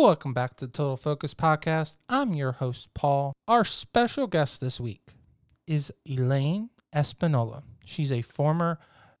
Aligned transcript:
Welcome 0.00 0.32
back 0.32 0.54
to 0.56 0.66
the 0.66 0.72
Total 0.72 0.96
Focus 0.96 1.34
Podcast. 1.34 1.96
I'm 2.08 2.32
your 2.32 2.52
host, 2.52 2.94
Paul. 2.94 3.32
Our 3.48 3.64
special 3.64 4.28
guest 4.28 4.60
this 4.60 4.78
week 4.78 5.02
is 5.66 5.92
Elaine 6.08 6.70
Espinola. 6.94 7.64
She's 7.84 8.12
a 8.12 8.22
former 8.22 8.78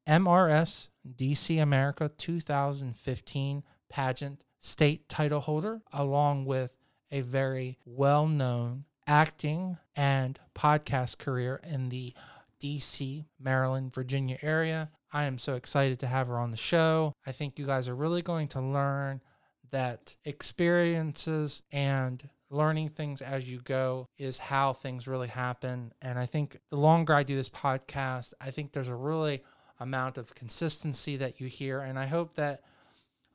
MRS 0.08 0.90
DC 1.04 1.60
America 1.60 2.12
2015 2.16 3.64
pageant 3.90 4.44
state 4.60 5.08
title 5.08 5.40
holder, 5.40 5.82
along 5.92 6.44
with 6.44 6.78
a 7.10 7.22
very 7.22 7.76
well 7.84 8.28
known 8.28 8.84
acting 9.04 9.78
and 9.96 10.38
podcast 10.54 11.18
career 11.18 11.60
in 11.64 11.88
the 11.88 12.14
DC, 12.62 13.24
Maryland, 13.40 13.92
Virginia 13.92 14.38
area. 14.42 14.90
I 15.12 15.24
am 15.24 15.38
so 15.38 15.56
excited 15.56 15.98
to 16.00 16.06
have 16.06 16.28
her 16.28 16.38
on 16.38 16.52
the 16.52 16.56
show. 16.56 17.14
I 17.26 17.32
think 17.32 17.58
you 17.58 17.66
guys 17.66 17.88
are 17.88 17.96
really 17.96 18.22
going 18.22 18.46
to 18.48 18.60
learn 18.60 19.22
that 19.70 20.16
experiences 20.24 21.62
and 21.72 22.28
learning 22.50 22.88
things 22.88 23.20
as 23.20 23.50
you 23.50 23.60
go 23.60 24.08
is 24.16 24.38
how 24.38 24.72
things 24.72 25.06
really 25.06 25.28
happen. 25.28 25.92
And 26.00 26.18
I 26.18 26.26
think 26.26 26.58
the 26.70 26.76
longer 26.76 27.14
I 27.14 27.22
do 27.22 27.36
this 27.36 27.48
podcast, 27.48 28.34
I 28.40 28.50
think 28.50 28.72
there's 28.72 28.88
a 28.88 28.94
really 28.94 29.42
amount 29.80 30.18
of 30.18 30.34
consistency 30.34 31.16
that 31.18 31.40
you 31.40 31.46
hear. 31.46 31.80
And 31.80 31.98
I 31.98 32.06
hope 32.06 32.34
that 32.34 32.62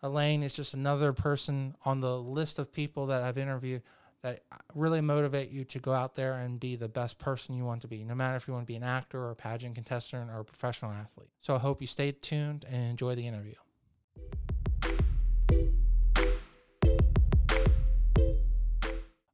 Elaine 0.02 0.44
is 0.44 0.54
just 0.54 0.74
another 0.74 1.14
person 1.14 1.76
on 1.86 2.02
the 2.02 2.20
list 2.20 2.60
of 2.60 2.74
people 2.74 3.08
that 3.08 3.24
I've 3.24 3.38
interviewed 3.38 3.84
that 4.24 4.44
really 4.74 5.02
motivate 5.02 5.52
you 5.52 5.66
to 5.66 5.80
go 5.80 5.94
out 5.94 6.16
there 6.16 6.34
and 6.34 6.60
be 6.60 6.76
the 6.78 6.88
best 6.88 7.20
person 7.20 7.56
you 7.56 7.66
want 7.66 7.82
to 7.82 7.90
be, 7.90 8.04
no 8.06 8.16
matter 8.16 8.38
if 8.38 8.48
you 8.48 8.54
want 8.54 8.66
to 8.66 8.72
be 8.72 8.78
an 8.78 8.84
actor 8.84 9.20
or 9.20 9.32
a 9.32 9.36
pageant 9.36 9.76
contestant 9.76 10.32
or 10.32 10.40
a 10.40 10.46
professional 10.46 10.92
athlete. 10.92 11.30
So 11.42 11.56
I 11.56 11.60
hope 11.60 11.82
you 11.82 11.88
stay 11.88 12.12
tuned 12.12 12.66
and 12.70 12.90
enjoy 12.90 13.16
the 13.16 13.28
interview. 13.28 13.56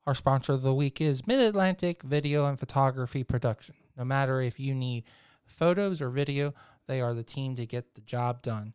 Our 0.09 0.15
sponsor 0.15 0.53
of 0.53 0.63
the 0.63 0.73
week 0.73 1.01
is 1.01 1.27
Mid 1.27 1.39
Atlantic 1.39 2.01
Video 2.01 2.47
and 2.47 2.59
Photography 2.59 3.23
Production. 3.23 3.75
No 3.95 4.03
matter 4.03 4.41
if 4.41 4.59
you 4.59 4.73
need 4.73 5.03
photos 5.45 6.01
or 6.01 6.09
video, 6.09 6.55
they 6.87 6.99
are 6.99 7.13
the 7.13 7.21
team 7.21 7.53
to 7.57 7.67
get 7.67 7.93
the 7.93 8.01
job 8.01 8.41
done. 8.41 8.73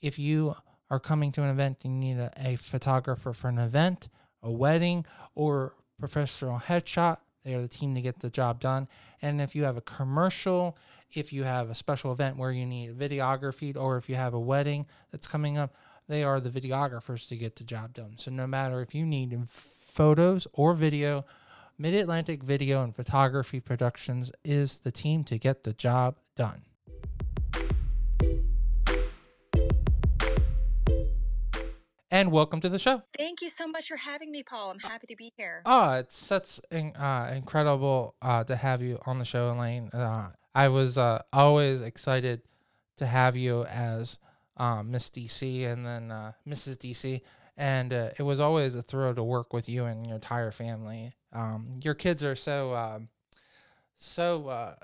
If 0.00 0.18
you 0.18 0.54
are 0.88 0.98
coming 0.98 1.32
to 1.32 1.42
an 1.42 1.50
event 1.50 1.80
and 1.84 2.02
you 2.02 2.14
need 2.14 2.18
a, 2.18 2.32
a 2.38 2.56
photographer 2.56 3.34
for 3.34 3.48
an 3.48 3.58
event, 3.58 4.08
a 4.42 4.50
wedding, 4.50 5.04
or 5.34 5.74
professional 6.00 6.58
headshot, 6.58 7.18
they 7.44 7.52
are 7.52 7.60
the 7.60 7.68
team 7.68 7.94
to 7.94 8.00
get 8.00 8.20
the 8.20 8.30
job 8.30 8.58
done. 8.58 8.88
And 9.20 9.42
if 9.42 9.54
you 9.54 9.64
have 9.64 9.76
a 9.76 9.82
commercial, 9.82 10.78
if 11.12 11.30
you 11.30 11.44
have 11.44 11.68
a 11.68 11.74
special 11.74 12.10
event 12.10 12.38
where 12.38 12.52
you 12.52 12.64
need 12.64 12.98
videography, 12.98 13.76
or 13.76 13.98
if 13.98 14.08
you 14.08 14.14
have 14.14 14.32
a 14.32 14.40
wedding 14.40 14.86
that's 15.10 15.28
coming 15.28 15.58
up, 15.58 15.74
they 16.08 16.22
are 16.22 16.40
the 16.40 16.50
videographers 16.50 17.28
to 17.28 17.36
get 17.36 17.56
the 17.56 17.64
job 17.64 17.94
done. 17.94 18.14
So 18.16 18.30
no 18.30 18.46
matter 18.46 18.80
if 18.80 18.94
you 18.94 19.06
need 19.06 19.36
photos 19.48 20.46
or 20.52 20.74
video, 20.74 21.24
Mid 21.78 21.94
Atlantic 21.94 22.42
Video 22.42 22.82
and 22.82 22.94
Photography 22.94 23.60
Productions 23.60 24.30
is 24.44 24.78
the 24.78 24.92
team 24.92 25.24
to 25.24 25.38
get 25.38 25.64
the 25.64 25.72
job 25.72 26.16
done. 26.36 26.62
And 32.10 32.30
welcome 32.30 32.60
to 32.60 32.68
the 32.68 32.78
show. 32.78 33.02
Thank 33.18 33.42
you 33.42 33.48
so 33.48 33.66
much 33.66 33.88
for 33.88 33.96
having 33.96 34.30
me, 34.30 34.44
Paul. 34.44 34.70
I'm 34.70 34.78
happy 34.78 35.08
to 35.08 35.16
be 35.16 35.32
here. 35.36 35.62
Oh, 35.66 35.94
it's 35.94 36.16
such 36.16 36.60
uh, 36.72 37.30
incredible 37.34 38.14
uh, 38.22 38.44
to 38.44 38.54
have 38.54 38.80
you 38.80 39.00
on 39.04 39.18
the 39.18 39.24
show, 39.24 39.50
Elaine. 39.50 39.88
Uh, 39.92 40.28
I 40.54 40.68
was 40.68 40.96
uh, 40.96 41.22
always 41.32 41.80
excited 41.80 42.42
to 42.98 43.06
have 43.06 43.36
you 43.36 43.64
as 43.64 44.20
um, 44.56 44.90
Miss 44.90 45.10
DC 45.10 45.66
and 45.66 45.86
then 45.86 46.10
uh, 46.10 46.32
Mrs. 46.48 46.76
DC 46.76 47.20
and 47.56 47.92
uh, 47.92 48.10
it 48.18 48.22
was 48.22 48.40
always 48.40 48.74
a 48.74 48.82
thrill 48.82 49.14
to 49.14 49.22
work 49.22 49.52
with 49.52 49.68
you 49.68 49.84
and 49.84 50.06
your 50.06 50.16
entire 50.16 50.50
family. 50.50 51.14
Um, 51.32 51.80
your 51.82 51.94
kids 51.94 52.24
are 52.24 52.34
so 52.34 52.74
um, 52.74 53.08
so 53.96 54.48
uh, 54.48 54.74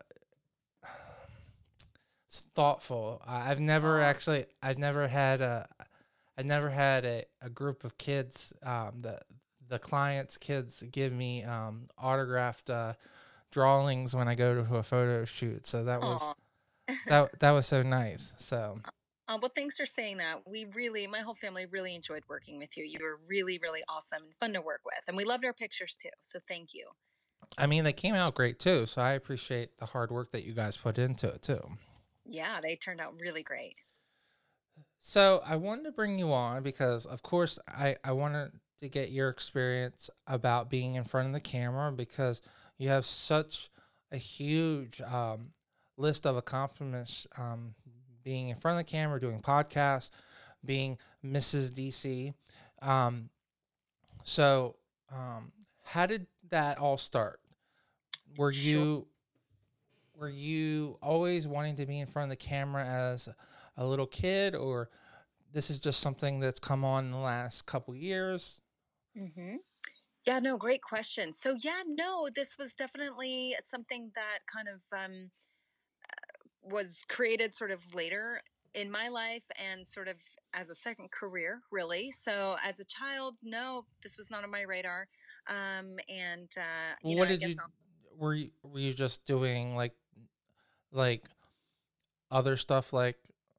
thoughtful. 2.30 3.22
I've 3.26 3.60
never 3.60 4.00
actually, 4.00 4.46
I've 4.62 4.78
never 4.78 5.08
had 5.08 5.40
a, 5.40 5.68
I 6.38 6.42
never 6.42 6.70
had 6.70 7.04
a, 7.04 7.24
a 7.42 7.50
group 7.50 7.84
of 7.84 7.98
kids. 7.98 8.52
Um, 8.62 9.00
the 9.00 9.20
the 9.68 9.78
clients' 9.78 10.36
kids 10.36 10.82
give 10.90 11.12
me 11.12 11.44
um, 11.44 11.88
autographed 11.98 12.70
uh, 12.70 12.94
drawings 13.52 14.14
when 14.14 14.26
I 14.26 14.34
go 14.34 14.64
to 14.64 14.76
a 14.76 14.82
photo 14.82 15.24
shoot. 15.24 15.66
So 15.66 15.84
that 15.84 16.00
was 16.00 16.34
that 17.08 17.38
that 17.40 17.50
was 17.50 17.66
so 17.66 17.82
nice. 17.98 18.34
So 18.38 18.80
uh, 19.30 19.38
well, 19.40 19.52
thanks 19.54 19.76
for 19.76 19.86
saying 19.86 20.16
that. 20.16 20.40
We 20.44 20.66
really, 20.74 21.06
my 21.06 21.20
whole 21.20 21.36
family 21.36 21.64
really 21.66 21.94
enjoyed 21.94 22.24
working 22.28 22.58
with 22.58 22.76
you. 22.76 22.84
You 22.84 22.98
were 23.00 23.20
really, 23.28 23.60
really 23.62 23.82
awesome 23.88 24.22
and 24.24 24.34
fun 24.40 24.52
to 24.54 24.60
work 24.60 24.80
with. 24.84 24.98
And 25.06 25.16
we 25.16 25.24
loved 25.24 25.44
our 25.44 25.52
pictures 25.52 25.96
too. 26.00 26.08
So 26.20 26.40
thank 26.48 26.74
you. 26.74 26.88
I 27.56 27.66
mean, 27.66 27.84
they 27.84 27.92
came 27.92 28.16
out 28.16 28.34
great 28.34 28.58
too. 28.58 28.86
So 28.86 29.00
I 29.00 29.12
appreciate 29.12 29.78
the 29.78 29.86
hard 29.86 30.10
work 30.10 30.32
that 30.32 30.44
you 30.44 30.52
guys 30.52 30.76
put 30.76 30.98
into 30.98 31.28
it 31.28 31.42
too. 31.42 31.60
Yeah, 32.24 32.60
they 32.60 32.74
turned 32.74 33.00
out 33.00 33.14
really 33.20 33.44
great. 33.44 33.76
So 34.98 35.42
I 35.46 35.54
wanted 35.54 35.84
to 35.84 35.92
bring 35.92 36.18
you 36.18 36.32
on 36.32 36.64
because, 36.64 37.06
of 37.06 37.22
course, 37.22 37.60
I, 37.68 37.96
I 38.02 38.10
wanted 38.10 38.50
to 38.80 38.88
get 38.88 39.12
your 39.12 39.28
experience 39.28 40.10
about 40.26 40.70
being 40.70 40.96
in 40.96 41.04
front 41.04 41.28
of 41.28 41.32
the 41.34 41.40
camera 41.40 41.92
because 41.92 42.42
you 42.78 42.88
have 42.88 43.06
such 43.06 43.70
a 44.10 44.16
huge 44.16 45.00
um, 45.02 45.50
list 45.96 46.26
of 46.26 46.36
accomplishments 46.36 47.28
um, 47.38 47.74
being 48.22 48.48
in 48.48 48.56
front 48.56 48.78
of 48.78 48.86
the 48.86 48.90
camera, 48.90 49.20
doing 49.20 49.40
podcasts, 49.40 50.10
being 50.64 50.98
Mrs. 51.24 51.70
DC. 51.72 52.34
Um, 52.86 53.30
so, 54.24 54.76
um, 55.12 55.52
how 55.84 56.06
did 56.06 56.26
that 56.50 56.78
all 56.78 56.96
start? 56.96 57.40
Were 58.36 58.52
sure. 58.52 58.62
you 58.62 59.06
were 60.14 60.28
you 60.28 60.98
always 61.02 61.48
wanting 61.48 61.76
to 61.76 61.86
be 61.86 61.98
in 61.98 62.06
front 62.06 62.30
of 62.30 62.38
the 62.38 62.44
camera 62.44 62.84
as 62.84 63.28
a 63.76 63.86
little 63.86 64.06
kid, 64.06 64.54
or 64.54 64.90
this 65.52 65.70
is 65.70 65.78
just 65.78 66.00
something 66.00 66.40
that's 66.40 66.60
come 66.60 66.84
on 66.84 67.06
in 67.06 67.10
the 67.10 67.18
last 67.18 67.64
couple 67.66 67.94
years? 67.94 68.60
Mm-hmm. 69.18 69.56
Yeah, 70.26 70.38
no, 70.38 70.58
great 70.58 70.82
question. 70.82 71.32
So, 71.32 71.56
yeah, 71.60 71.80
no, 71.86 72.28
this 72.36 72.48
was 72.58 72.70
definitely 72.78 73.56
something 73.64 74.10
that 74.14 74.40
kind 74.52 74.68
of 74.68 74.80
um, 74.96 75.30
was 76.62 77.04
created 77.08 77.54
sort 77.54 77.70
of 77.70 77.80
later 77.94 78.42
in 78.74 78.90
my 78.90 79.08
life 79.08 79.44
and 79.58 79.86
sort 79.86 80.08
of 80.08 80.16
as 80.52 80.68
a 80.68 80.74
second 80.82 81.10
career, 81.10 81.60
really. 81.70 82.10
So 82.10 82.56
as 82.64 82.80
a 82.80 82.84
child, 82.84 83.36
no, 83.42 83.84
this 84.02 84.16
was 84.16 84.30
not 84.30 84.44
on 84.44 84.50
my 84.50 84.62
radar. 84.62 85.08
Um, 85.48 85.96
and 86.08 86.48
uh, 86.56 86.94
you 87.02 87.16
what 87.16 87.28
know, 87.28 87.36
did 87.36 87.48
you 87.48 87.56
I'll... 87.58 88.18
were 88.18 88.34
you 88.34 88.50
were 88.62 88.80
you 88.80 88.92
just 88.92 89.24
doing 89.24 89.76
like 89.76 89.94
like 90.92 91.24
other 92.30 92.56
stuff 92.56 92.92
like 92.92 93.16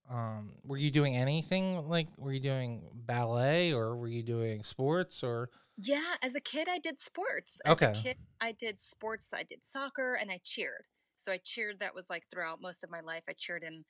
um 0.10 0.54
were 0.66 0.78
you 0.78 0.92
doing 0.92 1.16
anything 1.16 1.88
like 1.88 2.08
were 2.18 2.34
you 2.34 2.40
doing 2.40 2.84
ballet 2.94 3.72
or 3.72 3.96
were 3.96 4.08
you 4.08 4.24
doing 4.24 4.64
sports 4.64 5.24
or 5.24 5.50
yeah 5.78 6.16
as 6.22 6.36
a 6.36 6.40
kid 6.40 6.68
i 6.70 6.78
did 6.78 7.00
sports 7.00 7.60
as 7.66 7.72
okay. 7.72 7.92
a 7.92 7.94
kid 7.94 8.18
i 8.42 8.52
did 8.52 8.80
sports 8.80 9.32
i 9.34 9.44
did 9.44 9.60
soccer 9.64 10.14
and 10.14 10.30
i 10.30 10.40
cheered 10.44 10.86
so 11.22 11.32
I 11.32 11.40
cheered. 11.44 11.80
That 11.80 11.96
was 11.96 12.10
like 12.10 12.24
throughout 12.32 12.62
most 12.62 12.84
of 12.84 12.90
my 12.90 13.02
life. 13.02 13.24
I 13.30 13.34
cheered 13.38 13.64
in 13.64 13.84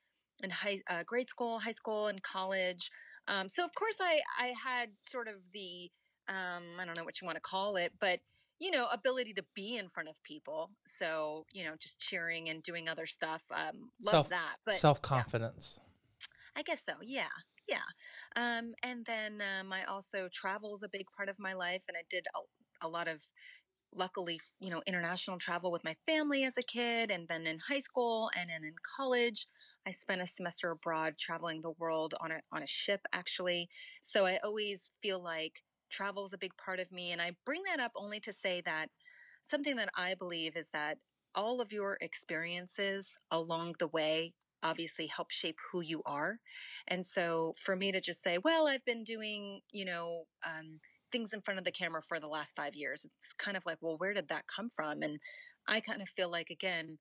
in 0.43 0.49
high 0.49 0.81
uh, 0.89 1.03
grade 1.05 1.29
school, 1.29 1.59
high 1.59 1.71
school, 1.71 2.07
and 2.07 2.21
college. 2.23 2.89
Um, 3.27 3.47
so 3.47 3.63
of 3.63 3.73
course 3.75 3.97
I 4.01 4.21
I 4.39 4.53
had 4.63 4.89
sort 5.03 5.27
of 5.27 5.35
the 5.53 5.89
um, 6.27 6.63
I 6.79 6.85
don't 6.85 6.97
know 6.97 7.03
what 7.03 7.21
you 7.21 7.25
want 7.25 7.37
to 7.37 7.41
call 7.41 7.75
it, 7.75 7.93
but 7.99 8.19
you 8.59 8.71
know 8.71 8.87
ability 8.91 9.33
to 9.33 9.43
be 9.55 9.77
in 9.77 9.89
front 9.89 10.09
of 10.09 10.15
people. 10.23 10.71
So 10.85 11.45
you 11.51 11.63
know 11.63 11.73
just 11.79 11.99
cheering 11.99 12.49
and 12.49 12.63
doing 12.63 12.89
other 12.89 13.05
stuff. 13.05 13.41
Um, 13.51 13.91
love 14.03 14.11
self, 14.11 14.29
that. 14.29 14.55
But 14.65 14.75
self 14.75 15.01
confidence. 15.01 15.79
Yeah. 15.79 15.87
I 16.57 16.63
guess 16.63 16.83
so. 16.85 16.93
Yeah. 17.01 17.27
Yeah. 17.67 17.77
Um, 18.35 18.73
and 18.83 19.05
then 19.05 19.41
um, 19.41 19.71
I 19.71 19.85
also 19.85 20.27
travel 20.33 20.75
is 20.75 20.83
a 20.83 20.89
big 20.89 21.05
part 21.15 21.29
of 21.29 21.39
my 21.39 21.53
life, 21.53 21.83
and 21.87 21.95
I 21.95 22.03
did 22.09 22.25
a, 22.35 22.85
a 22.85 22.89
lot 22.89 23.07
of 23.07 23.19
luckily, 23.93 24.40
you 24.59 24.70
know, 24.70 24.82
international 24.88 25.38
travel 25.38 25.72
with 25.72 25.84
my 25.84 25.96
family 26.05 26.43
as 26.43 26.53
a 26.58 26.64
kid. 26.64 27.11
And 27.11 27.28
then 27.28 27.46
in 27.46 27.59
high 27.59 27.79
school 27.79 28.29
and 28.38 28.49
then 28.49 28.64
in 28.64 28.73
college, 28.97 29.47
I 29.85 29.91
spent 29.91 30.22
a 30.22 30.28
semester 30.28 30.72
abroad 30.72 31.16
traveling 31.20 31.61
the 31.61 31.72
world 31.72 32.14
on 32.22 32.32
a, 32.32 32.41
on 32.52 32.64
a 32.64 32.67
ship, 32.67 33.02
actually. 33.14 33.70
So 34.02 34.26
I 34.26 34.40
always 34.43 34.90
feel 35.02 35.22
like 35.22 35.64
travel 35.90 36.26
is 36.26 36.34
a 36.34 36.38
big 36.38 36.55
part 36.58 36.79
of 36.79 36.91
me. 36.91 37.11
And 37.11 37.22
I 37.22 37.35
bring 37.46 37.64
that 37.67 37.79
up 37.79 37.91
only 37.96 38.20
to 38.22 38.34
say 38.34 38.61
that 38.66 38.88
something 39.41 39.76
that 39.76 39.90
I 39.96 40.16
believe 40.16 40.55
is 40.55 40.70
that 40.73 40.97
all 41.35 41.61
of 41.61 41.72
your 41.72 41.97
experiences 42.02 43.17
along 43.32 43.76
the 43.79 43.87
way 43.87 44.34
obviously 44.64 45.08
help 45.08 45.32
shape 45.32 45.58
who 45.72 45.82
you 45.82 46.02
are. 46.05 46.40
And 46.87 47.05
so 47.05 47.55
for 47.58 47.76
me 47.76 47.91
to 47.91 48.02
just 48.02 48.22
say, 48.22 48.37
well, 48.37 48.67
I've 48.67 48.85
been 48.85 49.03
doing, 49.03 49.61
you 49.72 49.85
know, 49.85 50.26
um, 50.46 50.79
things 51.11 51.34
in 51.34 51.41
front 51.41 51.58
of 51.58 51.66
the 51.66 51.72
camera 51.72 52.02
for 52.02 52.19
the 52.19 52.28
last 52.28 52.55
five 52.55 52.75
years. 52.75 53.05
It's 53.05 53.34
kind 53.34 53.58
of 53.58 53.66
like, 53.66 53.78
well, 53.81 53.97
where 53.97 54.13
did 54.13 54.29
that 54.29 54.47
come 54.47 54.69
from? 54.69 55.02
And 55.02 55.19
I 55.67 55.79
kind 55.79 56.02
of 56.02 56.09
feel 56.09 56.29
like, 56.29 56.49
again, 56.49 56.97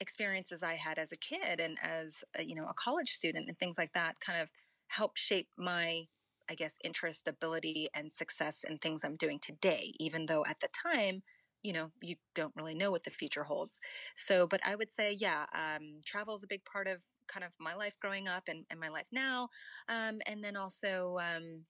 experiences 0.00 0.62
I 0.62 0.74
had 0.74 0.98
as 0.98 1.12
a 1.12 1.16
kid 1.16 1.58
and 1.58 1.76
as 1.82 2.22
a, 2.36 2.44
you 2.44 2.54
know 2.54 2.66
a 2.68 2.74
college 2.74 3.10
student 3.10 3.48
and 3.48 3.58
things 3.58 3.76
like 3.76 3.92
that 3.94 4.14
kind 4.20 4.40
of 4.40 4.48
help 4.86 5.16
shape 5.16 5.48
my 5.58 6.06
I 6.48 6.54
guess, 6.54 6.76
interest, 6.82 7.28
ability, 7.28 7.88
and 7.94 8.12
success 8.12 8.64
in 8.68 8.78
things 8.78 9.04
I'm 9.04 9.16
doing 9.16 9.38
today, 9.38 9.92
even 9.98 10.26
though 10.26 10.44
at 10.46 10.56
the 10.60 10.68
time, 10.68 11.22
you 11.62 11.72
know, 11.72 11.90
you 12.00 12.16
don't 12.34 12.54
really 12.56 12.74
know 12.74 12.90
what 12.90 13.04
the 13.04 13.10
future 13.10 13.44
holds. 13.44 13.80
So, 14.16 14.46
but 14.46 14.60
I 14.64 14.74
would 14.74 14.90
say, 14.90 15.16
yeah, 15.18 15.44
um, 15.54 16.00
travel 16.06 16.34
is 16.34 16.44
a 16.44 16.48
big 16.48 16.64
part 16.64 16.86
of 16.86 17.00
kind 17.26 17.44
of 17.44 17.52
my 17.60 17.74
life 17.74 17.94
growing 18.00 18.28
up 18.28 18.44
and, 18.48 18.64
and 18.70 18.80
my 18.80 18.88
life 18.88 19.06
now. 19.12 19.48
Um, 19.88 20.20
and 20.26 20.42
then 20.42 20.56
also, 20.56 21.18
um, 21.20 21.64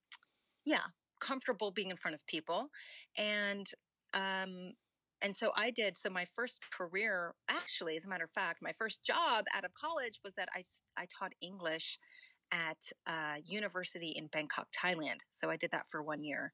yeah, 0.64 0.86
comfortable 1.20 1.70
being 1.70 1.90
in 1.90 1.96
front 1.96 2.14
of 2.14 2.26
people. 2.26 2.68
And, 3.16 3.66
um, 4.14 4.72
and 5.20 5.34
so 5.34 5.50
I 5.56 5.70
did. 5.70 5.96
So 5.96 6.10
my 6.10 6.26
first 6.36 6.60
career, 6.76 7.34
actually, 7.48 7.96
as 7.96 8.04
a 8.04 8.08
matter 8.08 8.24
of 8.24 8.30
fact, 8.30 8.60
my 8.62 8.72
first 8.78 9.04
job 9.04 9.44
out 9.54 9.64
of 9.64 9.72
college 9.74 10.20
was 10.24 10.34
that 10.36 10.48
I, 10.54 10.62
I 10.96 11.06
taught 11.06 11.32
English 11.40 11.98
at 12.52 12.78
a 13.06 13.42
university 13.44 14.14
in 14.16 14.28
Bangkok, 14.28 14.68
Thailand. 14.72 15.18
So 15.30 15.50
I 15.50 15.56
did 15.56 15.70
that 15.72 15.86
for 15.90 16.02
one 16.02 16.22
year. 16.22 16.52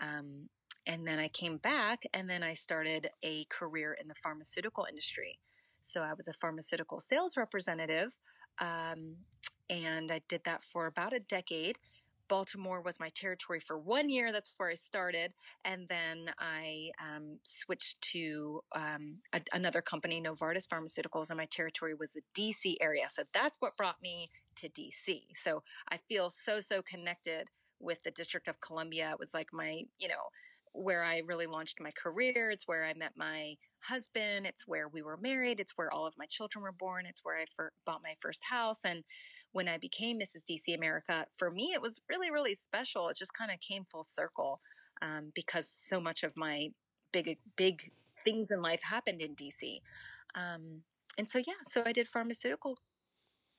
Um, 0.00 0.48
and 0.86 1.06
then 1.06 1.18
I 1.18 1.28
came 1.28 1.58
back 1.58 2.02
and 2.12 2.28
then 2.28 2.42
I 2.42 2.54
started 2.54 3.08
a 3.22 3.46
career 3.50 3.96
in 4.00 4.08
the 4.08 4.14
pharmaceutical 4.22 4.86
industry. 4.88 5.38
So 5.82 6.02
I 6.02 6.12
was 6.14 6.28
a 6.28 6.34
pharmaceutical 6.40 7.00
sales 7.00 7.36
representative. 7.36 8.10
Um, 8.60 9.16
and 9.70 10.10
I 10.10 10.20
did 10.28 10.42
that 10.44 10.64
for 10.64 10.86
about 10.86 11.12
a 11.12 11.20
decade. 11.20 11.78
Baltimore 12.32 12.80
was 12.80 12.98
my 12.98 13.10
territory 13.10 13.60
for 13.60 13.78
one 13.78 14.08
year. 14.08 14.32
That's 14.32 14.54
where 14.56 14.70
I 14.70 14.76
started. 14.76 15.34
And 15.66 15.86
then 15.90 16.30
I 16.38 16.90
um, 16.98 17.38
switched 17.42 18.00
to 18.12 18.62
um, 18.74 19.18
a, 19.34 19.42
another 19.52 19.82
company, 19.82 20.18
Novartis 20.18 20.66
Pharmaceuticals, 20.66 21.28
and 21.28 21.36
my 21.36 21.44
territory 21.50 21.92
was 21.92 22.14
the 22.14 22.22
DC 22.34 22.76
area. 22.80 23.04
So 23.10 23.24
that's 23.34 23.58
what 23.60 23.76
brought 23.76 24.00
me 24.00 24.30
to 24.56 24.70
DC. 24.70 25.24
So 25.34 25.62
I 25.90 25.98
feel 26.08 26.30
so, 26.30 26.60
so 26.60 26.80
connected 26.80 27.48
with 27.80 28.02
the 28.02 28.10
District 28.12 28.48
of 28.48 28.58
Columbia. 28.62 29.10
It 29.10 29.18
was 29.18 29.34
like 29.34 29.48
my, 29.52 29.82
you 29.98 30.08
know, 30.08 30.30
where 30.72 31.04
I 31.04 31.20
really 31.26 31.46
launched 31.46 31.82
my 31.82 31.90
career. 31.90 32.50
It's 32.50 32.66
where 32.66 32.86
I 32.86 32.94
met 32.94 33.12
my 33.14 33.56
husband. 33.80 34.46
It's 34.46 34.66
where 34.66 34.88
we 34.88 35.02
were 35.02 35.18
married. 35.18 35.60
It's 35.60 35.76
where 35.76 35.92
all 35.92 36.06
of 36.06 36.14
my 36.16 36.24
children 36.30 36.62
were 36.62 36.72
born. 36.72 37.04
It's 37.04 37.20
where 37.22 37.36
I 37.36 37.44
fir- 37.54 37.72
bought 37.84 38.00
my 38.02 38.14
first 38.22 38.40
house. 38.48 38.78
And 38.86 39.04
when 39.52 39.68
I 39.68 39.78
became 39.78 40.18
Mrs. 40.18 40.44
DC 40.50 40.74
America, 40.74 41.26
for 41.36 41.50
me, 41.50 41.72
it 41.74 41.80
was 41.80 42.00
really, 42.08 42.30
really 42.30 42.54
special. 42.54 43.08
It 43.08 43.16
just 43.16 43.34
kind 43.34 43.50
of 43.50 43.60
came 43.60 43.84
full 43.84 44.04
circle 44.04 44.60
um, 45.00 45.32
because 45.34 45.68
so 45.68 46.00
much 46.00 46.22
of 46.22 46.36
my 46.36 46.68
big, 47.12 47.38
big 47.56 47.90
things 48.24 48.50
in 48.50 48.62
life 48.62 48.82
happened 48.82 49.20
in 49.20 49.34
DC. 49.34 49.80
Um, 50.34 50.82
and 51.18 51.28
so, 51.28 51.38
yeah, 51.38 51.60
so 51.66 51.82
I 51.84 51.92
did 51.92 52.08
pharmaceutical 52.08 52.78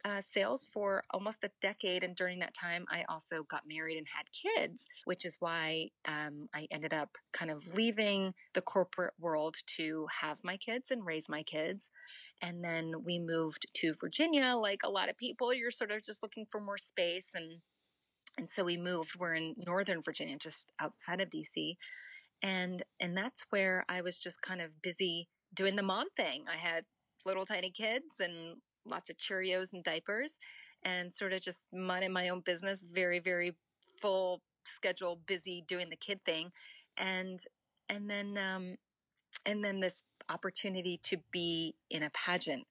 uh, 0.06 0.22
sales 0.22 0.68
for 0.74 1.04
almost 1.12 1.44
a 1.44 1.52
decade. 1.62 2.04
And 2.04 2.16
during 2.16 2.40
that 2.40 2.54
time, 2.54 2.86
I 2.90 3.06
also 3.08 3.44
got 3.50 3.62
married 3.68 3.98
and 3.98 4.08
had 4.08 4.26
kids, 4.32 4.86
which 5.06 5.26
is 5.26 5.38
why 5.40 5.90
um, 6.06 6.50
I 6.54 6.68
ended 6.72 6.94
up 6.94 7.10
kind 7.32 7.52
of 7.52 7.74
leaving 7.74 8.34
the 8.54 8.62
corporate 8.62 9.14
world 9.20 9.56
to 9.78 10.08
have 10.22 10.40
my 10.44 10.58
kids 10.58 10.92
and 10.92 11.06
raise 11.06 11.30
my 11.30 11.44
kids. 11.44 11.90
And 12.44 12.62
then 12.62 12.94
we 13.06 13.20
moved 13.20 13.66
to 13.76 13.96
Virginia. 14.00 14.54
Like 14.56 14.82
a 14.84 14.90
lot 14.90 15.10
of 15.10 15.18
people, 15.18 15.54
you're 15.54 15.72
sort 15.72 15.92
of 15.92 16.04
just 16.04 16.22
looking 16.22 16.46
for 16.52 16.60
more 16.60 16.78
space. 16.78 17.32
And, 17.34 17.60
and 18.38 18.50
so 18.50 18.66
we 18.66 18.76
moved. 18.76 19.18
We're 19.18 19.36
in 19.36 19.56
Northern 19.66 20.02
Virginia, 20.02 20.36
just 20.38 20.70
outside 20.80 21.22
of 21.22 21.30
DC. 21.30 21.76
And, 22.44 22.84
and 23.00 23.16
that's 23.16 23.46
where 23.50 23.86
I 23.88 24.02
was 24.02 24.18
just 24.18 24.42
kind 24.42 24.60
of 24.60 24.82
busy 24.82 25.30
doing 25.54 25.78
the 25.78 25.84
mom 25.84 26.08
thing. 26.18 26.44
I 26.54 26.58
had 26.58 26.84
little 27.26 27.46
tiny 27.46 27.72
kids 27.72 28.20
and 28.20 28.58
lots 28.86 29.10
of 29.10 29.18
Cheerios 29.18 29.72
and 29.72 29.82
diapers 29.82 30.38
and 30.84 31.14
sort 31.14 31.32
of 31.32 31.42
just 31.42 31.64
minding 31.72 32.12
my 32.12 32.28
own 32.28 32.42
business, 32.46 32.84
very, 32.92 33.20
very 33.20 33.56
full 34.02 34.42
schedule, 34.66 35.22
busy 35.28 35.64
doing 35.66 35.90
the 35.90 35.96
kid 35.96 36.20
thing. 36.26 36.52
And, 36.98 37.40
and 37.88 38.10
then, 38.10 38.38
um, 38.38 38.76
and 39.46 39.64
then 39.64 39.80
this 39.80 40.04
opportunity 40.30 41.00
to 41.04 41.18
be 41.32 41.76
in 41.90 42.04
a 42.04 42.10
pageant 42.12 42.64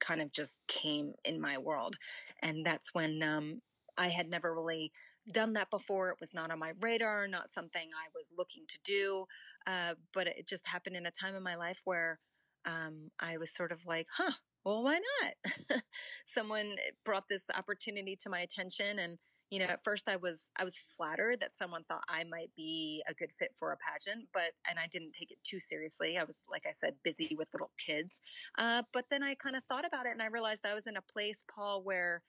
kind 0.00 0.22
of 0.22 0.30
just 0.30 0.60
came 0.68 1.12
in 1.24 1.40
my 1.40 1.58
world. 1.58 1.96
And 2.42 2.64
that's 2.64 2.94
when, 2.94 3.22
um, 3.22 3.60
I 3.98 4.08
had 4.08 4.30
never 4.30 4.54
really 4.54 4.92
done 5.32 5.52
that 5.54 5.70
before. 5.70 6.10
It 6.10 6.16
was 6.20 6.32
not 6.32 6.50
on 6.50 6.58
my 6.58 6.72
radar, 6.80 7.28
not 7.28 7.50
something 7.50 7.82
I 7.82 8.08
was 8.14 8.24
looking 8.36 8.64
to 8.68 8.78
do. 8.84 9.26
Uh, 9.66 9.94
but 10.14 10.26
it 10.26 10.46
just 10.46 10.66
happened 10.66 10.96
in 10.96 11.06
a 11.06 11.10
time 11.10 11.36
in 11.36 11.42
my 11.42 11.56
life 11.56 11.80
where 11.84 12.18
um, 12.64 13.10
I 13.18 13.36
was 13.36 13.54
sort 13.54 13.72
of 13.72 13.80
like, 13.86 14.06
huh, 14.16 14.32
well, 14.64 14.82
why 14.82 15.00
not? 15.22 15.82
someone 16.24 16.76
brought 17.04 17.24
this 17.28 17.44
opportunity 17.54 18.16
to 18.22 18.30
my 18.30 18.40
attention 18.40 18.98
and 18.98 19.18
you 19.50 19.58
know 19.58 19.66
at 19.66 19.82
first 19.84 20.04
i 20.08 20.16
was 20.16 20.48
i 20.56 20.64
was 20.64 20.78
flattered 20.96 21.40
that 21.40 21.50
someone 21.58 21.84
thought 21.84 22.02
i 22.08 22.24
might 22.24 22.50
be 22.56 23.02
a 23.08 23.14
good 23.14 23.30
fit 23.38 23.50
for 23.58 23.72
a 23.72 23.76
pageant 23.76 24.26
but 24.32 24.52
and 24.68 24.78
i 24.78 24.86
didn't 24.90 25.12
take 25.12 25.30
it 25.30 25.38
too 25.42 25.60
seriously 25.60 26.16
i 26.18 26.24
was 26.24 26.42
like 26.50 26.64
i 26.66 26.72
said 26.72 26.94
busy 27.04 27.34
with 27.38 27.48
little 27.52 27.70
kids 27.78 28.20
uh, 28.58 28.82
but 28.92 29.04
then 29.10 29.22
i 29.22 29.34
kind 29.34 29.56
of 29.56 29.62
thought 29.64 29.86
about 29.86 30.06
it 30.06 30.12
and 30.12 30.22
i 30.22 30.26
realized 30.26 30.64
i 30.64 30.74
was 30.74 30.86
in 30.86 30.96
a 30.96 31.02
place 31.12 31.44
paul 31.54 31.82
where 31.82 32.22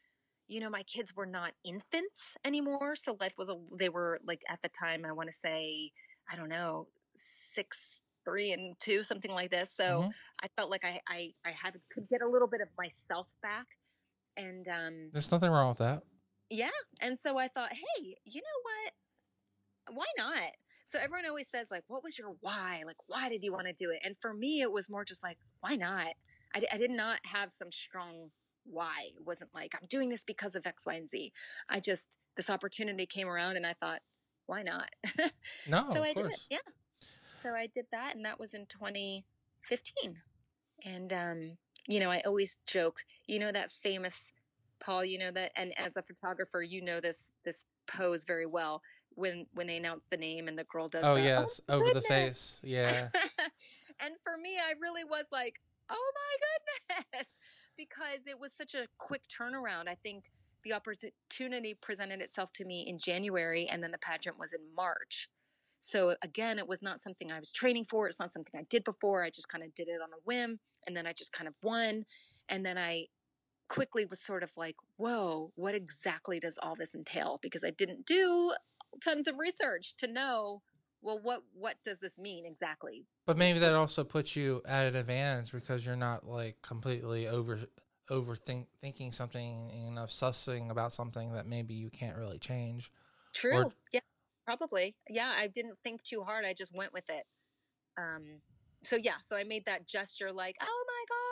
you 0.48 0.60
know 0.60 0.70
my 0.70 0.84
kids 0.84 1.16
were 1.16 1.26
not 1.26 1.54
infants 1.64 2.34
anymore 2.44 2.96
so 3.02 3.16
life 3.20 3.34
was 3.38 3.50
a 3.50 3.56
they 3.78 3.90
were 3.90 4.20
like 4.26 4.42
at 4.50 4.60
the 4.64 4.70
time 4.70 5.06
i 5.06 5.12
want 5.12 5.30
to 5.30 5.36
say 5.36 5.92
i 6.32 6.36
don't 6.36 6.50
know 6.50 6.88
six 7.16 8.02
three 8.24 8.52
and 8.52 8.76
two, 8.80 9.04
something 9.04 9.32
like 9.32 9.52
this. 9.52 9.72
So 9.72 9.84
mm-hmm. 9.84 10.10
I 10.42 10.48
felt 10.58 10.70
like 10.70 10.86
I, 10.86 11.00
I, 11.08 11.34
I 11.46 11.52
had 11.52 11.74
could 11.94 12.08
get 12.10 12.22
a 12.22 12.28
little 12.28 12.48
bit 12.48 12.62
of 12.62 12.68
myself 12.78 13.28
back. 13.42 13.66
And 14.38 14.68
um, 14.68 15.10
there's 15.12 15.32
nothing 15.32 15.52
wrong 15.52 15.70
with 15.70 15.80
that. 15.80 16.04
Yeah. 16.52 16.70
And 17.00 17.18
so 17.18 17.38
I 17.38 17.48
thought, 17.48 17.72
hey, 17.72 18.16
you 18.26 18.42
know 18.42 19.94
what? 19.94 19.96
Why 19.96 20.06
not? 20.18 20.52
So 20.86 21.00
everyone 21.00 21.26
always 21.28 21.50
says, 21.50 21.72
like, 21.72 21.84
what 21.88 22.04
was 22.04 22.18
your 22.18 22.36
why? 22.42 22.84
Like, 22.86 22.98
why 23.08 23.30
did 23.30 23.44
you 23.44 23.54
want 23.54 23.68
to 23.68 23.74
do 23.74 23.90
it? 23.90 24.00
And 24.04 24.16
for 24.20 24.34
me, 24.34 24.62
it 24.62 24.72
was 24.72 24.90
more 24.90 25.06
just 25.06 25.24
like, 25.24 25.38
why 25.62 25.76
not? 25.76 26.14
I, 26.54 26.64
I 26.72 26.78
did 26.78 26.92
not 26.92 27.20
have 27.24 27.52
some 27.52 27.72
strong 27.72 28.30
why. 28.66 29.12
It 29.16 29.26
wasn't 29.26 29.52
like, 29.56 29.74
I'm 29.82 29.88
doing 29.88 30.10
this 30.10 30.24
because 30.24 30.56
of 30.56 30.68
X, 30.68 30.86
Y, 30.86 30.94
and 30.94 31.10
Z. 31.10 31.32
I 31.70 31.80
just, 31.80 32.10
this 32.36 32.50
opportunity 32.50 33.06
came 33.06 33.30
around 33.30 33.56
and 33.56 33.66
I 33.66 33.74
thought, 33.74 34.02
why 34.46 34.64
not? 34.64 34.90
No, 35.68 35.86
so 35.88 36.04
I 36.04 36.14
course. 36.14 36.26
did 36.28 36.34
it. 36.34 36.40
Yeah 36.50 36.58
so 37.42 37.50
I 37.56 37.68
did 37.74 37.86
that, 37.92 38.16
and 38.16 38.26
that 38.26 38.40
was 38.40 38.54
in 38.54 38.66
2015. 38.68 40.22
And 40.86 41.14
um, 41.14 41.58
you 41.88 42.00
know, 42.00 42.10
I 42.10 42.22
always 42.26 42.58
joke, 42.68 42.98
you 43.28 43.40
know, 43.40 43.52
that 43.52 43.72
famous 43.72 44.28
Paul, 44.82 45.06
you 45.06 45.20
know 45.20 45.32
that, 45.32 45.52
and 45.56 45.74
as 45.78 45.94
a 45.96 46.02
photographer, 46.02 46.62
you 46.64 46.82
know 46.82 47.00
this 47.00 47.32
this 47.46 47.66
pose 47.88 48.26
very 48.26 48.46
well 48.46 48.82
when 49.16 49.46
when 49.54 49.68
they 49.68 49.78
announce 49.78 50.08
the 50.08 50.18
name 50.18 50.48
and 50.48 50.58
the 50.58 50.64
girl 50.66 50.90
does. 50.90 51.06
Oh 51.06 51.16
the, 51.16 51.22
oh 51.22 51.24
yes, 51.24 51.62
oh, 51.70 51.76
over 51.76 51.86
goodness. 51.86 52.04
the 52.04 52.08
face, 52.08 52.62
yeah. 52.64 53.10
and 54.00 54.16
for 54.24 54.38
me, 54.38 54.58
I 54.58 54.74
really 54.82 55.04
was 55.04 55.26
like, 55.32 55.56
oh 55.90 56.12
my 56.16 56.96
goodness, 57.14 57.28
because 57.78 58.26
it 58.28 58.40
was 58.40 58.54
such 58.54 58.74
a 58.74 58.88
quick 58.98 59.24
turnaround. 59.28 59.88
I 59.88 59.96
think 60.04 60.26
the 60.64 60.74
opportunity 60.74 61.78
presented 61.82 62.22
itself 62.22 62.52
to 62.54 62.66
me 62.66 62.86
in 62.88 63.00
January, 63.00 63.68
and 63.70 63.84
then 63.84 63.92
the 63.92 63.98
pageant 64.00 64.40
was 64.40 64.54
in 64.54 64.62
March. 64.76 65.30
So 65.80 66.16
again, 66.22 66.60
it 66.60 66.68
was 66.68 66.84
not 66.84 67.02
something 67.02 67.32
I 67.32 67.40
was 67.40 67.50
training 67.50 67.86
for. 67.86 68.08
It's 68.08 68.20
not 68.20 68.32
something 68.32 68.54
I 68.56 68.66
did 68.70 68.84
before. 68.84 69.24
I 69.24 69.32
just 69.32 69.50
kind 69.50 69.64
of 69.64 69.74
did 69.74 69.88
it 69.88 70.00
on 70.02 70.10
a 70.10 70.22
whim 70.26 70.60
and 70.86 70.96
then 70.96 71.08
I 71.08 71.14
just 71.14 71.34
kind 71.34 71.48
of 71.48 71.56
won. 71.64 72.06
And 72.50 72.64
then 72.64 72.78
I 72.78 73.08
quickly 73.72 74.06
was 74.06 74.20
sort 74.20 74.44
of 74.44 74.52
like, 74.58 74.76
whoa, 74.98 75.52
what 75.56 75.74
exactly 75.74 76.40
does 76.40 76.60
all 76.62 76.76
this 76.76 76.94
entail? 76.94 77.40
Because 77.42 77.64
I 77.64 77.70
didn't 77.70 78.06
do 78.06 78.54
tons 79.02 79.28
of 79.28 79.40
research 79.40 79.96
to 79.98 80.08
know, 80.08 80.62
well, 81.02 81.20
what 81.24 81.44
what 81.54 81.78
does 81.84 82.00
this 82.00 82.20
mean 82.20 82.46
exactly? 82.46 83.06
But 83.26 83.38
maybe 83.38 83.60
that 83.60 83.74
also 83.74 84.04
puts 84.04 84.36
you 84.36 84.62
at 84.68 84.88
an 84.88 84.96
advantage 84.96 85.52
because 85.52 85.86
you're 85.86 85.96
not 85.96 86.28
like 86.28 86.62
completely 86.62 87.28
over 87.28 87.60
overthink 88.10 88.68
thinking 88.82 89.12
something 89.12 89.72
and 89.72 89.98
obsessing 89.98 90.70
about 90.70 90.92
something 90.92 91.32
that 91.34 91.48
maybe 91.48 91.74
you 91.74 91.90
can't 91.90 92.18
really 92.18 92.40
change. 92.40 92.92
True. 93.34 93.58
Or, 93.58 93.72
yeah. 93.94 94.02
Probably. 94.46 94.96
Yeah, 95.10 95.32
I 95.38 95.48
didn't 95.48 95.78
think 95.84 96.04
too 96.04 96.24
hard. 96.24 96.44
I 96.46 96.54
just 96.54 96.76
went 96.76 96.92
with 96.94 97.10
it. 97.10 97.26
Um, 97.98 98.42
so 98.84 98.98
yeah, 98.98 99.16
so 99.24 99.38
I 99.38 99.44
made 99.44 99.66
that 99.66 99.88
gesture 99.88 100.32
like, 100.32 100.58
"Oh 100.62 100.84
my 100.88 100.91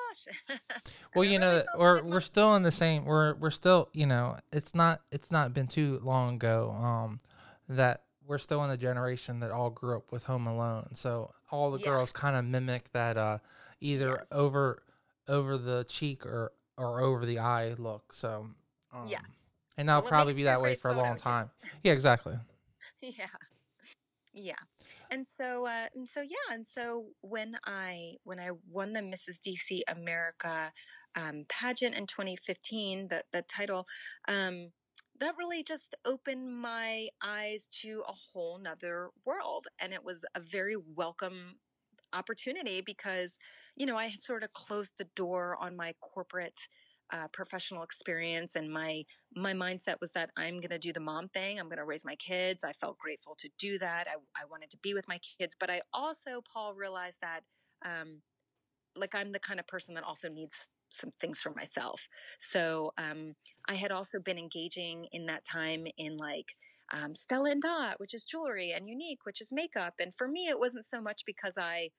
gosh." 0.10 0.60
well, 1.16 1.26
you 1.26 1.40
know, 1.40 1.64
we're 1.78 2.04
we're 2.04 2.22
still 2.22 2.56
in 2.56 2.64
the 2.64 2.72
same. 2.72 3.06
We're 3.06 3.36
we're 3.36 3.52
still, 3.52 3.90
you 3.94 4.06
know, 4.06 4.38
it's 4.52 4.76
not 4.76 5.02
it's 5.12 5.32
not 5.32 5.54
been 5.54 5.68
too 5.68 6.00
long 6.04 6.36
ago 6.36 6.72
um, 6.72 7.20
that 7.68 8.04
we're 8.26 8.38
still 8.38 8.64
in 8.64 8.70
the 8.70 8.78
generation 8.78 9.40
that 9.40 9.52
all 9.52 9.70
grew 9.70 9.98
up 9.98 10.12
with 10.12 10.24
Home 10.26 10.48
Alone. 10.48 10.90
So 10.94 11.32
all 11.52 11.72
the 11.72 11.80
yeah. 11.80 11.86
girls 11.86 12.12
kind 12.12 12.36
of 12.36 12.46
mimic 12.46 12.92
that 12.92 13.18
uh, 13.18 13.40
either 13.82 14.18
yes. 14.20 14.28
over 14.32 14.84
over 15.28 15.58
the 15.58 15.86
cheek 15.88 16.26
or 16.26 16.52
or 16.78 17.02
over 17.02 17.26
the 17.26 17.40
eye 17.40 17.76
look. 17.78 18.14
So 18.14 18.50
um, 18.94 19.08
yeah, 19.08 19.20
and 19.78 19.90
that'll 19.90 20.04
well, 20.04 20.10
probably 20.10 20.34
be 20.34 20.44
that 20.44 20.62
way 20.62 20.76
for 20.76 20.90
a 20.90 20.96
long 20.96 21.18
time. 21.18 21.50
Yeah, 21.84 21.94
exactly. 21.94 22.36
yeah 23.02 23.28
yeah 24.34 24.54
and 25.10 25.26
so 25.30 25.66
uh 25.66 25.88
so 26.06 26.22
yeah 26.22 26.54
and 26.54 26.66
so 26.66 27.06
when 27.22 27.58
i 27.66 28.14
when 28.24 28.40
i 28.40 28.50
won 28.70 28.94
the 28.94 29.00
mrs 29.02 29.38
dc 29.40 29.82
america 29.88 30.72
um 31.16 31.46
pageant 31.50 31.96
in 31.96 32.06
2015 32.06 33.08
the 33.10 33.24
the 33.32 33.42
title 33.44 33.86
um 34.28 34.70
that 35.20 35.36
really 35.38 35.64
just 35.64 35.96
opened 36.06 36.58
my 36.62 37.08
eyes 37.22 37.68
to 37.82 38.04
a 38.08 38.14
whole 38.14 38.58
nother 38.58 39.10
world. 39.26 39.68
And 39.78 39.92
it 39.94 40.02
was 40.02 40.20
a 40.34 40.40
very 40.40 40.78
welcome 40.96 41.56
opportunity 42.14 42.82
because, 42.82 43.38
you 43.76 43.86
know, 43.86 43.98
I 43.98 44.08
had 44.08 44.24
sort 44.24 44.44
of 44.44 44.54
closed 44.54 44.94
the 44.98 45.08
door 45.16 45.58
on 45.60 45.76
my 45.76 45.94
corporate 46.02 46.68
uh, 47.12 47.28
professional 47.34 47.84
experience 47.84 48.56
and 48.56 48.72
my 48.72 49.04
my 49.36 49.54
mindset 49.54 49.96
was 50.00 50.12
that 50.12 50.30
i'm 50.38 50.56
going 50.56 50.70
to 50.70 50.80
do 50.80 50.94
the 50.94 51.00
mom 51.00 51.28
thing 51.30 51.60
i'm 51.60 51.68
going 51.68 51.78
to 51.78 51.86
raise 51.86 52.06
my 52.06 52.16
kids 52.16 52.64
i 52.64 52.72
felt 52.74 52.98
grateful 52.98 53.36
to 53.38 53.50
do 53.58 53.80
that 53.80 54.08
I, 54.08 54.14
I 54.40 54.46
wanted 54.50 54.70
to 54.72 54.78
be 54.84 54.94
with 54.94 55.08
my 55.08 55.20
kids 55.20 55.54
but 55.60 55.70
i 55.70 55.82
also 55.94 56.42
paul 56.52 56.74
realized 56.74 57.18
that 57.22 57.42
um, 57.86 58.22
like 58.96 59.16
i'm 59.16 59.32
the 59.32 59.40
kind 59.40 59.60
of 59.60 59.68
person 59.68 59.94
that 59.96 60.04
also 60.04 60.30
needs 60.30 60.70
some 60.90 61.12
things 61.22 61.40
for 61.40 61.52
myself 61.56 62.08
so 62.40 62.92
um, 62.98 63.34
i 63.68 63.74
had 63.74 63.92
also 63.92 64.20
been 64.20 64.38
engaging 64.38 65.08
in 65.12 65.26
that 65.28 65.44
time 65.46 65.86
in 65.98 66.18
like 66.18 66.56
um, 66.92 67.14
stella 67.16 67.52
and 67.52 67.62
dot 67.62 68.00
which 68.00 68.14
is 68.14 68.24
jewelry 68.24 68.72
and 68.72 68.88
Younique 68.88 69.20
which 69.24 69.42
is 69.42 69.52
makeup 69.52 69.94
and 70.00 70.14
for 70.16 70.28
me 70.28 70.48
it 70.48 70.60
wasn't 70.60 70.86
so 70.86 71.02
much 71.02 71.22
because 71.26 71.58
i 71.58 71.90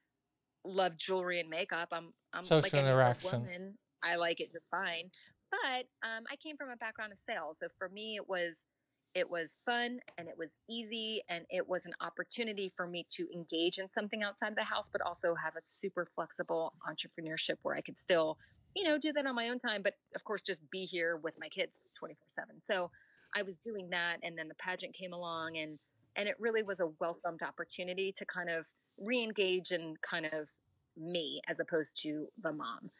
love 0.64 0.96
jewelry 0.96 1.40
and 1.40 1.48
makeup 1.48 1.88
i'm 1.92 2.12
i'm 2.32 2.44
Social 2.44 2.62
like 2.62 2.74
interaction. 2.74 3.40
woman 3.40 3.78
I 4.02 4.16
like 4.16 4.40
it 4.40 4.52
just 4.52 4.66
fine. 4.70 5.10
But 5.50 5.86
um, 6.02 6.24
I 6.30 6.36
came 6.36 6.56
from 6.56 6.70
a 6.70 6.76
background 6.76 7.12
of 7.12 7.18
sales, 7.18 7.58
so 7.58 7.68
for 7.78 7.88
me, 7.88 8.16
it 8.16 8.28
was 8.28 8.64
it 9.12 9.28
was 9.28 9.56
fun 9.66 9.98
and 10.18 10.28
it 10.28 10.38
was 10.38 10.50
easy 10.68 11.20
and 11.28 11.44
it 11.50 11.68
was 11.68 11.84
an 11.84 11.92
opportunity 12.00 12.72
for 12.76 12.86
me 12.86 13.04
to 13.10 13.26
engage 13.34 13.78
in 13.78 13.88
something 13.88 14.22
outside 14.22 14.54
the 14.54 14.62
house, 14.62 14.88
but 14.88 15.00
also 15.00 15.34
have 15.34 15.56
a 15.56 15.60
super 15.60 16.06
flexible 16.14 16.72
entrepreneurship 16.88 17.56
where 17.62 17.74
I 17.74 17.80
could 17.80 17.98
still, 17.98 18.38
you 18.76 18.84
know, 18.84 18.98
do 18.98 19.12
that 19.12 19.26
on 19.26 19.34
my 19.34 19.48
own 19.48 19.58
time, 19.58 19.82
but 19.82 19.94
of 20.14 20.22
course, 20.22 20.42
just 20.42 20.60
be 20.70 20.84
here 20.84 21.16
with 21.16 21.34
my 21.40 21.48
kids 21.48 21.80
twenty 21.98 22.14
four 22.14 22.26
seven. 22.28 22.56
So 22.62 22.90
I 23.34 23.42
was 23.42 23.56
doing 23.64 23.90
that, 23.90 24.18
and 24.22 24.38
then 24.38 24.48
the 24.48 24.54
pageant 24.54 24.94
came 24.94 25.12
along, 25.12 25.56
and 25.56 25.78
and 26.16 26.28
it 26.28 26.36
really 26.38 26.62
was 26.62 26.80
a 26.80 26.86
welcomed 27.00 27.42
opportunity 27.42 28.12
to 28.16 28.24
kind 28.24 28.50
of 28.50 28.66
re-engage 28.98 29.70
in 29.70 29.94
kind 30.02 30.26
of 30.26 30.48
me 30.96 31.40
as 31.48 31.60
opposed 31.60 32.00
to 32.02 32.28
the 32.42 32.52
mom. 32.52 32.90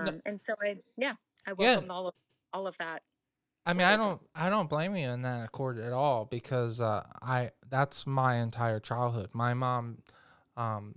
No, 0.00 0.10
Um, 0.10 0.20
and 0.26 0.40
so 0.40 0.54
I, 0.62 0.76
yeah, 0.96 1.14
I 1.46 1.52
yeah, 1.58 1.80
welcomed 1.80 1.90
all 1.90 2.08
of 2.08 2.14
all 2.52 2.66
of 2.66 2.76
that 2.78 3.02
I 3.66 3.74
mean, 3.74 3.86
I 3.86 3.96
don't, 3.96 4.20
I 4.34 4.48
don't 4.48 4.68
blame 4.70 4.96
you 4.96 5.08
in 5.08 5.22
that 5.22 5.44
accord 5.44 5.78
at 5.78 5.92
all 5.92 6.24
because 6.24 6.80
uh, 6.80 7.04
I, 7.20 7.50
that's 7.68 8.06
my 8.06 8.36
entire 8.36 8.80
childhood. 8.80 9.30
My 9.34 9.52
mom, 9.54 9.98
um, 10.56 10.94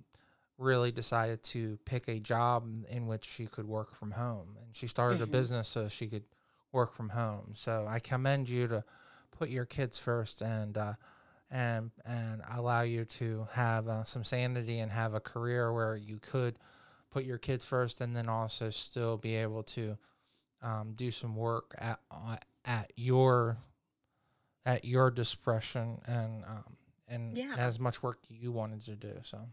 really 0.58 0.92
decided 0.92 1.44
to 1.44 1.78
pick 1.86 2.08
a 2.08 2.20
job 2.20 2.68
in 2.90 3.08
which 3.08 3.26
she 3.26 3.48
could 3.48 3.66
work 3.68 3.96
from 3.96 4.12
home, 4.12 4.58
and 4.64 4.76
she 4.76 4.88
started 4.88 5.22
a 5.22 5.26
hmm 5.26 5.32
business 5.32 5.68
so 5.68 5.90
she 5.90 6.08
could 6.08 6.24
work 6.72 6.94
from 6.94 7.10
home. 7.10 7.52
So 7.56 7.86
I 7.90 8.00
commend 8.00 8.48
you 8.48 8.68
to 8.68 8.84
put 9.32 9.50
your 9.50 9.66
kids 9.66 9.98
first 10.00 10.42
and 10.42 10.78
uh, 10.78 10.94
and 11.50 11.92
and 12.06 12.42
allow 12.52 12.82
you 12.82 13.06
to 13.06 13.48
have 13.54 13.88
uh, 13.88 14.04
some 14.04 14.24
sanity 14.24 14.80
and 14.80 14.92
have 14.92 15.14
a 15.16 15.20
career 15.20 15.74
where 15.74 15.96
you 15.96 16.20
could 16.20 16.60
put 17.12 17.24
your 17.26 17.38
kids 17.38 17.66
first 17.66 18.02
and 18.02 18.16
then 18.16 18.28
also 18.28 18.70
still 18.70 19.18
be 19.18 19.36
able 19.36 19.64
to 19.64 19.98
um, 20.62 20.94
do 20.96 21.12
some 21.12 21.36
work 21.36 21.76
at 21.78 22.00
uh, 22.10 22.38
at 22.66 22.92
your 22.96 23.58
at 24.66 24.86
your 24.86 25.12
discretion 25.12 26.00
and 26.06 26.44
um, 26.46 26.78
and 27.08 27.38
Yeah, 27.38 27.56
as 27.58 27.80
much 27.80 28.02
work 28.02 28.20
you 28.30 28.52
wanted 28.52 28.82
to 28.82 28.96
do. 28.96 29.14
So 29.22 29.50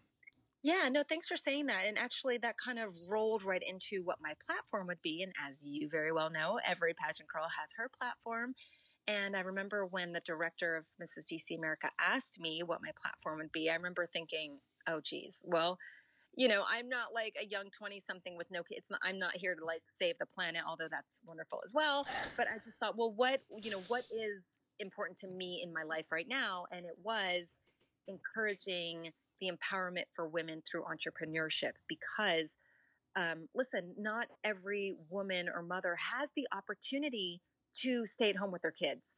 yeah. 0.62 0.88
No, 0.90 1.02
thanks 1.08 1.28
for 1.28 1.36
saying 1.36 1.66
that. 1.66 1.84
And 1.86 1.96
actually, 1.96 2.38
that 2.38 2.56
kind 2.58 2.78
of 2.78 2.92
rolled 3.08 3.44
right 3.44 3.62
into 3.66 4.02
what 4.04 4.18
my 4.20 4.34
platform 4.46 4.88
would 4.88 5.02
be. 5.02 5.22
And 5.22 5.32
as 5.48 5.62
you 5.62 5.88
very 5.88 6.12
well 6.12 6.30
know, 6.30 6.58
every 6.66 6.94
pageant 6.94 7.28
girl 7.28 7.46
has 7.58 7.70
her 7.76 7.88
platform. 7.96 8.54
And 9.06 9.34
I 9.34 9.40
remember 9.40 9.86
when 9.86 10.12
the 10.12 10.20
director 10.20 10.76
of 10.76 10.84
Mrs. 11.02 11.32
DC 11.32 11.56
America 11.56 11.90
asked 11.98 12.38
me 12.40 12.62
what 12.62 12.82
my 12.82 12.90
platform 13.00 13.38
would 13.38 13.52
be, 13.52 13.70
I 13.70 13.74
remember 13.74 14.06
thinking, 14.06 14.58
oh, 14.86 15.00
geez, 15.02 15.38
well, 15.44 15.78
you 16.38 16.46
know, 16.46 16.62
I'm 16.70 16.88
not 16.88 17.12
like 17.12 17.34
a 17.42 17.44
young 17.44 17.64
20 17.76 17.98
something 17.98 18.36
with 18.36 18.46
no 18.52 18.62
kids. 18.62 18.86
I'm 19.02 19.18
not 19.18 19.36
here 19.36 19.56
to 19.56 19.64
like 19.64 19.82
save 19.98 20.14
the 20.20 20.26
planet, 20.26 20.62
although 20.64 20.86
that's 20.88 21.18
wonderful 21.26 21.60
as 21.64 21.74
well. 21.74 22.06
But 22.36 22.46
I 22.46 22.58
just 22.64 22.78
thought, 22.78 22.96
well, 22.96 23.12
what, 23.12 23.40
you 23.60 23.72
know, 23.72 23.80
what 23.88 24.04
is 24.04 24.44
important 24.78 25.18
to 25.18 25.26
me 25.26 25.60
in 25.64 25.72
my 25.72 25.82
life 25.82 26.06
right 26.12 26.28
now? 26.28 26.66
And 26.70 26.86
it 26.86 26.96
was 27.02 27.56
encouraging 28.06 29.10
the 29.40 29.50
empowerment 29.50 30.04
for 30.14 30.28
women 30.28 30.62
through 30.70 30.84
entrepreneurship 30.84 31.72
because, 31.88 32.56
um, 33.16 33.48
listen, 33.52 33.92
not 33.98 34.28
every 34.44 34.94
woman 35.10 35.48
or 35.52 35.60
mother 35.60 35.96
has 35.96 36.30
the 36.36 36.46
opportunity 36.56 37.40
to 37.82 38.06
stay 38.06 38.30
at 38.30 38.36
home 38.36 38.52
with 38.52 38.62
their 38.62 38.70
kids 38.70 39.16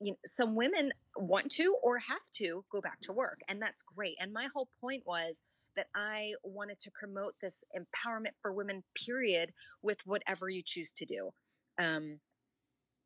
you 0.00 0.12
know, 0.12 0.16
some 0.24 0.56
women 0.56 0.92
want 1.16 1.48
to 1.48 1.76
or 1.82 1.98
have 1.98 2.22
to 2.34 2.64
go 2.72 2.80
back 2.80 3.00
to 3.02 3.12
work, 3.12 3.38
and 3.48 3.62
that's 3.62 3.82
great. 3.82 4.16
And 4.20 4.32
my 4.32 4.48
whole 4.52 4.68
point 4.80 5.04
was 5.06 5.40
that 5.76 5.86
I 5.94 6.32
wanted 6.42 6.78
to 6.80 6.90
promote 6.90 7.34
this 7.40 7.64
empowerment 7.76 8.32
for 8.40 8.52
women, 8.52 8.82
period, 8.94 9.52
with 9.82 9.98
whatever 10.06 10.48
you 10.48 10.62
choose 10.64 10.92
to 10.92 11.04
do. 11.04 11.30
Um, 11.78 12.20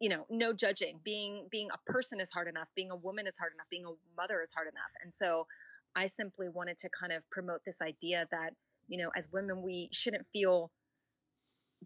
you 0.00 0.08
know, 0.08 0.26
no 0.28 0.52
judging. 0.52 1.00
Being 1.04 1.49
being 1.50 1.68
a 1.73 1.90
person 1.90 2.20
is 2.20 2.30
hard 2.30 2.49
enough. 2.49 2.68
Being 2.75 2.90
a 2.90 2.96
woman 2.96 3.26
is 3.26 3.38
hard 3.38 3.52
enough. 3.54 3.66
Being 3.70 3.87
a 3.87 4.20
mother 4.20 4.42
is 4.42 4.52
hard 4.52 4.68
enough. 4.68 4.90
And 5.02 5.12
so, 5.14 5.46
I 5.94 6.06
simply 6.08 6.49
wanted 6.49 6.76
to 6.78 6.90
kind 6.90 7.12
of 7.12 7.23
promote 7.30 7.62
this 7.64 7.80
idea 7.80 8.26
that 8.30 8.52
you 8.88 8.99
know, 8.99 9.11
as 9.16 9.28
women, 9.32 9.62
we 9.62 9.88
shouldn't 9.92 10.26
feel 10.26 10.70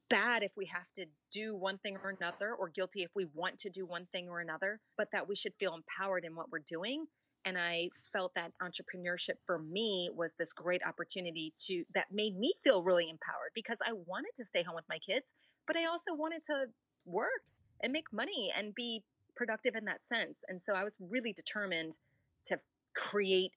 bad 0.09 0.43
if 0.43 0.53
we 0.57 0.67
have 0.67 0.87
to 0.95 1.07
do 1.33 1.57
one 1.57 1.79
thing 1.79 1.97
or 2.03 2.17
another 2.21 2.55
or 2.55 2.69
guilty 2.69 3.03
if 3.03 3.11
we 3.15 3.27
want 3.35 3.59
to 3.59 3.71
do 3.71 3.87
one 3.87 4.07
thing 4.13 4.29
or 4.29 4.41
another, 4.41 4.81
but 4.97 5.09
that 5.13 5.29
we 5.29 5.35
should 5.35 5.53
feel 5.59 5.75
empowered 5.75 6.25
in 6.25 6.35
what 6.35 6.51
we're 6.51 6.61
doing. 6.61 7.07
And 7.45 7.59
I 7.59 7.89
felt 8.13 8.35
that 8.35 8.53
entrepreneurship 8.63 9.37
for 9.47 9.59
me 9.59 10.11
was 10.15 10.35
this 10.39 10.53
great 10.53 10.83
opportunity 10.87 11.53
to 11.67 11.85
that 11.95 12.07
made 12.13 12.39
me 12.39 12.53
feel 12.63 12.83
really 12.83 13.09
empowered 13.09 13.53
because 13.55 13.79
I 13.87 13.93
wanted 13.93 14.33
to 14.37 14.45
stay 14.45 14.63
home 14.63 14.75
with 14.75 14.85
my 14.89 14.99
kids, 14.99 15.33
but 15.67 15.77
I 15.77 15.87
also 15.87 16.15
wanted 16.15 16.43
to 16.45 16.67
work 17.07 17.43
and 17.83 17.93
make 17.93 18.13
money 18.13 18.53
and 18.57 18.75
be 18.75 19.03
productive 19.35 19.75
in 19.75 19.87
that 19.87 20.05
sense. 20.07 20.39
And 20.49 20.63
so 20.63 20.75
I 20.75 20.85
was 20.85 20.97
really 21.01 21.33
determined 21.33 21.97
to 22.45 22.61
create 22.95 23.53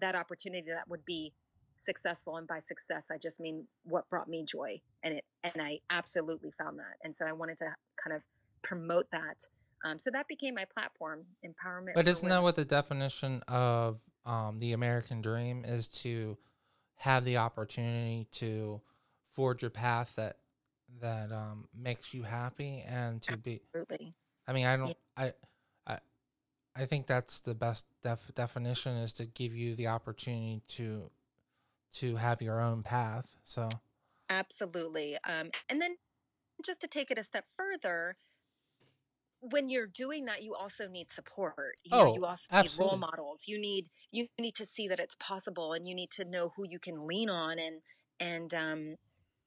that 0.00 0.16
opportunity 0.16 0.66
that 0.68 0.88
would 0.88 1.04
be 1.04 1.32
successful 1.76 2.36
and 2.36 2.48
by 2.48 2.58
success 2.58 3.06
i 3.12 3.16
just 3.16 3.38
mean 3.38 3.64
what 3.84 4.08
brought 4.10 4.28
me 4.28 4.44
joy 4.44 4.80
and 5.04 5.14
it 5.14 5.24
and 5.44 5.62
i 5.62 5.78
absolutely 5.90 6.50
found 6.58 6.76
that 6.78 6.96
and 7.04 7.14
so 7.14 7.24
i 7.24 7.32
wanted 7.32 7.56
to 7.56 7.66
kind 8.02 8.16
of 8.16 8.22
promote 8.62 9.06
that 9.12 9.46
um, 9.84 9.98
so 9.98 10.10
that 10.10 10.26
became 10.28 10.54
my 10.54 10.64
platform 10.64 11.24
empowerment 11.44 11.94
But 11.94 12.08
isn't 12.08 12.28
that 12.28 12.42
what 12.42 12.56
the 12.56 12.64
definition 12.64 13.42
of 13.48 14.00
um, 14.24 14.58
the 14.58 14.72
American 14.72 15.20
dream 15.20 15.64
is 15.64 15.88
to 15.88 16.36
have 16.96 17.24
the 17.24 17.36
opportunity 17.36 18.26
to 18.32 18.80
forge 19.32 19.62
a 19.62 19.70
path 19.70 20.14
that 20.16 20.38
that 21.00 21.30
um, 21.30 21.68
makes 21.76 22.14
you 22.14 22.22
happy 22.22 22.82
and 22.88 23.22
to 23.22 23.36
be 23.36 23.60
absolutely. 23.74 24.14
I 24.46 24.52
mean 24.52 24.66
I 24.66 24.76
don't 24.76 24.96
I 25.16 25.32
I 25.86 25.98
I 26.74 26.86
think 26.86 27.06
that's 27.06 27.40
the 27.40 27.54
best 27.54 27.86
def- 28.02 28.34
definition 28.34 28.96
is 28.96 29.12
to 29.14 29.26
give 29.26 29.54
you 29.54 29.74
the 29.74 29.88
opportunity 29.88 30.62
to 30.68 31.10
to 31.94 32.16
have 32.16 32.42
your 32.42 32.60
own 32.60 32.82
path. 32.82 33.36
So. 33.44 33.68
Absolutely. 34.30 35.16
Um, 35.26 35.50
and 35.68 35.80
then 35.80 35.96
just 36.64 36.80
to 36.80 36.86
take 36.86 37.10
it 37.10 37.18
a 37.18 37.22
step 37.22 37.46
further 37.56 38.16
when 39.40 39.68
you're 39.68 39.86
doing 39.86 40.24
that 40.24 40.42
you 40.42 40.54
also 40.54 40.88
need 40.88 41.10
support 41.10 41.76
you 41.84 41.96
know 41.96 42.08
oh, 42.08 42.14
you 42.14 42.24
also 42.24 42.46
need 42.60 42.70
role 42.78 42.96
models 42.96 43.44
you 43.46 43.58
need 43.58 43.86
you 44.10 44.26
need 44.38 44.54
to 44.54 44.66
see 44.74 44.88
that 44.88 44.98
it's 44.98 45.14
possible 45.20 45.72
and 45.74 45.86
you 45.86 45.94
need 45.94 46.10
to 46.10 46.24
know 46.24 46.52
who 46.56 46.64
you 46.68 46.78
can 46.78 47.06
lean 47.06 47.30
on 47.30 47.58
and 47.58 47.80
and 48.20 48.52
um 48.54 48.96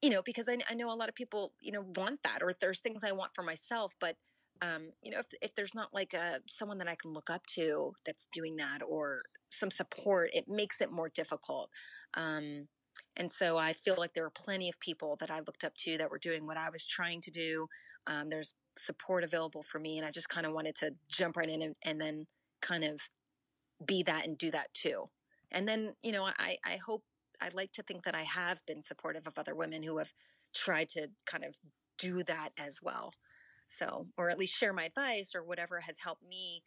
you 0.02 0.10
know 0.10 0.22
because 0.26 0.48
i, 0.48 0.58
I 0.70 0.76
know 0.76 0.92
a 0.92 0.96
lot 0.96 1.10
of 1.10 1.16
people 1.16 1.52
you 1.60 1.72
know 1.72 1.86
want 1.96 2.22
that 2.24 2.42
or 2.42 2.54
there's 2.60 2.80
things 2.80 3.02
i 3.04 3.12
want 3.12 3.32
for 3.36 3.44
myself 3.44 3.94
but 4.00 4.16
um 4.62 4.92
you 5.02 5.12
know 5.12 5.20
if, 5.20 5.28
if 5.42 5.56
there's 5.56 5.76
not 5.76 5.94
like 5.94 6.14
a 6.14 6.40
someone 6.48 6.78
that 6.78 6.88
i 6.88 6.96
can 6.96 7.12
look 7.12 7.30
up 7.30 7.46
to 7.48 7.94
that's 8.06 8.28
doing 8.32 8.56
that 8.58 8.82
or 8.88 9.22
some 9.50 9.72
support 9.72 10.30
it 10.34 10.48
makes 10.48 10.80
it 10.80 10.92
more 10.92 11.10
difficult 11.10 11.70
um 12.14 12.68
and 13.18 13.30
so 13.30 13.58
i 13.58 13.74
feel 13.74 13.96
like 13.98 14.14
there 14.14 14.24
were 14.24 14.30
plenty 14.30 14.70
of 14.70 14.80
people 14.80 15.18
that 15.20 15.30
i 15.30 15.40
looked 15.40 15.66
up 15.66 15.76
to 15.76 15.98
that 15.98 16.10
were 16.10 16.20
doing 16.20 16.46
what 16.46 16.58
i 16.58 16.70
was 16.70 16.86
trying 16.86 17.20
to 17.20 17.32
do 17.32 17.68
um, 18.08 18.30
there's 18.30 18.54
support 18.78 19.24
available 19.24 19.64
for 19.64 19.80
me 19.80 19.98
and 19.98 20.06
i 20.06 20.10
just 20.10 20.30
kind 20.30 20.46
of 20.46 20.54
wanted 20.54 20.76
to 20.76 20.92
jump 21.10 21.36
right 21.36 21.50
in 21.50 21.62
and, 21.62 21.76
and 21.84 22.00
then 22.00 22.26
kind 22.62 22.84
of 22.84 23.02
be 23.86 24.04
that 24.04 24.28
and 24.28 24.38
do 24.38 24.52
that 24.52 24.74
too. 24.74 25.10
And 25.52 25.68
then 25.68 25.94
you 26.02 26.12
know 26.12 26.24
i 26.24 26.58
i 26.66 26.78
hope 26.86 27.04
i'd 27.42 27.54
like 27.54 27.72
to 27.74 27.84
think 27.84 28.04
that 28.04 28.16
i 28.16 28.24
have 28.24 28.62
been 28.66 28.84
supportive 28.84 29.28
of 29.28 29.38
other 29.38 29.56
women 29.56 29.84
who 29.84 29.98
have 29.98 30.12
tried 30.54 30.90
to 30.90 31.08
kind 31.26 31.44
of 31.44 31.56
do 31.98 32.24
that 32.24 32.50
as 32.58 32.80
well. 32.82 33.14
So 33.68 34.08
or 34.18 34.30
at 34.30 34.38
least 34.38 34.56
share 34.56 34.74
my 34.74 34.86
advice 34.86 35.34
or 35.36 35.44
whatever 35.44 35.80
has 35.82 35.96
helped 36.04 36.24
me 36.28 36.64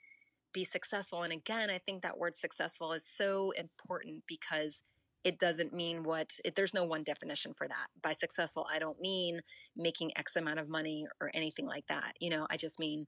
be 0.52 0.64
successful. 0.64 1.22
And 1.22 1.32
again 1.32 1.70
i 1.70 1.78
think 1.78 2.02
that 2.02 2.18
word 2.18 2.36
successful 2.36 2.92
is 2.92 3.06
so 3.06 3.52
important 3.52 4.24
because 4.28 4.82
it 5.24 5.38
doesn't 5.38 5.72
mean 5.72 6.02
what 6.02 6.30
it, 6.44 6.54
there's 6.54 6.74
no 6.74 6.84
one 6.84 7.02
definition 7.02 7.52
for 7.54 7.66
that 7.66 7.88
by 8.02 8.12
successful 8.12 8.66
i 8.72 8.78
don't 8.78 9.00
mean 9.00 9.40
making 9.76 10.10
x 10.16 10.36
amount 10.36 10.58
of 10.58 10.68
money 10.68 11.06
or 11.20 11.30
anything 11.34 11.66
like 11.66 11.86
that 11.88 12.14
you 12.20 12.30
know 12.30 12.46
i 12.50 12.56
just 12.56 12.78
mean 12.78 13.06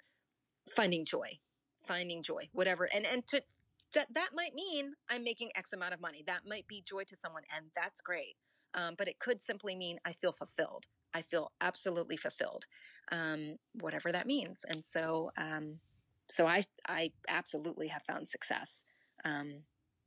finding 0.69 1.05
joy, 1.05 1.39
finding 1.87 2.23
joy, 2.23 2.49
whatever. 2.53 2.89
And 2.93 3.07
and 3.07 3.27
to 3.29 3.43
that 3.95 4.09
that 4.15 4.31
might 4.35 4.55
mean 4.55 4.93
I'm 5.09 5.25
making 5.25 5.51
X 5.55 5.73
amount 5.73 5.95
of 5.95 6.01
money. 6.01 6.25
That 6.27 6.43
might 6.47 6.67
be 6.67 6.83
joy 6.87 7.05
to 7.05 7.17
someone, 7.17 7.43
and 7.55 7.67
that's 7.75 8.01
great. 8.01 8.37
Um, 8.75 8.95
but 8.99 9.09
it 9.09 9.19
could 9.19 9.41
simply 9.41 9.75
mean 9.75 9.99
I 10.05 10.13
feel 10.13 10.33
fulfilled. 10.33 10.85
I 11.15 11.23
feel 11.23 11.53
absolutely 11.61 12.17
fulfilled, 12.17 12.67
um, 13.11 13.57
whatever 13.81 14.13
that 14.13 14.27
means. 14.27 14.65
And 14.69 14.85
so, 14.85 15.31
um, 15.39 15.79
so 16.29 16.47
I 16.47 16.63
I 16.89 17.13
absolutely 17.29 17.89
have 17.89 18.03
found 18.03 18.29
success. 18.29 18.83
Um, 19.25 19.63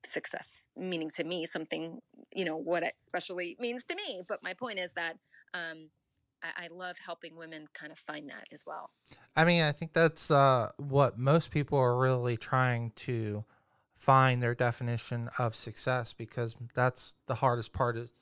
success 0.05 0.63
meaning 0.77 1.09
to 1.09 1.23
me 1.23 1.45
something 1.45 1.99
you 2.33 2.45
know 2.45 2.55
what 2.55 2.83
it 2.83 2.93
especially 3.01 3.57
means 3.59 3.83
to 3.83 3.95
me. 3.95 4.21
But 4.27 4.43
my 4.43 4.53
point 4.53 4.79
is 4.79 4.93
that 4.93 5.17
um, 5.53 5.89
I, 6.43 6.65
I 6.65 6.67
love 6.71 6.95
helping 7.03 7.35
women 7.35 7.67
kind 7.73 7.91
of 7.91 7.99
find 7.99 8.29
that 8.29 8.45
as 8.51 8.63
well. 8.65 8.91
I 9.35 9.45
mean, 9.45 9.63
I 9.63 9.71
think 9.71 9.93
that's 9.93 10.29
uh, 10.29 10.71
what 10.77 11.17
most 11.17 11.51
people 11.51 11.77
are 11.77 11.97
really 11.97 12.37
trying 12.37 12.91
to 12.97 13.43
find 13.95 14.41
their 14.41 14.55
definition 14.55 15.29
of 15.37 15.55
success 15.55 16.13
because 16.13 16.55
that's 16.73 17.15
the 17.25 17.35
hardest 17.35 17.73
part 17.73 17.97
is 17.97 18.13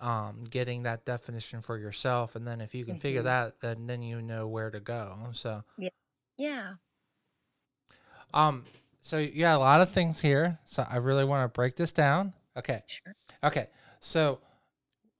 um, 0.00 0.44
getting 0.50 0.82
that 0.82 1.04
definition 1.04 1.62
for 1.62 1.78
yourself. 1.78 2.36
And 2.36 2.46
then 2.46 2.60
if 2.60 2.74
you 2.74 2.84
can 2.84 2.98
figure 2.98 3.22
Mhm. 3.22 3.24
that, 3.24 3.60
then 3.60 3.86
then 3.86 4.02
you 4.02 4.20
know 4.20 4.46
where 4.46 4.70
to 4.70 4.80
go. 4.80 5.16
So, 5.32 5.64
yeah 5.78 5.88
Yeah. 6.36 6.74
um, 8.34 8.64
so 9.06 9.18
yeah, 9.18 9.54
a 9.54 9.58
lot 9.58 9.80
of 9.80 9.90
things 9.90 10.20
here. 10.20 10.58
So 10.64 10.84
I 10.88 10.96
really 10.96 11.24
want 11.24 11.44
to 11.44 11.54
break 11.54 11.76
this 11.76 11.92
down. 11.92 12.32
Okay, 12.56 12.82
Sure. 12.86 13.14
okay. 13.44 13.68
So, 14.00 14.40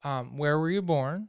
um, 0.02 0.36
where 0.38 0.58
were 0.58 0.70
you 0.70 0.82
born? 0.82 1.28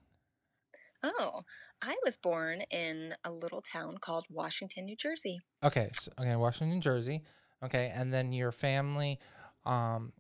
Oh, 1.04 1.44
I 1.82 1.96
was 2.04 2.18
born 2.18 2.62
in 2.72 3.14
a 3.24 3.32
little 3.32 3.62
town 3.62 4.00
called 4.00 4.26
Washington, 4.32 4.86
New 4.86 4.96
Jersey. 4.96 5.40
Okay, 5.64 5.90
so, 5.94 6.12
okay, 6.20 6.36
Washington, 6.36 6.76
New 6.76 6.82
Jersey. 6.82 7.24
Okay, 7.64 7.92
and 7.94 8.12
then 8.12 8.32
your 8.34 8.52
family, 8.52 9.20
um, 9.66 10.14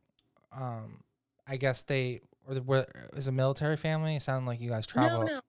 um, 0.51 1.03
I 1.47 1.57
guess 1.57 1.81
they 1.81 2.21
or 2.47 2.53
the 2.53 2.61
were 2.61 2.85
is 3.15 3.27
a 3.27 3.31
military 3.31 3.77
family. 3.77 4.15
It 4.15 4.21
sounded 4.21 4.47
like 4.47 4.61
you 4.61 4.69
guys 4.69 4.85
traveled. 4.85 5.25
No, 5.25 5.41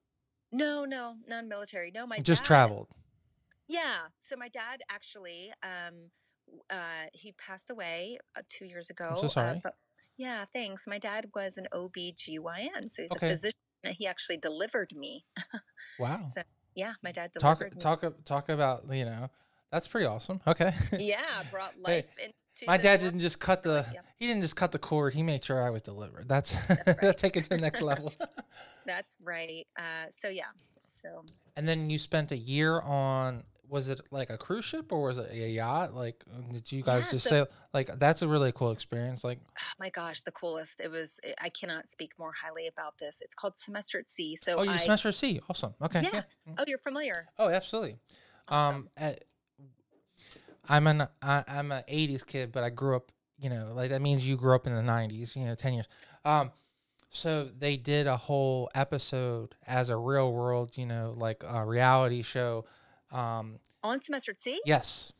no, 0.52 0.84
no, 0.84 0.84
no, 0.84 1.14
non-military. 1.28 1.90
No, 1.94 2.06
my 2.06 2.18
just 2.18 2.42
dad, 2.42 2.46
traveled. 2.46 2.88
Yeah. 3.66 4.08
So 4.20 4.36
my 4.36 4.48
dad 4.48 4.80
actually, 4.90 5.52
um, 5.62 6.10
uh, 6.70 7.06
he 7.12 7.32
passed 7.32 7.70
away 7.70 8.18
uh, 8.36 8.42
two 8.48 8.64
years 8.66 8.90
ago. 8.90 9.14
so 9.18 9.24
uh, 9.26 9.28
sorry. 9.28 9.60
but 9.62 9.74
yeah, 10.16 10.44
thanks. 10.52 10.86
My 10.86 10.98
dad 10.98 11.26
was 11.34 11.56
an 11.58 11.66
OB/GYN, 11.72 12.88
so 12.90 13.02
he's 13.02 13.12
Okay. 13.12 13.26
a 13.28 13.30
physician. 13.30 13.54
and 13.84 13.94
He 13.94 14.06
actually 14.06 14.38
delivered 14.38 14.92
me. 14.96 15.24
Wow. 15.98 16.26
So 16.28 16.42
yeah, 16.74 16.92
my 17.02 17.10
dad 17.12 17.30
Talk 17.40 17.58
delivered 17.58 17.74
me. 17.76 17.80
talk 17.80 18.24
talk 18.24 18.48
about 18.48 18.84
you 18.92 19.04
know 19.04 19.30
that's 19.72 19.88
pretty 19.88 20.06
awesome. 20.06 20.40
Okay. 20.46 20.72
Yeah, 20.98 21.20
brought 21.50 21.72
Hey, 21.74 21.80
life 21.82 22.04
into 22.18 22.34
My 22.66 22.76
dad 22.76 23.00
world. 23.00 23.00
didn't 23.00 23.20
just 23.20 23.38
cut 23.40 23.62
the 23.64 23.84
Yeah. 23.94 24.00
he 24.16 24.26
didn't 24.28 24.42
just 24.42 24.54
cut 24.56 24.72
the 24.72 24.78
cord. 24.78 25.14
He 25.14 25.22
made 25.22 25.44
sure 25.44 25.62
I 25.66 25.70
was 25.70 25.82
delivered. 25.82 26.28
That's 26.28 26.54
right. 26.70 26.96
that's 27.00 27.20
take 27.22 27.36
it 27.36 27.44
to 27.44 27.50
the 27.50 27.58
next 27.58 27.80
level. 27.82 28.12
That's 28.86 29.16
right. 29.22 29.66
Uh, 29.78 30.06
so 30.22 30.28
yeah. 30.28 30.44
So 31.02 31.24
and 31.56 31.68
then 31.68 31.90
you 31.90 31.98
spent 31.98 32.30
a 32.32 32.36
year 32.36 32.80
on 32.80 33.44
was 33.68 33.88
it 33.90 34.00
like 34.10 34.30
a 34.30 34.38
cruise 34.38 34.64
ship 34.64 34.92
or 34.92 35.02
was 35.02 35.18
it 35.18 35.30
a 35.30 35.48
yacht? 35.48 35.94
Like 35.94 36.24
did 36.50 36.70
you 36.72 36.82
guys 36.82 37.04
Yeah, 37.06 37.10
just 37.12 37.24
so- 37.24 37.30
sail? 37.30 37.46
Like 37.74 37.98
that's 37.98 38.22
a 38.22 38.28
really 38.28 38.52
cool 38.52 38.70
experience. 38.70 39.24
Like 39.24 39.40
oh 39.58 39.62
my 39.78 39.90
gosh, 39.90 40.22
the 40.22 40.32
coolest. 40.32 40.80
It 40.80 40.90
was. 40.90 41.20
I 41.40 41.48
cannot 41.50 41.88
speak 41.88 42.12
more 42.18 42.32
highly 42.32 42.66
about 42.66 42.98
this. 42.98 43.20
It's 43.22 43.34
called 43.34 43.56
Semester 43.56 43.98
at 43.98 44.08
Sea. 44.08 44.36
So 44.36 44.58
oh, 44.58 44.62
you 44.62 44.70
I. 44.70 44.76
semester 44.76 45.12
Sea. 45.12 45.40
Awesome. 45.48 45.74
Okay. 45.82 46.00
Yeah. 46.02 46.22
Yeah. 46.46 46.52
Oh, 46.58 46.64
you're 46.66 46.78
familiar. 46.78 47.26
Oh, 47.38 47.48
absolutely. 47.48 47.96
Awesome. 48.48 48.76
Um, 48.76 48.88
uh, 49.00 49.12
I'm 50.68 50.86
an 50.86 51.08
I, 51.22 51.44
I'm 51.48 51.72
an 51.72 51.82
'80s 51.88 52.26
kid, 52.26 52.52
but 52.52 52.64
I 52.64 52.70
grew 52.70 52.96
up. 52.96 53.12
You 53.40 53.50
know, 53.50 53.72
like 53.74 53.90
that 53.90 54.02
means 54.02 54.26
you 54.26 54.36
grew 54.36 54.54
up 54.54 54.66
in 54.66 54.74
the 54.74 54.82
'90s. 54.82 55.36
You 55.36 55.44
know, 55.46 55.54
ten 55.54 55.74
years. 55.74 55.86
Um, 56.24 56.50
so 57.10 57.44
they 57.44 57.76
did 57.76 58.06
a 58.06 58.16
whole 58.16 58.68
episode 58.74 59.54
as 59.66 59.90
a 59.90 59.96
real 59.96 60.32
world. 60.32 60.76
You 60.76 60.86
know, 60.86 61.14
like 61.16 61.44
a 61.46 61.64
reality 61.64 62.22
show. 62.22 62.64
Um, 63.10 63.58
On 63.82 64.00
Semester 64.00 64.34
Sea. 64.36 64.60
yes, 64.66 65.12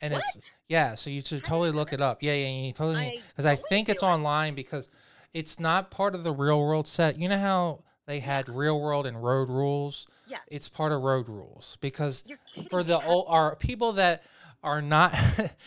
and 0.00 0.12
What? 0.14 0.22
it's 0.34 0.50
yeah. 0.68 0.94
So 0.94 1.10
you 1.10 1.22
should 1.22 1.44
totally 1.44 1.70
look 1.70 1.92
it 1.92 2.00
up. 2.00 2.22
Yeah, 2.22 2.32
yeah, 2.34 2.48
you 2.48 2.72
totally 2.72 3.22
because 3.28 3.46
I 3.46 3.54
believe 3.54 3.66
think 3.68 3.88
it's. 3.88 4.02
Online 4.02 4.54
because 4.54 4.88
it's 5.32 5.60
not 5.60 5.90
part 5.90 6.14
of 6.14 6.24
the 6.24 6.32
real 6.32 6.60
world 6.60 6.88
set. 6.88 7.18
You 7.18 7.28
know 7.28 7.38
how 7.38 7.84
they 8.06 8.20
had 8.20 8.48
real 8.48 8.80
world 8.80 9.06
and 9.06 9.22
road 9.22 9.48
rules. 9.48 10.06
Yes. 10.28 10.40
It's 10.48 10.68
part 10.68 10.92
of 10.92 11.02
road 11.02 11.28
rules 11.28 11.76
because 11.80 12.24
for 12.70 12.82
the 12.82 13.00
old 13.04 13.26
are 13.28 13.54
people 13.56 13.92
that 13.92 14.24
are 14.62 14.82
not 14.82 15.14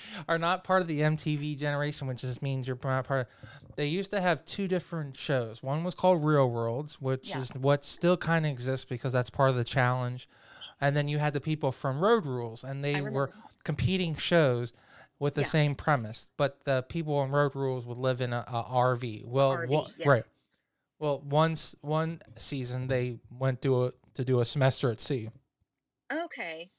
are 0.28 0.38
not 0.38 0.64
part 0.66 0.82
of 0.82 0.88
the 0.88 1.00
MTV 1.02 1.58
generation, 1.58 2.08
which 2.08 2.22
just 2.22 2.42
means 2.42 2.68
you're 2.68 2.78
not 2.84 3.06
part 3.08 3.22
of. 3.22 3.50
They 3.78 3.86
used 3.88 4.12
to 4.12 4.20
have 4.20 4.44
two 4.44 4.68
different 4.68 5.16
shows. 5.16 5.64
One 5.64 5.86
was 5.86 5.96
called 5.96 6.24
Real 6.26 6.50
Worlds, 6.50 7.00
which 7.00 7.30
Yeah. 7.30 7.38
is 7.38 7.52
what 7.56 7.86
still 7.86 8.18
kind 8.18 8.46
of 8.46 8.52
exists 8.52 8.84
because 8.86 9.14
that's 9.14 9.30
part 9.30 9.50
of 9.50 9.56
the 9.56 9.64
challenge. 9.64 10.28
And 10.82 10.96
then 10.96 11.08
you 11.08 11.18
had 11.18 11.34
the 11.34 11.42
people 11.42 11.72
from 11.72 12.00
Road 12.00 12.26
Rules, 12.26 12.64
and 12.64 12.84
they 12.84 13.02
were 13.02 13.32
competing 13.64 14.16
shows 14.16 14.74
with 15.20 15.36
the 15.36 15.42
Yeah. 15.42 15.48
same 15.48 15.76
premise. 15.76 16.30
But 16.38 16.64
the 16.64 16.84
people 16.88 17.16
on 17.18 17.32
Road 17.32 17.56
Rules 17.56 17.86
would 17.86 17.98
live 17.98 18.22
in 18.22 18.32
a, 18.34 18.46
a 18.48 18.64
RV. 18.64 19.26
Well, 19.26 19.52
RV, 19.58 19.92
yeah. 19.98 20.08
right. 20.10 20.24
Well, 21.00 21.20
once 21.22 21.76
one 21.82 22.22
season 22.38 22.88
they 22.88 23.20
went 23.30 23.62
to 23.64 23.86
a 23.86 23.92
to 24.16 24.26
do 24.26 24.40
a 24.40 24.46
semester 24.46 24.90
at 24.92 25.00
sea. 25.00 25.30
Okay. 26.12 26.72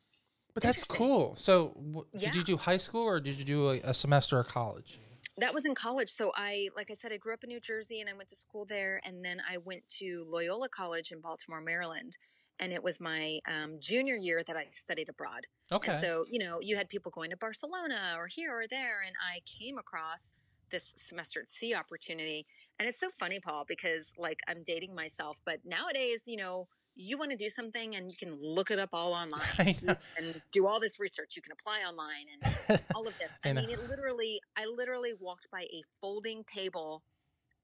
But 0.53 0.63
that's 0.63 0.85
cool. 0.85 1.37
So, 1.37 1.69
w- 1.77 2.07
did 2.19 2.35
you 2.35 2.43
do 2.43 2.57
high 2.57 2.77
school 2.77 3.03
or 3.05 3.21
did 3.21 3.39
you 3.39 3.45
do 3.45 3.71
a, 3.71 3.81
a 3.85 3.95
semester 3.95 4.39
of 4.41 4.49
college? 4.49 4.99
That 5.39 5.55
was 5.55 5.65
in 5.65 5.75
college. 5.75 6.11
So 6.11 6.33
I, 6.35 6.69
like 6.77 6.91
I 6.91 6.97
said, 7.01 7.13
I 7.13 7.17
grew 7.17 7.33
up 7.33 7.45
in 7.45 7.49
New 7.49 7.61
Jersey 7.61 8.01
and 8.01 8.11
I 8.11 8.13
went 8.15 8.29
to 8.31 8.37
school 8.37 8.67
there. 8.69 9.01
And 9.05 9.25
then 9.25 9.41
I 9.49 9.57
went 9.59 9.89
to 10.01 10.27
Loyola 10.29 10.69
College 10.69 11.13
in 11.13 11.21
Baltimore, 11.21 11.61
Maryland. 11.63 12.19
And 12.61 12.73
it 12.73 12.83
was 12.83 13.01
my 13.01 13.41
um, 13.49 13.79
junior 13.81 14.17
year 14.17 14.43
that 14.47 14.57
I 14.57 14.67
studied 14.77 15.09
abroad. 15.09 15.47
Okay. 15.73 15.93
And 15.93 16.01
so, 16.01 16.25
you 16.31 16.39
know, 16.39 16.59
you 16.61 16.77
had 16.77 16.89
people 16.89 17.11
going 17.11 17.31
to 17.31 17.37
Barcelona 17.37 18.15
or 18.19 18.27
here 18.27 18.53
or 18.53 18.67
there. 18.69 19.03
And 19.05 19.15
I 19.35 19.41
came 19.47 19.79
across 19.79 20.35
this 20.71 20.93
semester 20.97 21.41
at 21.41 21.49
sea 21.49 21.75
opportunity. 21.75 22.47
And 22.79 22.89
it's 22.89 23.01
so 23.01 23.11
funny, 23.19 23.41
Paul, 23.41 23.65
because 23.67 24.13
like 24.17 24.39
I'm 24.49 24.63
dating 24.65 24.95
myself, 24.95 25.37
but 25.45 25.61
nowadays, 25.65 26.21
you 26.27 26.37
know, 26.37 26.69
you 26.97 27.17
want 27.17 27.31
to 27.31 27.37
do 27.37 27.49
something 27.49 27.97
and 27.97 28.11
you 28.11 28.17
can 28.17 28.39
look 28.41 28.71
it 28.71 28.79
up 28.79 28.91
all 28.93 29.13
online 29.23 29.97
and 30.19 30.43
do 30.53 30.67
all 30.67 30.81
this 30.81 31.01
research. 31.01 31.35
You 31.37 31.43
can 31.43 31.53
apply 31.53 31.81
online 31.81 32.27
and 32.35 32.81
all 32.95 33.07
of 33.07 33.17
this. 33.19 33.31
I 33.45 33.51
I, 33.51 33.53
mean, 33.53 33.71
it 33.71 33.89
literally, 33.89 34.41
I 34.57 34.67
literally 34.67 35.13
walked 35.19 35.51
by 35.51 35.63
a 35.63 35.83
folding 36.01 36.45
table 36.45 37.03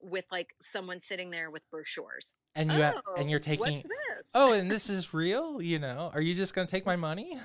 with 0.00 0.24
like 0.30 0.54
someone 0.72 1.00
sitting 1.00 1.30
there 1.30 1.50
with 1.50 1.62
brochures. 1.70 2.34
and 2.54 2.72
you 2.72 2.82
oh, 2.82 3.00
and 3.16 3.30
you're 3.30 3.40
taking. 3.40 3.76
What's 3.76 3.82
this? 3.82 4.26
Oh, 4.34 4.52
and 4.52 4.70
this 4.70 4.88
is 4.88 5.12
real. 5.12 5.60
You 5.60 5.78
know, 5.78 6.10
are 6.14 6.20
you 6.20 6.34
just 6.34 6.54
gonna 6.54 6.66
take 6.66 6.86
my 6.86 6.96
money? 6.96 7.38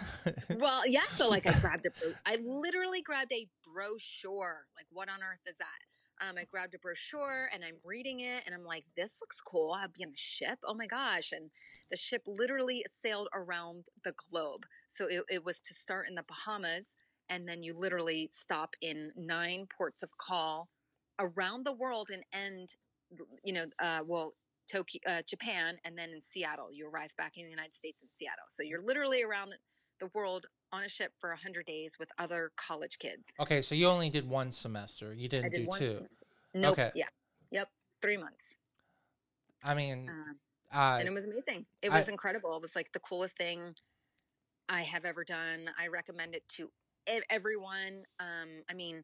Well, 0.50 0.88
yeah. 0.88 1.06
So 1.10 1.30
like 1.30 1.48
I 1.48 1.58
grabbed 1.60 1.86
a, 1.86 1.90
bro- 2.02 2.14
I 2.26 2.38
literally 2.44 3.02
grabbed 3.02 3.32
a 3.32 3.48
brochure. 3.74 4.66
Like 4.76 4.86
what 4.92 5.10
on 5.10 5.20
earth 5.22 5.42
is 5.48 5.56
that? 5.58 6.28
Um, 6.28 6.38
I 6.38 6.44
grabbed 6.44 6.76
a 6.76 6.80
brochure 6.80 7.50
and 7.52 7.64
I'm 7.64 7.78
reading 7.84 8.20
it 8.20 8.44
and 8.46 8.54
I'm 8.54 8.64
like, 8.64 8.84
this 8.96 9.18
looks 9.22 9.42
cool. 9.42 9.72
I'll 9.72 9.88
be 9.88 10.04
on 10.04 10.12
a 10.12 10.18
ship. 10.18 10.60
Oh 10.64 10.76
my 10.76 10.86
gosh. 10.86 11.32
And 11.32 11.50
the 11.90 11.98
ship 11.98 12.22
literally 12.28 12.86
sailed 13.02 13.28
around 13.34 13.86
the 14.06 14.14
globe. 14.30 14.62
So 14.88 15.08
it, 15.08 15.24
it 15.30 15.44
was 15.44 15.60
to 15.62 15.74
start 15.74 16.08
in 16.08 16.16
the 16.16 16.24
Bahamas 16.28 16.86
and 17.30 17.48
then 17.48 17.64
you 17.64 17.74
literally 17.74 18.30
stop 18.34 18.76
in 18.82 19.12
nine 19.16 19.68
ports 19.76 20.04
of 20.04 20.10
call 20.18 20.70
around 21.22 21.66
the 21.66 21.72
world 21.72 22.10
and 22.12 22.24
end, 22.34 22.76
you 23.44 23.54
know, 23.54 23.66
uh, 23.82 24.00
well, 24.06 24.34
Tokyo, 24.70 25.00
uh, 25.08 25.22
Japan, 25.28 25.78
and 25.86 25.98
then 25.98 26.10
in 26.10 26.22
Seattle. 26.30 26.72
You 26.72 26.88
arrive 26.90 27.12
back 27.18 27.34
in 27.38 27.46
the 27.46 27.50
United 27.50 27.76
States 27.76 28.02
in 28.02 28.10
Seattle. 28.18 28.46
So 28.50 28.64
you're 28.64 28.82
literally 28.82 29.24
around 29.24 29.54
the 30.00 30.10
world 30.14 30.46
on 30.72 30.84
a 30.84 30.90
ship 30.90 31.12
for 31.20 31.30
100 31.32 31.66
days 31.66 31.98
with 32.00 32.10
other 32.18 32.52
college 32.56 32.98
kids. 32.98 33.24
okay, 33.40 33.62
so 33.62 33.76
you 33.76 33.88
only 33.88 34.10
did 34.10 34.28
one 34.28 34.52
semester. 34.52 35.14
You 35.14 35.28
didn't 35.28 35.52
did 35.54 35.66
do 35.66 35.72
two. 35.78 35.96
semester. 35.96 36.26
Nope. 36.54 36.74
Okay. 36.74 36.92
Yeah. 36.96 37.06
Yep. 37.52 37.70
Three 38.02 38.18
months. 38.18 38.56
I 39.66 39.76
mean, 39.76 40.10
Um, 40.10 40.40
uh, 40.74 40.98
and 41.00 41.08
it 41.08 41.12
was 41.12 41.26
amazing. 41.26 41.66
It 41.82 41.92
I- 41.92 41.98
was 42.00 42.08
incredible. 42.08 42.56
It 42.56 42.62
was 42.62 42.76
like 42.76 42.92
the 42.94 43.00
coolest 43.02 43.38
thing 43.38 43.76
I 44.70 44.82
have 44.84 45.06
ever 45.06 45.24
done. 45.24 45.70
I 45.78 45.88
recommend 45.88 46.34
it 46.34 46.48
to 46.56 46.72
everyone. 47.30 48.06
Um, 48.20 48.64
I 48.70 48.74
mean, 48.74 49.04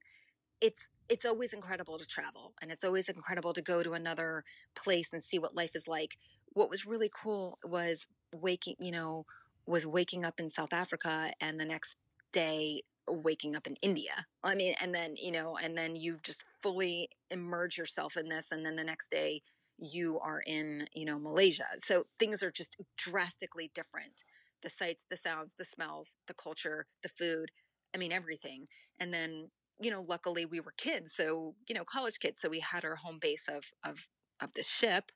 it's 0.61 0.87
it's 1.09 1.25
always 1.25 1.53
incredible 1.53 1.97
to 1.97 2.05
travel, 2.05 2.53
and 2.61 2.71
it's 2.71 2.83
always 2.83 3.09
incredible 3.09 3.53
to 3.53 3.61
go 3.61 3.83
to 3.83 3.93
another 3.93 4.43
place 4.75 5.09
and 5.13 5.23
see 5.23 5.39
what 5.39 5.55
life 5.55 5.75
is 5.75 5.87
like. 5.87 6.17
What 6.53 6.69
was 6.69 6.85
really 6.85 7.09
cool 7.09 7.59
was 7.63 8.07
waking, 8.33 8.75
you 8.79 8.91
know, 8.91 9.25
was 9.65 9.85
waking 9.85 10.25
up 10.25 10.39
in 10.39 10.49
South 10.49 10.73
Africa, 10.73 11.31
and 11.41 11.59
the 11.59 11.65
next 11.65 11.97
day 12.31 12.83
waking 13.09 13.55
up 13.55 13.67
in 13.67 13.75
India. 13.81 14.25
I 14.43 14.55
mean, 14.55 14.75
and 14.81 14.93
then 14.93 15.15
you 15.15 15.31
know, 15.31 15.57
and 15.57 15.77
then 15.77 15.95
you 15.95 16.17
just 16.23 16.43
fully 16.61 17.09
immerse 17.31 17.77
yourself 17.77 18.17
in 18.17 18.27
this, 18.29 18.45
and 18.51 18.65
then 18.65 18.75
the 18.75 18.83
next 18.83 19.09
day 19.11 19.41
you 19.79 20.19
are 20.23 20.41
in 20.47 20.87
you 20.95 21.05
know 21.05 21.19
malaysia 21.19 21.67
so 21.77 22.03
things 22.17 22.41
are 22.41 22.49
just 22.49 22.77
drastically 22.97 23.69
different 23.75 24.23
the 24.63 24.69
sights, 24.69 25.05
the 25.09 25.17
sounds, 25.17 25.55
the 25.57 25.65
smells, 25.65 26.15
the 26.27 26.33
culture, 26.33 26.85
the 27.03 27.09
food. 27.09 27.51
I 27.93 27.97
mean, 27.97 28.11
everything. 28.11 28.67
And 28.99 29.13
then, 29.13 29.49
you 29.79 29.91
know, 29.91 30.01
luckily 30.01 30.45
we 30.45 30.59
were 30.59 30.73
kids, 30.77 31.13
so 31.13 31.55
you 31.67 31.75
know, 31.75 31.83
college 31.85 32.19
kids, 32.19 32.41
so 32.41 32.49
we 32.49 32.59
had 32.59 32.85
our 32.85 32.95
home 32.95 33.19
base 33.21 33.47
of 33.49 33.65
of 33.83 34.07
of 34.41 34.53
the 34.55 34.63
ship. 34.63 35.11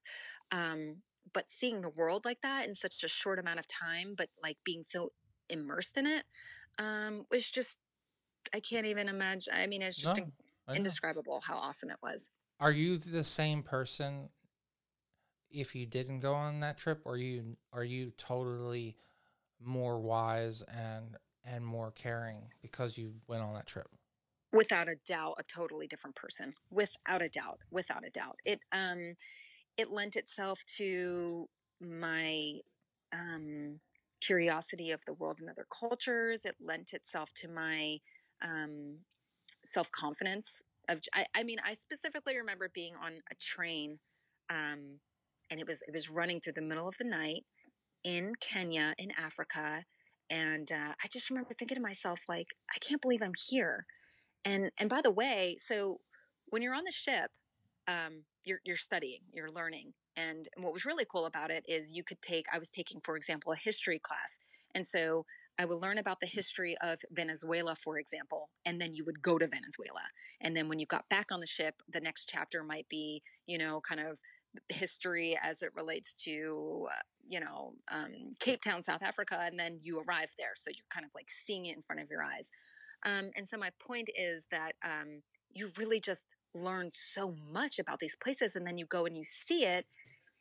Um, 0.51 1.03
but 1.33 1.51
seeing 1.51 1.81
the 1.81 1.89
world 1.89 2.25
like 2.25 2.41
that 2.41 2.67
in 2.67 2.75
such 2.75 3.03
a 3.03 3.07
short 3.07 3.39
amount 3.39 3.59
of 3.59 3.67
time, 3.67 4.15
but 4.17 4.29
like 4.43 4.57
being 4.65 4.83
so 4.83 5.11
immersed 5.49 5.97
in 5.97 6.07
it, 6.07 6.25
um, 6.79 7.25
was 7.31 7.49
just 7.49 7.79
I 8.53 8.59
can't 8.61 8.87
even 8.87 9.09
imagine. 9.09 9.53
I 9.53 9.67
mean, 9.67 9.81
it's 9.81 9.99
just 9.99 10.17
No, 10.17 10.17
in- 10.17 10.33
indescribable 10.75 11.41
how 11.41 11.57
awesome 11.57 11.89
it 11.91 11.99
was. 12.03 12.31
Are 12.61 12.71
you 12.71 12.97
the 12.97 13.23
same 13.25 13.61
person 13.61 14.29
if 15.49 15.75
you 15.75 15.85
didn't 15.85 16.19
go 16.19 16.33
on 16.33 16.59
that 16.61 16.77
trip, 16.77 17.01
or 17.05 17.17
you 17.17 17.57
are 17.73 17.83
you 17.83 18.11
totally 18.11 18.97
more 19.59 19.99
wise 19.99 20.63
and 20.63 21.17
and 21.43 21.65
more 21.65 21.91
caring 21.91 22.53
because 22.61 22.97
you 22.97 23.21
went 23.27 23.43
on 23.43 23.53
that 23.55 23.67
trip? 23.67 23.89
Without 24.53 24.87
a 24.89 24.95
doubt 25.07 25.35
a 25.39 25.43
totally 25.43 25.87
different 25.87 26.15
person 26.15 26.53
without 26.71 27.21
a 27.21 27.29
doubt 27.29 27.59
without 27.71 28.05
a 28.05 28.09
doubt. 28.11 28.37
It 28.45 28.59
um 28.71 29.15
it 29.77 29.91
lent 29.91 30.15
itself 30.15 30.59
to 30.77 31.47
my 31.81 32.53
um 33.13 33.79
curiosity 34.25 34.91
of 34.91 35.01
the 35.07 35.13
world 35.13 35.37
and 35.39 35.49
other 35.49 35.65
cultures. 35.79 36.41
It 36.45 36.55
lent 36.61 36.93
itself 36.93 37.29
to 37.37 37.47
my 37.47 37.97
um 38.43 38.97
self-confidence 39.65 40.47
of 40.89 40.99
I, 41.13 41.25
I 41.35 41.43
mean 41.43 41.57
i 41.65 41.75
specifically 41.75 42.37
remember 42.37 42.69
being 42.73 42.93
on 43.03 43.13
a 43.31 43.35
train 43.39 43.99
um 44.49 44.99
and 45.49 45.59
it 45.59 45.67
was 45.67 45.81
it 45.87 45.93
was 45.93 46.09
running 46.09 46.41
through 46.41 46.53
the 46.53 46.61
middle 46.61 46.87
of 46.87 46.95
the 46.99 47.05
night 47.07 47.43
in 48.03 48.33
kenya 48.41 48.93
in 48.97 49.11
africa 49.17 49.83
and 50.29 50.71
uh, 50.71 50.93
i 51.03 51.07
just 51.11 51.29
remember 51.29 51.51
thinking 51.57 51.75
to 51.75 51.81
myself 51.81 52.19
like 52.27 52.47
i 52.75 52.79
can't 52.79 53.01
believe 53.01 53.21
i'm 53.21 53.33
here 53.49 53.85
and 54.45 54.71
and 54.77 54.89
by 54.89 55.01
the 55.01 55.11
way, 55.11 55.57
so 55.59 55.99
when 56.49 56.61
you're 56.61 56.73
on 56.73 56.83
the 56.83 56.91
ship, 56.91 57.31
um, 57.87 58.23
you're 58.43 58.59
you're 58.65 58.77
studying, 58.77 59.21
you're 59.33 59.51
learning, 59.51 59.93
and 60.15 60.47
what 60.57 60.73
was 60.73 60.85
really 60.85 61.05
cool 61.11 61.25
about 61.25 61.51
it 61.51 61.63
is 61.67 61.91
you 61.91 62.03
could 62.03 62.21
take. 62.21 62.45
I 62.53 62.59
was 62.59 62.69
taking, 62.69 63.01
for 63.03 63.15
example, 63.15 63.53
a 63.53 63.57
history 63.57 63.99
class, 63.99 64.37
and 64.75 64.85
so 64.85 65.25
I 65.59 65.65
would 65.65 65.81
learn 65.81 65.97
about 65.97 66.19
the 66.21 66.27
history 66.27 66.75
of 66.81 66.99
Venezuela, 67.11 67.75
for 67.83 67.99
example, 67.99 68.49
and 68.65 68.79
then 68.79 68.93
you 68.93 69.05
would 69.05 69.21
go 69.21 69.37
to 69.37 69.47
Venezuela, 69.47 70.03
and 70.41 70.55
then 70.55 70.67
when 70.67 70.79
you 70.79 70.85
got 70.85 71.07
back 71.09 71.27
on 71.31 71.39
the 71.39 71.47
ship, 71.47 71.75
the 71.91 72.01
next 72.01 72.29
chapter 72.29 72.63
might 72.63 72.87
be, 72.89 73.21
you 73.47 73.57
know, 73.57 73.81
kind 73.87 74.01
of 74.01 74.17
history 74.69 75.37
as 75.41 75.61
it 75.61 75.69
relates 75.75 76.13
to 76.13 76.87
uh, 76.89 77.01
you 77.27 77.39
know 77.39 77.73
um, 77.91 78.33
Cape 78.39 78.61
Town, 78.61 78.83
South 78.83 79.01
Africa, 79.01 79.37
and 79.39 79.57
then 79.57 79.79
you 79.81 79.99
arrive 79.99 80.29
there, 80.37 80.53
so 80.55 80.69
you're 80.69 80.85
kind 80.93 81.05
of 81.05 81.11
like 81.15 81.27
seeing 81.45 81.67
it 81.67 81.75
in 81.75 81.83
front 81.83 82.01
of 82.01 82.09
your 82.09 82.23
eyes. 82.23 82.49
Um, 83.03 83.31
and 83.35 83.47
so 83.47 83.57
my 83.57 83.69
point 83.85 84.09
is 84.17 84.43
that 84.51 84.73
um, 84.83 85.21
you 85.53 85.69
really 85.77 85.99
just 85.99 86.25
learn 86.53 86.91
so 86.93 87.35
much 87.51 87.79
about 87.79 87.99
these 87.99 88.15
places, 88.21 88.55
and 88.55 88.65
then 88.65 88.77
you 88.77 88.85
go 88.85 89.05
and 89.05 89.17
you 89.17 89.23
see 89.25 89.63
it, 89.65 89.85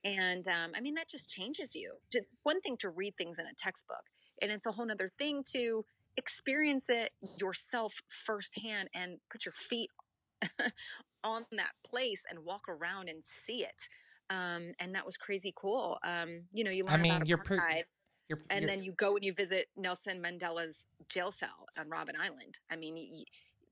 and 0.04 0.46
um, 0.48 0.72
I 0.76 0.80
mean 0.80 0.94
that 0.94 1.08
just 1.08 1.30
changes 1.30 1.74
you. 1.74 1.94
It's 2.12 2.32
one 2.42 2.60
thing 2.60 2.76
to 2.78 2.88
read 2.90 3.14
things 3.16 3.38
in 3.38 3.46
a 3.46 3.54
textbook, 3.56 4.02
and 4.42 4.50
it's 4.50 4.66
a 4.66 4.72
whole 4.72 4.90
other 4.90 5.10
thing 5.18 5.42
to 5.52 5.84
experience 6.16 6.86
it 6.88 7.12
yourself 7.38 7.94
firsthand 8.26 8.88
and 8.94 9.18
put 9.30 9.44
your 9.44 9.54
feet 9.68 9.90
on 11.24 11.44
that 11.52 11.72
place 11.86 12.22
and 12.28 12.38
walk 12.44 12.62
around 12.68 13.08
and 13.08 13.22
see 13.46 13.62
it. 13.62 13.88
Um, 14.28 14.72
and 14.78 14.94
that 14.94 15.04
was 15.04 15.16
crazy 15.16 15.52
cool. 15.56 15.98
Um, 16.04 16.42
you 16.52 16.64
know, 16.64 16.70
you 16.70 16.84
learn 16.84 16.94
I 16.94 17.02
mean, 17.02 17.14
about 17.16 17.28
you're 17.28 17.38
pre- 17.38 17.58
apartheid 17.58 17.82
You're, 18.28 18.38
and 18.50 18.62
you're- 18.62 18.74
then 18.74 18.82
you 18.84 18.92
go 18.92 19.16
and 19.16 19.24
you 19.24 19.32
visit 19.34 19.68
Nelson 19.76 20.22
Mandela's 20.22 20.86
jail 21.10 21.30
cell 21.30 21.66
on 21.78 21.88
Robben 21.88 22.18
Island. 22.20 22.58
I 22.70 22.76
mean, 22.76 22.94
y 22.94 23.24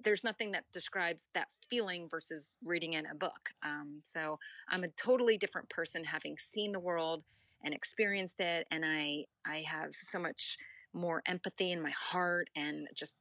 there's 0.05 0.25
nothing 0.25 0.53
that 0.53 0.65
describes 0.73 1.29
that 1.35 1.49
feeling 1.71 2.09
versus 2.09 2.57
reading 2.65 2.93
in 2.93 3.07
a 3.07 3.15
book. 3.15 3.51
Um, 3.65 4.03
so 4.07 4.39
I'm 4.69 4.85
a 4.85 4.89
totally 4.89 5.37
different 5.37 5.69
person 5.71 6.05
having 6.05 6.37
seen 6.39 6.73
the 6.73 6.81
world 6.81 7.25
and 7.65 7.75
experienced 7.75 8.41
it, 8.41 8.67
and 8.71 8.85
I 8.87 9.25
I 9.47 9.63
have 9.63 9.91
so 9.95 10.19
much 10.19 10.57
more 10.95 11.23
empathy 11.27 11.73
in 11.73 11.83
my 11.83 11.91
heart 11.91 12.49
and 12.57 12.89
just 12.95 13.17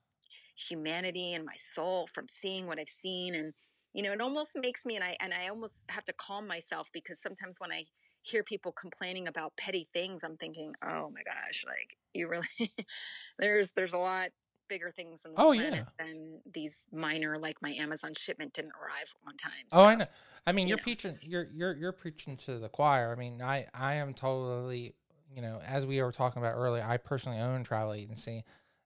humanity 0.56 1.34
in 1.34 1.46
my 1.46 1.56
soul 1.58 2.08
from 2.14 2.28
seeing 2.28 2.68
what 2.68 2.80
I've 2.80 2.90
seen 2.90 3.36
and 3.36 3.54
you 3.94 4.02
know 4.02 4.12
it 4.12 4.22
almost 4.22 4.52
makes 4.56 4.82
me 4.86 4.96
and 4.96 5.04
I 5.04 5.16
and 5.20 5.34
I 5.34 5.48
almost 5.50 5.84
have 5.90 6.06
to 6.06 6.14
calm 6.14 6.48
myself 6.48 6.88
because 6.94 7.20
sometimes 7.22 7.60
when 7.60 7.72
I 7.72 7.86
hear 8.28 8.44
people 8.44 8.72
complaining 8.72 9.28
about 9.28 9.54
petty 9.58 9.88
things 9.94 10.24
I'm 10.24 10.38
thinking 10.38 10.74
oh 10.84 11.10
my 11.14 11.22
gosh 11.24 11.64
like 11.66 11.98
you 12.14 12.28
really 12.28 12.48
there's 13.40 13.72
there's 13.72 13.94
a 13.94 13.98
lot 13.98 14.30
bigger 14.70 14.92
things 14.96 15.22
in 15.26 15.32
this 15.32 15.40
Oh, 15.40 15.54
yeah. 15.54 15.84
than 15.98 16.42
these 16.54 16.88
minor 16.92 17.38
like 17.40 17.62
my 17.62 17.72
Amazon 17.72 18.14
shipment 18.18 18.54
didn't 18.54 18.74
arrive 18.74 19.14
on 19.26 19.38
time 19.38 19.52
Oh, 19.72 19.86
I 19.86 19.96
know. 19.96 20.06
I 20.46 20.52
mean, 20.52 20.68
you 20.68 20.72
you're 20.72 20.78
know. 20.78 20.84
preaching. 20.84 21.16
You're 21.24 21.48
you're 21.54 21.76
you're 21.76 21.92
preaching 21.92 22.38
to 22.38 22.60
the 22.60 22.70
choir. 22.70 23.14
I 23.16 23.20
mean, 23.20 23.42
I 23.42 23.68
I 23.74 23.96
am 23.96 24.14
totally. 24.14 24.96
You 25.34 25.42
know, 25.42 25.62
as 25.66 25.86
we 25.86 26.02
were 26.02 26.12
talking 26.12 26.42
about 26.42 26.56
earlier, 26.56 26.84
I 26.84 26.98
personally 26.98 27.40
own 27.40 27.64
travel 27.64 27.94
agency, 27.94 28.44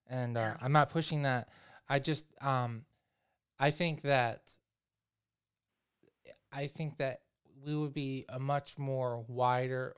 and 0.08 0.36
uh, 0.36 0.40
Yeah. 0.40 0.56
I'm 0.60 0.72
not 0.72 0.90
pushing 0.90 1.22
that. 1.22 1.48
I 1.88 1.98
just 2.00 2.26
um, 2.42 2.84
I 3.60 3.70
think 3.70 4.02
that 4.02 4.42
I 6.52 6.66
think 6.66 6.98
that 6.98 7.20
we 7.64 7.76
would 7.76 7.94
be 7.94 8.24
a 8.28 8.38
much 8.38 8.78
more 8.78 9.24
wider, 9.28 9.94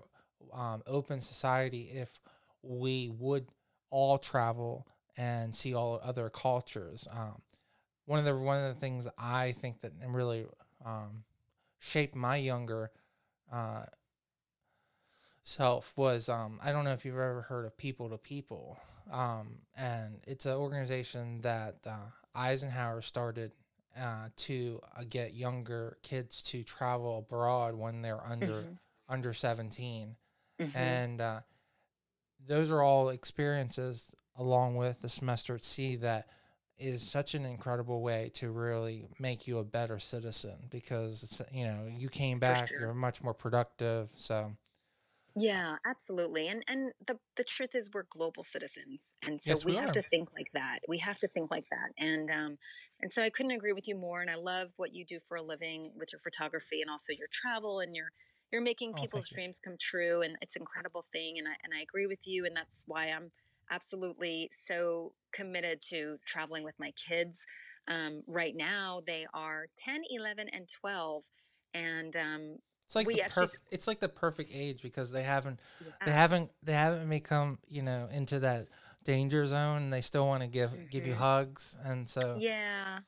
um, 0.53 0.83
open 0.87 1.21
society 1.21 1.91
if 1.93 2.21
we 2.63 3.11
would 3.19 3.47
all 3.91 4.19
travel 4.19 4.87
and 5.17 5.55
see 5.55 5.75
all 5.75 6.01
other 6.03 6.29
cultures. 6.29 7.07
Um, 7.11 7.41
one 8.07 8.19
of 8.19 8.25
the 8.25 8.37
one 8.37 8.63
of 8.63 8.75
the 8.75 8.81
things 8.81 9.09
I 9.17 9.53
think 9.53 9.81
that 9.81 9.93
really 10.07 10.47
um, 10.85 11.25
shaped 11.79 12.15
my 12.15 12.37
younger 12.37 12.91
uh, 13.53 13.85
self 15.43 15.93
was 15.97 16.29
um, 16.29 16.59
I 16.63 16.73
don't 16.73 16.85
know 16.85 16.93
if 16.93 17.05
you've 17.05 17.15
ever 17.15 17.43
heard 17.43 17.65
of 17.65 17.77
People 17.77 18.11
to 18.11 18.19
People, 18.19 18.79
um, 19.11 19.59
and 19.77 20.21
it's 20.27 20.47
an 20.47 20.55
organization 20.55 21.41
that 21.43 21.77
uh, 21.87 22.11
Eisenhower 22.35 23.01
started 23.01 23.53
uh, 24.01 24.29
to 24.37 24.81
uh, 24.97 25.03
get 25.09 25.35
younger 25.35 25.99
kids 26.03 26.43
to 26.43 26.63
travel 26.63 27.19
abroad 27.19 27.75
when 27.75 28.03
they're 28.03 28.25
under 28.25 28.67
Mhm. 28.67 28.79
under 29.09 29.33
seventeen 29.33 30.17
Mhm. 30.59 30.75
and 30.75 31.21
uh, 31.21 31.41
those 32.47 32.71
are 32.71 32.83
all 32.83 33.09
experiences 33.11 34.15
along 34.37 34.77
with 34.77 35.01
the 35.01 35.09
semester 35.09 35.55
at 35.55 35.65
sea 35.65 35.97
that 35.97 36.29
is 36.79 37.03
such 37.03 37.35
an 37.35 37.45
incredible 37.45 38.03
way 38.03 38.31
to 38.35 38.51
really 38.51 39.07
make 39.19 39.47
you 39.47 39.59
a 39.59 39.65
better 39.65 39.99
citizen 39.99 40.57
because 40.71 41.23
it's, 41.23 41.41
you 41.53 41.65
know 41.65 41.87
you 41.89 42.09
came 42.09 42.39
back 42.39 42.71
sure. 42.71 42.79
you're 42.79 42.95
much 42.95 43.23
more 43.23 43.35
productive 43.35 44.11
so 44.17 44.53
Yeah, 45.37 45.77
absolutely. 45.85 46.49
And 46.49 46.63
and 46.69 46.93
the 47.07 47.19
the 47.37 47.45
truth 47.45 47.71
is 47.75 47.91
we're 47.93 48.05
global 48.11 48.45
citizens. 48.45 49.15
And 49.23 49.41
so 49.43 49.57
Yes, 49.57 49.65
we 49.67 49.75
we 49.75 49.77
have 49.77 49.93
to 49.93 50.03
think 50.11 50.29
like 50.37 50.51
that. 50.55 50.81
We 50.89 50.99
have 50.99 51.19
to 51.21 51.29
think 51.29 51.51
like 51.51 51.67
that. 51.71 51.91
And 51.99 52.31
um 52.31 52.59
and 53.01 53.13
so 53.13 53.23
I 53.23 53.31
couldn't 53.31 53.53
agree 53.53 53.73
with 53.73 53.87
you 53.89 53.97
more 53.97 54.21
and 54.21 54.31
I 54.31 54.35
love 54.37 54.69
what 54.77 54.95
you 54.95 55.05
do 55.05 55.19
for 55.29 55.37
a 55.37 55.43
living 55.43 55.93
with 55.97 56.13
your 56.13 56.21
photography 56.21 56.81
and 56.81 56.91
also 56.91 57.13
your 57.13 57.29
travel 57.33 57.81
and 57.81 57.95
your 57.95 58.07
you're 58.53 58.63
making 58.63 58.93
Oh, 58.95 59.01
people's 59.01 59.29
you. 59.31 59.35
dreams 59.35 59.59
come 59.59 59.77
true 59.81 60.23
and 60.23 60.37
it's 60.41 60.57
an 60.57 60.63
incredible 60.63 61.07
thing 61.13 61.39
and 61.39 61.49
I 61.49 61.53
and 61.65 61.73
I 61.77 61.83
agree 61.83 62.07
with 62.07 62.21
you 62.27 62.47
and 62.47 62.57
that's 62.57 62.85
why 62.87 63.07
I'm 63.09 63.33
absolutely 63.71 64.51
so 64.69 65.15
committed 65.33 65.81
to 65.89 66.19
traveling 66.27 66.65
with 66.65 66.75
my 66.79 66.93
kids. 66.93 67.41
Um, 67.89 68.23
right 68.27 68.55
now 68.55 69.03
they 69.07 69.27
are 69.35 69.67
10, 69.77 70.03
11 70.09 70.49
and 70.53 70.69
12 70.81 71.25
and 71.75 72.15
um 72.17 72.59
it's 72.87 72.95
like 72.95 73.11
the 73.11 73.21
actually- 73.21 73.47
perfect 73.47 73.63
it's 73.71 73.87
like 73.89 74.01
the 74.01 74.09
perfect 74.09 74.51
age 74.53 74.83
because 74.83 75.11
they 75.11 75.23
haven't 75.23 75.59
they 76.05 76.13
haven't 76.13 76.51
they 76.63 76.75
haven't 76.75 77.09
become 77.09 77.59
you 77.67 77.83
know 77.83 78.09
into 78.13 78.39
that 78.41 78.69
danger 79.05 79.47
zone 79.47 79.83
and 79.83 79.93
they 79.93 80.01
still 80.01 80.27
want 80.27 80.43
to 80.43 80.49
give 80.49 80.71
give 80.91 81.07
you 81.07 81.15
hugs 81.15 81.77
and 81.85 82.09
so 82.09 82.37
yeah 82.39 82.99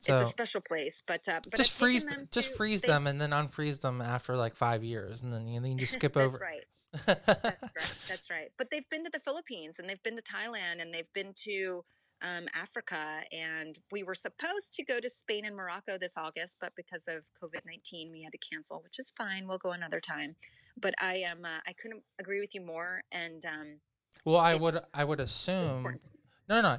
so 0.00 0.14
it's 0.14 0.24
a 0.24 0.30
special 0.30 0.60
place, 0.60 1.02
but 1.06 1.28
uh, 1.28 1.40
but 1.42 1.56
just 1.56 1.72
I've 1.72 1.78
freeze 1.78 2.04
them 2.04 2.28
just 2.30 2.50
to- 2.50 2.56
freeze 2.56 2.82
they- 2.82 2.88
them 2.88 3.06
and 3.06 3.20
then 3.20 3.30
unfreeze 3.30 3.80
them 3.80 4.00
after 4.00 4.36
like 4.36 4.54
five 4.54 4.84
years 4.84 5.22
and 5.22 5.32
then 5.32 5.48
you, 5.48 5.60
then 5.60 5.72
you 5.72 5.78
just 5.78 5.94
skip 5.94 6.14
That's 6.14 6.26
over 6.26 6.38
right. 6.38 6.64
That's 7.06 7.28
right. 7.44 7.96
That's 8.08 8.30
right. 8.30 8.52
But 8.58 8.68
they've 8.70 8.88
been 8.90 9.04
to 9.04 9.10
the 9.12 9.20
Philippines 9.20 9.76
and 9.78 9.88
they've 9.88 10.02
been 10.02 10.16
to 10.16 10.22
Thailand 10.22 10.80
and 10.80 10.92
they've 10.92 11.12
been 11.14 11.32
to 11.44 11.84
um, 12.22 12.46
Africa. 12.54 13.20
And 13.32 13.78
we 13.90 14.02
were 14.02 14.14
supposed 14.14 14.74
to 14.74 14.84
go 14.84 15.00
to 15.00 15.10
Spain 15.10 15.44
and 15.44 15.56
Morocco 15.56 15.98
this 15.98 16.12
August, 16.16 16.56
but 16.60 16.72
because 16.76 17.04
of 17.08 17.24
COVID 17.42 17.60
nineteen, 17.66 18.12
we 18.12 18.22
had 18.22 18.32
to 18.32 18.38
cancel, 18.38 18.82
which 18.82 18.98
is 18.98 19.10
fine. 19.16 19.48
We'll 19.48 19.58
go 19.58 19.72
another 19.72 20.00
time. 20.00 20.36
But 20.80 20.94
I 21.00 21.16
am. 21.16 21.44
Uh, 21.44 21.60
I 21.66 21.72
couldn't 21.72 22.02
agree 22.20 22.40
with 22.40 22.54
you 22.54 22.60
more. 22.60 23.02
And 23.12 23.44
um, 23.46 23.80
Well, 24.24 24.38
I 24.38 24.54
would 24.54 24.80
I 24.94 25.04
would 25.04 25.20
assume 25.20 25.76
important. 25.76 26.02
no 26.48 26.60
no, 26.60 26.78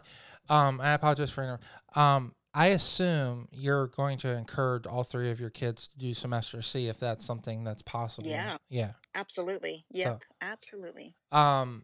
um 0.50 0.82
I 0.82 0.94
apologize 0.94 1.32
for 1.32 1.44
interrupting. 1.44 1.68
Um 1.96 2.34
I 2.54 2.68
assume 2.68 3.48
you're 3.52 3.88
going 3.88 4.18
to 4.20 4.30
encourage 4.30 4.88
all 4.88 5.04
three 5.04 5.30
of 5.30 5.40
your 5.40 5.52
kids 5.52 5.90
to 5.90 5.98
do 5.98 6.14
semester 6.14 6.62
Sea 6.62 6.88
if 6.88 7.00
that's 7.00 7.24
something 7.24 7.64
that's 7.64 7.84
possible. 7.84 8.30
Yeah. 8.30 8.58
Yeah. 8.70 8.92
absolutely. 9.14 9.86
Yep. 9.92 10.24
Absolutely. 10.42 11.16
Um 11.32 11.84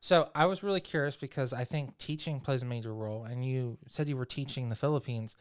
So 0.00 0.30
I 0.34 0.46
was 0.46 0.62
really 0.62 0.80
curious 0.80 1.16
because 1.16 1.52
I 1.52 1.64
think 1.64 1.98
teaching 1.98 2.40
plays 2.40 2.62
a 2.62 2.66
major 2.66 2.94
role, 2.94 3.24
and 3.24 3.44
you 3.44 3.78
said 3.88 4.08
you 4.08 4.16
were 4.16 4.26
teaching 4.26 4.68
the 4.68 4.76
Philippines. 4.76 5.34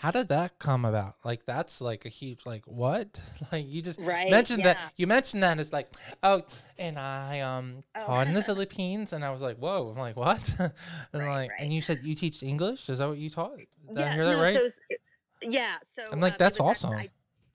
How 0.00 0.10
did 0.10 0.28
that 0.28 0.58
come 0.58 0.84
about? 0.86 1.16
Like 1.24 1.44
that's 1.44 1.80
like 1.82 2.04
a 2.06 2.08
huge 2.08 2.46
like 2.46 2.64
what? 2.66 3.20
Like 3.52 3.66
you 3.68 3.82
just 3.82 4.00
Right. 4.00 4.30
mentioned 4.30 4.60
Yeah. 4.60 4.74
that 4.74 4.92
you 4.96 5.06
mentioned 5.06 5.42
that 5.42 5.58
it's 5.60 5.72
like 5.72 5.88
oh 6.22 6.42
and 6.78 6.98
I 6.98 7.40
um 7.40 7.84
Oh. 7.94 8.06
taught 8.06 8.26
in 8.28 8.32
the 8.34 8.42
Philippines 8.50 9.12
and 9.12 9.24
I 9.24 9.30
was 9.30 9.42
like 9.42 9.58
whoa 9.58 9.90
I'm 9.90 9.98
like 9.98 10.16
what 10.16 10.42
and 10.58 10.72
Right, 11.12 11.28
like 11.28 11.50
right. 11.50 11.60
and 11.60 11.72
you 11.72 11.80
said 11.82 12.00
you 12.02 12.14
teach 12.14 12.42
English 12.42 12.88
is 12.88 12.98
that 12.98 13.08
what 13.08 13.18
you 13.18 13.28
taught 13.30 13.56
did 13.58 13.98
I 13.98 14.00
yeah. 14.00 14.14
hear 14.14 14.24
that 14.24 14.36
no, 14.36 14.42
right 14.42 14.54
So 14.54 14.64
it- 14.88 15.00
yeah. 15.42 15.76
So 15.94 16.02
I'm 16.12 16.20
like, 16.20 16.32
um, 16.34 16.36
"That's 16.38 16.60
awesome." 16.60 16.92
I- 16.92 17.08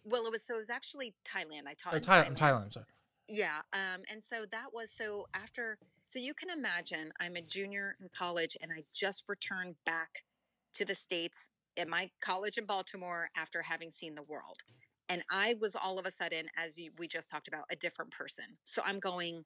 well, 0.04 0.26
it 0.28 0.32
was 0.32 0.42
so 0.48 0.56
it 0.56 0.60
was 0.60 0.70
actually 0.72 1.14
Thailand. 1.24 1.68
I 1.68 1.74
taught 1.76 1.94
or 1.94 1.98
in 1.98 2.04
Thailand 2.04 2.36
Thailand. 2.36 2.38
Thailand 2.38 2.74
sorry 2.74 2.86
Yeah. 3.28 3.60
Um, 3.74 4.02
and 4.12 4.24
so 4.24 4.46
that 4.52 4.68
was 4.74 4.92
so 4.92 5.28
after, 5.34 5.78
so 6.06 6.18
you 6.20 6.34
can 6.34 6.50
imagine 6.52 7.12
I'm 7.20 7.36
a 7.36 7.42
junior 7.42 7.96
in 8.02 8.10
college 8.16 8.56
and 8.62 8.72
I 8.72 8.84
just 8.94 9.24
returned 9.28 9.76
back 9.86 10.24
to 10.74 10.86
the 10.86 10.94
States 10.96 11.50
at 11.78 11.88
my 11.88 12.10
college 12.22 12.58
in 12.58 12.66
Baltimore 12.66 13.30
after 13.36 13.62
having 13.62 13.92
seen 13.92 14.16
the 14.16 14.24
world. 14.24 14.58
And 15.10 15.24
I 15.32 15.56
was 15.60 15.76
all 15.76 16.00
of 16.00 16.06
a 16.06 16.12
sudden, 16.12 16.48
as 16.58 16.78
you, 16.78 16.92
we 16.98 17.08
just 17.08 17.30
talked 17.30 17.48
about, 17.48 17.66
a 17.70 17.76
different 17.76 18.12
person. 18.12 18.46
So 18.64 18.82
I'm 18.84 19.00
going, 19.00 19.44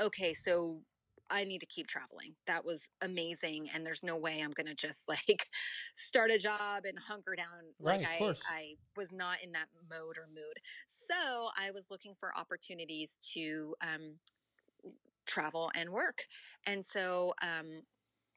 okay, 0.00 0.34
so 0.34 0.82
I 1.30 1.44
need 1.44 1.60
to 1.60 1.66
keep 1.66 1.86
traveling. 1.86 2.34
That 2.46 2.64
was 2.64 2.88
amazing. 3.02 3.68
And 3.72 3.84
there's 3.84 4.02
no 4.02 4.16
way 4.16 4.40
I'm 4.40 4.52
going 4.52 4.66
to 4.66 4.74
just 4.74 5.08
like 5.08 5.46
start 5.94 6.30
a 6.30 6.38
job 6.38 6.84
and 6.84 6.98
hunker 6.98 7.34
down. 7.36 7.74
Right, 7.80 8.00
Like 8.00 8.06
of 8.06 8.12
I, 8.12 8.18
course. 8.18 8.42
I 8.48 8.74
was 8.96 9.12
not 9.12 9.42
in 9.42 9.52
that 9.52 9.68
mode 9.90 10.16
or 10.18 10.26
mood. 10.28 10.58
So 10.88 11.48
I 11.58 11.70
was 11.70 11.86
looking 11.90 12.14
for 12.18 12.36
opportunities 12.36 13.18
to 13.34 13.74
um, 13.82 14.14
travel 15.26 15.70
and 15.74 15.90
work. 15.90 16.24
And 16.66 16.84
so, 16.84 17.34
um, 17.42 17.82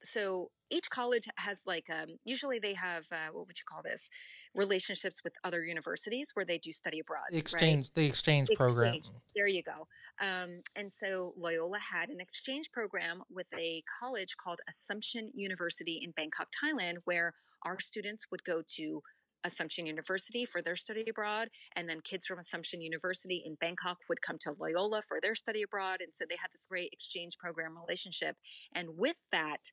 so 0.04 0.50
each 0.70 0.90
college 0.90 1.28
has 1.36 1.62
like 1.66 1.90
um, 1.90 2.18
usually 2.24 2.60
they 2.60 2.74
have 2.74 3.04
uh, 3.12 3.28
what 3.32 3.48
would 3.48 3.58
you 3.58 3.64
call 3.70 3.82
this 3.84 4.10
relationships 4.56 5.24
with 5.24 5.34
other 5.44 5.64
universities 5.64 6.32
where 6.34 6.46
they 6.46 6.58
do 6.58 6.72
study 6.72 7.00
abroad 7.00 7.24
the 7.30 7.38
exchange 7.38 7.92
the 7.94 8.06
exchange 8.06 8.50
program. 8.56 9.00
there 9.36 9.48
you 9.48 9.64
go. 9.64 9.88
Um, 10.26 10.62
and 10.76 10.92
so 10.92 11.34
loyola 11.38 11.80
had 11.80 12.10
an 12.10 12.20
exchange 12.20 12.70
program 12.72 13.22
with 13.30 13.48
a 13.58 13.84
college 14.02 14.36
called 14.44 14.60
assumption 14.70 15.32
university 15.34 16.02
in 16.04 16.12
bangkok 16.12 16.48
thailand 16.64 16.96
where 17.06 17.34
our 17.64 17.80
students 17.80 18.26
would 18.32 18.44
go 18.44 18.62
to 18.78 19.02
assumption 19.44 19.88
university 19.88 20.46
for 20.46 20.62
their 20.62 20.78
study 20.78 21.04
abroad 21.10 21.48
and 21.76 21.90
then 21.90 22.00
kids 22.04 22.28
from 22.28 22.38
assumption 22.38 22.80
university 22.80 23.42
in 23.44 23.56
bangkok 23.60 23.98
would 24.08 24.22
come 24.22 24.38
to 24.40 24.54
loyola 24.60 25.02
for 25.08 25.18
their 25.20 25.34
study 25.34 25.64
abroad 25.64 26.00
and 26.02 26.14
so 26.14 26.26
they 26.30 26.38
had 26.40 26.50
this 26.54 26.68
great 26.68 26.92
exchange 26.94 27.34
program 27.40 27.76
relationship. 27.78 28.36
And 28.76 28.90
with 28.98 29.18
that 29.32 29.72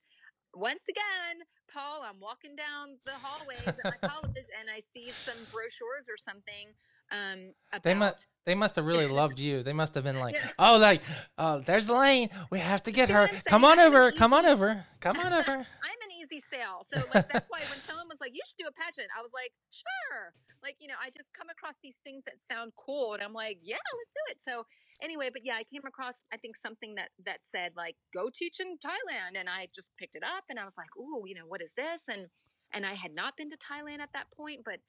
once 0.53 0.81
again, 0.89 1.45
Paul, 1.71 2.01
I'm 2.03 2.19
walking 2.19 2.55
down 2.55 2.97
the 3.05 3.11
hallways 3.11 3.65
at 3.67 3.77
my 3.83 4.07
college 4.09 4.35
and 4.59 4.69
I 4.69 4.81
see 4.93 5.11
some 5.11 5.37
brochures 5.51 6.07
or 6.09 6.17
something 6.17 6.73
um, 7.11 7.53
about. 7.71 7.83
They 7.83 7.93
must 7.93 8.27
they 8.45 8.55
must 8.55 8.75
have 8.77 8.85
really 8.85 9.07
loved 9.07 9.39
you. 9.39 9.61
They 9.61 9.73
must 9.73 9.93
have 9.95 10.03
been 10.03 10.19
like, 10.19 10.35
oh, 10.59 10.77
like, 10.77 11.01
oh, 11.37 11.61
there's 11.65 11.89
Lane. 11.89 12.29
We 12.49 12.59
have 12.59 12.81
to 12.83 12.91
get 12.91 13.07
See 13.07 13.13
what 13.13 13.29
her. 13.29 13.35
I'm 13.35 13.41
Come 13.45 13.65
on 13.65 13.79
over. 13.79 14.11
Come 14.11 14.33
on 14.33 14.45
over. 14.45 14.85
Come 14.99 15.19
on 15.19 15.33
over. 15.39 15.51
I'm 15.51 15.99
an 16.05 16.11
easy 16.19 16.43
sale. 16.51 16.85
So 16.91 17.01
like 17.13 17.29
that's 17.29 17.49
why 17.49 17.59
when 17.69 17.79
someone 17.79 18.07
was 18.09 18.17
like, 18.19 18.31
"You 18.33 18.41
should 18.47 18.57
do 18.57 18.67
a 18.67 18.73
pageant," 18.73 19.07
I 19.17 19.21
was 19.21 19.31
like, 19.33 19.51
"Sure." 19.69 20.33
Like 20.63 20.77
you 20.79 20.87
know, 20.87 20.95
I 21.01 21.09
just 21.09 21.31
come 21.33 21.49
across 21.49 21.75
these 21.83 21.97
things 22.03 22.23
that 22.25 22.35
sound 22.51 22.73
cool, 22.75 23.13
and 23.13 23.23
I'm 23.23 23.33
like, 23.33 23.59
"Yeah, 23.61 23.77
let's 23.77 24.13
do 24.13 24.23
it." 24.31 24.37
So 24.41 24.65
anyway, 25.01 25.29
but 25.31 25.45
yeah, 25.45 25.55
I 25.55 25.63
came 25.63 25.81
across 25.87 26.15
I 26.33 26.37
think 26.37 26.57
something 26.57 26.95
that 26.95 27.09
that 27.25 27.39
said 27.51 27.73
like, 27.75 27.95
"Go 28.13 28.29
teach 28.33 28.59
in 28.59 28.77
Thailand," 28.77 29.39
and 29.39 29.49
I 29.49 29.67
just 29.73 29.91
picked 29.97 30.15
it 30.15 30.23
up, 30.23 30.45
and 30.49 30.59
I 30.59 30.65
was 30.65 30.73
like, 30.77 30.89
"Ooh, 30.97 31.23
you 31.25 31.35
know, 31.35 31.45
what 31.47 31.61
is 31.61 31.71
this?" 31.75 32.07
and 32.07 32.27
and 32.71 32.85
I 32.85 32.93
had 32.93 33.13
not 33.13 33.35
been 33.37 33.49
to 33.49 33.57
Thailand 33.57 33.99
at 33.99 34.13
that 34.13 34.31
point, 34.31 34.61
but 34.63 34.79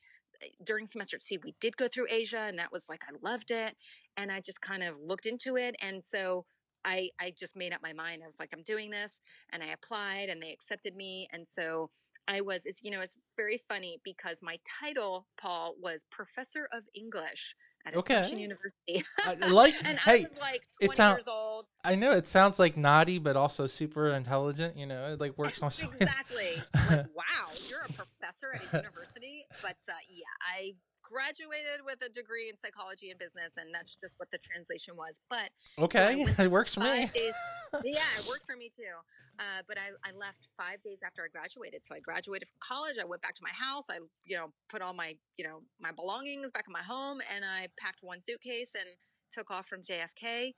uh, 0.42 0.46
during 0.64 0.86
semester 0.86 1.16
at 1.16 1.22
sea, 1.22 1.38
we 1.42 1.54
did 1.60 1.76
go 1.76 1.88
through 1.88 2.06
Asia, 2.10 2.40
and 2.40 2.58
that 2.58 2.72
was 2.72 2.84
like 2.88 3.02
I 3.08 3.12
loved 3.22 3.50
it, 3.50 3.76
and 4.16 4.30
I 4.32 4.40
just 4.40 4.60
kind 4.60 4.82
of 4.82 4.96
looked 5.00 5.26
into 5.26 5.56
it, 5.56 5.76
and 5.80 6.02
so. 6.04 6.46
I, 6.82 7.10
I 7.20 7.34
just 7.38 7.56
made 7.56 7.74
up 7.74 7.82
my 7.82 7.92
mind. 7.92 8.22
I 8.22 8.26
was 8.26 8.38
like, 8.40 8.48
I'm 8.54 8.62
doing 8.62 8.88
this 8.88 9.12
and 9.52 9.62
I 9.62 9.66
applied 9.66 10.30
and 10.30 10.42
they 10.42 10.50
accepted 10.50 10.96
me. 10.96 11.28
And 11.30 11.46
so 11.46 11.90
I 12.26 12.40
was, 12.40 12.62
it's, 12.64 12.80
you 12.82 12.90
know, 12.90 13.00
it's 13.00 13.16
very 13.36 13.62
funny 13.68 14.00
because 14.02 14.38
my 14.40 14.58
title, 14.80 15.26
Paul, 15.38 15.74
was 15.78 16.06
Professor 16.10 16.68
of 16.72 16.84
English 16.94 17.54
at 17.86 17.94
Assumption 17.94 18.16
Okay. 18.34 18.40
University. 18.40 19.04
I 19.24 19.48
like. 19.48 19.74
and 19.84 19.98
hey, 19.98 20.12
I 20.12 20.28
was 20.30 20.38
like 20.40 20.62
it 20.80 20.86
20 20.86 20.96
sound- 20.96 21.16
years 21.18 21.28
old. 21.28 21.66
I 21.84 21.94
know 21.94 22.12
it 22.12 22.26
sounds 22.26 22.58
like 22.58 22.76
naughty, 22.76 23.18
but 23.18 23.36
also 23.36 23.66
super 23.66 24.08
intelligent. 24.10 24.76
You 24.76 24.86
know, 24.86 25.12
it 25.12 25.20
like 25.20 25.36
works 25.38 25.62
on 25.62 25.70
so 25.70 25.86
exactly. 25.86 26.52
Like, 26.74 27.06
wow, 27.14 27.48
you're 27.68 27.80
a 27.80 27.92
professor 27.92 28.52
at 28.54 28.62
a 28.72 28.76
university. 28.82 29.46
But 29.62 29.76
uh, 29.88 29.92
yeah, 30.10 30.24
I 30.56 30.72
graduated 31.02 31.80
with 31.84 32.02
a 32.02 32.08
degree 32.08 32.48
in 32.50 32.56
psychology 32.56 33.10
and 33.10 33.18
business, 33.18 33.50
and 33.56 33.74
that's 33.74 33.96
just 34.02 34.14
what 34.18 34.30
the 34.30 34.38
translation 34.38 34.94
was. 34.96 35.20
But 35.30 35.50
Okay, 35.78 36.16
went 36.24 36.38
it 36.38 36.50
works 36.50 36.74
for 36.74 36.80
me. 36.80 37.06
days. 37.14 37.32
yeah, 37.82 38.02
it 38.18 38.26
worked 38.28 38.46
for 38.46 38.56
me 38.56 38.70
too. 38.76 38.84
Uh, 39.40 39.62
but 39.66 39.78
I, 39.78 39.96
I 40.04 40.12
left 40.12 40.52
five 40.54 40.82
days 40.84 40.98
after 41.04 41.22
I 41.24 41.28
graduated. 41.32 41.80
So 41.84 41.94
I 41.94 42.00
graduated 42.00 42.46
from 42.48 42.60
college. 42.60 42.96
I 43.00 43.06
went 43.06 43.22
back 43.22 43.34
to 43.36 43.42
my 43.42 43.56
house. 43.56 43.88
I, 43.88 43.96
you 44.26 44.36
know, 44.36 44.52
put 44.68 44.82
all 44.82 44.92
my, 44.92 45.16
you 45.38 45.46
know, 45.46 45.62
my 45.80 45.92
belongings 45.92 46.50
back 46.52 46.64
in 46.68 46.72
my 46.72 46.82
home, 46.82 47.20
and 47.34 47.42
I 47.42 47.68
packed 47.80 48.00
one 48.02 48.20
suitcase 48.22 48.72
and 48.74 48.84
took 49.32 49.50
off 49.50 49.66
from 49.66 49.80
JFK. 49.80 50.52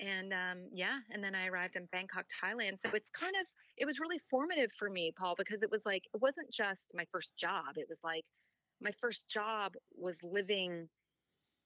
And 0.00 0.32
um, 0.32 0.68
yeah, 0.72 1.00
and 1.10 1.24
then 1.24 1.34
I 1.34 1.48
arrived 1.48 1.74
in 1.74 1.88
Bangkok, 1.90 2.26
Thailand. 2.30 2.78
So 2.80 2.90
it's 2.94 3.10
kind 3.10 3.34
of, 3.40 3.46
it 3.76 3.86
was 3.86 3.98
really 3.98 4.18
formative 4.30 4.70
for 4.70 4.88
me, 4.88 5.12
Paul, 5.18 5.34
because 5.36 5.64
it 5.64 5.70
was 5.72 5.84
like, 5.84 6.04
it 6.14 6.22
wasn't 6.22 6.52
just 6.52 6.92
my 6.94 7.04
first 7.10 7.36
job. 7.36 7.74
It 7.74 7.86
was 7.88 8.00
like, 8.04 8.24
my 8.80 8.92
first 9.00 9.28
job 9.28 9.72
was 9.96 10.18
living 10.22 10.88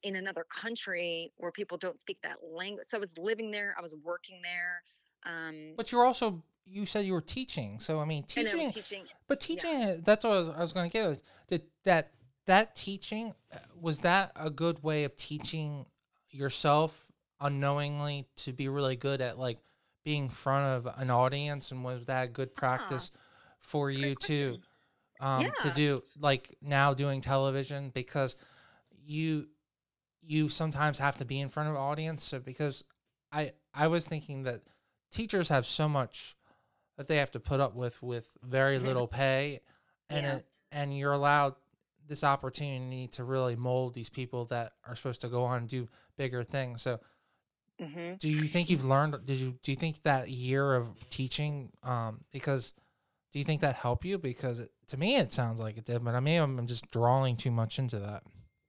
in 0.03 0.17
another 0.17 0.47
country 0.51 1.33
where 1.37 1.53
people 1.53 1.77
don't 1.77 2.01
speak 2.01 2.19
that 2.23 2.39
language. 2.43 2.87
So 2.89 2.97
I 2.97 3.01
was 3.01 3.11
living 3.19 3.51
there, 3.51 3.75
I 3.79 3.83
was 3.83 3.95
working 4.03 4.41
there. 4.43 4.83
Um, 5.25 5.75
But 5.77 5.93
you're 5.93 6.07
also 6.07 6.43
you 6.65 6.87
said 6.87 7.05
you 7.05 7.13
were 7.13 7.21
teaching, 7.21 7.81
so 7.81 8.01
I 8.01 8.05
mean 8.05 8.23
teaching. 8.25 8.71
teaching. 8.71 9.05
But 9.27 9.41
teaching, 9.41 9.75
uh, 9.75 9.97
that's 10.03 10.25
what 10.25 10.33
I 10.33 10.39
was, 10.39 10.49
was 10.49 10.73
going 10.73 10.91
to 10.91 10.93
get. 10.93 11.09
Was 11.09 11.23
that 11.49 11.63
that 11.85 12.13
that 12.47 12.75
teaching 12.75 13.35
uh, 13.53 13.59
was 13.81 14.01
that 14.01 14.33
a 14.37 14.51
good 14.51 14.83
way 14.83 15.05
of 15.05 15.17
teaching 15.17 15.87
yourself 16.31 17.11
unknowingly 17.41 18.27
to 18.37 18.53
be 18.53 18.69
really 18.69 18.97
good 18.97 19.21
at 19.21 19.39
like 19.39 19.59
being 20.05 20.25
in 20.25 20.31
front 20.31 20.87
of 20.87 20.95
an 21.01 21.11
audience, 21.11 21.71
and 21.73 21.85
was 21.85 22.07
that 22.07 22.25
a 22.25 22.29
good 22.29 22.55
practice 22.55 23.11
for 23.59 23.91
you 23.91 24.15
to 24.15 24.59
um, 25.21 25.51
to 25.63 25.71
do 25.71 26.03
like 26.19 26.55
now 26.61 26.95
doing 26.95 27.21
television 27.21 27.91
because 27.95 28.37
you 29.05 29.49
you 30.21 30.49
sometimes 30.49 30.99
have 30.99 31.19
to 31.19 31.25
be 31.25 31.41
in 31.41 31.49
front 31.49 31.69
of 31.69 31.75
an 31.75 31.81
audience. 31.81 32.23
So 32.25 32.39
because 32.39 32.85
I 33.31 33.53
I 33.75 33.87
was 33.87 34.07
thinking 34.07 34.45
that 34.45 34.63
teachers 35.11 35.49
have 35.49 35.67
so 35.67 35.89
much 35.89 36.37
that 36.97 37.07
they 37.07 37.17
have 37.17 37.31
to 37.33 37.41
put 37.41 37.61
up 37.61 37.75
with 37.75 38.03
with 38.03 38.37
very 38.43 38.79
Mhm. 38.79 38.85
little 38.85 39.07
pay. 39.09 39.61
And 40.11 40.27
Yeah. 40.27 40.37
it, 40.37 40.47
and 40.71 40.97
you're 40.97 41.13
allowed 41.13 41.55
this 42.07 42.25
opportunity 42.25 43.07
to 43.09 43.25
really 43.25 43.57
mold 43.57 43.95
these 43.95 44.09
people 44.09 44.45
that 44.47 44.73
are 44.87 44.95
supposed 44.97 45.21
to 45.23 45.29
go 45.29 45.45
on 45.45 45.59
and 45.59 45.69
do 45.69 45.89
bigger 46.17 46.43
things. 46.45 46.83
So 46.83 47.01
hmm 47.81 48.15
do 48.19 48.29
you 48.29 48.47
think 48.47 48.71
you've 48.71 48.85
learned 48.85 49.25
did 49.25 49.37
you 49.37 49.59
do 49.63 49.73
you 49.73 49.77
think 49.77 50.03
that 50.03 50.29
year 50.29 50.75
of 50.75 50.89
teaching 51.11 51.73
um 51.83 52.25
because 52.33 52.75
do 53.33 53.39
you 53.39 53.45
think 53.45 53.63
that 53.63 53.75
helped 53.77 54.05
you? 54.05 54.19
Because 54.19 54.61
it, 54.61 54.71
to 54.89 54.97
me 54.99 55.17
it 55.17 55.33
sounds 55.33 55.59
like 55.59 55.77
it 55.79 55.85
did 55.87 56.05
but 56.05 56.15
i 56.15 56.21
mean 56.21 56.41
i'm 56.41 56.67
just 56.67 56.91
drawing 56.91 57.35
too 57.37 57.51
much 57.51 57.79
into 57.79 57.99
that 57.99 58.23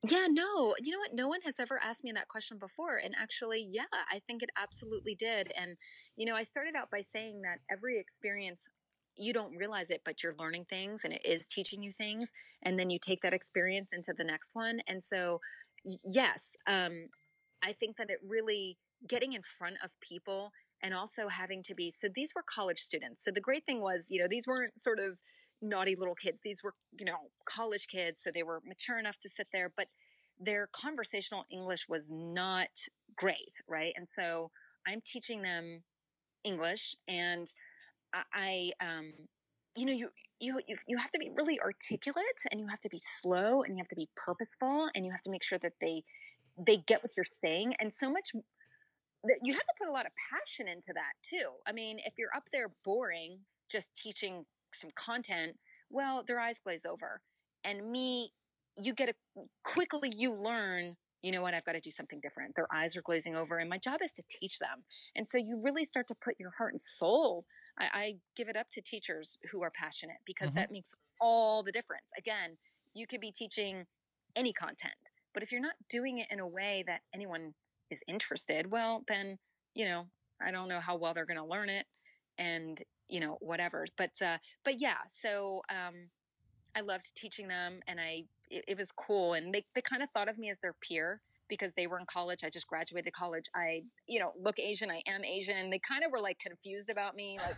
Yeah, 0.05 0.27
no, 0.29 0.75
you 0.79 0.91
know 0.91 0.99
what? 0.99 1.13
No 1.13 1.29
one 1.29 1.41
has 1.45 1.55
ever 1.59 1.79
asked 1.81 2.03
me 2.03 2.11
that 2.11 2.27
question 2.27 2.57
before. 2.57 2.97
And 2.97 3.15
actually, 3.17 3.65
yeah, 3.71 3.85
I 4.11 4.19
think 4.27 4.43
it 4.43 4.49
absolutely 4.61 5.15
did. 5.15 5.51
And, 5.57 5.77
you 6.17 6.25
know, 6.25 6.35
I 6.35 6.43
started 6.43 6.75
out 6.75 6.91
by 6.91 7.01
saying 7.01 7.41
that 7.43 7.59
every 7.71 7.99
experience, 7.99 8.67
you 9.15 9.31
don't 9.31 9.55
realize 9.55 9.89
it, 9.89 10.01
but 10.03 10.21
you're 10.21 10.35
learning 10.37 10.65
things 10.69 11.01
and 11.05 11.13
it 11.13 11.21
is 11.23 11.43
teaching 11.49 11.81
you 11.81 11.91
things. 11.91 12.31
And 12.63 12.77
then 12.77 12.89
you 12.89 12.99
take 12.99 13.21
that 13.21 13.33
experience 13.33 13.93
into 13.93 14.13
the 14.17 14.25
next 14.25 14.51
one. 14.53 14.81
And 14.87 15.01
so, 15.01 15.39
yes, 15.85 16.51
um, 16.67 17.07
I 17.63 17.71
think 17.71 17.95
that 17.95 18.09
it 18.09 18.17
really 18.27 18.77
getting 19.07 19.33
in 19.33 19.41
front 19.57 19.77
of 19.83 19.91
people 20.01 20.51
and 20.81 20.93
also 20.93 21.29
having 21.29 21.63
to 21.63 21.73
be 21.73 21.93
so 21.97 22.09
these 22.13 22.31
were 22.35 22.43
college 22.53 22.79
students. 22.79 23.23
So 23.23 23.31
the 23.31 23.39
great 23.39 23.65
thing 23.65 23.79
was, 23.79 24.07
you 24.09 24.21
know, 24.21 24.27
these 24.29 24.47
weren't 24.47 24.81
sort 24.81 24.99
of 24.99 25.17
naughty 25.63 25.95
little 25.95 26.15
kids. 26.15 26.39
These 26.43 26.61
were, 26.63 26.73
you 26.99 27.05
know, 27.05 27.17
college 27.45 27.87
kids. 27.87 28.21
So 28.21 28.31
they 28.33 28.43
were 28.43 28.61
mature 28.65 28.99
enough 28.99 29.17
to 29.19 29.29
sit 29.29 29.47
there, 29.53 29.71
but 29.75 29.87
their 30.39 30.67
conversational 30.73 31.45
English 31.51 31.85
was 31.87 32.07
not 32.09 32.69
great, 33.15 33.61
right? 33.67 33.93
And 33.95 34.07
so 34.07 34.51
I'm 34.87 35.01
teaching 35.01 35.41
them 35.41 35.83
English 36.43 36.95
and 37.07 37.51
I, 38.33 38.71
um, 38.81 39.13
you 39.75 39.85
know, 39.85 39.93
you, 39.93 40.09
you, 40.39 40.59
you 40.87 40.97
have 40.97 41.11
to 41.11 41.19
be 41.19 41.31
really 41.35 41.59
articulate 41.59 42.25
and 42.51 42.59
you 42.59 42.67
have 42.67 42.79
to 42.81 42.89
be 42.89 43.01
slow 43.03 43.63
and 43.63 43.75
you 43.75 43.81
have 43.81 43.87
to 43.89 43.95
be 43.95 44.09
purposeful 44.15 44.89
and 44.93 45.05
you 45.05 45.11
have 45.11 45.21
to 45.23 45.31
make 45.31 45.43
sure 45.43 45.57
that 45.59 45.73
they, 45.81 46.03
they 46.67 46.77
get 46.85 47.01
what 47.01 47.11
you're 47.15 47.25
saying. 47.25 47.73
And 47.79 47.91
so 47.91 48.11
much 48.11 48.31
that 49.23 49.37
you 49.41 49.53
have 49.53 49.61
to 49.61 49.73
put 49.79 49.87
a 49.87 49.91
lot 49.91 50.05
of 50.05 50.11
passion 50.31 50.67
into 50.67 50.93
that 50.93 51.13
too. 51.23 51.51
I 51.65 51.71
mean, 51.71 51.99
if 52.05 52.13
you're 52.17 52.35
up 52.35 52.43
there 52.51 52.67
boring, 52.83 53.39
just 53.71 53.89
teaching 53.95 54.45
some 54.75 54.91
content, 54.95 55.57
well, 55.89 56.23
their 56.25 56.39
eyes 56.39 56.59
glaze 56.59 56.85
over. 56.85 57.21
And 57.63 57.91
me, 57.91 58.31
you 58.77 58.93
get 58.93 59.09
a 59.09 59.13
quickly 59.63 60.11
you 60.15 60.33
learn 60.33 60.97
you 61.23 61.31
know 61.31 61.41
what, 61.41 61.53
I've 61.53 61.63
got 61.63 61.71
to 61.71 61.79
do 61.79 61.89
something 61.89 62.19
different. 62.19 62.53
Their 62.55 62.67
eyes 62.71 62.97
are 62.97 63.01
glazing 63.01 63.33
over, 63.35 63.57
and 63.57 63.69
my 63.69 63.77
job 63.77 64.01
is 64.03 64.11
to 64.13 64.23
teach 64.29 64.59
them. 64.59 64.83
And 65.15 65.25
so 65.25 65.37
you 65.37 65.59
really 65.63 65.85
start 65.85 66.05
to 66.07 66.15
put 66.21 66.35
your 66.37 66.51
heart 66.51 66.73
and 66.73 66.81
soul. 66.81 67.45
I, 67.79 67.85
I 67.93 68.15
give 68.35 68.49
it 68.49 68.57
up 68.57 68.67
to 68.71 68.81
teachers 68.81 69.37
who 69.49 69.63
are 69.63 69.71
passionate 69.71 70.17
because 70.25 70.49
mm-hmm. 70.49 70.57
that 70.57 70.71
makes 70.71 70.93
all 71.21 71.63
the 71.63 71.71
difference. 71.71 72.07
Again, 72.17 72.57
you 72.93 73.07
could 73.07 73.21
be 73.21 73.31
teaching 73.31 73.85
any 74.35 74.51
content, 74.51 74.93
but 75.33 75.43
if 75.43 75.51
you're 75.51 75.61
not 75.61 75.75
doing 75.89 76.17
it 76.19 76.27
in 76.29 76.41
a 76.41 76.47
way 76.47 76.83
that 76.87 76.99
anyone 77.15 77.53
is 77.89 78.01
interested, 78.07 78.69
well, 78.69 79.03
then, 79.07 79.37
you 79.73 79.87
know, 79.87 80.07
I 80.41 80.51
don't 80.51 80.67
know 80.67 80.81
how 80.81 80.97
well 80.97 81.13
they're 81.13 81.25
going 81.25 81.37
to 81.37 81.45
learn 81.45 81.69
it 81.69 81.85
and, 82.37 82.81
you 83.09 83.19
know, 83.19 83.37
whatever. 83.41 83.85
But, 83.97 84.21
uh, 84.21 84.37
but 84.63 84.79
yeah, 84.79 84.97
so, 85.07 85.61
um, 85.69 86.09
I 86.75 86.81
loved 86.81 87.15
teaching 87.15 87.47
them 87.47 87.81
and 87.87 87.99
I 87.99 88.23
it, 88.49 88.63
it 88.67 88.77
was 88.77 88.91
cool. 88.91 89.33
And 89.33 89.53
they, 89.53 89.65
they 89.75 89.81
kind 89.81 90.03
of 90.03 90.09
thought 90.11 90.29
of 90.29 90.37
me 90.37 90.49
as 90.49 90.57
their 90.61 90.75
peer 90.81 91.21
because 91.49 91.73
they 91.75 91.87
were 91.87 91.99
in 91.99 92.05
college. 92.05 92.39
I 92.43 92.49
just 92.49 92.67
graduated 92.67 93.13
college. 93.13 93.45
I, 93.55 93.83
you 94.07 94.19
know, 94.19 94.31
look 94.41 94.59
Asian. 94.59 94.89
I 94.89 95.01
am 95.07 95.25
Asian. 95.25 95.69
They 95.69 95.79
kind 95.79 96.03
of 96.03 96.11
were 96.11 96.21
like 96.21 96.39
confused 96.39 96.89
about 96.89 97.15
me, 97.15 97.37
like, 97.39 97.55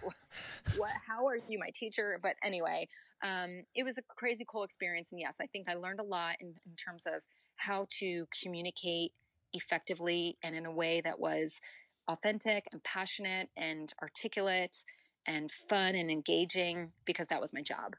what? 0.77 0.91
How 1.07 1.27
are 1.27 1.37
you 1.47 1.59
my 1.59 1.69
teacher? 1.77 2.19
But 2.21 2.35
anyway, 2.43 2.87
um, 3.23 3.63
it 3.75 3.83
was 3.83 3.97
a 3.97 4.01
crazy 4.01 4.45
cool 4.47 4.63
experience. 4.63 5.11
And 5.11 5.19
yes, 5.19 5.35
I 5.39 5.45
think 5.47 5.69
I 5.69 5.75
learned 5.75 5.99
a 5.99 6.03
lot 6.03 6.35
in, 6.39 6.47
in 6.47 6.75
terms 6.75 7.05
of 7.05 7.21
how 7.57 7.87
to 7.99 8.27
communicate 8.41 9.13
effectively 9.53 10.37
and 10.43 10.55
in 10.55 10.65
a 10.65 10.71
way 10.71 11.01
that 11.01 11.17
was 11.17 11.61
authentic 12.07 12.67
and 12.71 12.83
passionate 12.83 13.49
and 13.55 13.93
articulate 14.01 14.83
and 15.27 15.51
fun 15.69 15.95
and 15.95 16.09
engaging 16.09 16.91
because 17.05 17.27
that 17.27 17.41
was 17.41 17.53
my 17.53 17.61
job. 17.61 17.95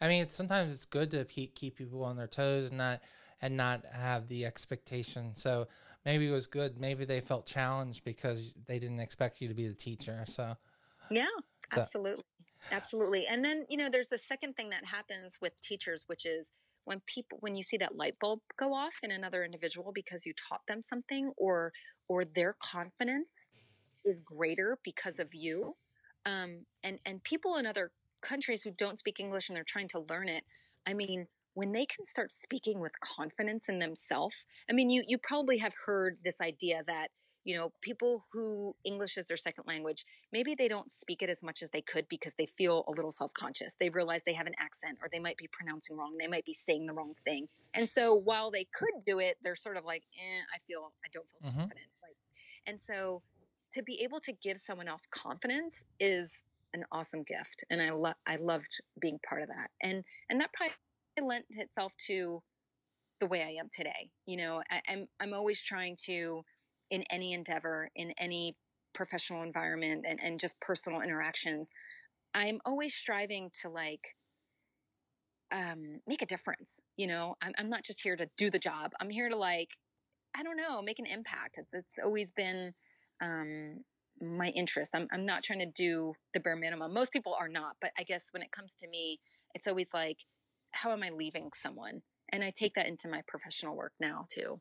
I 0.00 0.08
mean, 0.08 0.22
it's, 0.22 0.34
sometimes 0.34 0.72
it's 0.72 0.86
good 0.86 1.10
to 1.10 1.24
keep 1.24 1.54
keep 1.54 1.76
people 1.76 2.04
on 2.04 2.16
their 2.16 2.26
toes 2.26 2.68
and 2.68 2.78
not 2.78 3.00
and 3.42 3.56
not 3.56 3.84
have 3.92 4.28
the 4.28 4.46
expectation. 4.46 5.34
So 5.34 5.68
maybe 6.04 6.28
it 6.28 6.32
was 6.32 6.46
good. 6.46 6.78
Maybe 6.78 7.04
they 7.04 7.20
felt 7.20 7.46
challenged 7.46 8.04
because 8.04 8.54
they 8.66 8.78
didn't 8.78 9.00
expect 9.00 9.40
you 9.40 9.48
to 9.48 9.54
be 9.54 9.68
the 9.68 9.74
teacher. 9.74 10.24
So 10.26 10.56
yeah, 11.10 11.26
so. 11.72 11.80
absolutely, 11.80 12.24
absolutely. 12.72 13.26
And 13.26 13.44
then 13.44 13.66
you 13.68 13.76
know, 13.76 13.90
there's 13.90 14.08
the 14.08 14.18
second 14.18 14.56
thing 14.56 14.70
that 14.70 14.84
happens 14.84 15.38
with 15.40 15.60
teachers, 15.62 16.04
which 16.06 16.24
is 16.24 16.52
when 16.84 17.00
people 17.06 17.38
when 17.40 17.54
you 17.54 17.62
see 17.62 17.76
that 17.76 17.96
light 17.96 18.14
bulb 18.20 18.40
go 18.58 18.72
off 18.72 18.94
in 19.02 19.10
another 19.10 19.44
individual 19.44 19.92
because 19.94 20.24
you 20.24 20.32
taught 20.48 20.62
them 20.66 20.80
something 20.82 21.32
or 21.36 21.72
or 22.08 22.24
their 22.24 22.56
confidence 22.62 23.48
is 24.04 24.20
greater 24.20 24.78
because 24.82 25.18
of 25.18 25.34
you 25.34 25.76
um, 26.26 26.66
and 26.82 26.98
and 27.04 27.22
people 27.22 27.56
in 27.56 27.66
other 27.66 27.90
countries 28.20 28.62
who 28.62 28.70
don't 28.70 28.98
speak 28.98 29.18
English 29.18 29.48
and 29.48 29.56
they're 29.56 29.64
trying 29.64 29.88
to 29.88 30.00
learn 30.08 30.28
it, 30.28 30.44
I 30.86 30.94
mean, 30.94 31.26
when 31.54 31.72
they 31.72 31.86
can 31.86 32.04
start 32.04 32.30
speaking 32.32 32.80
with 32.80 32.92
confidence 33.00 33.68
in 33.68 33.78
themselves, 33.78 34.44
I 34.68 34.72
mean, 34.72 34.90
you 34.90 35.02
you 35.06 35.18
probably 35.18 35.58
have 35.58 35.74
heard 35.86 36.18
this 36.24 36.40
idea 36.40 36.82
that 36.86 37.08
you 37.44 37.56
know 37.56 37.72
people 37.80 38.26
who 38.32 38.74
English 38.84 39.16
is 39.16 39.26
their 39.26 39.36
second 39.36 39.64
language, 39.66 40.04
maybe 40.32 40.54
they 40.54 40.68
don't 40.68 40.90
speak 40.90 41.22
it 41.22 41.30
as 41.30 41.42
much 41.42 41.62
as 41.62 41.70
they 41.70 41.80
could 41.80 42.06
because 42.08 42.34
they 42.34 42.46
feel 42.46 42.84
a 42.86 42.90
little 42.90 43.10
self 43.10 43.32
conscious. 43.34 43.74
They 43.74 43.90
realize 43.90 44.20
they 44.24 44.34
have 44.34 44.46
an 44.46 44.54
accent 44.58 44.98
or 45.02 45.08
they 45.10 45.18
might 45.18 45.38
be 45.38 45.48
pronouncing 45.50 45.96
wrong. 45.96 46.16
They 46.18 46.28
might 46.28 46.44
be 46.44 46.54
saying 46.54 46.86
the 46.86 46.92
wrong 46.92 47.14
thing, 47.24 47.48
and 47.74 47.88
so 47.88 48.14
while 48.14 48.50
they 48.50 48.66
could 48.74 49.04
do 49.06 49.18
it, 49.18 49.38
they're 49.42 49.56
sort 49.56 49.76
of 49.76 49.84
like, 49.84 50.04
eh, 50.18 50.42
I 50.54 50.58
feel 50.66 50.92
I 51.04 51.08
don't 51.12 51.26
feel 51.30 51.50
mm-hmm. 51.50 51.60
confident. 51.60 51.86
Like, 52.02 52.16
and 52.66 52.80
so 52.80 53.22
to 53.74 53.82
be 53.82 54.00
able 54.02 54.20
to 54.20 54.32
give 54.32 54.58
someone 54.58 54.88
else 54.88 55.06
confidence 55.10 55.84
is 55.98 56.42
an 56.74 56.84
awesome 56.92 57.22
gift, 57.22 57.64
and 57.70 57.82
I 57.82 57.90
love 57.90 58.14
I 58.26 58.36
loved 58.36 58.80
being 59.00 59.18
part 59.28 59.42
of 59.42 59.48
that, 59.48 59.70
and 59.82 60.04
and 60.28 60.40
that 60.40 60.50
probably 60.52 60.74
lent 61.20 61.44
itself 61.50 61.92
to 62.06 62.42
the 63.20 63.26
way 63.26 63.42
I 63.42 63.60
am 63.60 63.68
today. 63.72 64.10
You 64.26 64.36
know, 64.38 64.62
I, 64.70 64.80
I'm 64.88 65.08
I'm 65.20 65.34
always 65.34 65.60
trying 65.60 65.96
to, 66.06 66.42
in 66.90 67.04
any 67.10 67.32
endeavor, 67.32 67.90
in 67.96 68.12
any 68.18 68.56
professional 68.94 69.42
environment, 69.42 70.04
and 70.08 70.20
and 70.22 70.40
just 70.40 70.60
personal 70.60 71.00
interactions, 71.02 71.72
I'm 72.34 72.60
always 72.64 72.94
striving 72.94 73.50
to 73.62 73.68
like 73.68 74.14
um, 75.52 76.00
make 76.06 76.22
a 76.22 76.26
difference. 76.26 76.80
You 76.96 77.08
know, 77.08 77.36
I'm, 77.42 77.52
I'm 77.58 77.68
not 77.68 77.84
just 77.84 78.00
here 78.02 78.16
to 78.16 78.28
do 78.36 78.50
the 78.50 78.58
job. 78.58 78.92
I'm 79.00 79.10
here 79.10 79.28
to 79.28 79.36
like, 79.36 79.68
I 80.36 80.42
don't 80.42 80.56
know, 80.56 80.80
make 80.82 80.98
an 80.98 81.06
impact. 81.06 81.58
It's, 81.58 81.72
it's 81.72 81.98
always 82.04 82.30
been 82.30 82.72
um, 83.20 83.84
my 84.20 84.48
interest. 84.48 84.94
I'm, 84.94 85.08
I'm 85.12 85.24
not 85.24 85.42
trying 85.42 85.60
to 85.60 85.66
do 85.66 86.14
the 86.34 86.40
bare 86.40 86.56
minimum. 86.56 86.92
Most 86.92 87.12
people 87.12 87.36
are 87.38 87.48
not, 87.48 87.76
but 87.80 87.92
I 87.98 88.02
guess 88.02 88.32
when 88.32 88.42
it 88.42 88.52
comes 88.52 88.74
to 88.80 88.88
me, 88.88 89.20
it's 89.54 89.66
always 89.66 89.88
like, 89.94 90.18
how 90.72 90.92
am 90.92 91.02
I 91.02 91.10
leaving 91.10 91.50
someone? 91.54 92.02
And 92.32 92.44
I 92.44 92.52
take 92.56 92.74
that 92.74 92.86
into 92.86 93.08
my 93.08 93.22
professional 93.26 93.76
work 93.76 93.92
now 93.98 94.26
too. 94.32 94.60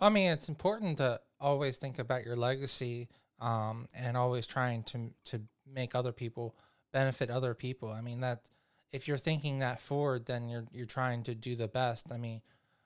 I 0.00 0.10
mean, 0.10 0.30
it's 0.30 0.48
important 0.48 0.98
to 0.98 1.20
always 1.40 1.78
think 1.78 1.98
about 1.98 2.24
your 2.24 2.36
legacy 2.36 3.08
um, 3.40 3.86
and 3.94 4.16
always 4.16 4.46
trying 4.46 4.82
to 4.84 5.10
to 5.26 5.42
make 5.72 5.94
other 5.94 6.12
people 6.12 6.56
benefit 6.92 7.30
other 7.30 7.54
people. 7.54 7.90
I 7.90 8.00
mean 8.00 8.20
that 8.20 8.48
if 8.92 9.06
you're 9.06 9.18
thinking 9.18 9.60
that 9.60 9.80
forward, 9.80 10.26
then 10.26 10.48
you're 10.48 10.64
you're 10.72 10.86
trying 10.86 11.22
to 11.24 11.34
do 11.34 11.54
the 11.54 11.68
best. 11.68 12.12
I 12.12 12.16
mean, 12.16 12.42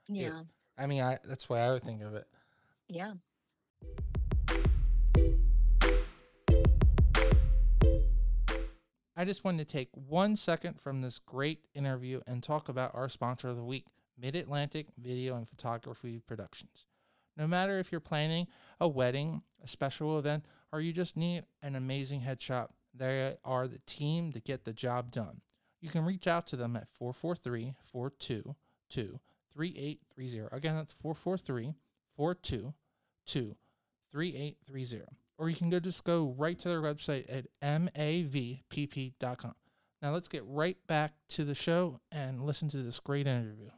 yeah. 0.09 0.41
It, 0.41 0.47
I 0.79 0.87
mean, 0.87 1.03
I 1.03 1.19
that's 1.25 1.47
the 1.47 1.55
way 1.55 1.61
I 1.61 1.73
would 1.73 1.83
think 1.83 2.03
of 2.03 2.15
it. 2.15 2.27
Yeah. 2.89 3.15
I 9.23 9.25
just 9.25 9.45
wanted 9.45 9.69
to 9.69 9.73
take 9.73 9.89
one 9.95 10.35
second 10.35 10.81
from 10.81 11.01
this 11.01 11.21
great 11.21 11.61
interview 11.77 12.23
and 12.27 12.43
talk 12.43 12.69
about 12.69 12.97
our 12.97 13.09
sponsor 13.09 13.51
of 13.51 13.57
the 13.57 13.63
week, 13.63 13.87
Mid 14.19 14.35
Atlantic 14.35 14.89
Video 14.99 15.37
and 15.37 15.49
Photography 15.49 16.19
Productions. 16.19 16.89
No 17.37 17.47
matter 17.47 17.79
if 17.79 17.93
you're 17.93 18.01
planning 18.01 18.49
a 18.81 18.89
wedding, 18.89 19.43
a 19.63 19.69
special 19.69 20.19
event, 20.19 20.45
or 20.73 20.81
you 20.81 20.93
just 20.93 21.17
need 21.17 21.45
an 21.63 21.77
amazing 21.77 22.23
headshot, 22.23 22.71
they 22.93 23.37
are 23.45 23.69
the 23.69 23.79
team 23.87 24.33
to 24.33 24.41
get 24.41 24.65
the 24.65 24.73
job 24.73 25.13
done. 25.13 25.41
You 25.81 25.89
can 25.89 26.05
reach 26.05 26.27
out 26.27 26.49
to 26.49 26.57
them 26.57 26.75
at 26.75 26.89
443 26.89 27.75
422 27.93 29.21
3830. 29.55 30.49
Again, 30.51 30.75
that's 30.75 30.93
443 30.95 31.75
422 32.17 33.55
3830 34.11 35.22
or 35.43 35.49
you 35.49 35.57
can 35.57 35.71
go 35.71 35.81
just 35.81 36.05
go 36.05 36.33
right 36.39 36.57
to 36.57 36.69
their 36.69 36.81
website 36.81 37.25
at 37.29 37.47
mavpp.com. 37.61 39.55
Now 40.01 40.13
let's 40.13 40.29
get 40.29 40.45
right 40.47 40.77
back 40.87 41.15
to 41.31 41.45
the 41.45 41.57
show 41.57 41.99
and 42.13 42.47
listen 42.47 42.69
to 42.69 42.77
this 42.77 43.01
great 43.01 43.27
interview. 43.27 43.71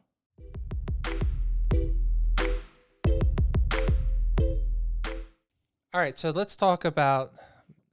All 5.91 6.01
right, 6.01 6.15
so 6.19 6.29
let's 6.29 6.55
talk 6.55 6.85
about 6.85 7.33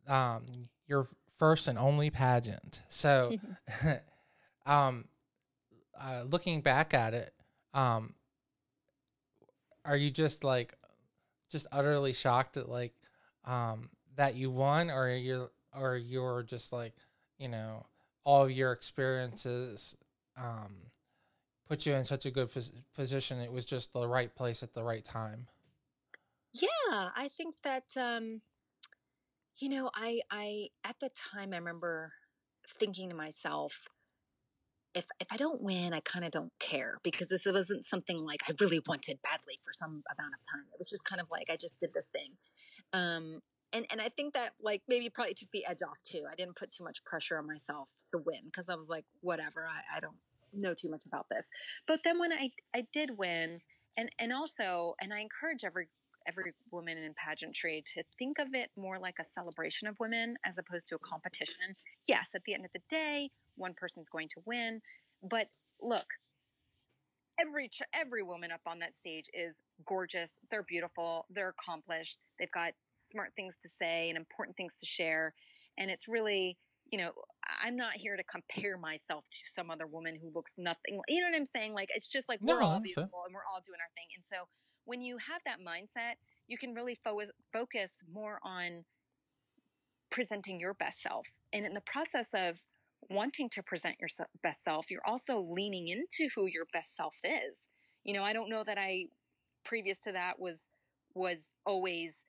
um, 0.06 0.44
your 0.87 1.08
first 1.38 1.66
and 1.66 1.78
only 1.78 2.11
pageant. 2.11 2.82
So, 2.90 3.38
um, 4.66 5.06
uh, 5.98 6.24
looking 6.26 6.61
back 6.61 6.92
at 6.92 7.14
it, 7.14 7.32
um, 7.72 8.12
are 9.87 9.96
you 9.96 10.11
just 10.11 10.44
like, 10.44 10.74
just 11.50 11.66
utterly 11.72 12.12
shocked 12.12 12.58
at 12.58 12.68
like 12.68 12.92
um, 13.44 13.90
that 14.16 14.35
you 14.35 14.50
won, 14.50 14.90
or 14.90 15.09
you're 15.11 15.50
or 15.74 15.96
you're 15.96 16.42
just 16.42 16.72
like 16.72 16.94
you 17.38 17.48
know 17.48 17.87
all 18.24 18.44
of 18.44 18.50
your 18.50 18.72
experiences 18.72 19.96
um, 20.37 20.74
put 21.68 21.87
you 21.87 21.94
in 21.94 22.05
such 22.05 22.26
a 22.26 22.31
good 22.31 22.52
pos- 22.52 22.72
position. 22.94 23.40
It 23.40 23.52
was 23.52 23.64
just 23.64 23.92
the 23.92 24.07
right 24.07 24.35
place 24.35 24.62
at 24.62 24.74
the 24.74 24.83
right 24.83 25.05
time. 25.05 25.46
Yeah, 26.52 27.09
I 27.16 27.31
think 27.37 27.55
that 27.64 27.85
um, 27.96 28.42
you 29.59 29.68
know, 29.68 29.90
I 29.94 30.20
I 30.31 30.68
at 30.85 30.96
the 31.00 31.11
time 31.11 31.52
I 31.52 31.57
remember 31.57 32.12
thinking 32.78 33.09
to 33.11 33.16
myself, 33.16 33.82
if 34.95 35.07
if 35.20 35.28
I 35.30 35.36
don't 35.36 35.62
win, 35.62 35.95
I 35.95 36.01
kind 36.01 36.24
of 36.24 36.30
don't 36.30 36.53
care 36.59 36.99
because 37.03 37.28
this 37.28 37.47
wasn't 37.47 37.84
something 37.84 38.18
like 38.18 38.43
I 38.49 38.55
really 38.61 38.80
wanted 38.86 39.18
badly 39.22 39.61
for 39.64 39.72
some 39.72 40.03
amount 40.18 40.34
of 40.34 40.40
time. 40.53 40.66
It 40.72 40.78
was 40.78 40.90
just 40.90 41.05
kind 41.05 41.20
of 41.20 41.28
like 41.30 41.49
I 41.51 41.57
just 41.57 41.78
did 41.78 41.95
this 41.95 42.07
thing. 42.12 42.32
Um, 42.93 43.40
and 43.72 43.86
and 43.90 44.01
I 44.01 44.09
think 44.11 44.34
that 44.34 44.53
like 44.61 44.82
maybe 44.88 45.09
probably 45.09 45.34
took 45.34 45.51
the 45.53 45.64
edge 45.66 45.82
off 45.82 45.99
too. 46.03 46.24
I 46.30 46.34
didn't 46.34 46.57
put 46.57 46.70
too 46.70 46.84
much 46.84 47.03
pressure 47.05 47.38
on 47.38 47.47
myself 47.47 47.88
to 48.11 48.18
win 48.18 48.40
because 48.45 48.68
I 48.68 48.74
was 48.74 48.88
like, 48.88 49.05
whatever, 49.20 49.66
I, 49.66 49.97
I 49.97 50.01
don't 50.01 50.16
know 50.53 50.74
too 50.74 50.90
much 50.90 51.01
about 51.07 51.26
this. 51.30 51.49
But 51.86 52.01
then 52.05 52.18
when 52.18 52.32
I 52.32 52.51
I 52.74 52.86
did 52.93 53.16
win, 53.16 53.61
and 53.97 54.11
and 54.18 54.32
also, 54.32 54.95
and 55.01 55.12
I 55.12 55.20
encourage 55.20 55.64
every 55.64 55.88
every 56.26 56.53
woman 56.70 56.99
in 56.99 57.14
pageantry 57.14 57.82
to 57.95 58.03
think 58.18 58.38
of 58.38 58.49
it 58.55 58.70
more 58.76 58.99
like 58.99 59.16
a 59.20 59.24
celebration 59.32 59.88
of 59.88 59.99
women 59.99 60.36
as 60.47 60.59
opposed 60.59 60.86
to 60.88 60.95
a 60.95 60.99
competition. 60.99 61.74
Yes, 62.07 62.30
at 62.34 62.43
the 62.45 62.55
end 62.55 62.64
of 62.64 62.72
the 62.72 62.80
day, 62.88 63.30
one 63.57 63.74
person's 63.74 64.09
going 64.09 64.28
to 64.28 64.43
win, 64.47 64.80
but 65.28 65.49
look, 65.80 66.07
every 67.41 67.70
every 67.95 68.22
woman 68.22 68.51
up 68.53 68.61
on 68.66 68.78
that 68.80 68.97
stage 68.97 69.26
is 69.35 69.55
gorgeous. 69.87 70.35
They're 70.51 70.62
beautiful. 70.64 71.26
They're 71.30 71.55
accomplished. 71.59 72.18
They've 72.39 72.51
got 72.53 72.72
smart 73.11 73.33
things 73.37 73.57
to 73.62 73.68
say 73.68 74.09
and 74.09 74.16
important 74.16 74.57
things 74.57 74.76
to 74.76 74.87
share. 74.87 75.35
And 75.78 75.91
it's 75.91 76.07
really, 76.09 76.57
you 76.91 76.99
know, 76.99 77.11
I'm 77.62 77.76
not 77.76 77.95
here 77.97 78.16
to 78.16 78.22
compare 78.24 78.76
myself 78.78 79.24
to 79.30 79.39
some 79.51 79.70
other 79.70 79.87
woman 79.87 80.16
who 80.20 80.30
looks 80.35 80.53
nothing. 80.59 81.01
You 81.09 81.20
know 81.20 81.28
what 81.30 81.37
I'm 81.37 81.47
saying? 81.47 81.74
Like 81.74 81.89
it's 81.95 82.09
just 82.09 82.28
like 82.28 82.41
we're 82.41 82.61
No, 82.61 82.66
all 82.66 82.80
beautiful 82.80 83.09
so- 83.12 83.24
and 83.26 83.35
we're 83.35 83.47
all 83.53 83.61
doing 83.64 83.78
our 83.80 83.91
thing. 83.97 84.07
And 84.16 84.24
so 84.24 84.49
when 84.85 85.01
you 85.03 85.16
have 85.18 85.41
that 85.47 85.59
mindset, 85.61 86.14
you 86.49 86.59
can 86.59 86.74
really 86.74 86.97
fo- 87.05 87.20
focus 87.53 87.93
more 88.12 88.39
on 88.43 88.85
presenting 90.11 90.61
your 90.61 90.74
best 90.74 91.01
self. 91.01 91.26
And 91.53 91.64
in 91.64 91.74
the 91.74 91.80
process 91.83 92.28
of 92.35 92.61
wanting 93.11 93.48
to 93.50 93.62
present 93.62 93.96
your 94.00 94.09
best 94.42 94.64
self, 94.64 94.90
you're 94.90 95.07
also 95.07 95.40
leaning 95.40 95.88
into 95.88 96.28
who 96.34 96.46
your 96.46 96.66
best 96.72 96.96
self 96.96 97.16
is. 97.24 97.68
You 98.05 98.14
know, 98.14 98.22
I 98.22 98.32
don't 98.32 98.50
know 98.50 98.64
that 98.64 98.78
I 98.78 99.07
previous 99.64 99.98
to 100.00 100.12
that 100.12 100.38
was 100.38 100.68
was 101.14 101.55
always 101.66 102.24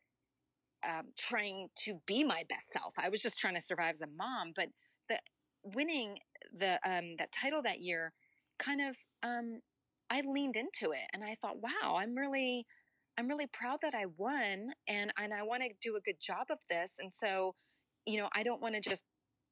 um, 0.87 1.07
trying 1.17 1.69
to 1.85 1.99
be 2.05 2.23
my 2.23 2.43
best 2.49 2.71
self. 2.71 2.93
I 2.97 3.09
was 3.09 3.21
just 3.21 3.39
trying 3.39 3.55
to 3.55 3.61
survive 3.61 3.93
as 3.93 4.01
a 4.01 4.07
mom. 4.07 4.53
But 4.55 4.69
the 5.09 5.19
winning 5.63 6.17
the 6.57 6.79
um, 6.85 7.15
that 7.17 7.31
title 7.31 7.61
that 7.63 7.81
year, 7.81 8.13
kind 8.59 8.81
of, 8.81 8.95
um, 9.23 9.59
I 10.09 10.21
leaned 10.21 10.55
into 10.57 10.91
it, 10.91 11.07
and 11.13 11.23
I 11.23 11.35
thought, 11.41 11.57
wow, 11.61 11.97
I'm 11.97 12.15
really, 12.15 12.65
I'm 13.17 13.27
really 13.27 13.47
proud 13.47 13.79
that 13.81 13.95
I 13.95 14.05
won, 14.17 14.71
and 14.87 15.11
and 15.17 15.33
I 15.33 15.43
want 15.43 15.63
to 15.63 15.69
do 15.81 15.95
a 15.95 16.01
good 16.01 16.17
job 16.21 16.47
of 16.49 16.59
this. 16.69 16.95
And 16.99 17.13
so, 17.13 17.55
you 18.05 18.19
know, 18.19 18.29
I 18.35 18.43
don't 18.43 18.61
want 18.61 18.75
to 18.75 18.81
just 18.81 19.03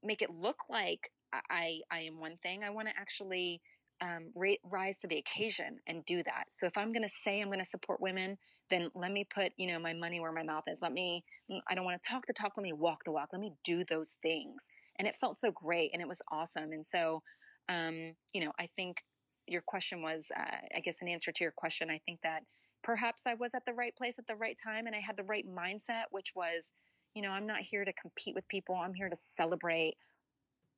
make 0.03 0.21
it 0.21 0.29
look 0.31 0.57
like 0.69 1.11
I 1.33 1.81
I 1.91 2.01
am 2.01 2.19
one 2.19 2.37
thing. 2.43 2.63
I 2.63 2.69
want 2.69 2.87
to 2.89 2.93
actually. 2.99 3.61
Um, 4.03 4.31
ra- 4.35 4.55
rise 4.63 4.97
to 4.99 5.07
the 5.07 5.17
occasion 5.19 5.77
and 5.85 6.03
do 6.05 6.23
that. 6.23 6.45
So 6.49 6.65
if 6.65 6.75
I'm 6.75 6.91
going 6.91 7.03
to 7.03 7.07
say 7.23 7.39
I'm 7.39 7.49
going 7.49 7.59
to 7.59 7.65
support 7.65 8.01
women, 8.01 8.35
then 8.71 8.89
let 8.95 9.11
me 9.11 9.27
put 9.31 9.53
you 9.57 9.67
know 9.67 9.77
my 9.77 9.93
money 9.93 10.19
where 10.19 10.31
my 10.31 10.41
mouth 10.41 10.63
is. 10.67 10.81
Let 10.81 10.91
me 10.91 11.19
Mm, 11.51 11.61
I 11.69 11.75
don't 11.75 11.85
want 11.85 12.01
to 12.01 12.09
talk 12.09 12.25
the 12.27 12.33
talk. 12.33 12.53
Let 12.57 12.63
me 12.63 12.73
walk 12.73 13.03
the 13.05 13.11
walk. 13.11 13.29
Let 13.31 13.41
me 13.41 13.53
do 13.63 13.83
those 13.85 14.15
things. 14.21 14.63
And 14.97 15.07
it 15.07 15.15
felt 15.15 15.37
so 15.37 15.51
great 15.51 15.91
and 15.93 16.01
it 16.01 16.07
was 16.07 16.21
awesome. 16.31 16.71
And 16.71 16.85
so, 16.85 17.23
um, 17.69 18.15
you 18.33 18.43
know, 18.45 18.51
I 18.59 18.69
think 18.75 19.03
your 19.47 19.61
question 19.65 20.01
was, 20.01 20.31
uh, 20.37 20.57
I 20.75 20.79
guess, 20.81 21.01
an 21.01 21.07
answer 21.07 21.31
to 21.31 21.43
your 21.43 21.53
question. 21.55 21.89
I 21.89 21.99
think 22.05 22.21
that 22.23 22.43
perhaps 22.83 23.23
I 23.27 23.35
was 23.35 23.51
at 23.55 23.65
the 23.65 23.73
right 23.73 23.95
place 23.95 24.19
at 24.19 24.27
the 24.27 24.35
right 24.35 24.57
time 24.63 24.87
and 24.87 24.95
I 24.95 24.99
had 24.99 25.17
the 25.17 25.23
right 25.23 25.45
mindset, 25.47 26.05
which 26.11 26.33
was, 26.35 26.71
you 27.13 27.21
know, 27.21 27.29
I'm 27.29 27.47
not 27.47 27.61
here 27.61 27.83
to 27.83 27.93
compete 27.93 28.35
with 28.35 28.47
people. 28.47 28.75
I'm 28.75 28.93
here 28.93 29.09
to 29.09 29.17
celebrate 29.17 29.95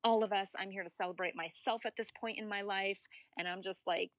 all 0.04 0.24
of 0.24 0.34
us. 0.34 0.52
I'm 0.58 0.72
here 0.72 0.84
to 0.84 0.90
celebrate 0.90 1.36
myself 1.36 1.86
at 1.86 1.94
this 1.98 2.12
point 2.12 2.40
in 2.40 2.48
my 2.48 2.62
life. 2.62 3.00
And 3.38 3.48
I'm 3.48 3.62
just 3.62 3.82
like, 3.86 4.12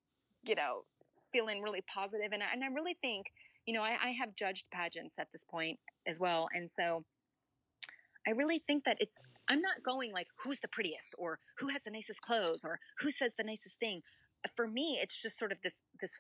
you 0.44 0.54
know, 0.54 0.84
feeling 1.32 1.62
really 1.62 1.82
positive. 1.92 2.32
And 2.32 2.42
I, 2.42 2.46
and 2.52 2.62
I 2.62 2.68
really 2.68 2.96
think, 3.00 3.26
you 3.66 3.74
know, 3.74 3.82
I, 3.82 3.96
I 4.02 4.08
have 4.20 4.36
judged 4.36 4.64
pageants 4.72 5.18
at 5.18 5.28
this 5.32 5.44
point 5.44 5.78
as 6.06 6.20
well. 6.20 6.48
And 6.54 6.70
so 6.70 7.04
I 8.26 8.30
really 8.30 8.62
think 8.66 8.84
that 8.84 8.96
it's, 9.00 9.16
I'm 9.48 9.60
not 9.60 9.82
going 9.84 10.12
like, 10.12 10.28
who's 10.42 10.60
the 10.60 10.68
prettiest 10.68 11.14
or 11.18 11.38
who 11.58 11.68
has 11.68 11.82
the 11.84 11.90
nicest 11.90 12.22
clothes 12.22 12.60
or 12.64 12.78
who 13.00 13.10
says 13.10 13.32
the 13.36 13.44
nicest 13.44 13.78
thing. 13.78 14.02
Uh, 14.44 14.48
for 14.56 14.66
me, 14.66 14.98
it's 15.02 15.20
just 15.20 15.38
sort 15.38 15.52
of 15.52 15.58
this, 15.62 15.74
this 16.00 16.12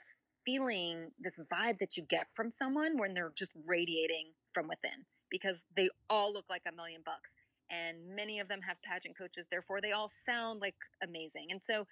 feeling, 0.44 1.10
this 1.18 1.36
vibe 1.52 1.78
that 1.78 1.96
you 1.96 2.02
get 2.02 2.26
from 2.34 2.50
someone 2.50 2.98
when 2.98 3.14
they're 3.14 3.32
just 3.36 3.52
radiating 3.66 4.32
from 4.52 4.68
within 4.68 5.06
because 5.34 5.64
they 5.76 5.88
all 6.08 6.32
look 6.32 6.44
like 6.48 6.62
a 6.64 6.70
million 6.70 7.00
bucks. 7.04 7.32
And 7.68 8.14
many 8.14 8.38
of 8.38 8.46
them 8.46 8.60
have 8.62 8.76
pageant 8.82 9.18
coaches, 9.18 9.46
therefore, 9.50 9.80
they 9.80 9.90
all 9.90 10.12
sound 10.24 10.60
like 10.60 10.76
amazing. 11.02 11.48
And 11.50 11.60
so 11.60 11.88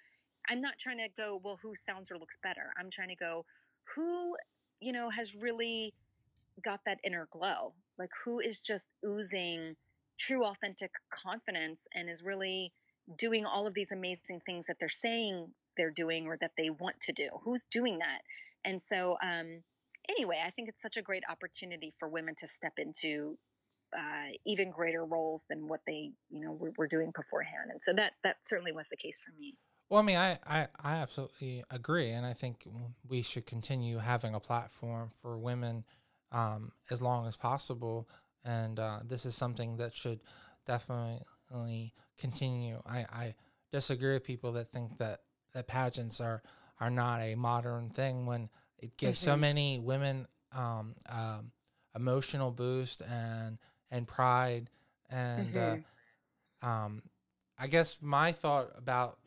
I'm 0.47 0.61
not 0.61 0.75
trying 0.81 0.99
to 0.99 1.09
go, 1.17 1.41
well, 1.43 1.59
who 1.61 1.73
sounds 1.75 2.09
or 2.09 2.17
looks 2.17 2.37
better? 2.41 2.71
I'm 2.79 2.89
trying 2.89 3.09
to 3.09 3.17
go, 3.17 3.43
who, 3.93 4.37
you 4.79 4.93
know, 4.93 5.09
has 5.09 5.35
really 5.35 5.93
got 6.63 6.79
that 6.85 6.99
inner 7.03 7.27
glow? 7.33 7.73
Like, 7.99 8.11
who 8.23 8.39
is 8.39 8.61
just 8.61 8.87
oozing 9.05 9.75
true, 10.17 10.45
authentic 10.45 10.91
confidence 11.11 11.81
and 11.93 12.09
is 12.09 12.23
really 12.23 12.71
doing 13.17 13.45
all 13.45 13.67
of 13.67 13.73
these 13.73 13.91
amazing 13.91 14.39
things 14.45 14.67
that 14.67 14.77
they're 14.79 14.87
saying 14.87 15.47
they're 15.75 15.91
doing 15.91 16.27
or 16.27 16.37
that 16.39 16.51
they 16.57 16.69
want 16.69 17.01
to 17.01 17.11
do? 17.11 17.27
Who's 17.43 17.65
doing 17.65 17.97
that? 17.97 18.21
And 18.63 18.81
so, 18.81 19.17
um, 19.21 19.63
anyway, 20.09 20.41
I 20.45 20.51
think 20.51 20.69
it's 20.69 20.81
such 20.81 20.97
a 20.97 21.01
great 21.01 21.23
opportunity 21.29 21.93
for 21.99 22.07
women 22.07 22.35
to 22.39 22.47
step 22.47 22.73
into 22.77 23.37
uh, 23.95 24.31
even 24.45 24.71
greater 24.71 25.05
roles 25.05 25.45
than 25.49 25.67
what 25.67 25.81
they, 25.85 26.11
you 26.29 26.41
know, 26.41 26.51
were, 26.51 26.71
were 26.77 26.87
doing 26.87 27.11
beforehand. 27.15 27.69
And 27.71 27.79
so 27.83 27.93
that 27.93 28.13
that 28.23 28.37
certainly 28.43 28.71
was 28.71 28.87
the 28.89 28.97
case 28.97 29.17
for 29.23 29.31
me. 29.39 29.55
Well, 29.89 30.01
I 30.01 30.05
mean, 30.05 30.17
I, 30.17 30.39
I, 30.47 30.67
I 30.83 30.95
absolutely 30.95 31.63
agree. 31.69 32.09
And 32.09 32.25
I 32.25 32.33
think 32.33 32.65
we 33.07 33.21
should 33.21 33.45
continue 33.45 33.99
having 33.99 34.33
a 34.33 34.39
platform 34.39 35.09
for 35.21 35.37
women 35.37 35.83
um, 36.31 36.71
as 36.89 37.01
long 37.01 37.27
as 37.27 37.37
possible. 37.37 38.09
And 38.43 38.79
uh, 38.79 38.99
this 39.05 39.25
is 39.25 39.35
something 39.35 39.77
that 39.77 39.93
should 39.93 40.21
definitely 40.65 41.93
continue. 42.17 42.81
I, 42.85 42.99
I 42.99 43.35
disagree 43.71 44.13
with 44.13 44.23
people 44.23 44.53
that 44.53 44.71
think 44.71 44.97
that, 44.97 45.19
that 45.53 45.67
pageants 45.67 46.19
are, 46.19 46.41
are 46.79 46.89
not 46.89 47.21
a 47.21 47.35
modern 47.35 47.89
thing 47.89 48.25
when 48.25 48.49
it 48.79 48.97
gives 48.97 49.19
so 49.19 49.35
Mhm. 49.35 49.39
many 49.39 49.79
women 49.79 50.27
um, 50.51 50.95
um, 51.09 51.51
emotional 51.95 52.51
boost 52.51 53.01
and, 53.01 53.57
and 53.91 54.07
pride. 54.07 54.69
And 55.09 55.55
Mhm. 55.55 55.83
uh, 56.63 56.67
um, 56.67 57.03
I 57.57 57.67
guess 57.67 58.01
my 58.01 58.31
thought 58.31 58.71
about 58.75 59.17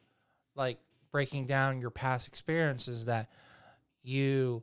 like 0.55 0.79
breaking 1.13 1.47
down 1.47 1.81
your 1.81 1.91
past 1.91 2.29
experiences 2.29 3.05
that 3.07 3.31
you 4.03 4.63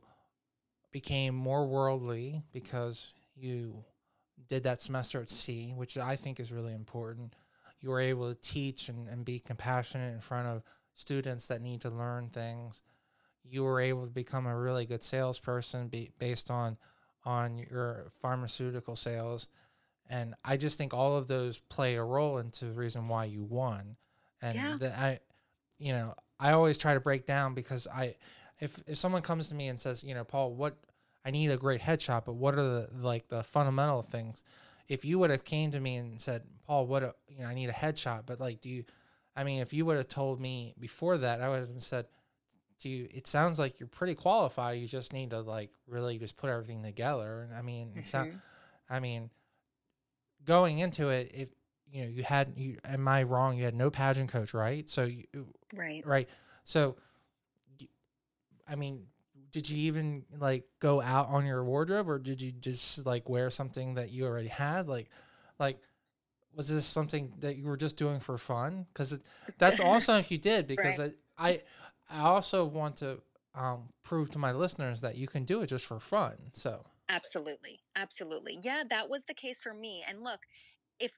became 0.92 1.34
more 1.34 1.66
worldly 1.66 2.42
because 2.52 3.14
you 3.34 3.84
did 4.48 4.62
that 4.64 4.80
semester 4.80 5.20
at 5.20 5.30
sea, 5.30 5.72
which 5.74 5.98
I 5.98 6.16
think 6.16 6.40
is 6.40 6.52
really 6.52 6.74
important. 6.74 7.34
You 7.80 7.90
were 7.90 8.00
able 8.00 8.32
to 8.32 8.40
teach 8.40 8.88
and, 8.88 9.08
and 9.08 9.24
be 9.24 9.38
compassionate 9.40 10.14
in 10.14 10.20
front 10.20 10.48
of 10.48 10.62
students 10.94 11.46
that 11.48 11.60
need 11.60 11.80
to 11.82 11.90
learn 11.90 12.28
things. 12.28 12.82
You 13.44 13.64
were 13.64 13.80
able 13.80 14.04
to 14.04 14.10
become 14.10 14.46
a 14.46 14.56
really 14.58 14.86
good 14.86 15.02
salesperson 15.02 15.88
be, 15.88 16.10
based 16.18 16.50
on 16.50 16.76
on 17.24 17.58
your 17.58 18.08
pharmaceutical 18.20 18.96
sales. 18.96 19.48
And 20.08 20.34
I 20.44 20.56
just 20.56 20.78
think 20.78 20.92
all 20.94 21.16
of 21.16 21.26
those 21.28 21.58
play 21.58 21.96
a 21.96 22.04
role 22.04 22.38
into 22.38 22.66
the 22.66 22.72
reason 22.72 23.08
why 23.08 23.24
you 23.26 23.42
won. 23.44 23.96
And 24.42 24.56
Yeah. 24.56 24.76
that 24.78 24.98
I 24.98 25.20
you 25.78 25.92
know, 25.92 26.14
I 26.38 26.52
always 26.52 26.78
try 26.78 26.94
to 26.94 27.00
break 27.00 27.26
down 27.26 27.54
because 27.54 27.86
I, 27.92 28.16
if 28.60 28.80
if 28.86 28.96
someone 28.98 29.22
comes 29.22 29.48
to 29.48 29.54
me 29.54 29.68
and 29.68 29.78
says, 29.78 30.04
you 30.04 30.14
know, 30.14 30.24
Paul, 30.24 30.54
what 30.54 30.76
I 31.24 31.30
need 31.30 31.50
a 31.50 31.56
great 31.56 31.80
headshot, 31.80 32.24
but 32.24 32.34
what 32.34 32.54
are 32.54 32.62
the 32.62 32.88
like 32.94 33.28
the 33.28 33.42
fundamental 33.42 34.02
things? 34.02 34.42
If 34.88 35.04
you 35.04 35.18
would 35.18 35.30
have 35.30 35.44
came 35.44 35.70
to 35.72 35.80
me 35.80 35.96
and 35.96 36.20
said, 36.20 36.42
Paul, 36.66 36.86
what 36.86 37.02
a, 37.02 37.14
you 37.28 37.40
know, 37.40 37.46
I 37.46 37.54
need 37.54 37.70
a 37.70 37.72
headshot, 37.72 38.22
but 38.26 38.40
like, 38.40 38.60
do 38.60 38.68
you? 38.68 38.84
I 39.36 39.44
mean, 39.44 39.60
if 39.60 39.72
you 39.72 39.84
would 39.86 39.96
have 39.96 40.08
told 40.08 40.40
me 40.40 40.74
before 40.78 41.18
that, 41.18 41.40
I 41.40 41.48
would 41.48 41.60
have 41.60 41.82
said, 41.82 42.06
do 42.80 42.88
you? 42.88 43.08
It 43.10 43.26
sounds 43.26 43.58
like 43.58 43.80
you're 43.80 43.86
pretty 43.88 44.14
qualified. 44.14 44.78
You 44.78 44.86
just 44.86 45.12
need 45.12 45.30
to 45.30 45.40
like 45.40 45.70
really 45.86 46.18
just 46.18 46.36
put 46.36 46.50
everything 46.50 46.82
together. 46.82 47.42
And 47.42 47.54
I 47.56 47.62
mean, 47.62 47.92
it's 47.96 48.12
not. 48.12 48.26
Mm-hmm. 48.26 48.36
I 48.90 49.00
mean, 49.00 49.30
going 50.44 50.78
into 50.78 51.08
it, 51.08 51.30
if 51.34 51.48
you 51.90 52.02
know, 52.02 52.08
you 52.08 52.22
had 52.22 52.52
you. 52.56 52.78
Am 52.84 53.06
I 53.08 53.22
wrong? 53.22 53.56
You 53.56 53.64
had 53.64 53.74
no 53.74 53.90
pageant 53.90 54.30
coach, 54.30 54.52
right? 54.54 54.88
So 54.88 55.04
you, 55.04 55.24
Right. 55.72 56.06
right? 56.06 56.28
So, 56.64 56.96
I 58.68 58.76
mean, 58.76 59.06
did 59.52 59.68
you 59.68 59.76
even 59.86 60.24
like 60.38 60.64
go 60.80 61.00
out 61.00 61.28
on 61.28 61.46
your 61.46 61.64
wardrobe, 61.64 62.08
or 62.08 62.18
did 62.18 62.40
you 62.42 62.52
just 62.52 63.04
like 63.06 63.28
wear 63.28 63.50
something 63.50 63.94
that 63.94 64.10
you 64.10 64.26
already 64.26 64.48
had? 64.48 64.88
Like, 64.88 65.08
like, 65.58 65.78
was 66.54 66.68
this 66.68 66.84
something 66.86 67.32
that 67.40 67.56
you 67.56 67.66
were 67.68 67.76
just 67.76 67.96
doing 67.96 68.20
for 68.20 68.38
fun? 68.38 68.86
Because 68.92 69.18
that's 69.58 69.80
awesome 69.80 70.16
if 70.16 70.30
you 70.30 70.38
did. 70.38 70.66
Because 70.66 70.98
Right. 70.98 71.12
I, 71.38 71.48
I, 71.48 71.62
I 72.10 72.20
also 72.20 72.64
want 72.64 72.96
to 72.98 73.20
um, 73.54 73.90
prove 74.02 74.30
to 74.32 74.38
my 74.38 74.52
listeners 74.52 75.00
that 75.00 75.16
you 75.16 75.26
can 75.26 75.44
do 75.44 75.62
it 75.62 75.68
just 75.68 75.86
for 75.86 76.00
fun. 76.00 76.36
So, 76.52 76.84
Absolutely. 77.08 77.80
Absolutely. 77.96 78.58
Yeah, 78.62 78.82
that 78.88 79.08
was 79.08 79.22
the 79.28 79.34
case 79.34 79.60
for 79.60 79.74
me. 79.74 80.02
And 80.08 80.22
look, 80.22 80.40
if 80.98 81.12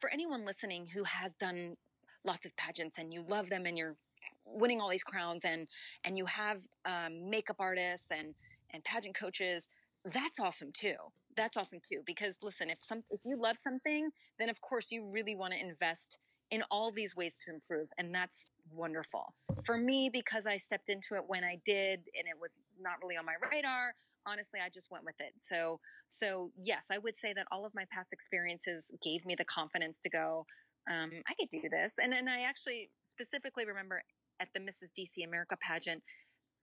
for 0.00 0.10
anyone 0.10 0.44
listening 0.44 0.86
who 0.86 1.04
has 1.04 1.32
done 1.34 1.76
lots 2.24 2.46
of 2.46 2.56
pageants 2.56 2.98
and 2.98 3.12
you 3.12 3.24
love 3.28 3.48
them 3.48 3.66
and 3.66 3.78
you're 3.78 3.96
winning 4.44 4.80
all 4.80 4.88
these 4.88 5.04
crowns 5.04 5.44
and 5.44 5.66
and 6.04 6.16
you 6.16 6.26
have 6.26 6.62
um, 6.84 7.28
makeup 7.30 7.56
artists 7.58 8.10
and 8.10 8.34
and 8.70 8.82
pageant 8.84 9.14
coaches, 9.14 9.68
that's 10.04 10.40
awesome 10.40 10.70
too. 10.72 10.96
That's 11.36 11.56
awesome 11.56 11.80
too. 11.86 12.00
Because 12.06 12.38
listen, 12.42 12.70
if 12.70 12.78
some 12.80 13.02
if 13.10 13.20
you 13.24 13.36
love 13.40 13.56
something, 13.62 14.10
then 14.38 14.48
of 14.48 14.60
course 14.60 14.90
you 14.90 15.04
really 15.08 15.36
want 15.36 15.52
to 15.52 15.60
invest 15.60 16.18
in 16.50 16.62
all 16.70 16.92
these 16.92 17.16
ways 17.16 17.34
to 17.44 17.52
improve, 17.52 17.88
and 17.98 18.14
that's 18.14 18.46
wonderful. 18.72 19.34
For 19.64 19.76
me, 19.76 20.10
because 20.12 20.46
I 20.46 20.56
stepped 20.56 20.88
into 20.88 21.14
it 21.14 21.22
when 21.26 21.44
I 21.44 21.58
did, 21.64 22.00
and 22.16 22.26
it 22.28 22.40
was 22.40 22.52
not 22.80 22.94
really 23.02 23.16
on 23.16 23.24
my 23.24 23.34
radar. 23.50 23.94
Honestly, 24.26 24.60
I 24.64 24.68
just 24.68 24.90
went 24.90 25.04
with 25.04 25.14
it. 25.20 25.32
So, 25.38 25.80
so 26.08 26.50
yes, 26.60 26.84
I 26.90 26.98
would 26.98 27.16
say 27.16 27.32
that 27.32 27.46
all 27.50 27.64
of 27.64 27.74
my 27.74 27.84
past 27.92 28.12
experiences 28.12 28.90
gave 29.02 29.24
me 29.24 29.34
the 29.36 29.44
confidence 29.44 29.98
to 30.00 30.10
go. 30.10 30.46
Um, 30.90 31.10
I 31.28 31.34
could 31.38 31.50
do 31.50 31.68
this, 31.68 31.92
and 32.00 32.12
then 32.12 32.28
I 32.28 32.42
actually 32.42 32.90
specifically 33.08 33.64
remember 33.66 34.02
at 34.40 34.48
the 34.54 34.60
Mrs. 34.60 34.90
DC 34.98 35.26
America 35.26 35.56
pageant, 35.60 36.02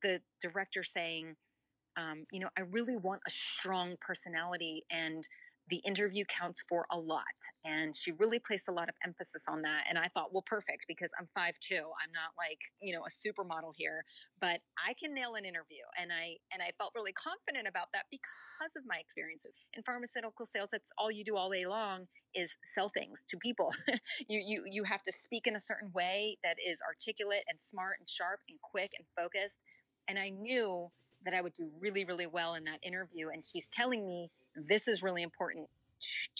the 0.01 0.21
director 0.41 0.83
saying, 0.83 1.35
um, 1.97 2.25
you 2.31 2.39
know, 2.39 2.49
I 2.57 2.61
really 2.61 2.95
want 2.95 3.21
a 3.27 3.31
strong 3.31 3.95
personality 4.05 4.83
and 4.91 5.27
the 5.69 5.77
interview 5.77 6.25
counts 6.27 6.63
for 6.67 6.85
a 6.91 6.99
lot. 6.99 7.23
And 7.63 7.95
she 7.95 8.11
really 8.11 8.39
placed 8.39 8.67
a 8.67 8.71
lot 8.71 8.89
of 8.89 8.95
emphasis 9.03 9.45
on 9.47 9.61
that. 9.61 9.85
And 9.87 9.97
I 9.97 10.09
thought, 10.13 10.33
well, 10.33 10.43
perfect, 10.45 10.85
because 10.87 11.09
I'm 11.17 11.27
5'2. 11.37 11.79
I'm 11.79 12.11
not 12.11 12.35
like, 12.37 12.59
you 12.81 12.93
know, 12.93 13.03
a 13.03 13.09
supermodel 13.09 13.73
here, 13.75 14.03
but 14.41 14.59
I 14.77 14.93
can 15.01 15.13
nail 15.13 15.35
an 15.35 15.45
interview. 15.45 15.83
And 15.99 16.11
I 16.11 16.37
and 16.51 16.61
I 16.61 16.71
felt 16.77 16.91
really 16.95 17.13
confident 17.13 17.67
about 17.67 17.87
that 17.93 18.05
because 18.11 18.75
of 18.75 18.83
my 18.85 18.97
experiences. 18.97 19.53
In 19.73 19.83
pharmaceutical 19.83 20.45
sales, 20.45 20.69
that's 20.71 20.91
all 20.97 21.11
you 21.11 21.23
do 21.23 21.37
all 21.37 21.49
day 21.49 21.65
long 21.65 22.07
is 22.35 22.57
sell 22.75 22.91
things 22.93 23.23
to 23.29 23.37
people. 23.37 23.71
you 24.27 24.41
you 24.43 24.63
you 24.69 24.83
have 24.83 25.03
to 25.03 25.11
speak 25.13 25.47
in 25.47 25.55
a 25.55 25.61
certain 25.61 25.91
way 25.93 26.37
that 26.43 26.57
is 26.59 26.79
articulate 26.87 27.43
and 27.47 27.57
smart 27.61 27.97
and 27.99 28.09
sharp 28.09 28.41
and 28.49 28.59
quick 28.61 28.91
and 28.97 29.07
focused. 29.15 29.59
And 30.09 30.19
I 30.19 30.29
knew 30.29 30.91
that 31.23 31.33
I 31.33 31.41
would 31.41 31.53
do 31.53 31.69
really, 31.79 32.05
really 32.05 32.27
well 32.27 32.55
in 32.55 32.65
that 32.65 32.79
interview. 32.83 33.29
And 33.29 33.43
she's 33.51 33.67
telling 33.67 34.05
me 34.05 34.29
this 34.55 34.87
is 34.87 35.01
really 35.01 35.23
important 35.23 35.67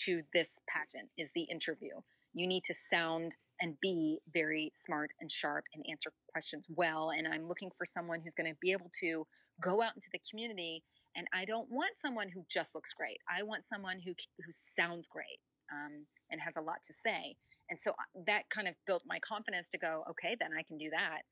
to 0.04 0.22
this 0.32 0.58
pageant 0.68 1.08
is 1.16 1.30
the 1.34 1.42
interview. 1.42 1.92
You 2.34 2.46
need 2.46 2.64
to 2.64 2.74
sound 2.74 3.36
and 3.60 3.80
be 3.80 4.18
very 4.32 4.72
smart 4.74 5.10
and 5.20 5.30
sharp 5.30 5.64
and 5.74 5.84
answer 5.88 6.12
questions 6.32 6.68
well. 6.74 7.10
And 7.16 7.26
I'm 7.26 7.48
looking 7.48 7.70
for 7.78 7.86
someone 7.86 8.20
who's 8.20 8.34
going 8.34 8.52
to 8.52 8.58
be 8.60 8.72
able 8.72 8.90
to 9.00 9.26
go 9.62 9.80
out 9.80 9.94
into 9.94 10.08
the 10.12 10.20
community. 10.28 10.82
And 11.16 11.28
I 11.32 11.44
don't 11.44 11.70
want 11.70 11.96
someone 11.96 12.28
who 12.28 12.44
just 12.50 12.74
looks 12.74 12.92
great. 12.92 13.18
I 13.30 13.44
want 13.44 13.64
someone 13.64 14.00
who 14.04 14.14
who 14.44 14.52
sounds 14.76 15.06
great 15.06 15.38
um, 15.72 16.06
and 16.30 16.40
has 16.40 16.56
a 16.56 16.60
lot 16.60 16.82
to 16.82 16.92
say. 16.92 17.36
And 17.70 17.80
so 17.80 17.92
uh, 17.92 18.22
that 18.26 18.50
kind 18.50 18.68
of 18.68 18.74
built 18.86 19.04
my 19.06 19.18
confidence 19.20 19.68
to 19.68 19.78
go, 19.78 20.02
okay, 20.10 20.36
then 20.38 20.50
I 20.58 20.62
can 20.62 20.76
do 20.76 20.90
that. 20.90 21.22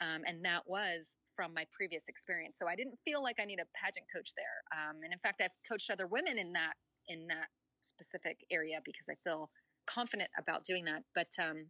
Um, 0.00 0.22
and 0.26 0.44
that 0.44 0.62
was 0.66 1.14
from 1.34 1.54
my 1.54 1.66
previous 1.72 2.04
experience. 2.08 2.58
So 2.58 2.68
I 2.68 2.76
didn't 2.76 2.98
feel 3.04 3.22
like 3.22 3.36
I 3.40 3.44
need 3.44 3.60
a 3.60 3.66
pageant 3.74 4.06
coach 4.14 4.30
there. 4.36 4.62
Um, 4.72 4.96
and 5.02 5.12
in 5.12 5.18
fact, 5.18 5.40
I've 5.42 5.50
coached 5.68 5.90
other 5.90 6.06
women 6.06 6.38
in 6.38 6.52
that 6.52 6.74
in 7.08 7.26
that 7.28 7.48
specific 7.80 8.38
area 8.50 8.80
because 8.84 9.06
I 9.10 9.14
feel 9.24 9.50
confident 9.86 10.30
about 10.38 10.64
doing 10.64 10.84
that. 10.84 11.02
But 11.14 11.28
um, 11.42 11.66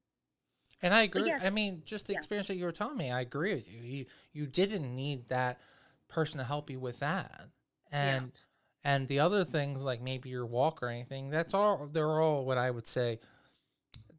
and 0.82 0.94
I 0.94 1.02
agree. 1.02 1.32
I 1.32 1.50
mean, 1.50 1.82
just 1.84 2.06
the 2.06 2.12
yeah. 2.14 2.18
experience 2.18 2.48
that 2.48 2.56
you 2.56 2.64
were 2.64 2.72
telling 2.72 2.96
me, 2.96 3.10
I 3.10 3.20
agree 3.20 3.54
with 3.54 3.70
you. 3.70 3.78
You 3.78 4.06
you 4.32 4.46
didn't 4.46 4.94
need 4.94 5.28
that 5.28 5.60
person 6.08 6.38
to 6.38 6.44
help 6.44 6.70
you 6.70 6.80
with 6.80 6.98
that, 7.00 7.48
and 7.90 8.32
yeah. 8.34 8.92
and 8.92 9.08
the 9.08 9.20
other 9.20 9.44
things 9.44 9.82
like 9.82 10.02
maybe 10.02 10.28
your 10.28 10.46
walk 10.46 10.82
or 10.82 10.88
anything. 10.88 11.30
That's 11.30 11.54
all. 11.54 11.88
They're 11.90 12.20
all 12.20 12.44
what 12.44 12.58
I 12.58 12.70
would 12.70 12.86
say 12.86 13.20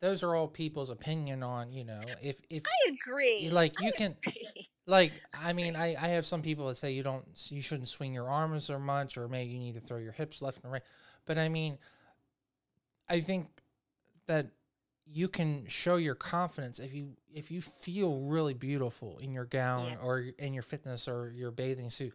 those 0.04 0.22
are 0.22 0.36
all 0.36 0.50
people's 0.50 0.90
opinion 0.90 1.42
on 1.42 1.72
you 1.72 1.86
know 1.86 2.02
if 2.22 2.42
if 2.50 2.64
I 2.66 2.92
agree 2.92 3.50
like 3.50 3.80
you 3.80 3.88
I 3.88 3.92
can 3.92 4.16
agree. 4.28 4.68
Like 4.86 5.14
I 5.34 5.54
mean 5.54 5.76
I 5.76 5.96
I 5.96 6.10
have 6.10 6.26
some 6.26 6.42
people 6.42 6.68
that 6.68 6.76
say 6.76 6.92
you 6.92 7.04
don't 7.04 7.26
you 7.50 7.62
shouldn't 7.62 7.88
swing 7.88 8.14
your 8.14 8.30
arms 8.30 8.70
or 8.70 8.80
much 8.80 9.18
or 9.18 9.28
maybe 9.28 9.52
you 9.52 9.60
need 9.60 9.76
to 9.76 9.80
throw 9.80 9.98
your 9.98 10.12
hips 10.12 10.42
left 10.42 10.64
and 10.64 10.72
right 10.72 10.84
but 11.26 11.38
I 11.38 11.50
mean 11.50 11.78
I 13.10 13.22
think 13.22 13.48
that 14.28 14.48
you 15.06 15.28
can 15.28 15.66
show 15.68 15.98
your 15.98 16.16
confidence 16.16 16.80
if 16.80 16.94
you 16.94 17.16
if 17.34 17.52
you 17.52 17.62
feel 17.62 18.22
really 18.22 18.54
beautiful 18.54 19.18
in 19.20 19.34
your 19.34 19.46
gown 19.46 19.88
yeah. 19.88 19.98
or 20.02 20.26
in 20.38 20.54
your 20.54 20.64
fitness 20.64 21.08
or 21.08 21.32
your 21.36 21.52
bathing 21.52 21.90
suit 21.90 22.14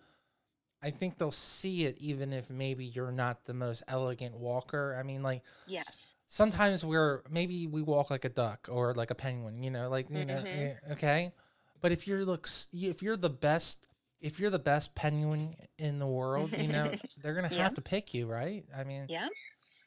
I 0.82 0.90
think 0.90 1.18
they'll 1.18 1.30
see 1.30 1.84
it 1.84 1.96
even 1.98 2.32
if 2.32 2.50
maybe 2.50 2.84
you're 2.84 3.10
not 3.10 3.44
the 3.44 3.54
most 3.54 3.82
elegant 3.88 4.36
walker. 4.36 4.96
I 4.98 5.02
mean, 5.02 5.22
like, 5.22 5.42
yes, 5.66 6.14
sometimes 6.28 6.84
we're 6.84 7.22
maybe 7.28 7.66
we 7.66 7.82
walk 7.82 8.10
like 8.10 8.24
a 8.24 8.28
duck 8.28 8.68
or 8.70 8.94
like 8.94 9.10
a 9.10 9.14
penguin, 9.14 9.62
you 9.62 9.70
know, 9.70 9.88
like 9.88 10.08
you 10.10 10.24
know, 10.24 10.34
mm-hmm. 10.34 10.92
okay. 10.92 11.32
But 11.80 11.92
if 11.92 12.06
you're 12.06 12.24
looks, 12.24 12.68
if 12.72 13.02
you're 13.02 13.16
the 13.16 13.30
best, 13.30 13.86
if 14.20 14.40
you're 14.40 14.50
the 14.50 14.58
best 14.58 14.94
penguin 14.94 15.54
in 15.78 15.98
the 15.98 16.06
world, 16.06 16.56
you 16.56 16.68
know, 16.68 16.92
they're 17.22 17.34
gonna 17.34 17.48
have 17.48 17.74
to 17.74 17.82
pick 17.82 18.14
you, 18.14 18.26
right? 18.26 18.64
I 18.76 18.84
mean, 18.84 19.06
yeah, 19.08 19.28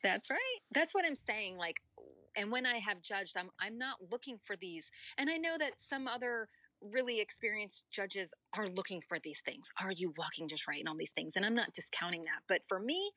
that's 0.04 0.30
right. 0.30 0.60
That's 0.74 0.94
what 0.94 1.06
I'm 1.06 1.16
saying. 1.16 1.58
Like, 1.58 1.78
and 2.36 2.52
when 2.52 2.66
I 2.66 2.78
have 2.78 3.02
judged, 3.02 3.36
I'm 3.38 3.50
I'm 3.60 3.78
not 3.78 3.98
looking 4.12 4.40
for 4.46 4.56
these, 4.56 4.90
and 5.18 5.30
I 5.30 5.38
know 5.38 5.58
that 5.58 5.74
some 5.80 6.08
other 6.08 6.48
really 6.82 7.20
experienced 7.20 7.86
judges 7.92 8.34
are 8.58 8.68
looking 8.68 9.02
for 9.08 9.20
these 9.20 9.40
things. 9.46 9.70
Are 9.80 9.92
you 9.92 10.14
walking 10.18 10.48
just 10.48 10.68
right 10.68 10.80
and 10.80 10.90
all 10.90 10.98
these 10.98 11.12
things? 11.12 11.34
And 11.36 11.46
I'm 11.46 11.54
not 11.54 11.74
discounting 11.74 12.24
that, 12.24 12.42
but 12.48 12.62
for 12.68 12.80
me, 12.80 13.12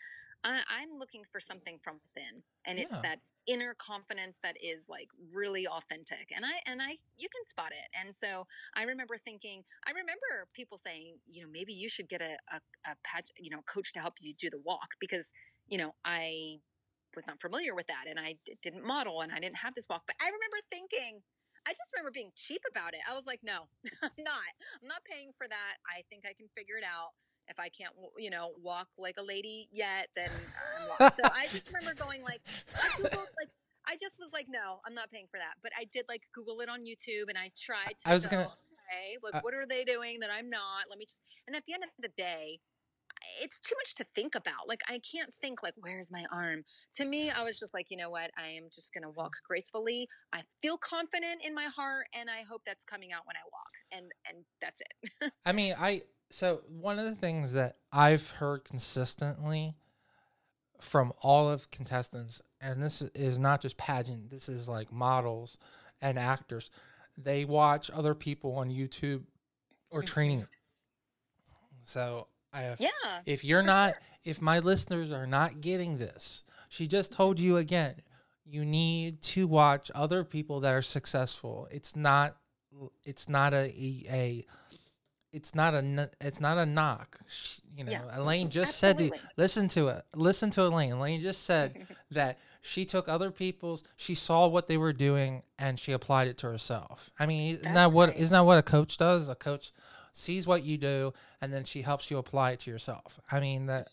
I, 0.44 0.82
am 0.82 0.98
looking 0.98 1.22
for 1.32 1.40
something 1.40 1.78
from 1.82 2.00
within, 2.04 2.42
and 2.66 2.78
yeah. 2.78 2.84
it's 2.84 3.02
that 3.02 3.20
inner 3.46 3.74
confidence 3.78 4.36
that 4.42 4.56
is 4.62 4.86
like 4.88 5.08
really 5.32 5.66
authentic 5.66 6.28
and 6.34 6.44
i 6.44 6.56
and 6.70 6.80
i 6.80 6.96
you 7.16 7.28
can 7.28 7.44
spot 7.48 7.72
it 7.72 7.88
and 7.98 8.14
so 8.14 8.46
i 8.76 8.82
remember 8.82 9.16
thinking 9.24 9.62
i 9.86 9.90
remember 9.90 10.48
people 10.54 10.78
saying 10.82 11.16
you 11.28 11.42
know 11.42 11.48
maybe 11.52 11.72
you 11.72 11.88
should 11.88 12.08
get 12.08 12.20
a, 12.20 12.36
a, 12.52 12.58
a 12.90 12.94
patch 13.04 13.28
you 13.38 13.50
know 13.50 13.60
coach 13.66 13.92
to 13.92 14.00
help 14.00 14.14
you 14.20 14.34
do 14.40 14.48
the 14.50 14.60
walk 14.64 14.96
because 15.00 15.28
you 15.68 15.78
know 15.78 15.94
i 16.04 16.56
was 17.14 17.26
not 17.26 17.40
familiar 17.40 17.74
with 17.74 17.86
that 17.86 18.04
and 18.08 18.18
i 18.18 18.34
didn't 18.62 18.84
model 18.84 19.20
and 19.20 19.32
i 19.32 19.38
didn't 19.38 19.56
have 19.56 19.74
this 19.74 19.86
walk 19.88 20.02
but 20.06 20.16
i 20.20 20.26
remember 20.26 20.58
thinking 20.70 21.20
I 21.64 21.72
just 21.72 21.96
remember 21.96 22.12
being 22.12 22.28
cheap 22.36 22.60
about 22.68 22.92
it. 22.92 23.00
I 23.08 23.16
was 23.16 23.24
like, 23.24 23.40
no, 23.40 23.72
I'm 24.04 24.20
not. 24.20 24.52
I'm 24.84 24.88
not 24.88 25.00
paying 25.08 25.32
for 25.32 25.48
that. 25.48 25.80
I 25.88 26.04
think 26.12 26.28
I 26.28 26.36
can 26.36 26.44
figure 26.52 26.76
it 26.76 26.84
out 26.84 27.16
if 27.48 27.58
I 27.58 27.68
can't, 27.68 27.92
you 28.18 28.30
know, 28.30 28.52
walk 28.62 28.88
like 28.98 29.16
a 29.18 29.22
lady 29.22 29.68
yet, 29.72 30.08
then 30.16 30.30
so 30.98 31.08
I 31.24 31.46
just 31.50 31.68
remember 31.72 31.94
going 31.94 32.22
like, 32.22 32.40
I 32.74 32.88
Googled, 33.00 33.28
like, 33.38 33.50
I 33.86 33.96
just 34.00 34.16
was 34.18 34.30
like, 34.32 34.46
no, 34.48 34.80
I'm 34.86 34.94
not 34.94 35.10
paying 35.10 35.26
for 35.30 35.38
that. 35.38 35.54
But 35.62 35.72
I 35.78 35.84
did 35.92 36.06
like 36.08 36.22
Google 36.34 36.60
it 36.60 36.68
on 36.68 36.80
YouTube 36.80 37.28
and 37.28 37.36
I 37.36 37.50
tried 37.60 37.98
to. 38.04 38.08
I 38.08 38.12
was 38.14 38.26
go, 38.26 38.36
gonna. 38.36 38.52
Okay, 38.84 39.16
look, 39.22 39.34
uh, 39.34 39.40
what 39.42 39.54
are 39.54 39.66
they 39.66 39.84
doing 39.84 40.20
that 40.20 40.30
I'm 40.32 40.50
not? 40.50 40.86
Let 40.88 40.98
me 40.98 41.04
just. 41.04 41.20
And 41.46 41.56
at 41.56 41.64
the 41.66 41.74
end 41.74 41.84
of 41.84 41.90
the 42.00 42.08
day, 42.16 42.60
it's 43.42 43.58
too 43.58 43.74
much 43.78 43.94
to 43.96 44.04
think 44.14 44.34
about. 44.34 44.68
Like 44.68 44.80
I 44.88 45.00
can't 45.00 45.32
think 45.40 45.62
like 45.62 45.74
where's 45.78 46.10
my 46.10 46.24
arm. 46.32 46.64
To 46.94 47.04
me, 47.04 47.30
I 47.30 47.42
was 47.42 47.58
just 47.58 47.74
like, 47.74 47.86
you 47.90 47.96
know 47.96 48.10
what? 48.10 48.30
I 48.36 48.48
am 48.48 48.64
just 48.72 48.92
going 48.92 49.02
to 49.02 49.10
walk 49.10 49.32
gracefully. 49.48 50.08
I 50.32 50.42
feel 50.62 50.76
confident 50.78 51.44
in 51.44 51.54
my 51.54 51.66
heart 51.74 52.06
and 52.18 52.28
I 52.28 52.42
hope 52.48 52.62
that's 52.66 52.84
coming 52.84 53.12
out 53.12 53.22
when 53.26 53.36
I 53.36 53.44
walk. 53.52 53.72
And 53.92 54.12
and 54.28 54.44
that's 54.60 54.80
it. 54.80 55.32
I 55.46 55.52
mean, 55.52 55.74
I 55.78 56.02
so 56.34 56.62
one 56.68 56.98
of 56.98 57.04
the 57.04 57.14
things 57.14 57.52
that 57.52 57.76
I've 57.92 58.28
heard 58.28 58.64
consistently 58.64 59.76
from 60.80 61.12
all 61.22 61.48
of 61.48 61.70
contestants, 61.70 62.42
and 62.60 62.82
this 62.82 63.02
is 63.14 63.38
not 63.38 63.60
just 63.60 63.76
pageant, 63.76 64.30
this 64.30 64.48
is 64.48 64.68
like 64.68 64.90
models 64.90 65.58
and 66.02 66.18
actors. 66.18 66.70
They 67.16 67.44
watch 67.44 67.88
other 67.94 68.16
people 68.16 68.56
on 68.56 68.68
YouTube 68.68 69.22
or 69.92 70.00
mm-hmm. 70.00 70.06
training. 70.06 70.46
So 71.82 72.26
I 72.52 72.62
have. 72.62 72.80
Yeah. 72.80 72.88
If 73.24 73.44
you're 73.44 73.62
not, 73.62 73.90
sure. 73.90 74.00
if 74.24 74.42
my 74.42 74.58
listeners 74.58 75.12
are 75.12 75.28
not 75.28 75.60
getting 75.60 75.98
this, 75.98 76.42
she 76.68 76.88
just 76.88 77.12
told 77.12 77.38
you 77.38 77.58
again. 77.58 77.94
You 78.44 78.64
need 78.64 79.22
to 79.22 79.46
watch 79.46 79.88
other 79.94 80.24
people 80.24 80.58
that 80.60 80.74
are 80.74 80.82
successful. 80.82 81.68
It's 81.70 81.94
not. 81.94 82.36
It's 83.04 83.28
not 83.28 83.54
a 83.54 83.72
a 84.10 84.44
it's 85.34 85.54
not 85.54 85.74
a 85.74 86.10
it's 86.20 86.40
not 86.40 86.58
a 86.58 86.64
knock. 86.64 87.18
You 87.76 87.84
know, 87.84 87.92
yeah. 87.92 88.02
Elaine 88.12 88.50
just 88.50 88.82
Absolutely. 88.82 89.18
said 89.18 89.26
to 89.26 89.32
listen 89.36 89.68
to 89.68 89.88
it. 89.88 90.04
Listen 90.14 90.50
to 90.50 90.62
Elaine. 90.62 90.92
Elaine 90.92 91.20
just 91.20 91.42
said 91.42 91.86
that 92.12 92.38
she 92.62 92.84
took 92.84 93.08
other 93.08 93.30
people's, 93.30 93.82
she 93.96 94.14
saw 94.14 94.46
what 94.46 94.68
they 94.68 94.76
were 94.76 94.92
doing, 94.92 95.42
and 95.58 95.78
she 95.78 95.92
applied 95.92 96.28
it 96.28 96.38
to 96.38 96.46
herself. 96.46 97.10
I 97.18 97.26
mean, 97.26 97.56
isn't 97.56 97.74
that 97.74 97.92
what 97.92 98.16
isn't 98.16 98.32
that 98.32 98.46
what 98.46 98.58
a 98.58 98.62
coach 98.62 98.96
does? 98.96 99.28
A 99.28 99.34
coach 99.34 99.72
sees 100.12 100.46
what 100.46 100.62
you 100.62 100.78
do, 100.78 101.12
and 101.42 101.52
then 101.52 101.64
she 101.64 101.82
helps 101.82 102.10
you 102.10 102.18
apply 102.18 102.52
it 102.52 102.60
to 102.60 102.70
yourself. 102.70 103.20
I 103.30 103.40
mean 103.40 103.66
that. 103.66 103.88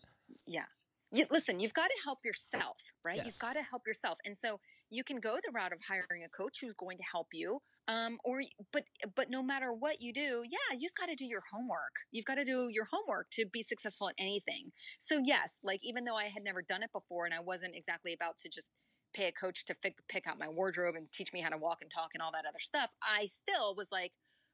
Yeah. 0.46 0.66
You, 1.12 1.26
listen, 1.30 1.60
you've 1.60 1.74
got 1.74 1.88
to 1.88 2.02
help 2.06 2.20
yourself, 2.24 2.78
right? 3.04 3.18
Yes. 3.18 3.26
You've 3.26 3.40
got 3.40 3.54
to 3.54 3.64
help 3.64 3.86
yourself, 3.88 4.20
and 4.26 4.38
so 4.38 4.60
you 4.92 5.04
can 5.04 5.20
go 5.20 5.38
the 5.44 5.52
route 5.52 5.74
of 5.74 5.80
hiring 5.88 6.24
a 6.24 6.30
coach 6.30 6.58
who's 6.62 6.74
going 6.76 6.98
to 6.98 7.04
help 7.12 7.28
you 7.34 7.62
um 7.92 8.18
or 8.24 8.42
but 8.72 8.84
but 9.16 9.30
no 9.30 9.42
matter 9.44 9.74
what 9.74 10.02
you 10.02 10.14
do 10.14 10.44
yeah 10.50 10.78
you've 10.78 10.96
got 11.00 11.08
to 11.08 11.16
do 11.16 11.26
your 11.26 11.44
homework. 11.52 11.94
You've 12.12 12.26
got 12.26 12.36
to 12.36 12.46
do 12.46 12.70
your 12.72 12.88
homework 12.92 13.28
to 13.34 13.46
be 13.52 13.64
successful 13.64 14.10
at 14.10 14.16
anything. 14.18 14.72
So 15.00 15.22
yes 15.24 15.52
like 15.64 15.80
even 15.84 16.06
though 16.06 16.16
i 16.16 16.26
had 16.26 16.44
never 16.44 16.62
done 16.62 16.84
it 16.84 16.92
before 16.94 17.26
and 17.26 17.34
i 17.34 17.40
wasn't 17.40 17.76
exactly 17.76 18.14
about 18.14 18.38
to 18.38 18.50
just 18.50 18.70
pay 19.14 19.28
a 19.28 19.32
coach 19.34 19.66
to 19.66 19.76
pick, 19.84 19.96
pick 20.08 20.26
out 20.26 20.40
my 20.40 20.48
wardrobe 20.48 20.96
and 20.96 21.12
teach 21.12 21.34
me 21.34 21.42
how 21.42 21.50
to 21.50 21.58
walk 21.58 21.80
and 21.82 21.92
talk 21.92 22.12
and 22.14 22.22
all 22.22 22.32
that 22.32 22.46
other 22.48 22.60
stuff 22.60 22.90
i 23.04 23.26
still 23.26 23.76
was 23.76 23.88
like 23.92 24.12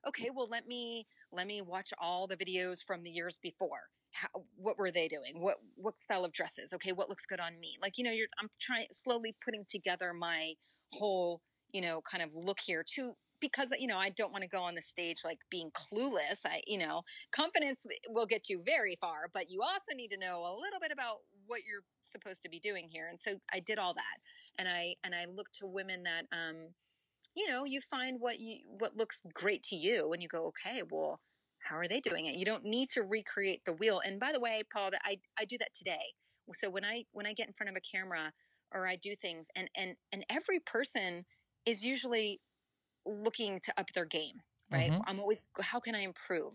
okay 0.07 0.29
well 0.33 0.47
let 0.49 0.65
me 0.67 1.05
let 1.31 1.45
me 1.45 1.61
watch 1.61 1.93
all 1.99 2.27
the 2.27 2.37
videos 2.37 2.79
from 2.85 3.03
the 3.03 3.09
years 3.09 3.37
before. 3.43 3.89
How, 4.11 4.29
what 4.55 4.77
were 4.77 4.91
they 4.91 5.07
doing? 5.07 5.41
What 5.41 5.55
what 5.75 5.99
style 5.99 6.23
of 6.25 6.31
dresses? 6.31 6.73
Okay 6.73 6.93
what 6.93 7.09
looks 7.09 7.25
good 7.25 7.39
on 7.39 7.59
me? 7.59 7.75
Like 7.81 7.97
you 7.97 8.03
know 8.03 8.11
you're 8.11 8.27
i'm 8.39 8.49
trying 8.59 8.87
slowly 8.91 9.35
putting 9.43 9.65
together 9.69 10.13
my 10.13 10.53
whole 10.93 11.41
you 11.73 11.81
know, 11.81 12.01
kind 12.09 12.23
of 12.23 12.29
look 12.33 12.57
here 12.65 12.83
to 12.95 13.13
because 13.41 13.69
you 13.79 13.87
know 13.87 13.97
I 13.97 14.09
don't 14.09 14.31
want 14.31 14.43
to 14.43 14.49
go 14.49 14.61
on 14.61 14.75
the 14.75 14.81
stage 14.81 15.19
like 15.25 15.39
being 15.49 15.71
clueless. 15.71 16.39
I 16.45 16.61
you 16.67 16.77
know 16.77 17.03
confidence 17.31 17.85
will 18.09 18.25
get 18.25 18.49
you 18.49 18.61
very 18.65 18.97
far, 18.99 19.29
but 19.33 19.49
you 19.51 19.61
also 19.61 19.93
need 19.95 20.09
to 20.09 20.17
know 20.19 20.41
a 20.41 20.53
little 20.59 20.79
bit 20.81 20.91
about 20.91 21.17
what 21.47 21.61
you're 21.67 21.83
supposed 22.01 22.43
to 22.43 22.49
be 22.49 22.59
doing 22.59 22.89
here. 22.89 23.07
And 23.09 23.19
so 23.19 23.39
I 23.53 23.59
did 23.59 23.77
all 23.79 23.93
that, 23.95 24.17
and 24.57 24.67
I 24.67 24.95
and 25.03 25.15
I 25.15 25.25
looked 25.25 25.55
to 25.59 25.67
women 25.67 26.03
that 26.03 26.25
um, 26.31 26.69
you 27.35 27.47
know, 27.47 27.65
you 27.65 27.79
find 27.81 28.19
what 28.19 28.39
you 28.39 28.57
what 28.79 28.95
looks 28.97 29.21
great 29.33 29.63
to 29.63 29.75
you, 29.75 30.11
and 30.13 30.21
you 30.21 30.27
go, 30.29 30.47
okay, 30.47 30.83
well, 30.89 31.19
how 31.69 31.77
are 31.77 31.87
they 31.87 31.99
doing 31.99 32.25
it? 32.25 32.35
You 32.35 32.45
don't 32.45 32.63
need 32.65 32.89
to 32.89 33.03
recreate 33.03 33.61
the 33.65 33.73
wheel. 33.73 34.01
And 34.05 34.19
by 34.19 34.31
the 34.31 34.39
way, 34.39 34.63
Paul, 34.73 34.91
I 35.03 35.19
I 35.39 35.45
do 35.45 35.57
that 35.59 35.73
today 35.73 36.13
So 36.53 36.69
when 36.69 36.85
I 36.85 37.05
when 37.11 37.25
I 37.27 37.33
get 37.33 37.47
in 37.47 37.53
front 37.53 37.69
of 37.69 37.75
a 37.75 37.81
camera 37.97 38.33
or 38.73 38.87
I 38.87 38.95
do 38.95 39.15
things, 39.15 39.47
and 39.55 39.69
and 39.75 39.95
and 40.11 40.25
every 40.29 40.59
person 40.59 41.25
is 41.65 41.83
usually 41.83 42.39
looking 43.07 43.59
to 43.61 43.73
up 43.79 43.93
their 43.93 44.05
game, 44.05 44.41
right? 44.71 44.93
Mhm. 44.93 45.07
I'm 45.07 45.19
always 45.19 45.39
how 45.61 45.79
can 45.79 45.95
I 45.95 46.01
improve? 46.01 46.53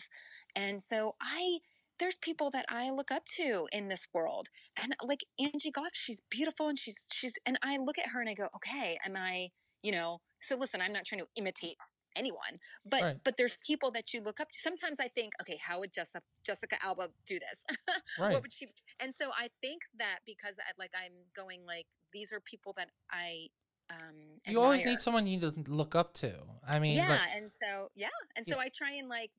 And 0.55 0.83
so 0.83 1.17
I 1.21 1.59
there's 1.99 2.17
people 2.19 2.51
that 2.51 2.65
I 2.69 2.91
look 2.91 3.11
up 3.11 3.25
to 3.37 3.69
in 3.73 3.89
this 3.89 4.07
world. 4.13 4.49
And 4.77 4.95
like 5.05 5.21
Angie 5.39 5.71
Goff, 5.71 5.93
she's 5.95 6.21
beautiful 6.31 6.69
and 6.69 6.79
she's 6.79 7.07
she's 7.13 7.35
and 7.47 7.59
I 7.63 7.77
look 7.79 7.99
at 7.99 8.09
her 8.09 8.21
and 8.21 8.29
I 8.31 8.35
go, 8.35 8.49
"Okay, 8.57 8.99
am 9.05 9.17
I, 9.17 9.51
you 9.83 9.93
know, 9.93 10.21
so 10.41 10.57
listen, 10.57 10.81
I'm 10.81 10.93
not 10.93 11.05
trying 11.07 11.21
to 11.21 11.29
imitate 11.37 11.77
anyone, 12.17 12.59
but 12.85 13.05
Right. 13.05 13.21
but 13.25 13.37
there's 13.39 13.57
people 13.67 13.91
that 13.93 14.13
you 14.13 14.21
look 14.21 14.41
up 14.41 14.49
to. 14.49 14.59
Sometimes 14.59 14.99
I 15.01 15.09
think, 15.09 15.33
okay, 15.41 15.59
how 15.65 15.81
would 15.81 15.93
Jessica 15.93 16.23
Jessica 16.45 16.77
Alba 16.83 17.11
do 17.27 17.39
this? 17.39 17.65
Right. 18.17 18.29
what 18.29 18.43
would 18.43 18.53
she 18.53 18.67
and 19.01 19.15
so 19.15 19.31
I 19.35 19.51
think 19.61 19.83
that 19.99 20.21
because 20.27 20.57
I 20.59 20.73
like 20.79 20.93
I'm 20.97 21.13
going 21.35 21.65
like 21.65 21.87
these 22.13 22.33
are 22.33 22.41
people 22.41 22.73
that 22.77 22.91
I 23.11 23.49
um 23.93 24.17
You 24.47 24.61
always 24.61 24.81
admire. 24.81 24.95
need 24.95 25.01
someone 25.01 25.27
you 25.27 25.39
need 25.39 25.67
to 25.67 25.71
look 25.73 25.95
up 25.95 26.15
to. 26.15 26.33
I 26.67 26.79
mean, 26.79 26.97
Yeah, 26.97 27.21
and 27.35 27.51
so 27.51 27.89
yeah, 27.95 28.09
and 28.37 28.47
Yeah. 28.47 28.55
so 28.55 28.61
I 28.61 28.69
try 28.69 28.93
and 28.93 29.09
like 29.09 29.31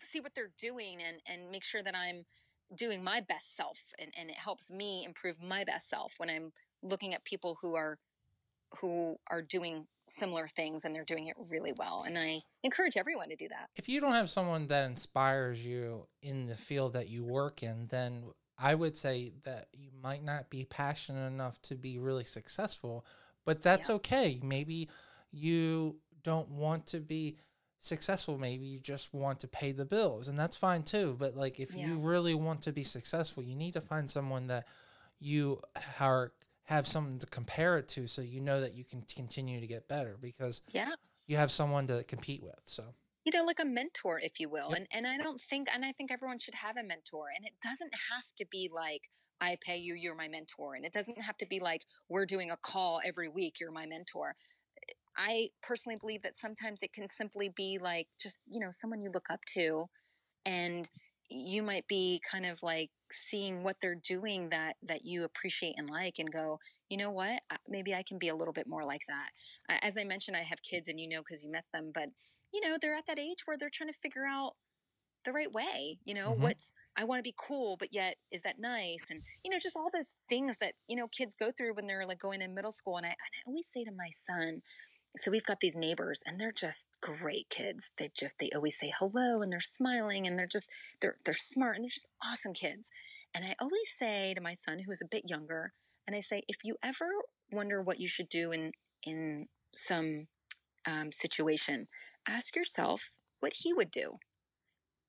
see 0.00 0.20
what 0.20 0.34
they're 0.34 0.52
doing 0.58 1.02
and 1.02 1.20
and 1.26 1.50
make 1.50 1.64
sure 1.64 1.82
that 1.82 1.94
I'm 1.94 2.24
doing 2.76 3.02
my 3.02 3.20
best 3.20 3.56
self 3.56 3.78
and 3.98 4.12
and 4.18 4.28
it 4.30 4.36
helps 4.36 4.70
me 4.70 5.04
improve 5.04 5.36
my 5.42 5.64
best 5.64 5.88
self 5.88 6.14
when 6.18 6.28
I'm 6.28 6.52
looking 6.82 7.14
at 7.14 7.24
people 7.24 7.58
who 7.60 7.74
are 7.76 7.98
who 8.80 9.16
are 9.30 9.42
doing 9.42 9.86
similar 10.08 10.48
things 10.48 10.84
and 10.84 10.94
they're 10.94 11.04
doing 11.04 11.26
it 11.28 11.36
really 11.48 11.72
well 11.72 12.04
and 12.06 12.18
I 12.18 12.40
encourage 12.62 12.96
everyone 12.96 13.28
to 13.30 13.36
do 13.36 13.48
that. 13.48 13.70
if 13.76 13.88
you 13.88 14.00
don't 14.00 14.12
have 14.14 14.30
someone 14.30 14.66
that 14.68 14.86
inspires 14.90 15.64
you 15.64 16.06
in 16.22 16.46
the 16.46 16.54
field 16.54 16.92
that 16.94 17.08
you 17.08 17.24
work 17.24 17.62
in, 17.62 17.86
then 17.88 18.24
I 18.58 18.74
would 18.74 18.96
say 18.96 19.32
that 19.44 19.68
you 19.72 19.90
might 20.02 20.24
not 20.24 20.48
be 20.50 20.64
passionate 20.64 21.26
enough 21.26 21.60
to 21.62 21.74
be 21.74 21.98
really 21.98 22.24
successful, 22.24 23.04
but 23.46 23.62
that's 23.62 23.88
Yeah. 23.88 23.94
okay. 23.96 24.38
Maybe 24.42 24.90
you 25.32 25.98
don't 26.22 26.50
want 26.50 26.86
to 26.88 27.00
be 27.00 27.38
successful. 27.78 28.36
Maybe 28.36 28.66
you 28.66 28.80
just 28.80 29.14
want 29.14 29.40
to 29.40 29.48
pay 29.48 29.72
the 29.72 29.84
bills, 29.84 30.28
and 30.28 30.38
that's 30.38 30.56
fine 30.56 30.82
too. 30.82 31.16
But 31.18 31.34
like, 31.36 31.58
if 31.60 31.72
Yeah. 31.74 31.86
you 31.88 31.98
really 31.98 32.34
want 32.34 32.60
to 32.62 32.72
be 32.72 32.82
successful, 32.82 33.42
you 33.42 33.54
need 33.56 33.72
to 33.74 33.80
find 33.80 34.10
someone 34.10 34.48
that 34.48 34.66
you 35.18 35.62
are 36.00 36.32
have 36.64 36.84
something 36.86 37.20
to 37.20 37.26
compare 37.26 37.78
it 37.78 37.86
to 37.86 38.08
so 38.08 38.20
you 38.20 38.40
know 38.40 38.60
that 38.60 38.74
you 38.74 38.82
can 38.84 39.00
continue 39.02 39.60
to 39.60 39.68
get 39.68 39.86
better 39.86 40.16
because 40.20 40.62
Yeah. 40.72 40.92
you 41.28 41.36
have 41.36 41.52
someone 41.52 41.86
to 41.86 42.02
compete 42.04 42.42
with. 42.42 42.60
So 42.64 42.94
you 43.24 43.30
know 43.32 43.44
like 43.44 43.60
a 43.60 43.64
mentor 43.64 44.18
if 44.20 44.38
you 44.40 44.48
will 44.48 44.70
Yep. 44.70 44.78
and 44.78 44.86
and 44.92 45.06
i 45.06 45.16
don't 45.16 45.40
think 45.50 45.68
and 45.74 45.84
i 45.84 45.90
think 45.92 46.12
everyone 46.12 46.38
should 46.38 46.54
have 46.54 46.76
a 46.76 46.82
mentor 46.84 47.26
and 47.36 47.44
it 47.44 47.54
doesn't 47.60 47.92
have 48.12 48.22
to 48.36 48.46
be 48.46 48.68
like 48.72 49.10
i 49.40 49.56
pay 49.62 49.76
you 49.76 49.94
you're 49.94 50.14
my 50.14 50.28
mentor 50.28 50.74
and 50.74 50.84
it 50.84 50.92
doesn't 50.92 51.20
have 51.20 51.36
to 51.36 51.46
be 51.46 51.60
like 51.60 51.82
we're 52.08 52.26
doing 52.26 52.50
a 52.50 52.56
call 52.58 53.00
every 53.04 53.28
week 53.28 53.60
you're 53.60 53.72
my 53.72 53.86
mentor. 53.86 54.36
I 55.16 55.50
personally 55.62 55.96
believe 55.96 56.22
that 56.22 56.36
sometimes 56.36 56.82
it 56.82 56.92
can 56.92 57.08
simply 57.08 57.48
be 57.48 57.78
like 57.80 58.08
just 58.22 58.36
you 58.46 58.60
know 58.60 58.70
someone 58.70 59.00
you 59.02 59.10
look 59.12 59.30
up 59.30 59.40
to 59.54 59.86
and 60.46 60.88
you 61.30 61.62
might 61.62 61.88
be 61.88 62.20
kind 62.30 62.46
of 62.46 62.62
like 62.62 62.90
seeing 63.12 63.62
what 63.64 63.76
they're 63.82 63.96
doing 63.96 64.50
that 64.50 64.76
that 64.82 65.04
you 65.04 65.24
appreciate 65.24 65.74
and 65.78 65.90
like 65.90 66.18
and 66.18 66.32
go 66.32 66.58
you 66.90 66.96
know 66.98 67.10
what? 67.10 67.42
Maybe 67.68 67.94
i 67.94 68.02
can 68.04 68.18
be 68.18 68.28
a 68.28 68.36
little 68.36 68.54
bit 68.54 68.68
more 68.68 68.84
like 68.84 69.02
that. 69.08 69.30
As 69.68 69.96
i 69.98 70.04
mentioned 70.04 70.36
i 70.36 70.42
have 70.42 70.62
kids 70.62 70.88
and 70.88 71.00
you 71.00 71.08
know 71.08 71.20
because 71.20 71.44
you 71.44 71.50
met 71.50 71.66
them 71.72 71.92
but 71.94 72.10
you 72.52 72.60
know 72.60 72.78
they're 72.80 72.94
at 72.96 73.06
that 73.06 73.18
age 73.18 73.42
where 73.46 73.58
they're 73.58 73.70
trying 73.70 73.92
to 73.92 73.98
figure 74.00 74.26
out 74.26 74.54
the 75.24 75.32
right 75.32 75.52
way 75.52 75.98
you 76.04 76.14
know 76.14 76.32
Mhm. 76.32 76.40
what's 76.40 76.72
i 76.96 77.04
want 77.04 77.18
to 77.18 77.22
be 77.22 77.34
cool 77.36 77.76
but 77.78 77.92
yet 77.92 78.16
is 78.30 78.42
that 78.42 78.58
nice? 78.58 79.04
And 79.10 79.22
you 79.44 79.50
know 79.50 79.58
just 79.58 79.76
all 79.76 79.90
those 79.92 80.06
things 80.28 80.56
that 80.60 80.74
you 80.88 80.96
know 80.96 81.08
kids 81.08 81.34
go 81.38 81.50
through 81.56 81.74
when 81.74 81.86
they're 81.86 82.06
like 82.06 82.18
going 82.18 82.42
in 82.42 82.54
middle 82.54 82.72
school 82.72 82.96
and 82.96 83.06
i, 83.06 83.10
and 83.10 83.16
I 83.18 83.48
always 83.48 83.66
say 83.66 83.84
to 83.84 83.92
my 83.92 84.10
son 84.10 84.62
so 85.18 85.30
we've 85.30 85.46
got 85.46 85.60
these 85.60 85.74
neighbors 85.74 86.22
and 86.26 86.38
they're 86.38 86.52
just 86.52 86.88
great 87.00 87.48
kids. 87.48 87.90
They 87.96 88.10
just 88.14 88.38
they 88.38 88.50
always 88.54 88.78
say 88.78 88.92
hello 88.98 89.40
and 89.40 89.50
they're 89.50 89.60
smiling 89.60 90.26
and 90.26 90.38
they're 90.38 90.46
just 90.46 90.66
they're 91.00 91.16
they're 91.24 91.34
smart 91.34 91.76
and 91.76 91.84
they're 91.84 91.90
just 91.90 92.08
awesome 92.22 92.52
kids. 92.52 92.90
And 93.34 93.44
i 93.44 93.54
always 93.60 93.90
say 93.94 94.32
to 94.34 94.40
my 94.40 94.54
son 94.54 94.80
who 94.80 94.90
is 94.90 95.02
a 95.02 95.08
bit 95.10 95.28
younger 95.28 95.72
and 96.06 96.16
i 96.16 96.20
say 96.20 96.42
if 96.48 96.56
you 96.64 96.76
ever 96.82 97.06
wonder 97.52 97.82
what 97.82 98.00
you 98.00 98.08
should 98.08 98.30
do 98.30 98.50
in 98.50 98.72
in 99.04 99.46
some 99.74 100.26
um, 100.86 101.12
situation 101.12 101.88
ask 102.26 102.56
yourself 102.56 103.10
what 103.40 103.52
he 103.56 103.74
would 103.74 103.90
do 103.90 104.18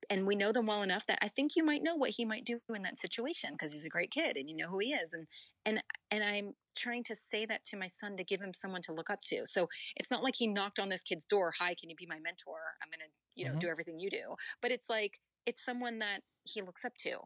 and 0.09 0.25
we 0.27 0.35
know 0.35 0.51
them 0.51 0.67
well 0.67 0.83
enough 0.83 1.05
that 1.07 1.19
I 1.21 1.27
think 1.29 1.55
you 1.55 1.63
might 1.63 1.83
know 1.83 1.95
what 1.95 2.11
he 2.11 2.25
might 2.25 2.45
do 2.45 2.59
in 2.73 2.83
that 2.83 2.99
situation 3.01 3.51
because 3.53 3.73
he's 3.73 3.85
a 3.85 3.89
great 3.89 4.11
kid 4.11 4.37
and 4.37 4.49
you 4.49 4.55
know 4.55 4.69
who 4.69 4.79
he 4.79 4.93
is 4.93 5.13
and 5.13 5.27
and 5.65 5.83
and 6.11 6.23
I'm 6.23 6.53
trying 6.77 7.03
to 7.05 7.15
say 7.15 7.45
that 7.45 7.63
to 7.65 7.77
my 7.77 7.87
son 7.87 8.15
to 8.17 8.23
give 8.23 8.41
him 8.41 8.53
someone 8.53 8.81
to 8.83 8.93
look 8.93 9.09
up 9.09 9.21
to. 9.25 9.45
So 9.45 9.67
it's 9.95 10.11
not 10.11 10.23
like 10.23 10.35
he 10.37 10.47
knocked 10.47 10.79
on 10.79 10.89
this 10.89 11.01
kid's 11.03 11.25
door, 11.25 11.53
"Hi, 11.59 11.75
can 11.75 11.89
you 11.89 11.95
be 11.95 12.05
my 12.05 12.19
mentor? 12.19 12.75
I'm 12.81 12.89
going 12.89 12.99
to, 13.09 13.13
you 13.35 13.45
know, 13.45 13.53
Mhm. 13.53 13.59
do 13.59 13.67
everything 13.67 13.99
you 13.99 14.09
do." 14.11 14.35
But 14.61 14.71
it's 14.71 14.89
like 14.89 15.19
it's 15.45 15.63
someone 15.63 15.99
that 15.99 16.21
he 16.43 16.61
looks 16.61 16.85
up 16.85 16.93
to. 16.99 17.21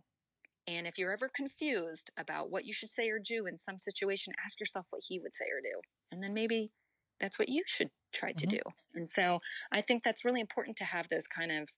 And 0.67 0.87
if 0.87 0.97
you're 0.97 1.11
ever 1.11 1.29
confused 1.29 2.11
about 2.17 2.49
what 2.51 2.65
you 2.65 2.73
should 2.73 2.89
say 2.89 3.09
or 3.09 3.19
do 3.19 3.45
in 3.47 3.57
some 3.57 3.77
situation, 3.79 4.33
ask 4.43 4.59
yourself 4.59 4.87
what 4.89 5.03
he 5.07 5.19
would 5.19 5.33
say 5.33 5.45
or 5.45 5.61
do. 5.61 5.81
And 6.11 6.23
then 6.23 6.33
maybe 6.33 6.71
that's 7.19 7.39
what 7.39 7.49
you 7.49 7.63
should 7.65 7.91
try 8.13 8.33
to 8.33 8.45
Mhm. 8.45 8.57
do. 8.57 8.59
And 8.93 9.09
so 9.09 9.39
I 9.71 9.81
think 9.81 10.03
that's 10.03 10.23
really 10.25 10.41
important 10.41 10.77
to 10.77 10.85
have 10.85 11.09
those 11.09 11.27
kind 11.27 11.51
of 11.51 11.69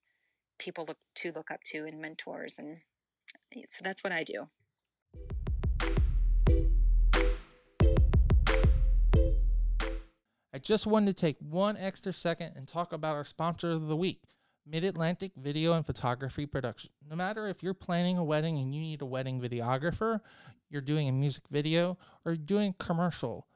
people 0.58 0.84
look 0.86 0.98
to 1.16 1.32
look 1.32 1.50
up 1.50 1.60
to 1.62 1.84
and 1.84 2.00
mentors 2.00 2.58
and 2.58 2.78
eh, 3.54 3.62
so 3.70 3.82
that's 3.82 4.02
what 4.02 4.12
I 4.12 4.24
do. 4.24 4.48
I 10.54 10.58
just 10.58 10.86
wanted 10.86 11.16
to 11.16 11.20
take 11.20 11.36
one 11.40 11.76
extra 11.76 12.12
second 12.12 12.52
and 12.54 12.68
talk 12.68 12.92
about 12.92 13.16
our 13.16 13.24
sponsor 13.24 13.72
of 13.72 13.88
the 13.88 13.96
week, 13.96 14.22
Mid 14.64 14.84
Atlantic 14.84 15.32
Video 15.36 15.72
and 15.72 15.84
Photography 15.84 16.46
Production. 16.46 16.90
No 17.10 17.16
matter 17.16 17.48
if 17.48 17.60
you're 17.60 17.74
planning 17.74 18.18
a 18.18 18.24
wedding 18.24 18.58
and 18.58 18.72
you 18.72 18.80
need 18.80 19.02
a 19.02 19.06
wedding 19.06 19.40
videographer, 19.40 20.20
you're 20.70 20.80
doing 20.80 21.08
a 21.08 21.12
music 21.12 21.42
video, 21.50 21.98
or 22.24 22.36
doing 22.36 22.72
commercial, 22.78 23.48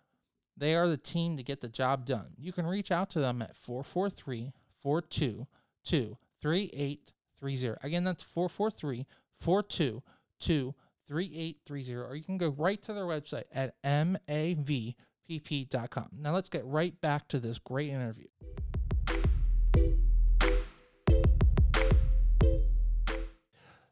they 0.57 0.75
are 0.75 0.89
the 0.89 0.97
team 0.97 1.37
to 1.37 1.45
get 1.45 1.61
the 1.61 1.69
job 1.69 2.05
done. 2.05 2.33
You 2.37 2.53
can 2.53 2.67
reach 2.67 2.91
out 2.91 3.11
to 3.11 3.21
them 3.21 3.43
at 3.43 3.57
443 3.57 4.53
422 4.81 6.17
3830. 6.41 7.87
Again, 7.87 8.05
that's 8.05 8.23
443 8.23 9.07
422 9.37 10.75
3830. 11.07 11.95
Or 11.97 12.15
you 12.15 12.25
can 12.25 12.39
go 12.39 12.49
right 12.49 12.81
to 12.83 12.93
their 12.93 13.05
website 13.05 13.45
at 13.53 13.75
mav 13.83 14.95
pp.com. 15.29 16.09
Now 16.19 16.35
let's 16.35 16.49
get 16.49 16.65
right 16.65 16.99
back 17.01 17.29
to 17.29 17.39
this 17.39 17.59
great 17.59 17.91
interview. 17.91 18.27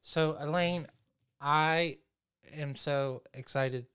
So, 0.01 0.37
Elaine, 0.39 0.87
I 1.41 1.99
am 2.55 2.77
so 2.77 3.23
excited 3.35 3.87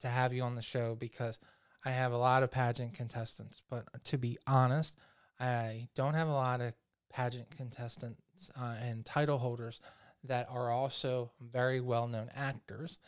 to 0.00 0.08
have 0.08 0.32
you 0.32 0.42
on 0.42 0.56
the 0.56 0.62
show 0.62 0.94
because 0.94 1.38
I 1.84 1.90
have 1.90 2.12
a 2.12 2.18
lot 2.18 2.42
of 2.42 2.50
pageant 2.50 2.94
contestants, 2.94 3.62
but 3.70 3.86
to 4.04 4.18
be 4.18 4.36
honest, 4.46 4.98
I 5.38 5.88
don't 5.94 6.14
have 6.14 6.28
a 6.28 6.32
lot 6.32 6.60
of 6.60 6.74
pageant 7.10 7.50
contestants 7.50 8.50
uh, 8.60 8.74
and 8.80 9.04
title 9.04 9.38
holders 9.38 9.80
that 10.24 10.46
are 10.50 10.70
also 10.70 11.30
very 11.40 11.80
well 11.80 12.06
known 12.06 12.30
actors. 12.34 12.98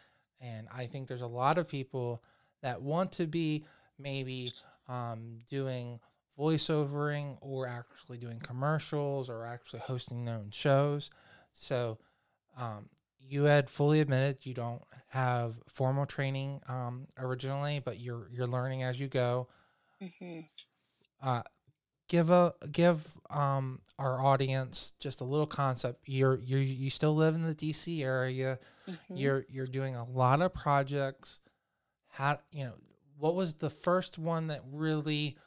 And 0.41 0.67
I 0.75 0.87
think 0.87 1.09
there's 1.09 1.23
a 1.23 1.27
lot 1.27 1.59
of 1.59 1.69
people 1.69 2.23
that 2.63 2.83
want 2.83 3.13
to 3.13 3.27
be 3.27 3.65
maybe 3.99 4.53
um, 4.89 5.39
doing 5.49 6.01
voiceovering 6.39 7.37
or 7.41 7.67
actually 7.67 8.19
doing 8.19 8.41
commercials 8.41 9.29
or 9.29 9.45
actually 9.45 9.81
hosting 9.81 10.25
their 10.25 10.37
own 10.37 10.51
shows. 10.51 11.11
So 11.53 11.99
um, 12.57 12.89
you 13.21 13.45
had 13.45 13.71
fully 13.71 14.01
admitted 14.01 14.45
you 14.45 14.55
don't 14.55 14.83
have 15.09 15.61
formal 15.69 16.07
training 16.07 16.61
um, 16.69 17.07
originally, 17.19 17.81
but 17.85 18.01
you're 18.01 18.29
you're 18.33 18.47
learning 18.47 18.83
as 18.83 19.01
you 19.01 19.09
go. 19.09 19.49
Mm-hmm. 20.03 20.41
Uh, 21.23 21.43
give 22.13 22.31
a 22.31 22.53
give 22.71 23.15
um, 23.31 23.81
our 23.99 24.21
audience 24.21 24.93
just 25.01 25.23
a 25.23 25.25
little 25.25 25.47
concept. 25.47 26.03
You're 26.05 26.39
you 26.39 26.59
you 26.59 26.91
still 26.91 27.17
live 27.17 27.35
in 27.35 27.47
the 27.47 27.55
DC 27.55 28.03
area. 28.05 28.59
Mm-hmm. 28.87 29.17
You're 29.17 29.47
you're 29.49 29.67
doing 29.67 29.97
a 29.97 30.05
lot 30.05 30.43
of 30.43 30.53
projects. 30.53 31.41
How 32.11 32.39
you 32.53 32.65
know 32.65 32.75
what 33.17 33.35
was 33.35 33.55
the 33.55 33.71
first 33.71 34.19
one 34.19 34.49
that 34.49 34.61
really 34.71 35.39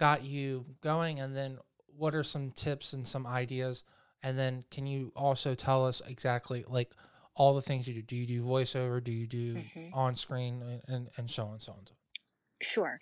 got 0.00 0.24
you 0.24 0.66
going, 0.82 1.20
and 1.20 1.36
then 1.36 1.58
what 1.96 2.12
are 2.16 2.24
some 2.24 2.50
tips 2.50 2.92
and 2.92 3.06
some 3.06 3.24
ideas? 3.24 3.84
And 4.24 4.36
then 4.36 4.64
can 4.72 4.84
you 4.84 5.12
also 5.14 5.54
tell 5.54 5.86
us 5.86 6.02
exactly 6.08 6.64
like 6.66 6.90
all 7.36 7.54
the 7.54 7.62
things 7.62 7.86
you 7.86 7.94
do? 7.94 8.02
Do 8.02 8.16
you 8.16 8.26
do 8.26 8.42
voiceover? 8.42 9.02
Do 9.02 9.12
you 9.12 9.28
do 9.28 9.54
Mhm. 9.54 9.94
on 9.94 10.16
screen 10.16 10.60
and, 10.60 10.82
and 10.88 11.10
and 11.16 11.30
so 11.30 11.44
on 11.46 11.52
and 11.52 11.62
so 11.62 11.72
on? 11.74 11.84
Sure. 12.60 12.98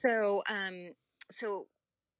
So, 0.00 0.42
um, 0.48 0.94
so, 1.30 1.66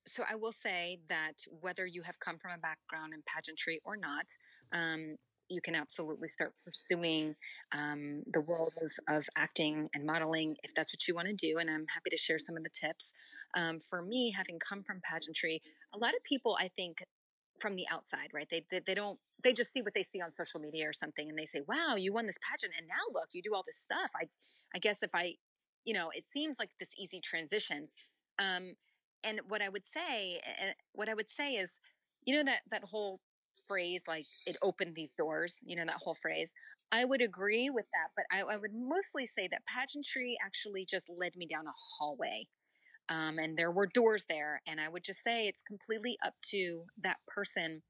so 0.07 0.23
I 0.31 0.35
will 0.35 0.53
say 0.53 1.01
that 1.09 1.35
whether 1.61 1.87
you 1.87 2.03
have 2.03 2.19
come 2.21 2.39
from 2.39 2.53
a 2.53 2.59
background 2.59 3.15
in 3.15 3.23
pageantry 3.27 3.81
or 3.85 3.97
not, 3.97 4.27
um, 4.73 5.17
you 5.49 5.61
can 5.61 5.75
absolutely 5.75 6.29
start 6.29 6.53
pursuing 6.65 7.35
um, 7.73 8.23
the 8.33 8.41
world 8.41 8.73
of, 8.83 9.17
of 9.17 9.27
acting 9.37 9.89
and 9.95 10.05
modeling 10.05 10.57
if 10.63 10.71
that's 10.75 10.93
what 10.93 11.07
you 11.07 11.15
want 11.15 11.29
to 11.29 11.35
do. 11.35 11.59
And 11.59 11.71
I'm 11.71 11.87
happy 11.93 12.11
to 12.11 12.17
share 12.17 12.39
some 12.39 12.57
of 12.57 12.63
the 12.63 12.71
tips. 12.71 13.13
Um, 13.55 13.81
for 13.89 14.03
me, 14.03 14.33
having 14.37 14.59
come 14.59 14.83
from 14.83 15.01
pageantry, 15.05 15.63
a 15.95 15.99
lot 15.99 16.15
of 16.15 16.23
people, 16.25 16.57
I 16.61 16.71
think, 16.77 16.99
from 17.61 17.77
the 17.77 17.85
outside, 17.91 18.29
right? 18.33 18.49
They, 18.51 18.65
they, 18.71 18.81
they 18.87 18.95
don't 18.95 19.19
they 19.43 19.53
just 19.53 19.73
see 19.73 19.83
what 19.83 19.95
they 19.95 20.07
see 20.11 20.21
on 20.21 20.33
social 20.33 20.59
media 20.59 20.89
or 20.89 20.93
something, 20.93 21.29
and 21.29 21.39
they 21.39 21.45
say, 21.45 21.61
"Wow, 21.69 21.97
you 21.97 22.13
won 22.13 22.27
this 22.27 22.39
pageant, 22.43 22.73
and 22.77 22.89
now 22.89 23.13
look, 23.13 23.29
you 23.33 23.43
do 23.43 23.55
all 23.55 23.63
this 23.67 23.79
stuff." 23.79 24.11
I 24.17 24.25
I 24.75 24.79
guess 24.79 25.03
if 25.03 25.11
I, 25.15 25.35
you 25.85 25.95
know, 25.95 26.11
it 26.13 26.25
seems 26.33 26.59
like 26.59 26.71
this 26.81 26.95
easy 26.99 27.21
transition. 27.21 27.89
Um, 28.39 28.75
and 29.25 29.41
what 29.49 29.63
I 29.63 29.69
would 29.69 29.87
say, 29.87 30.41
and 30.61 30.75
what 30.93 31.09
I 31.09 31.15
would 31.15 31.31
say 31.31 31.55
is, 31.55 31.79
you 32.25 32.37
know, 32.37 32.45
that 32.45 32.61
that 32.71 32.85
whole 32.85 33.21
phrase, 33.67 34.03
like 34.07 34.27
it 34.47 34.57
opened 34.63 34.95
these 34.95 35.13
doors. 35.17 35.61
You 35.65 35.77
know, 35.77 35.85
that 35.87 35.97
whole 36.03 36.17
phrase. 36.21 36.53
I 36.93 37.05
would 37.05 37.23
agree 37.23 37.71
with 37.71 37.87
that, 37.93 38.11
but 38.15 38.25
I, 38.31 38.55
I 38.55 38.57
would 38.57 38.73
mostly 38.73 39.27
say 39.27 39.49
that 39.51 39.63
pageantry 39.67 40.37
actually 40.45 40.87
just 40.89 41.09
led 41.09 41.35
me 41.35 41.47
down 41.47 41.67
a 41.67 41.73
hallway 41.99 42.47
um, 43.09 43.39
and 43.39 43.57
there 43.57 43.71
were 43.71 43.87
doors 43.87 44.27
there. 44.29 44.63
And 44.67 44.81
I 44.81 44.89
would 44.89 45.05
just 45.05 45.23
say 45.23 45.47
it's 45.47 45.63
completely 45.63 46.17
up 46.25 46.35
to 46.51 46.85
that 47.03 47.17
person 47.27 47.83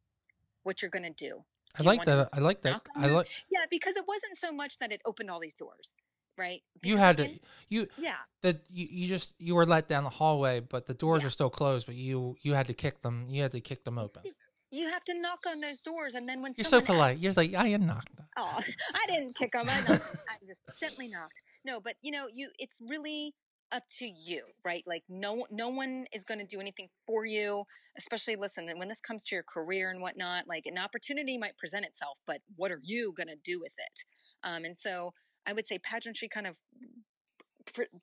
what 0.62 0.82
you're 0.82 0.90
going 0.90 1.04
to 1.04 1.10
do. 1.10 1.44
I 1.78 1.82
like 1.82 2.04
that. 2.04 2.28
I 2.32 2.38
like 2.38 2.62
that. 2.62 2.82
I 2.96 3.06
like. 3.08 3.28
Yeah, 3.50 3.64
because 3.68 3.96
it 3.96 4.04
wasn't 4.06 4.36
so 4.36 4.52
much 4.52 4.78
that 4.78 4.92
it 4.92 5.00
opened 5.04 5.30
all 5.30 5.40
these 5.40 5.54
doors, 5.54 5.94
right? 6.38 6.62
Because 6.74 6.90
you 6.90 6.96
had 6.96 7.16
to. 7.18 7.30
You 7.68 7.88
yeah. 7.98 8.16
That 8.42 8.60
you, 8.70 8.86
you 8.90 9.08
just 9.08 9.34
you 9.38 9.54
were 9.54 9.66
let 9.66 9.88
down 9.88 10.04
the 10.04 10.10
hallway, 10.10 10.60
but 10.60 10.86
the 10.86 10.94
doors 10.94 11.22
Yeah. 11.22 11.28
are 11.28 11.30
still 11.30 11.50
closed. 11.50 11.86
But 11.86 11.94
you 11.96 12.36
you 12.42 12.54
had 12.54 12.66
to 12.66 12.74
kick 12.74 13.00
them. 13.00 13.26
You 13.28 13.42
had 13.42 13.52
to 13.52 13.60
kick 13.60 13.84
them 13.84 13.98
open. 13.98 14.22
You 14.70 14.88
have 14.88 15.04
to 15.04 15.20
knock 15.20 15.40
on 15.46 15.60
those 15.60 15.78
doors, 15.80 16.14
and 16.14 16.28
then 16.28 16.42
when 16.42 16.52
You're 16.56 16.64
so 16.64 16.80
polite. 16.80 17.18
You're 17.18 17.32
like 17.32 17.54
I 17.54 17.76
knocked. 17.76 18.20
Oh, 18.36 18.60
I 18.94 19.06
didn't 19.08 19.36
kick 19.36 19.52
them. 19.52 19.68
I, 19.68 19.78
knocked, 19.80 20.16
I 20.28 20.36
just 20.46 20.62
gently 20.78 21.08
knocked. 21.08 21.40
No, 21.64 21.80
but 21.80 21.94
you 22.02 22.10
know, 22.10 22.26
you 22.32 22.50
it's 22.58 22.80
really 22.80 23.34
up 23.72 23.84
to 23.98 24.06
you, 24.06 24.42
right? 24.64 24.82
Like 24.86 25.04
no 25.08 25.46
no 25.50 25.68
one 25.68 26.06
is 26.12 26.24
going 26.24 26.40
to 26.40 26.46
do 26.46 26.60
anything 26.60 26.88
for 27.06 27.24
you. 27.24 27.64
Especially 27.96 28.34
listen, 28.34 28.68
when 28.76 28.88
this 28.88 29.00
comes 29.00 29.22
to 29.24 29.36
your 29.36 29.44
career 29.44 29.90
and 29.90 30.00
whatnot, 30.00 30.48
like 30.48 30.66
an 30.66 30.78
opportunity 30.78 31.38
might 31.38 31.56
present 31.56 31.84
itself, 31.84 32.18
but 32.26 32.40
what 32.56 32.72
are 32.72 32.80
you 32.82 33.12
going 33.16 33.28
to 33.28 33.36
do 33.44 33.60
with 33.60 33.72
it? 33.78 34.04
Um, 34.42 34.64
and 34.64 34.76
so 34.76 35.12
I 35.46 35.52
would 35.52 35.66
say 35.66 35.78
pageantry 35.78 36.28
kind 36.28 36.46
of 36.46 36.56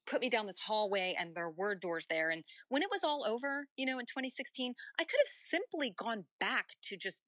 put 0.07 0.21
me 0.21 0.29
down 0.29 0.47
this 0.47 0.59
hallway 0.59 1.15
and 1.17 1.35
there 1.35 1.51
were 1.55 1.75
doors 1.75 2.07
there 2.09 2.31
and 2.31 2.43
when 2.69 2.81
it 2.81 2.89
was 2.91 3.03
all 3.03 3.23
over 3.27 3.67
you 3.77 3.85
know 3.85 3.99
in 3.99 4.05
2016 4.05 4.73
i 4.99 5.03
could 5.03 5.19
have 5.19 5.27
simply 5.49 5.93
gone 5.95 6.25
back 6.39 6.65
to 6.81 6.97
just 6.97 7.21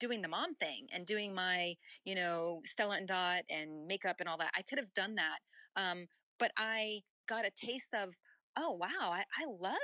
doing 0.00 0.20
the 0.20 0.28
mom 0.28 0.54
thing 0.56 0.86
and 0.92 1.06
doing 1.06 1.34
my 1.34 1.74
you 2.04 2.14
know 2.14 2.60
stella 2.64 2.96
and 2.96 3.08
dot 3.08 3.42
and 3.50 3.86
makeup 3.86 4.16
and 4.20 4.28
all 4.28 4.36
that. 4.36 4.50
I 4.56 4.62
could 4.62 4.78
have 4.78 4.92
done 4.94 5.14
that 5.14 5.38
um, 5.80 6.06
but 6.38 6.50
i 6.56 7.00
got 7.28 7.46
a 7.46 7.50
taste 7.50 7.94
of 7.94 8.14
oh 8.58 8.72
wow 8.72 9.10
i, 9.12 9.20
I 9.20 9.46
love 9.60 9.76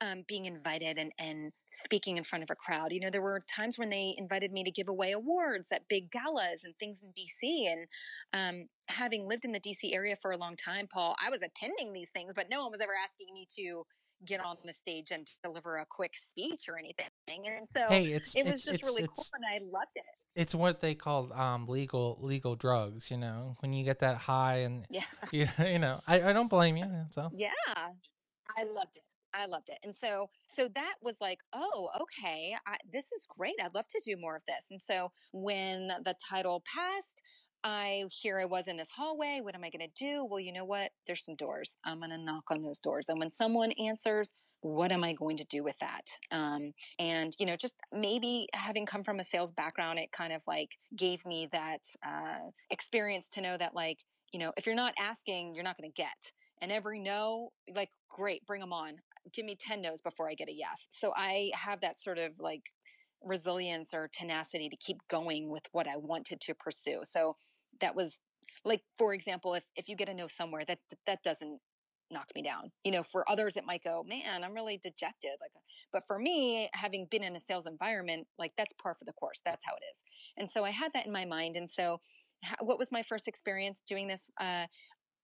um, 0.00 0.24
being 0.26 0.46
invited 0.46 0.98
and, 0.98 1.12
and 1.18 1.52
speaking 1.80 2.16
in 2.16 2.24
front 2.24 2.42
of 2.42 2.50
a 2.50 2.54
crowd 2.54 2.92
you 2.92 3.00
know 3.00 3.10
there 3.10 3.22
were 3.22 3.40
times 3.48 3.78
when 3.78 3.90
they 3.90 4.14
invited 4.18 4.52
me 4.52 4.62
to 4.64 4.70
give 4.70 4.88
away 4.88 5.12
awards 5.12 5.72
at 5.72 5.88
big 5.88 6.10
galas 6.10 6.64
and 6.64 6.74
things 6.78 7.02
in 7.02 7.10
dc 7.10 7.72
and 7.72 7.86
um, 8.32 8.68
having 8.88 9.26
lived 9.28 9.44
in 9.44 9.52
the 9.52 9.60
DC 9.60 9.92
area 9.92 10.16
for 10.20 10.32
a 10.32 10.36
long 10.36 10.56
time, 10.56 10.86
Paul, 10.86 11.16
I 11.24 11.30
was 11.30 11.42
attending 11.42 11.92
these 11.92 12.10
things, 12.10 12.32
but 12.34 12.48
no 12.50 12.62
one 12.62 12.72
was 12.72 12.80
ever 12.80 12.92
asking 13.02 13.34
me 13.34 13.46
to 13.56 13.84
get 14.26 14.40
on 14.40 14.56
the 14.64 14.72
stage 14.72 15.10
and 15.10 15.26
deliver 15.42 15.78
a 15.78 15.86
quick 15.88 16.14
speech 16.14 16.68
or 16.68 16.78
anything. 16.78 17.08
And 17.28 17.66
so 17.76 17.88
Hey, 17.88 18.04
it's 18.04 18.34
it 18.34 18.44
was 18.44 18.54
it's 18.54 18.64
just 18.64 18.80
it's 18.80 18.88
really 18.88 19.02
cool 19.02 19.26
and 19.34 19.44
I 19.44 19.58
loved 19.64 19.90
it. 19.96 20.04
it's 20.34 20.54
what 20.54 20.80
they 20.80 20.94
call 20.94 21.32
um 21.32 21.66
legal 21.66 22.18
legal 22.20 22.54
drugs. 22.54 23.10
You 23.10 23.16
know, 23.18 23.56
when 23.60 23.72
you 23.72 23.84
get 23.84 23.98
that 24.00 24.16
high 24.16 24.58
and 24.58 24.86
Yeah. 24.90 25.02
you 25.32 25.46
you 25.64 25.78
know, 25.78 26.00
I, 26.06 26.22
I 26.22 26.32
don't 26.32 26.48
blame 26.48 26.76
you. 26.76 26.86
So 27.10 27.30
Yeah. 27.32 27.50
I 28.56 28.64
loved 28.64 28.96
it. 28.96 29.11
I 29.34 29.46
loved 29.46 29.68
it. 29.68 29.78
And 29.82 29.94
so 29.94 30.28
so 30.46 30.68
that 30.74 30.94
was 31.02 31.16
like, 31.20 31.38
oh, 31.52 31.88
okay, 32.00 32.54
I, 32.66 32.76
this 32.92 33.12
is 33.12 33.26
great. 33.26 33.54
I'd 33.62 33.74
love 33.74 33.86
to 33.88 34.02
do 34.04 34.16
more 34.16 34.36
of 34.36 34.42
this. 34.46 34.68
And 34.70 34.80
so 34.80 35.10
when 35.32 35.88
the 35.88 36.14
title 36.28 36.62
passed, 36.72 37.22
I 37.64 38.04
here 38.10 38.40
I 38.40 38.44
was 38.44 38.68
in 38.68 38.76
this 38.76 38.90
hallway. 38.90 39.40
What 39.42 39.54
am 39.54 39.64
I 39.64 39.70
going 39.70 39.88
to 39.88 40.04
do? 40.04 40.24
Well, 40.24 40.40
you 40.40 40.52
know 40.52 40.64
what? 40.64 40.90
There's 41.06 41.24
some 41.24 41.36
doors. 41.36 41.76
I'm 41.84 41.98
going 41.98 42.10
to 42.10 42.18
knock 42.18 42.44
on 42.50 42.62
those 42.62 42.80
doors. 42.80 43.08
And 43.08 43.18
when 43.18 43.30
someone 43.30 43.72
answers, 43.72 44.32
what 44.62 44.92
am 44.92 45.02
I 45.04 45.12
going 45.12 45.36
to 45.38 45.44
do 45.44 45.64
with 45.64 45.76
that? 45.80 46.04
Um, 46.30 46.72
and 46.98 47.32
you 47.38 47.46
know, 47.46 47.56
just 47.56 47.74
maybe 47.92 48.48
having 48.54 48.86
come 48.86 49.04
from 49.04 49.20
a 49.20 49.24
sales 49.24 49.52
background, 49.52 49.98
it 49.98 50.12
kind 50.12 50.32
of 50.32 50.42
like 50.46 50.76
gave 50.96 51.24
me 51.24 51.48
that 51.52 51.80
uh, 52.06 52.50
experience 52.70 53.28
to 53.30 53.40
know 53.40 53.56
that 53.56 53.74
like 53.74 53.98
you 54.32 54.38
know, 54.38 54.52
if 54.56 54.66
you're 54.66 54.74
not 54.74 54.94
asking, 54.98 55.54
you're 55.54 55.64
not 55.64 55.76
going 55.76 55.90
to 55.90 55.94
get. 55.94 56.32
And 56.60 56.72
every 56.72 56.98
no, 56.98 57.50
like, 57.74 57.90
great, 58.08 58.44
bring 58.46 58.60
them 58.60 58.72
on. 58.72 58.94
Give 59.32 59.44
me 59.44 59.56
10 59.58 59.80
no's 59.82 60.00
before 60.00 60.28
I 60.28 60.34
get 60.34 60.48
a 60.48 60.54
yes. 60.54 60.86
So 60.90 61.12
I 61.16 61.50
have 61.54 61.80
that 61.80 61.98
sort 61.98 62.18
of 62.18 62.32
like 62.38 62.62
resilience 63.22 63.94
or 63.94 64.08
tenacity 64.12 64.68
to 64.68 64.76
keep 64.76 64.98
going 65.08 65.48
with 65.48 65.62
what 65.72 65.86
I 65.86 65.96
wanted 65.96 66.40
to 66.40 66.54
pursue. 66.54 67.00
So 67.04 67.36
that 67.80 67.94
was 67.94 68.20
like, 68.64 68.82
for 68.98 69.14
example, 69.14 69.54
if, 69.54 69.64
if 69.76 69.88
you 69.88 69.96
get 69.96 70.08
a 70.08 70.14
no 70.14 70.26
somewhere, 70.26 70.64
that 70.66 70.78
that 71.06 71.22
doesn't 71.22 71.60
knock 72.10 72.28
me 72.34 72.42
down. 72.42 72.70
You 72.84 72.92
know, 72.92 73.02
for 73.02 73.28
others 73.30 73.56
it 73.56 73.64
might 73.66 73.82
go, 73.82 74.04
man, 74.06 74.44
I'm 74.44 74.52
really 74.52 74.78
dejected. 74.82 75.32
Like, 75.40 75.52
but 75.92 76.02
for 76.06 76.18
me, 76.18 76.68
having 76.74 77.06
been 77.10 77.22
in 77.24 77.34
a 77.36 77.40
sales 77.40 77.66
environment, 77.66 78.26
like 78.38 78.52
that's 78.56 78.72
par 78.74 78.94
for 78.98 79.04
the 79.04 79.12
course. 79.12 79.40
That's 79.44 79.62
how 79.64 79.74
it 79.74 79.82
is. 79.84 79.96
And 80.36 80.48
so 80.48 80.64
I 80.64 80.70
had 80.70 80.92
that 80.94 81.06
in 81.06 81.12
my 81.12 81.24
mind. 81.24 81.56
And 81.56 81.70
so, 81.70 82.00
what 82.60 82.78
was 82.78 82.90
my 82.90 83.02
first 83.02 83.28
experience 83.28 83.82
doing 83.86 84.08
this? 84.08 84.28
Uh, 84.40 84.66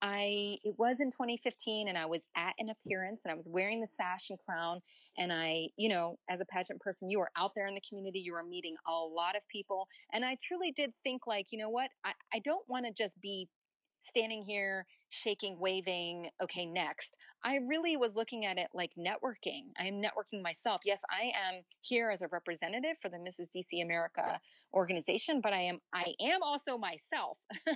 I 0.00 0.58
it 0.62 0.74
was 0.78 1.00
in 1.00 1.10
2015 1.10 1.88
and 1.88 1.98
I 1.98 2.06
was 2.06 2.20
at 2.36 2.54
an 2.58 2.70
appearance 2.70 3.22
and 3.24 3.32
I 3.32 3.34
was 3.34 3.48
wearing 3.48 3.80
the 3.80 3.88
sash 3.88 4.30
and 4.30 4.38
crown 4.38 4.80
and 5.18 5.32
I, 5.32 5.68
you 5.76 5.88
know, 5.88 6.16
as 6.30 6.40
a 6.40 6.44
pageant 6.44 6.80
person, 6.80 7.10
you 7.10 7.18
are 7.20 7.30
out 7.36 7.50
there 7.56 7.66
in 7.66 7.74
the 7.74 7.82
community, 7.86 8.20
you 8.20 8.34
are 8.34 8.44
meeting 8.44 8.76
a 8.86 8.92
lot 8.92 9.34
of 9.34 9.42
people. 9.48 9.88
And 10.12 10.24
I 10.24 10.36
truly 10.42 10.70
did 10.70 10.92
think 11.02 11.26
like, 11.26 11.46
you 11.50 11.58
know 11.58 11.70
what? 11.70 11.90
I, 12.04 12.12
I 12.32 12.38
don't 12.38 12.64
want 12.68 12.86
to 12.86 12.92
just 12.92 13.20
be 13.20 13.48
standing 14.08 14.42
here 14.42 14.86
shaking, 15.10 15.58
waving, 15.58 16.28
okay, 16.42 16.66
next. 16.66 17.16
I 17.44 17.56
really 17.66 17.96
was 17.96 18.16
looking 18.16 18.44
at 18.44 18.58
it 18.58 18.68
like 18.74 18.92
networking. 18.98 19.66
I'm 19.78 20.02
networking 20.02 20.42
myself. 20.42 20.80
Yes, 20.84 21.02
I 21.10 21.26
am 21.26 21.62
here 21.80 22.10
as 22.10 22.22
a 22.22 22.28
representative 22.28 22.98
for 23.00 23.08
the 23.08 23.16
Mrs. 23.16 23.48
DC 23.56 23.82
America 23.82 24.40
organization, 24.74 25.40
but 25.40 25.52
I 25.52 25.60
am 25.60 25.78
I 25.94 26.14
am 26.20 26.42
also 26.42 26.76
myself. 26.76 27.38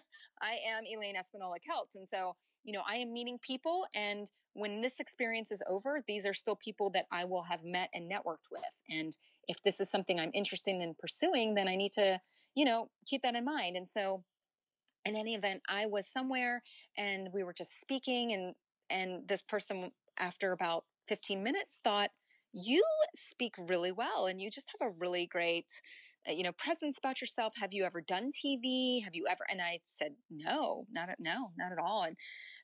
I 0.43 0.59
am 0.69 0.85
Elaine 0.85 1.17
Espinola 1.17 1.57
Keltz. 1.57 1.95
And 1.95 2.09
so, 2.09 2.35
you 2.65 2.73
know, 2.73 2.83
I 2.89 2.97
am 2.97 3.13
meeting 3.13 3.39
people. 3.41 3.87
And 3.95 4.31
when 4.55 4.81
this 4.81 5.01
experience 5.01 5.51
is 5.51 5.63
over, 5.69 6.01
these 6.07 6.27
are 6.27 6.35
still 6.35 6.57
people 6.57 6.91
that 6.91 7.07
I 7.11 7.25
will 7.25 7.43
have 7.43 7.65
met 7.65 7.89
and 7.95 8.11
networked 8.11 8.51
with. 8.51 8.63
And 8.91 9.17
if 9.49 9.63
this 9.63 9.81
is 9.81 9.91
something 9.91 10.21
I'm 10.21 10.33
interested 10.35 10.81
in 10.81 10.95
pursuing, 10.99 11.55
then 11.55 11.69
I 11.69 11.77
need 11.77 11.93
to, 11.93 12.21
you 12.55 12.65
know, 12.65 12.91
keep 13.07 13.23
that 13.23 13.35
in 13.35 13.45
mind. 13.45 13.77
And 13.77 13.89
so, 13.89 14.23
in 15.05 15.17
any 15.17 15.35
event, 15.35 15.63
I 15.69 15.87
was 15.87 16.07
somewhere 16.07 16.63
and 16.97 17.29
we 17.33 17.43
were 17.45 17.53
just 17.53 17.81
speaking, 17.81 18.33
and 18.33 18.55
and 18.91 19.27
this 19.29 19.43
person, 19.43 19.91
after 20.19 20.53
about 20.53 20.85
15 21.09 21.43
minutes, 21.43 21.81
thought, 21.83 22.11
"You 22.53 22.85
speak 23.15 23.55
really 23.59 23.93
well, 23.93 24.27
and 24.27 24.41
you 24.41 24.51
just 24.51 24.71
have 24.79 24.89
a 24.89 24.95
really 24.99 25.27
great." 25.27 25.81
uh, 26.29 26.33
you 26.33 26.43
know 26.45 26.53
presence 26.53 26.99
about 26.99 27.21
yourself. 27.21 27.55
Have 27.61 27.73
you 27.73 27.85
ever 27.85 28.01
done 28.01 28.31
tv 28.31 29.03
have 29.05 29.15
you 29.15 29.25
ever 29.29 29.45
and 29.51 29.61
i 29.61 29.81
said 29.91 30.15
no 30.31 30.87
not 30.93 31.09
at 31.09 31.19
no 31.21 31.51
not 31.59 31.73
at 31.73 31.79
all. 31.79 32.05
And 32.05 32.17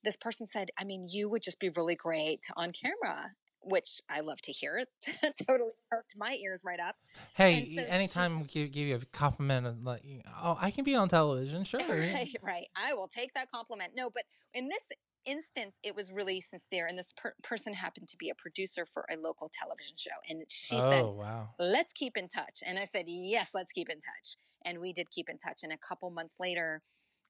this 0.05 0.17
person 0.17 0.47
said 0.47 0.71
i 0.79 0.85
mean 0.85 1.07
you 1.09 1.29
would 1.29 1.43
just 1.43 1.59
be 1.61 1.71
really 1.71 1.97
great 1.97 2.45
on 2.57 2.73
camera 2.73 3.33
which 3.63 4.01
i 4.09 4.21
love 4.21 4.41
to 4.41 4.53
hear 4.53 4.79
it 4.79 4.89
totally 5.47 5.73
perked 5.91 6.15
my 6.17 6.37
ears 6.43 6.63
right 6.65 6.81
up 6.81 6.97
hey, 7.35 7.75
so 7.75 7.83
anytime 7.83 8.41
we 8.41 8.47
give, 8.47 8.71
give 8.71 8.87
you 8.87 8.97
a 8.97 9.01
compliment 9.13 9.67
of 9.67 9.85
like, 9.85 10.03
oh, 10.43 10.57
I 10.61 10.71
can 10.71 10.85
be 10.85 10.95
on 10.95 11.09
television, 11.09 11.65
sure. 11.65 11.81
right 11.81 12.37
right 12.43 12.67
i 12.77 12.95
will 12.95 13.09
take 13.09 13.35
that 13.35 13.51
compliment 13.51 13.93
no 13.97 14.11
but 14.11 14.25
in 14.55 14.69
this 14.69 14.87
instance 15.27 15.77
it 15.83 15.95
was 15.95 16.11
really 16.11 16.41
sincere 16.41 16.87
and 16.87 16.99
this 16.99 17.13
per- 17.17 17.35
person 17.43 17.75
happened 17.75 18.09
to 18.09 18.17
be 18.17 18.31
a 18.31 18.35
producer 18.37 18.87
for 18.95 19.05
a 19.11 19.17
local 19.17 19.51
television 19.53 19.95
show 19.97 20.11
and 20.31 20.43
she 20.49 20.77
oh 20.77 20.91
said 20.91 21.05
wow. 21.05 21.51
let's 21.59 21.93
keep 21.93 22.17
in 22.17 22.29
touch. 22.29 22.63
And 22.65 22.79
I 22.79 22.85
said, 22.85 23.05
yes, 23.07 23.51
let's 23.55 23.73
keep 23.73 23.89
in 23.89 23.97
touch. 23.97 24.37
And 24.65 24.79
we 24.81 24.93
did 24.93 25.11
keep 25.11 25.29
in 25.29 25.39
touch. 25.39 25.61
And 25.63 25.73
a 25.73 25.79
couple 25.79 26.11
months 26.11 26.37
later, 26.41 26.83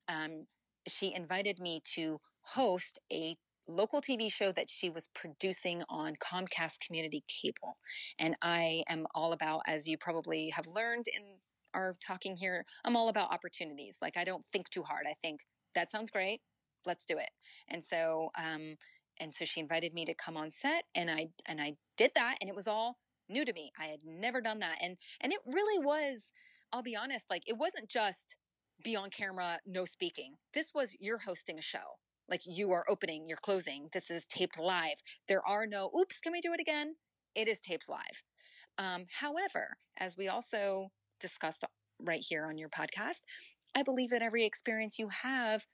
um, 0.08 0.46
she 0.86 1.14
invited 1.14 1.60
me 1.60 1.82
to 1.94 2.20
host 2.42 2.98
a 3.12 3.36
local 3.68 4.00
TV 4.00 4.32
show 4.32 4.52
that 4.52 4.68
she 4.68 4.90
was 4.90 5.08
producing 5.14 5.82
on 5.88 6.14
Comcast 6.16 6.80
Community 6.84 7.24
Cable. 7.28 7.76
And 8.18 8.36
I 8.42 8.82
am 8.88 9.06
all 9.14 9.32
about, 9.32 9.62
as 9.66 9.86
you 9.86 9.98
probably 9.98 10.50
have 10.50 10.66
learned 10.66 11.06
in 11.14 11.22
our 11.74 11.96
talking 12.04 12.36
here, 12.36 12.64
I'm 12.84 12.96
all 12.96 13.08
about 13.08 13.32
opportunities. 13.32 13.98
Like 14.00 14.16
I 14.16 14.24
don't 14.24 14.44
think 14.46 14.68
too 14.68 14.82
hard. 14.82 15.06
I 15.08 15.14
think 15.20 15.40
that 15.74 15.90
sounds 15.90 16.10
great. 16.10 16.40
Let's 16.86 17.04
do 17.04 17.18
it. 17.18 17.30
And 17.68 17.82
so, 17.82 18.30
um, 18.36 18.76
and 19.20 19.32
so 19.32 19.44
she 19.44 19.60
invited 19.60 19.92
me 19.94 20.04
to 20.06 20.14
come 20.14 20.36
on 20.36 20.50
set, 20.50 20.84
and 20.94 21.10
I 21.10 21.28
and 21.46 21.60
I 21.60 21.74
did 21.96 22.12
that, 22.14 22.36
and 22.40 22.48
it 22.48 22.54
was 22.54 22.68
all 22.68 22.98
new 23.28 23.44
to 23.44 23.52
me. 23.52 23.72
I 23.78 23.86
had 23.86 24.00
never 24.06 24.40
done 24.40 24.60
that, 24.60 24.78
and 24.80 24.96
and 25.20 25.32
it 25.32 25.40
really 25.44 25.84
was 25.84 26.32
I'll 26.72 26.82
be 26.82 26.96
honest, 26.96 27.26
like 27.30 27.42
it 27.46 27.56
wasn't 27.56 27.88
just 27.88 28.36
be 28.84 28.94
on 28.94 29.10
camera, 29.10 29.58
no 29.66 29.84
speaking. 29.84 30.34
This 30.54 30.72
was 30.74 30.94
you're 31.00 31.18
hosting 31.18 31.58
a 31.58 31.62
show. 31.62 31.98
Like 32.28 32.42
you 32.46 32.72
are 32.72 32.84
opening, 32.88 33.26
you're 33.26 33.38
closing. 33.38 33.88
This 33.92 34.10
is 34.10 34.26
taped 34.26 34.58
live. 34.58 35.02
There 35.28 35.46
are 35.46 35.66
no, 35.66 35.90
oops, 35.98 36.20
can 36.20 36.32
we 36.32 36.40
do 36.40 36.52
it 36.52 36.60
again? 36.60 36.96
It 37.34 37.48
is 37.48 37.60
taped 37.60 37.88
live. 37.88 38.22
Um, 38.78 39.06
however, 39.20 39.76
as 39.98 40.16
we 40.16 40.28
also 40.28 40.90
discussed 41.20 41.64
right 42.00 42.24
here 42.26 42.46
on 42.46 42.58
your 42.58 42.68
podcast, 42.68 43.22
I 43.74 43.82
believe 43.82 44.10
that 44.10 44.22
every 44.22 44.44
experience 44.44 44.98
you 44.98 45.08
have 45.08 45.66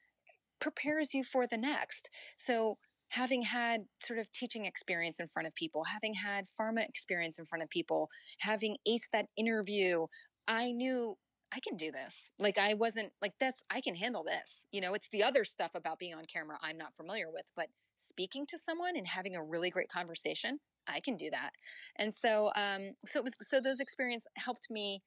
prepares 0.61 1.13
you 1.13 1.25
for 1.25 1.47
the 1.47 1.59
next. 1.59 2.09
So 2.37 2.79
having 3.09 3.43
had 3.43 3.83
sort 4.03 4.19
of 4.19 4.31
teaching 4.31 4.65
experience 4.65 5.21
in 5.21 5.29
front 5.29 5.47
of 5.47 5.55
people, 5.55 5.85
having 5.85 6.15
had 6.15 6.47
pharma 6.59 6.89
experience 6.89 7.39
in 7.39 7.45
front 7.45 7.63
of 7.63 7.69
people, 7.69 8.09
having 8.41 8.77
aced 8.89 9.11
that 9.13 9.27
interview, 9.37 10.07
I 10.49 10.73
knew 10.73 11.17
I 11.55 11.61
can 11.61 11.77
do 11.77 11.93
this. 11.93 12.31
Like 12.39 12.59
I 12.59 12.75
wasn't 12.75 13.13
like 13.23 13.35
that's 13.39 13.63
I 13.71 13.81
can 13.81 13.95
handle 13.95 14.25
this. 14.25 14.67
You 14.73 14.81
know, 14.81 14.95
it's 14.95 15.09
the 15.11 15.23
other 15.23 15.45
stuff 15.45 15.73
about 15.75 15.99
being 15.99 16.15
on 16.15 16.25
camera 16.33 16.59
I'm 16.63 16.77
not 16.79 16.97
familiar 16.97 17.31
with, 17.31 17.51
but 17.57 17.69
speaking 17.97 18.45
to 18.49 18.59
someone 18.59 18.97
and 18.97 19.07
having 19.07 19.37
a 19.37 19.43
really 19.45 19.71
great 19.71 19.89
conversation, 19.89 20.59
I 20.89 21.01
can 21.01 21.17
do 21.17 21.31
that. 21.31 21.51
And 21.97 22.13
so 22.15 22.51
um 22.57 22.93
so 23.13 23.23
was, 23.23 23.33
so 23.43 23.61
those 23.61 23.81
experience 23.81 24.27
helped 24.37 24.67
me 24.71 25.03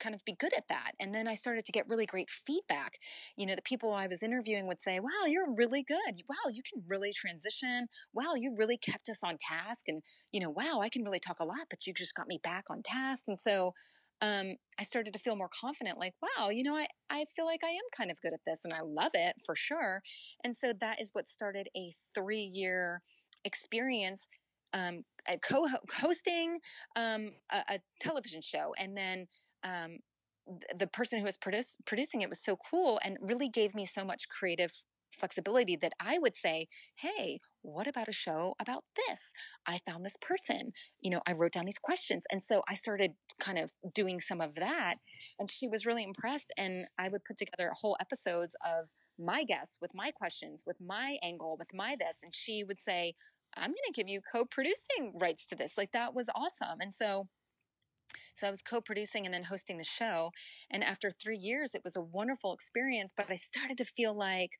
kind 0.00 0.14
of 0.14 0.24
be 0.24 0.34
good 0.38 0.52
at 0.56 0.68
that. 0.68 0.92
And 1.00 1.14
then 1.14 1.26
I 1.26 1.34
started 1.34 1.64
to 1.64 1.72
get 1.72 1.88
really 1.88 2.06
great 2.06 2.30
feedback. 2.30 2.98
You 3.36 3.46
know, 3.46 3.56
the 3.56 3.62
people 3.62 3.92
I 3.92 4.06
was 4.06 4.22
interviewing 4.22 4.66
would 4.68 4.80
say, 4.80 5.00
wow, 5.00 5.26
you're 5.26 5.52
really 5.52 5.82
good. 5.82 6.22
Wow, 6.28 6.50
you 6.52 6.62
can 6.62 6.84
really 6.86 7.12
transition. 7.12 7.88
Wow, 8.12 8.34
you 8.36 8.54
really 8.56 8.78
kept 8.78 9.08
us 9.08 9.22
on 9.24 9.36
task. 9.40 9.88
And, 9.88 10.02
you 10.32 10.40
know, 10.40 10.50
wow, 10.50 10.80
I 10.80 10.88
can 10.88 11.02
really 11.04 11.18
talk 11.18 11.40
a 11.40 11.44
lot, 11.44 11.66
but 11.68 11.86
you 11.86 11.92
just 11.94 12.14
got 12.14 12.28
me 12.28 12.38
back 12.42 12.64
on 12.70 12.82
task. 12.82 13.24
And 13.26 13.40
so 13.40 13.72
um, 14.20 14.54
I 14.78 14.82
started 14.82 15.12
to 15.12 15.18
feel 15.18 15.36
more 15.36 15.48
confident, 15.48 15.98
like, 15.98 16.14
wow, 16.22 16.48
you 16.50 16.62
know, 16.64 16.74
I, 16.76 16.86
I 17.10 17.24
feel 17.36 17.44
like 17.46 17.62
I 17.64 17.68
am 17.70 17.84
kind 17.96 18.10
of 18.10 18.20
good 18.20 18.32
at 18.32 18.40
this 18.46 18.64
and 18.64 18.74
I 18.74 18.80
love 18.82 19.12
it 19.14 19.36
for 19.46 19.54
sure. 19.54 20.02
And 20.44 20.54
so 20.56 20.72
that 20.80 21.00
is 21.00 21.10
what 21.12 21.28
started 21.28 21.68
a 21.76 21.92
three 22.14 22.42
year 22.42 23.02
experience 23.44 24.28
um, 24.72 25.04
co 25.42 25.66
hosting 26.00 26.58
um, 26.96 27.30
a, 27.50 27.74
a 27.74 27.78
television 28.00 28.42
show. 28.42 28.74
And 28.78 28.96
then 28.96 29.26
um, 29.64 29.98
the 30.76 30.86
person 30.86 31.18
who 31.18 31.24
was 31.24 31.36
produce, 31.36 31.76
producing 31.86 32.22
it 32.22 32.28
was 32.28 32.40
so 32.42 32.56
cool 32.70 32.98
and 33.04 33.18
really 33.20 33.48
gave 33.48 33.74
me 33.74 33.84
so 33.84 34.04
much 34.04 34.28
creative 34.28 34.72
flexibility 35.18 35.76
that 35.76 35.92
I 36.00 36.18
would 36.18 36.36
say, 36.36 36.68
Hey, 36.96 37.40
what 37.62 37.86
about 37.86 38.08
a 38.08 38.12
show 38.12 38.54
about 38.60 38.84
this? 38.96 39.30
I 39.66 39.80
found 39.86 40.04
this 40.04 40.16
person, 40.20 40.72
you 41.00 41.10
know, 41.10 41.20
I 41.26 41.32
wrote 41.32 41.52
down 41.52 41.66
these 41.66 41.78
questions. 41.78 42.24
And 42.30 42.42
so 42.42 42.62
I 42.68 42.74
started 42.74 43.12
kind 43.40 43.58
of 43.58 43.72
doing 43.94 44.20
some 44.20 44.40
of 44.40 44.54
that. 44.56 44.96
And 45.38 45.50
she 45.50 45.68
was 45.68 45.86
really 45.86 46.04
impressed. 46.04 46.52
And 46.56 46.86
I 46.98 47.08
would 47.08 47.24
put 47.24 47.36
together 47.36 47.72
whole 47.74 47.96
episodes 48.00 48.56
of 48.64 48.88
my 49.18 49.44
guests 49.44 49.78
with 49.80 49.90
my 49.94 50.10
questions, 50.10 50.62
with 50.66 50.76
my 50.80 51.18
angle, 51.22 51.56
with 51.58 51.74
my 51.74 51.96
this. 51.98 52.20
And 52.22 52.34
she 52.34 52.64
would 52.64 52.80
say, 52.80 53.14
I'm 53.56 53.70
going 53.70 53.76
to 53.86 53.92
give 53.92 54.08
you 54.08 54.20
co 54.32 54.44
producing 54.44 55.12
rights 55.14 55.46
to 55.46 55.56
this. 55.56 55.76
Like 55.76 55.92
that 55.92 56.14
was 56.14 56.28
awesome. 56.34 56.80
And 56.80 56.92
so 56.94 57.28
so 58.34 58.46
I 58.46 58.50
was 58.50 58.62
co 58.62 58.80
producing 58.80 59.24
and 59.24 59.34
then 59.34 59.44
hosting 59.44 59.78
the 59.78 59.84
show. 59.84 60.30
And 60.70 60.84
after 60.84 61.10
three 61.10 61.36
years, 61.36 61.74
it 61.74 61.82
was 61.82 61.96
a 61.96 62.00
wonderful 62.00 62.52
experience. 62.52 63.12
But 63.16 63.30
I 63.30 63.40
started 63.54 63.78
to 63.78 63.84
feel 63.84 64.16
like, 64.16 64.50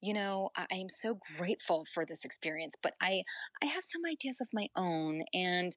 you 0.00 0.14
know, 0.14 0.50
I, 0.56 0.66
I 0.72 0.76
am 0.76 0.88
so 0.88 1.18
grateful 1.38 1.84
for 1.92 2.04
this 2.04 2.24
experience, 2.24 2.74
but 2.82 2.94
I, 3.00 3.22
I 3.62 3.66
have 3.66 3.84
some 3.84 4.02
ideas 4.10 4.40
of 4.40 4.48
my 4.52 4.68
own. 4.76 5.22
And 5.34 5.72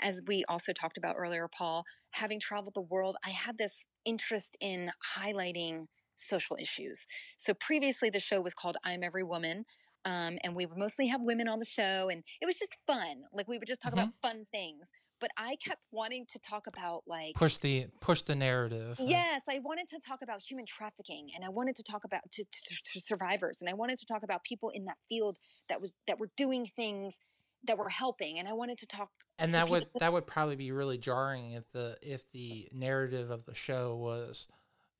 as 0.00 0.22
we 0.26 0.44
also 0.48 0.72
talked 0.72 0.98
about 0.98 1.16
earlier, 1.18 1.48
Paul, 1.48 1.84
having 2.10 2.40
traveled 2.40 2.74
the 2.74 2.80
world, 2.80 3.16
I 3.24 3.30
had 3.30 3.58
this 3.58 3.86
interest 4.04 4.56
in 4.60 4.90
highlighting 5.18 5.86
social 6.14 6.56
issues. 6.58 7.06
So 7.36 7.54
previously, 7.54 8.10
the 8.10 8.20
show 8.20 8.40
was 8.40 8.54
called 8.54 8.76
I'm 8.84 9.02
Every 9.02 9.24
Woman. 9.24 9.64
Um, 10.04 10.38
and 10.44 10.54
we 10.54 10.66
would 10.66 10.78
mostly 10.78 11.08
have 11.08 11.20
women 11.20 11.48
on 11.48 11.58
the 11.58 11.64
show, 11.64 12.08
and 12.08 12.22
it 12.40 12.46
was 12.46 12.56
just 12.56 12.76
fun. 12.86 13.24
Like 13.32 13.48
we 13.48 13.58
would 13.58 13.66
just 13.66 13.82
talk 13.82 13.92
mm-hmm. 13.92 14.02
about 14.02 14.14
fun 14.22 14.46
things 14.52 14.88
but 15.20 15.30
I 15.36 15.56
kept 15.56 15.80
wanting 15.92 16.26
to 16.28 16.38
talk 16.38 16.66
about 16.66 17.02
like 17.06 17.34
push 17.34 17.58
the 17.58 17.86
push 18.00 18.22
the 18.22 18.34
narrative. 18.34 18.96
Yes, 19.00 19.42
I 19.48 19.60
wanted 19.60 19.88
to 19.88 20.00
talk 20.00 20.22
about 20.22 20.40
human 20.40 20.66
trafficking, 20.66 21.30
and 21.34 21.44
I 21.44 21.48
wanted 21.48 21.76
to 21.76 21.82
talk 21.82 22.04
about 22.04 22.20
to, 22.32 22.44
to, 22.44 22.82
to 22.92 23.00
survivors, 23.00 23.60
and 23.60 23.70
I 23.70 23.74
wanted 23.74 23.98
to 23.98 24.06
talk 24.06 24.22
about 24.22 24.44
people 24.44 24.70
in 24.70 24.84
that 24.86 24.96
field 25.08 25.38
that 25.68 25.80
was 25.80 25.92
that 26.06 26.18
were 26.18 26.30
doing 26.36 26.66
things 26.76 27.18
that 27.64 27.78
were 27.78 27.88
helping, 27.88 28.38
and 28.38 28.48
I 28.48 28.52
wanted 28.52 28.78
to 28.78 28.86
talk. 28.86 29.10
And 29.38 29.52
that 29.52 29.68
would 29.68 29.88
that 30.00 30.12
would 30.12 30.26
probably 30.26 30.56
be 30.56 30.72
really 30.72 30.98
jarring 30.98 31.52
if 31.52 31.68
the 31.70 31.96
if 32.02 32.30
the 32.32 32.68
narrative 32.72 33.30
of 33.30 33.44
the 33.44 33.54
show 33.54 33.96
was 33.96 34.48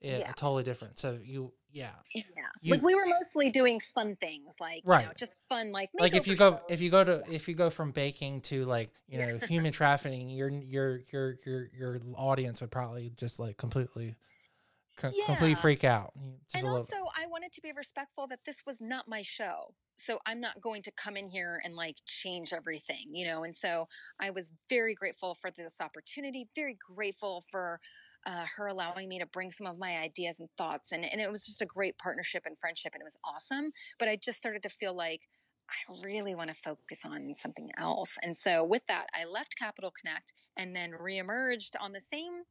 eh, 0.02 0.18
yeah. 0.18 0.32
totally 0.32 0.62
different. 0.62 0.98
So 0.98 1.18
you 1.22 1.52
yeah. 1.76 1.90
Yeah. 2.14 2.22
You, 2.62 2.72
like 2.72 2.82
we 2.82 2.94
were 2.94 3.04
mostly 3.04 3.50
doing 3.50 3.80
fun 3.94 4.16
things 4.16 4.54
like 4.58 4.82
right. 4.86 5.02
You 5.02 5.06
know, 5.08 5.12
just 5.14 5.32
fun 5.50 5.72
like 5.72 5.90
like 5.98 6.14
if 6.14 6.26
you 6.26 6.34
go 6.34 6.58
if 6.70 6.80
you 6.80 6.88
go 6.88 7.04
to 7.04 7.22
if 7.30 7.48
you 7.48 7.54
go 7.54 7.68
from 7.68 7.90
baking 7.90 8.40
to 8.42 8.64
like, 8.64 8.90
you 9.06 9.18
know, 9.18 9.38
human 9.46 9.72
trafficking, 9.72 10.30
your 10.30 10.48
your 10.48 11.00
your 11.12 11.36
your 11.44 11.68
your 11.76 12.00
audience 12.14 12.62
would 12.62 12.70
probably 12.70 13.12
just 13.16 13.38
like 13.38 13.58
completely 13.58 14.16
co- 14.96 15.12
yeah. 15.14 15.26
completely 15.26 15.54
freak 15.54 15.84
out. 15.84 16.12
Just 16.50 16.64
and 16.64 16.72
also 16.72 16.96
I 17.14 17.26
wanted 17.26 17.52
to 17.52 17.60
be 17.60 17.72
respectful 17.76 18.26
that 18.28 18.40
this 18.46 18.62
was 18.66 18.80
not 18.80 19.06
my 19.06 19.20
show. 19.20 19.74
So 19.96 20.18
I'm 20.26 20.40
not 20.40 20.60
going 20.62 20.80
to 20.82 20.92
come 20.92 21.18
in 21.18 21.28
here 21.28 21.60
and 21.62 21.74
like 21.74 21.96
change 22.06 22.54
everything, 22.54 23.08
you 23.12 23.26
know. 23.26 23.44
And 23.44 23.54
so 23.54 23.86
I 24.18 24.30
was 24.30 24.50
very 24.70 24.94
grateful 24.94 25.36
for 25.40 25.50
this 25.50 25.78
opportunity, 25.82 26.48
very 26.54 26.78
grateful 26.94 27.44
for 27.50 27.80
uh, 28.26 28.44
her 28.56 28.66
allowing 28.66 29.08
me 29.08 29.18
to 29.18 29.26
bring 29.26 29.52
some 29.52 29.66
of 29.66 29.78
my 29.78 29.98
ideas 29.98 30.40
and 30.40 30.48
thoughts. 30.58 30.92
And, 30.92 31.04
and 31.04 31.20
it 31.20 31.30
was 31.30 31.46
just 31.46 31.62
a 31.62 31.66
great 31.66 31.96
partnership 31.98 32.42
and 32.44 32.58
friendship, 32.58 32.92
and 32.94 33.00
it 33.00 33.04
was 33.04 33.18
awesome. 33.24 33.70
But 33.98 34.08
I 34.08 34.16
just 34.16 34.38
started 34.38 34.62
to 34.64 34.68
feel 34.68 34.94
like 34.94 35.20
I 35.70 36.04
really 36.04 36.34
want 36.34 36.50
to 36.50 36.56
focus 36.56 36.98
on 37.04 37.34
something 37.42 37.70
else. 37.78 38.18
And 38.22 38.36
so 38.36 38.64
with 38.64 38.82
that, 38.88 39.06
I 39.14 39.24
left 39.24 39.58
Capital 39.58 39.92
Connect 40.00 40.32
and 40.56 40.74
then 40.74 40.92
reemerged 40.92 41.70
on 41.80 41.92
the 41.92 42.00
same 42.00 42.42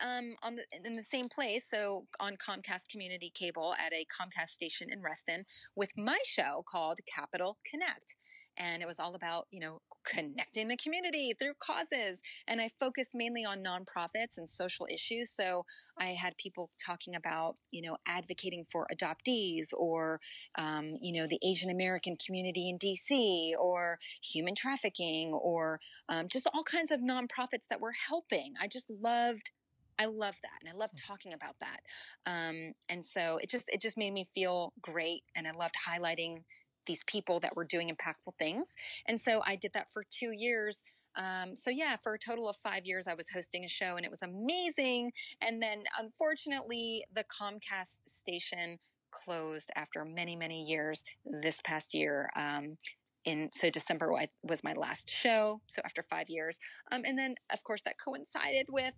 um, 0.00 0.36
on 0.42 0.54
the, 0.54 0.62
in 0.84 0.94
the 0.94 1.02
same 1.02 1.28
place, 1.28 1.68
so 1.68 2.06
on 2.20 2.36
Comcast 2.36 2.88
Community 2.88 3.32
Cable 3.34 3.74
at 3.84 3.92
a 3.92 4.06
Comcast 4.06 4.50
station 4.50 4.88
in 4.88 5.02
Reston, 5.02 5.44
with 5.74 5.90
my 5.96 6.18
show 6.24 6.64
called 6.70 7.00
Capital 7.12 7.58
Connect 7.68 8.14
and 8.56 8.82
it 8.82 8.86
was 8.86 8.98
all 8.98 9.14
about 9.14 9.46
you 9.50 9.60
know 9.60 9.80
connecting 10.04 10.68
the 10.68 10.76
community 10.76 11.32
through 11.38 11.54
causes 11.58 12.20
and 12.46 12.60
i 12.60 12.68
focused 12.78 13.12
mainly 13.14 13.44
on 13.44 13.62
nonprofits 13.64 14.36
and 14.36 14.48
social 14.48 14.86
issues 14.92 15.30
so 15.30 15.64
i 15.98 16.08
had 16.08 16.36
people 16.36 16.70
talking 16.84 17.14
about 17.14 17.56
you 17.70 17.80
know 17.80 17.96
advocating 18.06 18.64
for 18.70 18.86
adoptees 18.92 19.72
or 19.76 20.20
um, 20.56 20.96
you 21.00 21.18
know 21.18 21.26
the 21.26 21.38
asian 21.46 21.70
american 21.70 22.16
community 22.24 22.68
in 22.68 22.78
dc 22.78 23.52
or 23.58 23.98
human 24.22 24.54
trafficking 24.54 25.32
or 25.32 25.80
um, 26.08 26.28
just 26.28 26.48
all 26.54 26.64
kinds 26.64 26.90
of 26.90 27.00
nonprofits 27.00 27.66
that 27.70 27.80
were 27.80 27.94
helping 28.08 28.54
i 28.60 28.68
just 28.68 28.88
loved 28.90 29.50
I 29.96 30.06
love 30.06 30.34
that, 30.42 30.58
and 30.60 30.68
I 30.68 30.76
love 30.76 30.90
mm. 30.90 31.06
talking 31.06 31.32
about 31.32 31.54
that. 31.60 31.80
Um, 32.26 32.72
and 32.88 33.04
so 33.04 33.38
it 33.40 33.48
just 33.48 33.64
it 33.68 33.80
just 33.80 33.96
made 33.96 34.12
me 34.12 34.28
feel 34.34 34.72
great, 34.80 35.22
and 35.36 35.46
I 35.46 35.52
loved 35.52 35.74
highlighting 35.88 36.42
these 36.86 37.02
people 37.06 37.40
that 37.40 37.56
were 37.56 37.64
doing 37.64 37.90
impactful 37.90 38.34
things. 38.38 38.74
And 39.06 39.20
so 39.20 39.42
I 39.44 39.56
did 39.56 39.72
that 39.74 39.88
for 39.92 40.04
two 40.08 40.32
years. 40.32 40.82
Um, 41.16 41.54
so 41.54 41.70
yeah, 41.70 41.96
for 42.02 42.14
a 42.14 42.18
total 42.18 42.48
of 42.48 42.56
five 42.56 42.84
years, 42.84 43.06
I 43.06 43.14
was 43.14 43.28
hosting 43.30 43.64
a 43.64 43.68
show 43.68 43.96
and 43.96 44.04
it 44.04 44.10
was 44.10 44.22
amazing. 44.22 45.12
And 45.40 45.62
then 45.62 45.84
unfortunately, 45.98 47.04
the 47.14 47.24
Comcast 47.24 47.98
station 48.06 48.78
closed 49.10 49.70
after 49.76 50.04
many, 50.04 50.34
many 50.34 50.64
years 50.64 51.04
this 51.24 51.60
past 51.64 51.94
year. 51.94 52.30
Um, 52.36 52.76
in 53.24 53.48
so 53.52 53.70
December 53.70 54.12
was 54.42 54.62
my 54.62 54.74
last 54.74 55.10
show. 55.10 55.60
So 55.66 55.80
after 55.84 56.02
five 56.02 56.28
years, 56.28 56.58
um, 56.92 57.02
and 57.06 57.18
then 57.18 57.36
of 57.50 57.62
course 57.64 57.82
that 57.82 57.94
coincided 57.98 58.66
with 58.68 58.94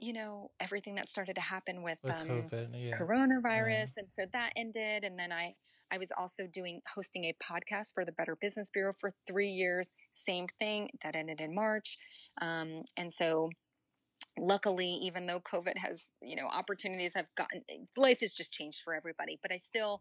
you 0.00 0.12
know 0.12 0.50
everything 0.60 0.96
that 0.96 1.08
started 1.08 1.34
to 1.36 1.40
happen 1.40 1.82
with, 1.82 1.98
with 2.02 2.14
um, 2.14 2.28
COVID, 2.28 2.68
yeah. 2.74 2.98
coronavirus, 2.98 3.92
yeah. 3.96 4.02
and 4.02 4.12
so 4.12 4.24
that 4.32 4.52
ended. 4.56 5.04
And 5.04 5.18
then 5.18 5.32
I 5.32 5.54
I 5.92 5.98
was 5.98 6.10
also 6.16 6.46
doing 6.52 6.80
hosting 6.94 7.24
a 7.24 7.36
podcast 7.42 7.94
for 7.94 8.04
the 8.04 8.12
Better 8.12 8.36
Business 8.40 8.70
Bureau 8.70 8.94
for 8.98 9.12
three 9.26 9.50
years. 9.50 9.88
Same 10.12 10.46
thing 10.58 10.90
that 11.02 11.16
ended 11.16 11.40
in 11.40 11.54
March, 11.54 11.98
um, 12.40 12.82
and 12.96 13.12
so 13.12 13.50
luckily 14.38 14.88
even 15.02 15.26
though 15.26 15.40
covid 15.40 15.76
has 15.76 16.06
you 16.20 16.34
know 16.34 16.46
opportunities 16.46 17.12
have 17.14 17.26
gotten 17.36 17.62
life 17.96 18.18
has 18.20 18.34
just 18.34 18.52
changed 18.52 18.80
for 18.82 18.94
everybody 18.94 19.38
but 19.42 19.52
i 19.52 19.58
still 19.58 20.00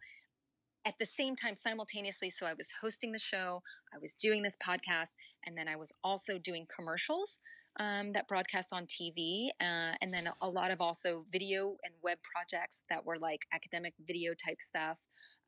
at 0.85 0.95
the 0.99 1.05
same 1.05 1.35
time 1.35 1.55
simultaneously 1.55 2.29
so 2.29 2.45
i 2.45 2.53
was 2.53 2.69
hosting 2.81 3.11
the 3.11 3.19
show 3.19 3.61
i 3.93 3.97
was 3.99 4.15
doing 4.15 4.41
this 4.41 4.57
podcast 4.57 5.09
and 5.45 5.57
then 5.57 5.67
i 5.67 5.75
was 5.75 5.91
also 6.03 6.37
doing 6.39 6.65
commercials 6.75 7.39
um, 7.79 8.11
that 8.13 8.27
broadcast 8.27 8.71
on 8.73 8.85
tv 8.85 9.49
uh, 9.61 9.93
and 10.01 10.13
then 10.13 10.29
a 10.41 10.49
lot 10.49 10.71
of 10.71 10.81
also 10.81 11.25
video 11.31 11.75
and 11.83 11.93
web 12.03 12.17
projects 12.23 12.81
that 12.89 13.05
were 13.05 13.17
like 13.17 13.41
academic 13.53 13.93
video 14.05 14.33
type 14.33 14.61
stuff 14.61 14.97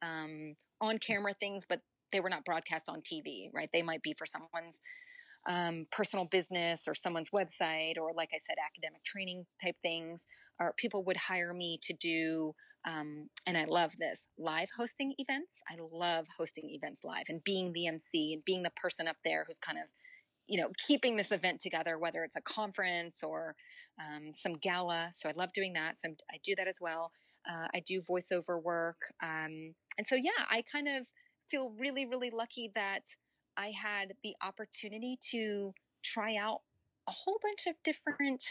um, 0.02 0.56
on 0.82 0.98
camera 1.00 1.34
things, 1.40 1.66
but 1.68 1.80
they 2.12 2.20
were 2.20 2.30
not 2.30 2.46
broadcast 2.46 2.90
on 2.90 3.02
TV, 3.02 3.50
right? 3.54 3.70
They 3.74 3.82
might 3.82 4.02
be 4.02 4.14
for 4.18 4.26
someone 4.26 4.74
um, 5.48 5.86
personal 5.92 6.26
business 6.26 6.88
or 6.88 6.96
someone's 6.96 7.30
website, 7.30 7.98
or 8.00 8.12
like 8.16 8.30
I 8.34 8.40
said, 8.46 8.56
academic 8.66 9.04
training 9.04 9.46
type 9.64 9.76
things, 9.82 10.22
or 10.60 10.74
people 10.78 11.04
would 11.06 11.18
hire 11.18 11.54
me 11.54 11.80
to 11.84 11.94
do. 11.94 12.54
Um, 12.88 13.30
and 13.48 13.58
I 13.58 13.66
love 13.66 13.92
this 14.00 14.28
live 14.38 14.70
hosting 14.76 15.14
events. 15.18 15.62
I 15.70 15.76
love 15.92 16.28
hosting 16.38 16.70
events 16.70 17.04
live 17.04 17.26
and 17.30 17.44
being 17.44 17.74
the 17.74 17.88
MC 17.88 18.34
and 18.34 18.46
being 18.46 18.64
the 18.64 18.72
person 18.76 19.08
up 19.08 19.18
there 19.24 19.44
who's 19.48 19.60
kind 19.60 19.78
of 19.78 19.90
you 20.48 20.62
know 20.62 20.70
keeping 20.88 21.16
this 21.16 21.32
event 21.32 21.60
together 21.60 21.98
whether 21.98 22.24
it's 22.24 22.36
a 22.36 22.42
conference 22.42 23.24
or 23.24 23.56
um, 24.00 24.34
some 24.34 24.54
gala 24.54 25.10
so 25.12 25.30
i 25.30 25.34
love 25.36 25.52
doing 25.54 25.74
that 25.74 25.98
so 25.98 26.10
I'm, 26.10 26.16
i 26.32 26.38
do 26.44 26.54
that 26.56 26.68
as 26.68 26.78
well 26.80 27.12
uh, 27.50 27.68
i 27.74 27.80
do 27.86 28.02
voiceover 28.02 28.62
work 28.62 28.98
um, 29.24 29.74
and 29.98 30.06
so 30.06 30.16
yeah 30.16 30.32
i 30.50 30.64
kind 30.72 30.88
of 30.88 31.08
feel 31.50 31.72
really 31.78 32.06
really 32.06 32.30
lucky 32.30 32.72
that 32.76 33.04
i 33.58 33.72
had 33.72 34.14
the 34.24 34.36
opportunity 34.42 35.18
to 35.22 35.74
try 36.04 36.36
out 36.36 36.62
a 37.08 37.12
whole 37.12 37.40
bunch 37.42 37.68
of 37.68 37.76
different 37.84 38.42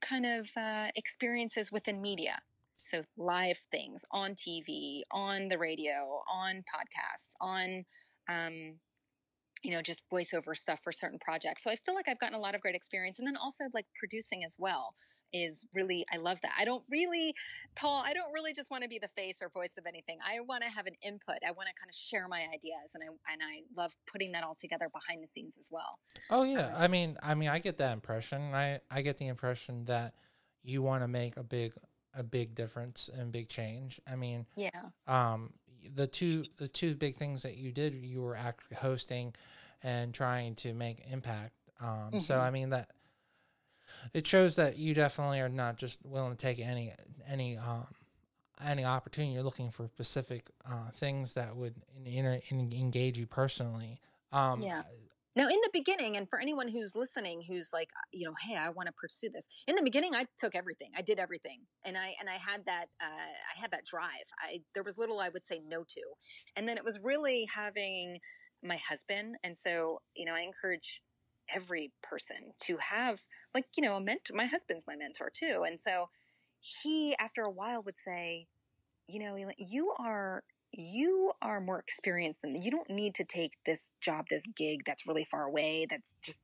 kind 0.00 0.26
of 0.26 0.48
uh, 0.56 0.88
experiences 0.96 1.70
within 1.72 2.00
media 2.00 2.40
so 2.80 3.02
live 3.16 3.58
things 3.70 4.04
on 4.10 4.32
tv 4.32 5.02
on 5.10 5.48
the 5.48 5.58
radio 5.58 6.22
on 6.30 6.62
podcasts 6.62 7.34
on 7.40 7.84
um, 8.28 8.74
you 9.62 9.70
know, 9.70 9.80
just 9.80 10.02
voiceover 10.10 10.56
stuff 10.56 10.80
for 10.82 10.92
certain 10.92 11.18
projects. 11.20 11.62
So 11.62 11.70
I 11.70 11.76
feel 11.76 11.94
like 11.94 12.08
I've 12.08 12.18
gotten 12.18 12.34
a 12.34 12.40
lot 12.40 12.54
of 12.54 12.60
great 12.60 12.74
experience. 12.74 13.18
And 13.18 13.26
then 13.26 13.36
also 13.36 13.64
like 13.72 13.86
producing 13.96 14.44
as 14.44 14.56
well 14.58 14.94
is 15.32 15.66
really, 15.74 16.04
I 16.12 16.16
love 16.16 16.40
that. 16.42 16.52
I 16.58 16.64
don't 16.64 16.84
really, 16.90 17.34
Paul, 17.74 18.02
I 18.04 18.12
don't 18.12 18.32
really 18.32 18.52
just 18.52 18.70
want 18.70 18.82
to 18.82 18.88
be 18.88 18.98
the 18.98 19.08
face 19.08 19.40
or 19.42 19.48
voice 19.48 19.70
of 19.78 19.86
anything. 19.86 20.18
I 20.24 20.40
want 20.40 20.62
to 20.62 20.68
have 20.68 20.86
an 20.86 20.94
input. 21.02 21.38
I 21.46 21.52
want 21.52 21.68
to 21.68 21.74
kind 21.80 21.88
of 21.88 21.94
share 21.94 22.28
my 22.28 22.46
ideas 22.52 22.94
and 22.94 23.02
I, 23.02 23.06
and 23.32 23.42
I 23.42 23.62
love 23.76 23.92
putting 24.10 24.32
that 24.32 24.44
all 24.44 24.54
together 24.54 24.88
behind 24.92 25.22
the 25.22 25.28
scenes 25.28 25.56
as 25.58 25.70
well. 25.72 25.98
Oh 26.30 26.44
yeah. 26.44 26.68
Um, 26.74 26.82
I 26.82 26.88
mean, 26.88 27.16
I 27.22 27.34
mean, 27.34 27.48
I 27.48 27.58
get 27.58 27.78
that 27.78 27.92
impression. 27.92 28.54
I, 28.54 28.80
I 28.90 29.02
get 29.02 29.16
the 29.16 29.28
impression 29.28 29.84
that 29.86 30.14
you 30.62 30.82
want 30.82 31.02
to 31.02 31.08
make 31.08 31.36
a 31.36 31.42
big, 31.42 31.72
a 32.14 32.22
big 32.22 32.54
difference 32.54 33.08
and 33.12 33.32
big 33.32 33.48
change. 33.48 34.00
I 34.10 34.16
mean, 34.16 34.46
yeah. 34.56 34.70
Um, 35.06 35.50
the 35.94 36.06
two 36.06 36.44
the 36.56 36.68
two 36.68 36.94
big 36.94 37.16
things 37.16 37.42
that 37.42 37.56
you 37.56 37.72
did 37.72 37.94
you 37.94 38.22
were 38.22 38.36
actually 38.36 38.76
hosting 38.76 39.34
and 39.82 40.14
trying 40.14 40.54
to 40.54 40.72
make 40.72 41.02
impact 41.10 41.54
um, 41.80 41.88
mm-hmm. 41.88 42.18
so 42.18 42.38
i 42.38 42.50
mean 42.50 42.70
that 42.70 42.90
it 44.14 44.26
shows 44.26 44.56
that 44.56 44.76
you 44.78 44.94
definitely 44.94 45.40
are 45.40 45.48
not 45.48 45.76
just 45.76 45.98
willing 46.04 46.32
to 46.32 46.36
take 46.36 46.58
any 46.58 46.92
any 47.28 47.56
um, 47.56 47.86
any 48.64 48.84
opportunity 48.84 49.32
you're 49.32 49.42
looking 49.42 49.70
for 49.70 49.86
specific 49.86 50.50
uh, 50.66 50.90
things 50.94 51.34
that 51.34 51.56
would 51.56 51.74
in, 52.04 52.24
in, 52.26 52.40
in 52.50 52.72
engage 52.72 53.18
you 53.18 53.26
personally 53.26 54.00
um, 54.32 54.62
yeah 54.62 54.82
now, 55.34 55.48
in 55.48 55.56
the 55.62 55.70
beginning, 55.72 56.18
and 56.18 56.28
for 56.28 56.38
anyone 56.38 56.68
who's 56.68 56.94
listening, 56.94 57.42
who's 57.42 57.72
like, 57.72 57.88
you 58.12 58.26
know, 58.26 58.34
hey, 58.42 58.54
I 58.54 58.68
want 58.68 58.88
to 58.88 58.92
pursue 58.92 59.30
this. 59.30 59.48
In 59.66 59.74
the 59.74 59.82
beginning, 59.82 60.14
I 60.14 60.26
took 60.36 60.54
everything. 60.54 60.90
I 60.94 61.00
did 61.00 61.18
everything, 61.18 61.60
and 61.86 61.96
I 61.96 62.14
and 62.20 62.28
I 62.28 62.34
had 62.34 62.66
that 62.66 62.86
uh, 63.00 63.06
I 63.06 63.60
had 63.60 63.70
that 63.70 63.86
drive. 63.86 64.26
I 64.38 64.60
there 64.74 64.82
was 64.82 64.98
little 64.98 65.20
I 65.20 65.30
would 65.30 65.46
say 65.46 65.62
no 65.66 65.84
to, 65.84 66.02
and 66.56 66.68
then 66.68 66.76
it 66.76 66.84
was 66.84 66.98
really 67.02 67.48
having 67.52 68.18
my 68.62 68.76
husband. 68.76 69.36
And 69.42 69.56
so, 69.56 70.02
you 70.14 70.26
know, 70.26 70.34
I 70.34 70.40
encourage 70.40 71.00
every 71.54 71.92
person 72.02 72.52
to 72.64 72.78
have 72.78 73.22
like 73.54 73.66
you 73.76 73.82
know 73.82 73.96
a 73.96 74.00
mentor. 74.00 74.34
My 74.34 74.46
husband's 74.46 74.84
my 74.86 74.96
mentor 74.96 75.30
too, 75.34 75.64
and 75.66 75.80
so 75.80 76.08
he, 76.62 77.14
after 77.18 77.42
a 77.42 77.50
while, 77.50 77.82
would 77.82 77.98
say, 77.98 78.46
you 79.08 79.18
know, 79.18 79.36
you 79.58 79.92
are 79.98 80.44
you 80.74 81.32
are 81.42 81.60
more 81.60 81.78
experienced 81.78 82.40
than 82.40 82.62
you 82.62 82.70
don't 82.70 82.88
need 82.88 83.14
to 83.16 83.24
take 83.24 83.52
this 83.66 83.92
job, 84.00 84.26
this 84.30 84.44
gig 84.56 84.80
that's 84.86 85.06
really 85.06 85.24
far 85.24 85.44
away, 85.44 85.86
that's 85.90 86.14
just 86.24 86.40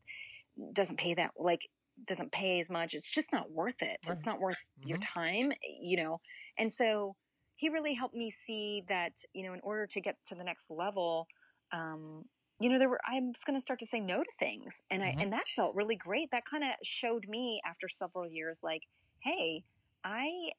doesn't 0.72 0.98
pay 0.98 1.14
that 1.14 1.30
like 1.38 1.68
doesn't 2.04 2.32
pay 2.32 2.60
as 2.60 2.68
much. 2.68 2.94
It's 2.94 3.08
just 3.08 3.32
not 3.32 3.50
worth 3.50 3.80
it. 3.80 3.98
Right. 4.06 4.12
It's 4.12 4.26
not 4.26 4.40
worth 4.40 4.56
mm-hmm. 4.56 4.88
your 4.88 4.98
time, 4.98 5.52
you 5.80 5.96
know. 5.96 6.20
And 6.58 6.70
so 6.70 7.14
he 7.56 7.68
really 7.68 7.94
helped 7.94 8.14
me 8.14 8.30
see 8.30 8.82
that, 8.88 9.12
you 9.32 9.44
know, 9.44 9.52
in 9.52 9.60
order 9.62 9.86
to 9.86 10.00
get 10.00 10.16
to 10.26 10.34
the 10.34 10.44
next 10.44 10.68
level, 10.70 11.26
um, 11.72 12.24
you 12.60 12.68
know, 12.68 12.78
there 12.78 12.88
were 12.88 13.00
I'm 13.06 13.32
just 13.32 13.46
gonna 13.46 13.60
start 13.60 13.78
to 13.80 13.86
say 13.86 14.00
no 14.00 14.22
to 14.22 14.30
things. 14.38 14.80
And 14.90 15.02
mm-hmm. 15.02 15.18
I 15.18 15.22
and 15.22 15.32
that 15.32 15.44
felt 15.54 15.74
really 15.74 15.96
great. 15.96 16.30
That 16.32 16.44
kind 16.44 16.64
of 16.64 16.70
showed 16.82 17.26
me 17.28 17.60
after 17.66 17.88
several 17.88 18.26
years 18.26 18.60
like, 18.62 18.82
hey, 19.20 19.64
I 20.04 20.50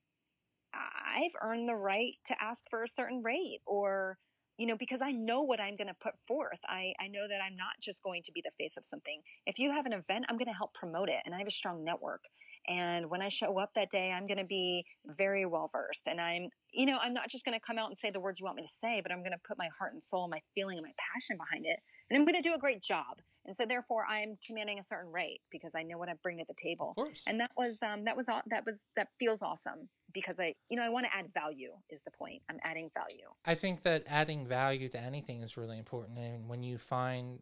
I've 0.74 1.32
earned 1.41 1.68
the 1.68 1.76
right 1.76 2.14
to 2.26 2.36
ask 2.41 2.66
for 2.70 2.84
a 2.84 2.88
certain 2.88 3.24
rate 3.24 3.60
or 3.66 4.18
you 4.58 4.68
know 4.68 4.76
because 4.78 5.02
i 5.02 5.12
know 5.12 5.41
what 5.41 5.60
i'm 5.60 5.76
going 5.76 5.88
to 5.88 5.95
put 6.00 6.14
forth 6.28 6.60
I, 6.68 6.93
I 7.00 7.08
know 7.08 7.28
that 7.28 7.41
i'm 7.41 7.56
not 7.56 7.80
just 7.82 8.04
going 8.04 8.22
to 8.24 8.32
be 8.32 8.41
the 8.43 8.52
face 8.60 8.78
of 8.78 8.86
something 8.86 9.22
if 9.47 9.58
you 9.58 9.72
have 9.72 9.86
an 9.86 9.93
event 9.93 10.26
i'm 10.30 10.38
going 10.38 10.47
to 10.47 10.54
help 10.54 10.74
promote 10.74 11.10
it 11.10 11.22
and 11.26 11.34
i 11.34 11.39
have 11.39 11.47
a 11.47 11.52
strong 11.52 11.84
network 11.84 12.22
and 12.68 13.10
when 13.10 13.22
i 13.22 13.30
show 13.30 13.58
up 13.58 13.72
that 13.76 13.89
day 13.89 14.12
i'm 14.12 14.28
going 14.28 14.38
to 14.38 14.43
be 14.43 14.86
very 15.18 15.45
well 15.45 15.70
versed 15.72 16.08
and 16.08 16.20
i'm 16.20 16.50
you 16.74 16.86
know 16.86 17.00
i'm 17.02 17.14
not 17.14 17.30
just 17.30 17.45
going 17.45 17.58
to 17.58 17.66
come 17.66 17.78
out 17.80 17.88
and 17.88 17.97
say 17.97 18.12
the 18.12 18.20
words 18.20 18.39
you 18.39 18.45
want 18.45 18.58
me 18.58 18.64
to 18.64 18.70
say 18.70 19.00
but 19.02 19.12
i'm 19.12 19.20
going 19.20 19.32
to 19.32 19.47
put 19.47 19.58
my 19.58 19.70
heart 19.78 19.93
and 19.93 20.04
soul 20.04 20.28
my 20.28 20.41
feeling 20.54 20.78
and 20.78 20.86
my 20.86 20.93
passion 21.14 21.38
behind 21.38 21.66
it 21.66 21.80
and 22.10 22.18
i'm 22.18 22.26
going 22.26 22.36
to 22.36 22.47
do 22.47 22.53
a 22.53 22.60
great 22.60 22.82
job 22.82 23.18
and 23.49 23.55
so 23.55 23.66
therefore 23.66 24.05
I'm 24.07 24.38
commanding 24.45 24.78
a 24.78 24.84
certain 24.84 25.12
rate 25.12 25.41
because 25.49 25.74
I 25.74 25.82
know 25.82 25.97
what 25.97 26.07
I 26.07 26.14
bring 26.22 26.38
to 26.38 26.45
the 26.47 26.53
table. 26.53 26.93
And 27.26 27.39
that 27.39 27.49
was 27.57 27.78
um, 27.82 28.05
that 28.05 28.16
was 28.16 28.28
that 28.28 28.64
was 28.64 28.86
that 28.95 29.07
feels 29.20 29.41
awesome 29.41 29.89
because 30.14 30.39
I 30.39 30.53
you 30.70 30.78
know 30.78 30.84
I 30.84 30.89
want 30.89 31.07
to 31.07 31.16
add 31.16 31.34
value 31.34 31.72
is 31.89 32.03
the 32.03 32.12
point. 32.12 32.43
I'm 32.47 32.60
adding 32.64 32.91
value. 32.93 33.26
I 33.45 33.55
think 33.55 33.82
that 33.82 34.03
adding 34.07 34.45
value 34.45 34.88
to 34.89 34.99
anything 35.01 35.41
is 35.41 35.57
really 35.57 35.80
important, 35.80 36.20
and 36.20 36.47
when 36.47 36.62
you 36.62 36.78
find 36.78 37.39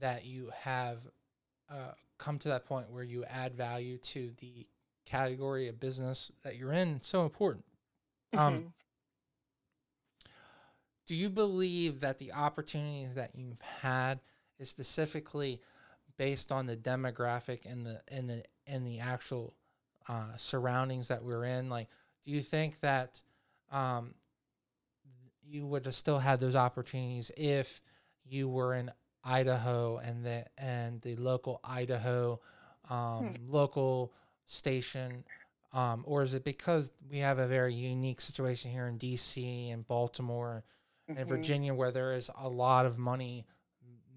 that 0.00 0.24
you 0.24 0.50
have 0.62 1.06
uh, 1.70 1.92
come 2.18 2.40
to 2.40 2.48
that 2.48 2.64
point 2.64 2.90
where 2.90 3.04
you 3.04 3.24
add 3.24 3.54
value 3.54 3.98
to 3.98 4.32
the 4.40 4.66
category 5.04 5.68
of 5.68 5.78
business 5.78 6.32
that 6.42 6.56
you're 6.56 6.72
in, 6.72 7.00
so 7.00 7.22
important. 7.22 7.64
Um, 8.32 8.38
mm-hmm. 8.38 8.46
Um, 8.46 8.72
do 11.06 11.14
you 11.16 11.30
believe 11.30 12.00
that 12.00 12.18
the 12.18 12.32
opportunities 12.32 13.14
that 13.14 13.30
you've 13.34 13.60
had 13.60 14.20
is 14.58 14.68
specifically 14.68 15.60
based 16.16 16.50
on 16.50 16.66
the 16.66 16.76
demographic 16.76 17.70
and 17.70 17.86
the 17.86 18.00
and 18.08 18.28
the 18.28 18.42
and 18.66 18.86
the 18.86 19.00
actual 19.00 19.54
uh, 20.08 20.36
surroundings 20.36 21.08
that 21.08 21.22
we're 21.22 21.44
in. 21.44 21.68
Like, 21.68 21.88
do 22.24 22.30
you 22.30 22.40
think 22.40 22.80
that 22.80 23.20
um, 23.70 24.14
you 25.44 25.66
would 25.66 25.84
have 25.86 25.94
still 25.94 26.18
had 26.18 26.40
those 26.40 26.56
opportunities 26.56 27.30
if 27.36 27.80
you 28.24 28.48
were 28.48 28.74
in 28.74 28.90
Idaho 29.24 29.98
and 29.98 30.24
the 30.24 30.44
and 30.56 31.00
the 31.02 31.16
local 31.16 31.60
Idaho 31.64 32.40
um, 32.90 33.28
hmm. 33.28 33.52
local 33.52 34.12
station? 34.46 35.24
Um, 35.72 36.04
or 36.06 36.22
is 36.22 36.32
it 36.34 36.42
because 36.42 36.90
we 37.10 37.18
have 37.18 37.38
a 37.38 37.46
very 37.46 37.74
unique 37.74 38.20
situation 38.22 38.70
here 38.70 38.86
in 38.86 38.98
DC 38.98 39.70
and 39.72 39.86
Baltimore 39.86 40.64
mm-hmm. 41.08 41.18
and 41.18 41.28
Virginia 41.28 41.74
where 41.74 41.90
there 41.90 42.12
is 42.12 42.30
a 42.38 42.48
lot 42.48 42.86
of 42.86 42.98
money 42.98 43.46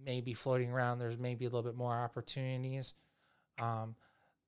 maybe 0.03 0.33
floating 0.33 0.71
around. 0.71 0.99
There's 0.99 1.17
maybe 1.17 1.45
a 1.45 1.49
little 1.49 1.63
bit 1.63 1.75
more 1.75 1.93
opportunities. 1.93 2.93
Um, 3.61 3.95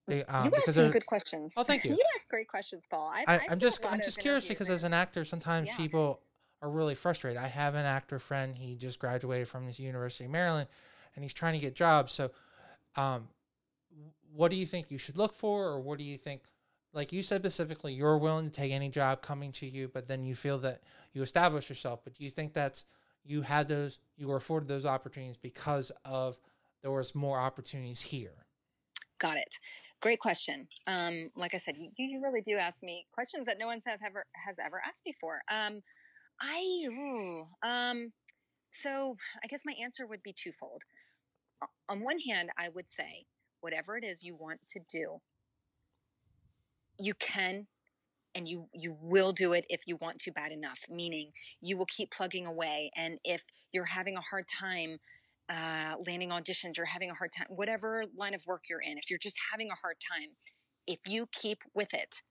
they, 0.08 0.24
um, 0.26 0.46
you 0.46 0.52
ask 0.56 0.72
some 0.72 0.92
good 0.92 1.06
questions. 1.06 1.54
Oh, 1.58 1.64
thank 1.64 1.84
you. 1.86 1.92
you 1.92 2.04
ask 2.16 2.28
great 2.30 2.48
questions, 2.48 2.88
Paul. 2.90 3.14
I, 3.16 3.40
am 3.50 3.60
just 3.60 3.86
I'm 3.86 4.00
just 4.00 4.20
curious 4.20 4.48
because 4.48 4.70
as 4.70 4.84
an 4.84 4.94
actor, 4.94 5.24
sometimes 5.24 5.68
yeah. 5.68 5.78
people 5.78 6.22
are 6.62 6.70
really 6.70 6.96
frustrated. 6.96 7.42
I 7.42 7.48
have 7.48 7.76
an 7.76 7.86
actor 7.86 8.20
friend. 8.20 8.58
He 8.58 8.76
just 8.76 9.00
graduated 9.00 9.48
from 9.48 9.66
the 9.66 9.84
University 9.84 10.26
of 10.26 10.32
Maryland, 10.32 10.68
and 11.16 11.24
he's 11.24 11.34
trying 11.34 11.54
to 11.54 11.60
get 11.60 11.76
jobs. 11.76 12.14
So, 12.14 12.32
um, 12.96 13.28
what 14.34 14.50
do 14.50 14.58
you 14.58 14.66
think 14.66 14.92
you 14.92 14.98
should 14.98 15.18
look 15.18 15.34
for, 15.34 15.68
or 15.68 15.80
what 15.80 15.98
do 15.98 16.04
you 16.04 16.18
think? 16.18 16.42
Like 16.94 17.14
you 17.14 17.22
said 17.22 17.42
specifically, 17.42 17.94
you're 17.94 18.18
willing 18.18 18.46
to 18.46 18.52
take 18.52 18.72
any 18.72 18.90
job 18.90 19.22
coming 19.22 19.52
to 19.54 19.66
you, 19.66 19.88
but 19.88 20.08
then 20.08 20.26
you 20.26 20.36
feel 20.36 20.58
that 20.60 20.82
you 21.14 21.22
establish 21.22 21.70
yourself. 21.70 22.04
But 22.04 22.16
do 22.16 22.24
you 22.24 22.30
think 22.30 22.54
that's 22.54 22.86
you 23.24 23.44
had 23.44 23.68
those 23.68 24.00
you 24.18 24.28
were 24.28 24.36
afforded 24.36 24.68
those 24.68 24.86
opportunities 24.86 25.38
because 25.38 25.92
of 26.04 26.38
there 26.82 26.92
was 26.92 27.16
more 27.16 27.40
opportunities 27.40 28.02
here? 28.02 28.46
Got 29.20 29.38
it. 29.38 29.58
Great 30.02 30.20
question. 30.20 30.68
Um, 30.88 31.30
like 31.36 31.54
i 31.54 31.58
said 31.58 31.76
you, 31.78 31.92
you 31.98 32.22
really 32.22 32.42
do 32.42 32.58
ask 32.58 32.82
me 32.82 33.06
questions 33.14 33.46
that 33.46 33.58
no 33.60 33.68
one's 33.68 33.84
have 33.86 34.00
ever 34.06 34.26
has 34.46 34.58
ever 34.64 34.82
asked 34.86 35.04
before. 35.06 35.42
Um, 35.50 35.82
i 36.42 36.88
um, 37.64 38.12
so 38.74 39.16
i 39.44 39.48
guess 39.48 39.62
my 39.66 39.76
answer 39.82 40.08
would 40.08 40.24
be 40.24 40.34
twofold. 40.34 40.82
On 41.88 42.02
one 42.02 42.20
hand 42.20 42.50
i 42.58 42.70
would 42.70 42.90
say 42.90 43.26
whatever 43.62 43.96
it 43.98 44.04
is 44.04 44.24
you 44.24 44.36
want 44.36 44.60
to 44.70 44.80
do 44.92 45.22
you 47.02 47.14
can 47.20 47.68
and 48.36 48.48
you 48.48 48.66
you 48.74 48.96
will 49.02 49.32
do 49.32 49.54
it 49.54 49.66
if 49.70 49.82
you 49.86 49.98
want 50.02 50.18
to 50.20 50.32
bad 50.32 50.52
enough 50.52 50.80
meaning 50.90 51.32
you 51.62 51.78
will 51.78 51.88
keep 51.88 52.12
plugging 52.12 52.46
away 52.46 52.92
and 52.96 53.18
if 53.24 53.44
you're 53.72 53.86
having 53.86 54.18
a 54.18 54.22
hard 54.22 54.46
time 54.48 54.98
uh, 55.50 55.96
landing 56.06 56.30
auditions 56.30 56.78
you're 56.78 56.86
having 56.86 57.10
a 57.10 57.14
hard 57.14 57.30
time 57.36 57.48
whatever 57.50 58.06
line 58.18 58.34
of 58.34 58.42
work 58.48 58.62
you're 58.70 58.82
in 58.82 58.98
if 58.98 59.10
you're 59.10 59.20
just 59.20 59.36
having 59.52 59.70
a 59.70 59.76
hard 59.82 59.98
time 60.12 60.30
if 60.88 61.00
you 61.08 61.28
keep 61.34 61.60
with 61.76 61.94
it 61.94 62.22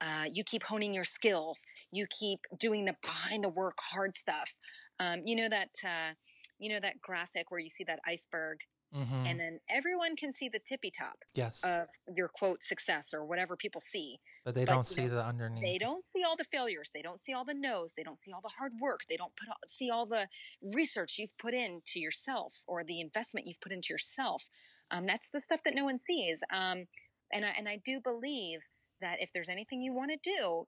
uh, 0.00 0.24
you 0.30 0.42
keep 0.44 0.62
honing 0.64 0.92
your 0.92 1.04
skills 1.04 1.60
you 1.92 2.06
keep 2.18 2.40
doing 2.58 2.84
the 2.84 2.94
behind 3.02 3.44
the 3.44 3.48
work 3.48 3.76
hard 3.80 4.14
stuff 4.14 4.50
um, 4.98 5.20
you 5.24 5.36
know 5.36 5.48
that 5.48 5.70
uh, 5.84 6.12
you 6.58 6.72
know 6.72 6.80
that 6.80 7.00
graphic 7.00 7.50
where 7.50 7.60
you 7.60 7.70
see 7.70 7.84
that 7.84 8.00
iceberg 8.06 8.58
Mhm. 8.96 9.30
and 9.30 9.38
then 9.38 9.60
everyone 9.68 10.16
can 10.16 10.32
see 10.32 10.48
the 10.48 10.58
tippy 10.58 10.90
top 10.90 11.18
yes, 11.34 11.62
of 11.64 11.88
your 12.16 12.28
quote 12.28 12.62
success 12.62 13.12
or 13.12 13.24
whatever 13.26 13.56
people 13.56 13.82
see 13.92 14.18
but 14.44 14.54
they 14.54 14.64
but 14.64 14.72
don't 14.72 14.86
see 14.86 15.02
know 15.02 15.08
the 15.08 15.24
underneath. 15.24 15.62
they 15.62 15.76
don't 15.78 16.04
see 16.12 16.22
all 16.22 16.36
the 16.36 16.44
failures 16.44 16.90
they 16.94 17.02
don't 17.02 17.22
see 17.24 17.34
all 17.34 17.44
the 17.44 17.52
no's 17.54 17.92
they 17.92 18.02
don't 18.02 18.18
see 18.24 18.32
all 18.32 18.40
the 18.40 18.48
hard 18.58 18.72
work 18.80 19.00
they 19.08 19.16
don't 19.16 19.36
put 19.36 19.48
all, 19.48 19.56
see 19.68 19.90
all 19.90 20.06
the 20.06 20.26
research 20.62 21.18
you've 21.18 21.36
put 21.38 21.52
into 21.52 22.00
yourself 22.00 22.62
or 22.66 22.82
the 22.84 23.00
investment 23.00 23.46
you've 23.46 23.60
put 23.60 23.72
into 23.72 23.88
yourself 23.92 24.44
um, 24.90 25.04
that's 25.06 25.28
the 25.30 25.40
stuff 25.40 25.60
that 25.64 25.74
no 25.74 25.84
one 25.84 25.98
sees 25.98 26.38
um, 26.52 26.86
and 27.32 27.44
I, 27.44 27.50
and 27.58 27.68
I 27.68 27.76
do 27.84 28.00
believe 28.00 28.60
that 29.02 29.16
if 29.20 29.30
there's 29.34 29.48
anything 29.50 29.82
you 29.82 29.92
want 29.92 30.10
to 30.12 30.18
do 30.22 30.66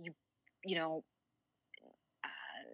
you 0.00 0.14
you 0.64 0.76
know 0.76 1.04
uh, 2.24 2.28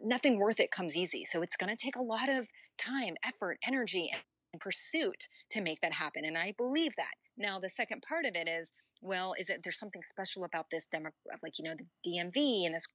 nothing 0.04 0.38
worth 0.38 0.60
it 0.60 0.70
comes 0.70 0.96
easy 0.96 1.24
so 1.24 1.40
it's 1.42 1.56
going 1.56 1.74
to 1.74 1.82
take 1.82 1.96
a 1.96 2.02
lot 2.02 2.28
of 2.28 2.48
time 2.76 3.14
effort 3.24 3.58
energy 3.66 4.10
and 4.12 4.20
pursuit 4.58 5.28
to 5.50 5.60
make 5.60 5.80
that 5.80 5.92
happen 5.92 6.24
and 6.24 6.36
i 6.36 6.52
believe 6.58 6.92
that. 6.96 7.14
Now 7.36 7.60
the 7.60 7.68
second 7.68 8.02
part 8.06 8.24
of 8.24 8.34
it 8.34 8.48
is 8.48 8.72
well 9.02 9.34
is 9.38 9.48
it 9.48 9.60
there's 9.64 9.78
something 9.78 10.02
special 10.02 10.44
about 10.44 10.66
this 10.70 10.86
demo 10.92 11.10
like 11.42 11.58
you 11.58 11.64
know 11.64 11.74
the 11.74 12.10
dmv 12.10 12.66
and 12.66 12.74
this 12.74 12.86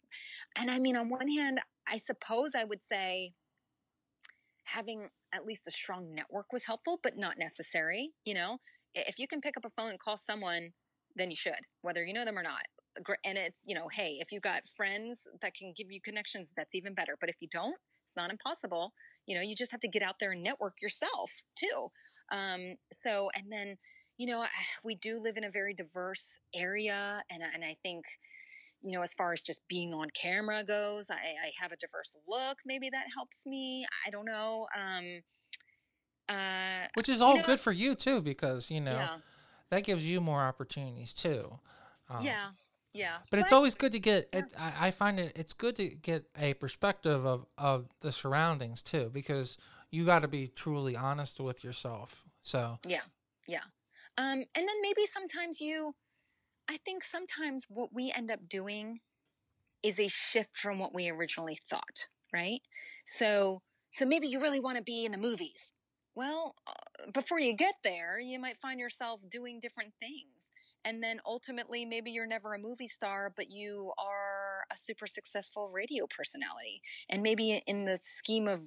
and 0.55 0.69
i 0.69 0.77
mean 0.77 0.95
on 0.95 1.09
one 1.09 1.27
hand 1.27 1.59
i 1.87 1.97
suppose 1.97 2.51
i 2.55 2.63
would 2.63 2.81
say 2.87 3.31
having 4.65 5.07
at 5.33 5.45
least 5.45 5.67
a 5.67 5.71
strong 5.71 6.13
network 6.13 6.45
was 6.53 6.63
helpful 6.63 6.99
but 7.01 7.17
not 7.17 7.37
necessary 7.39 8.11
you 8.25 8.33
know? 8.33 8.57
If 8.93 9.19
you 9.19 9.27
can 9.27 9.41
pick 9.41 9.57
up 9.57 9.65
a 9.65 9.69
phone 9.81 9.89
and 9.89 9.99
call 9.99 10.19
someone 10.23 10.69
then 11.15 11.29
you 11.29 11.35
should 11.35 11.53
whether 11.81 12.03
you 12.03 12.13
know 12.13 12.25
them 12.25 12.37
or 12.37 12.43
not. 12.43 12.61
And 13.25 13.37
it's 13.37 13.57
you 13.65 13.75
know 13.75 13.87
hey 13.91 14.17
if 14.19 14.31
you've 14.31 14.43
got 14.43 14.61
friends 14.77 15.21
that 15.41 15.53
can 15.55 15.73
give 15.75 15.87
you 15.91 15.99
connections 16.01 16.51
that's 16.55 16.75
even 16.75 16.93
better 16.93 17.17
but 17.19 17.29
if 17.29 17.35
you 17.39 17.47
don't 17.51 17.73
it's 17.73 18.15
not 18.15 18.29
impossible 18.29 18.93
you 19.25 19.35
know 19.35 19.41
you 19.41 19.55
just 19.55 19.71
have 19.71 19.81
to 19.81 19.87
get 19.87 20.01
out 20.01 20.15
there 20.19 20.31
and 20.31 20.43
network 20.43 20.81
yourself 20.81 21.31
too 21.55 21.89
um, 22.31 22.75
so 23.03 23.29
and 23.35 23.51
then 23.51 23.77
you 24.17 24.27
know 24.27 24.41
I- 24.41 24.49
we 24.83 24.95
do 24.95 25.19
live 25.21 25.37
in 25.37 25.43
a 25.43 25.51
very 25.51 25.73
diverse 25.73 26.35
area 26.53 27.23
and, 27.29 27.43
I- 27.43 27.49
and 27.53 27.63
i 27.63 27.75
think 27.83 28.05
you 28.81 28.91
know 28.91 29.01
as 29.01 29.13
far 29.13 29.33
as 29.33 29.41
just 29.41 29.61
being 29.67 29.93
on 29.93 30.09
camera 30.11 30.63
goes 30.63 31.09
i, 31.09 31.15
I 31.15 31.51
have 31.59 31.71
a 31.71 31.77
diverse 31.77 32.15
look 32.27 32.57
maybe 32.65 32.89
that 32.89 33.05
helps 33.15 33.45
me 33.45 33.85
i 34.05 34.09
don't 34.09 34.25
know 34.25 34.67
um, 34.77 35.21
uh, 36.29 36.87
Which 36.95 37.09
is 37.09 37.19
you 37.19 37.25
all 37.25 37.35
know 37.37 37.43
good 37.43 37.59
for 37.59 37.71
you 37.71 37.95
too, 37.95 38.21
because 38.21 38.71
you 38.71 38.81
know 38.81 38.93
yeah 38.93 39.17
that 39.69 39.83
gives 39.83 40.09
you 40.09 40.21
more 40.21 40.41
opportunities 40.41 41.13
too. 41.13 41.59
Um, 42.09 42.23
yeah 42.25 42.47
yeah 42.95 43.17
But 43.29 43.39
so 43.39 43.43
it's 43.43 43.53
I, 43.53 43.55
always 43.55 43.75
good 43.75 43.91
to 43.91 43.99
get. 43.99 44.29
yeah 44.33 44.39
It, 44.39 44.53
I, 44.57 44.87
I 44.87 44.91
find 44.91 45.19
it. 45.19 45.33
It's 45.35 45.53
good 45.53 45.75
to 45.77 45.89
get 45.89 46.25
a 46.39 46.53
perspective 46.55 47.25
of 47.25 47.45
of 47.57 47.87
the 48.01 48.11
surroundings 48.11 48.81
too, 48.81 49.09
because 49.13 49.57
you 49.91 50.05
got 50.05 50.19
to 50.23 50.27
be 50.27 50.47
truly 50.47 50.95
honest 50.95 51.39
with 51.39 51.63
yourself. 51.63 52.23
So 52.41 52.79
yeah 52.87 53.01
yeah 53.47 53.63
um, 54.17 54.39
and 54.55 54.67
then 54.67 54.81
maybe 54.81 55.01
sometimes 55.11 55.61
you 55.61 55.93
i 56.69 56.77
think 56.85 57.03
sometimes 57.03 57.65
what 57.69 57.93
we 57.93 58.11
end 58.15 58.31
up 58.31 58.39
doing 58.49 58.99
is 59.85 59.99
a 59.99 60.07
shift 60.07 60.55
from 60.55 60.79
what 60.79 60.95
we 60.95 61.09
originally 61.09 61.59
thought, 61.69 62.07
right? 62.33 62.59
So, 63.05 63.61
so 63.91 64.05
maybe 64.05 64.27
you 64.27 64.41
really 64.41 64.59
want 64.59 64.77
to 64.77 64.83
be 64.83 65.05
in 65.05 65.11
the 65.11 65.17
movies. 65.17 65.71
Well, 66.15 66.55
uh, 66.65 67.11
before 67.13 67.39
you 67.39 67.53
get 67.55 67.75
there, 67.83 68.19
you 68.19 68.39
might 68.39 68.57
find 68.57 68.79
yourself 68.79 69.19
doing 69.29 69.59
different 69.61 69.93
things. 69.99 70.49
And 70.85 71.01
then 71.03 71.19
ultimately, 71.25 71.83
maybe 71.83 72.11
you're 72.11 72.27
never 72.27 72.53
a 72.53 72.59
movie 72.59 72.87
star, 72.87 73.33
but 73.35 73.51
you 73.51 73.91
are 73.97 74.63
a 74.71 74.77
super 74.77 75.07
successful 75.07 75.69
radio 75.73 76.05
personality. 76.15 76.81
And 77.09 77.23
maybe 77.23 77.63
in 77.65 77.85
the 77.85 77.99
scheme 78.01 78.47
of 78.47 78.61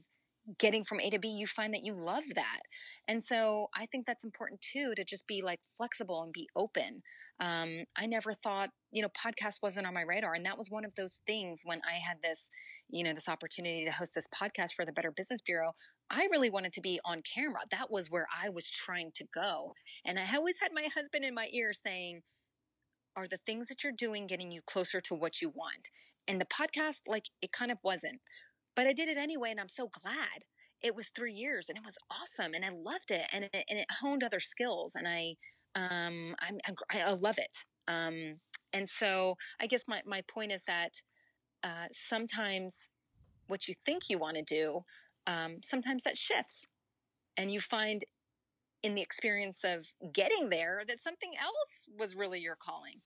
getting 0.59 0.85
from 0.85 1.01
A 1.01 1.11
to 1.11 1.19
B, 1.19 1.29
you 1.29 1.47
find 1.47 1.73
that 1.75 1.85
you 1.85 1.95
love 1.95 2.25
that. 2.35 2.61
And 3.07 3.23
so 3.23 3.69
I 3.75 3.87
think 3.87 4.07
that's 4.07 4.25
important 4.25 4.61
too 4.61 4.95
to 4.97 5.05
just 5.05 5.27
be 5.27 5.43
like 5.43 5.61
flexible 5.77 6.23
and 6.23 6.33
be 6.33 6.49
open. 6.57 7.03
Um, 7.41 7.85
I 7.97 8.07
never 8.07 8.35
thought, 8.35 8.71
you 8.91 9.03
know, 9.03 9.09
podcast 9.09 9.57
wasn't 9.63 9.87
on 9.87 9.95
my 9.95 10.03
radar. 10.03 10.35
And 10.35 10.45
that 10.47 10.59
was 10.59 10.71
one 10.71 10.85
of 10.85 10.95
those 10.97 11.21
things 11.27 11.63
when 11.65 11.81
I 11.89 11.99
had 11.99 12.17
this, 12.23 12.49
you 12.89 13.05
know, 13.05 13.13
this 13.13 13.29
opportunity 13.29 13.85
to 13.85 13.93
host 13.93 14.15
this 14.15 14.27
podcast 14.27 14.73
for 14.75 14.85
the 14.85 14.93
Better 14.93 15.13
Business 15.15 15.41
Bureau. 15.41 15.73
I 16.11 16.29
really 16.31 16.51
wanted 16.51 16.73
to 16.75 16.81
be 16.81 17.01
on 17.05 17.21
camera. 17.23 17.61
That 17.71 17.91
was 17.91 18.11
where 18.11 18.27
I 18.43 18.49
was 18.49 18.69
trying 18.71 19.11
to 19.17 19.25
go. 19.35 19.75
And 20.05 20.19
I 20.19 20.37
always 20.37 20.57
had 20.61 20.73
my 20.75 20.89
husband 20.95 21.25
in 21.25 21.35
my 21.35 21.49
ear 21.53 21.73
saying, 21.73 22.23
Are 23.17 23.29
the 23.29 23.41
things 23.47 23.69
that 23.69 23.85
you're 23.85 23.93
doing 23.93 24.27
getting 24.27 24.51
you 24.51 24.63
closer 24.67 25.01
to 25.03 25.15
what 25.15 25.43
you 25.43 25.51
want? 25.51 25.91
And 26.27 26.41
the 26.41 26.47
podcast, 26.47 27.01
like, 27.07 27.25
it 27.43 27.53
kind 27.53 27.71
of 27.71 27.79
wasn't. 27.83 28.21
But 28.75 28.87
I 28.87 28.93
did 28.93 29.09
it 29.09 29.19
anyway, 29.19 29.51
and 29.51 29.61
I'm 29.61 29.69
so 29.69 29.91
glad. 30.03 30.45
It 30.83 30.95
was 30.95 31.09
three 31.09 31.33
years, 31.33 31.69
and 31.69 31.77
it 31.77 31.85
was 31.85 31.97
awesome, 32.11 32.55
and 32.55 32.65
I 32.65 32.69
loved 32.69 33.11
it, 33.11 33.27
and 33.33 33.45
it, 33.45 33.65
and 33.69 33.79
it 33.79 33.87
honed 34.01 34.23
other 34.23 34.39
skills, 34.39 34.95
and 34.95 35.09
I, 35.09 35.35
um, 35.75 36.37
I'm, 36.41 36.59
I'm 36.67 36.75
I 36.93 37.13
love 37.13 37.39
it. 37.39 37.65
Um, 37.89 38.37
and 38.73 38.89
so 38.89 39.35
I 39.61 39.67
guess 39.67 39.85
my 39.89 40.03
my 40.07 40.23
point 40.33 40.53
is 40.53 40.63
that 40.67 40.93
uh, 41.65 41.87
sometimes 41.93 42.89
what 43.49 43.67
you 43.67 43.75
think 43.85 44.05
you 44.09 44.19
want 44.19 44.37
to 44.37 44.43
do, 44.43 44.83
um, 45.29 45.59
sometimes 45.63 46.03
that 46.03 46.19
shifts, 46.19 46.65
and 47.37 47.53
you 47.53 47.61
find 47.61 48.05
in 48.83 48.95
the 48.95 49.03
experience 49.03 49.61
of 49.65 49.87
getting 50.13 50.49
there 50.49 50.83
that 50.89 51.01
something 51.01 51.33
else 51.41 51.99
was 51.99 52.17
really 52.17 52.41
your 52.41 52.57
calling. 52.57 53.01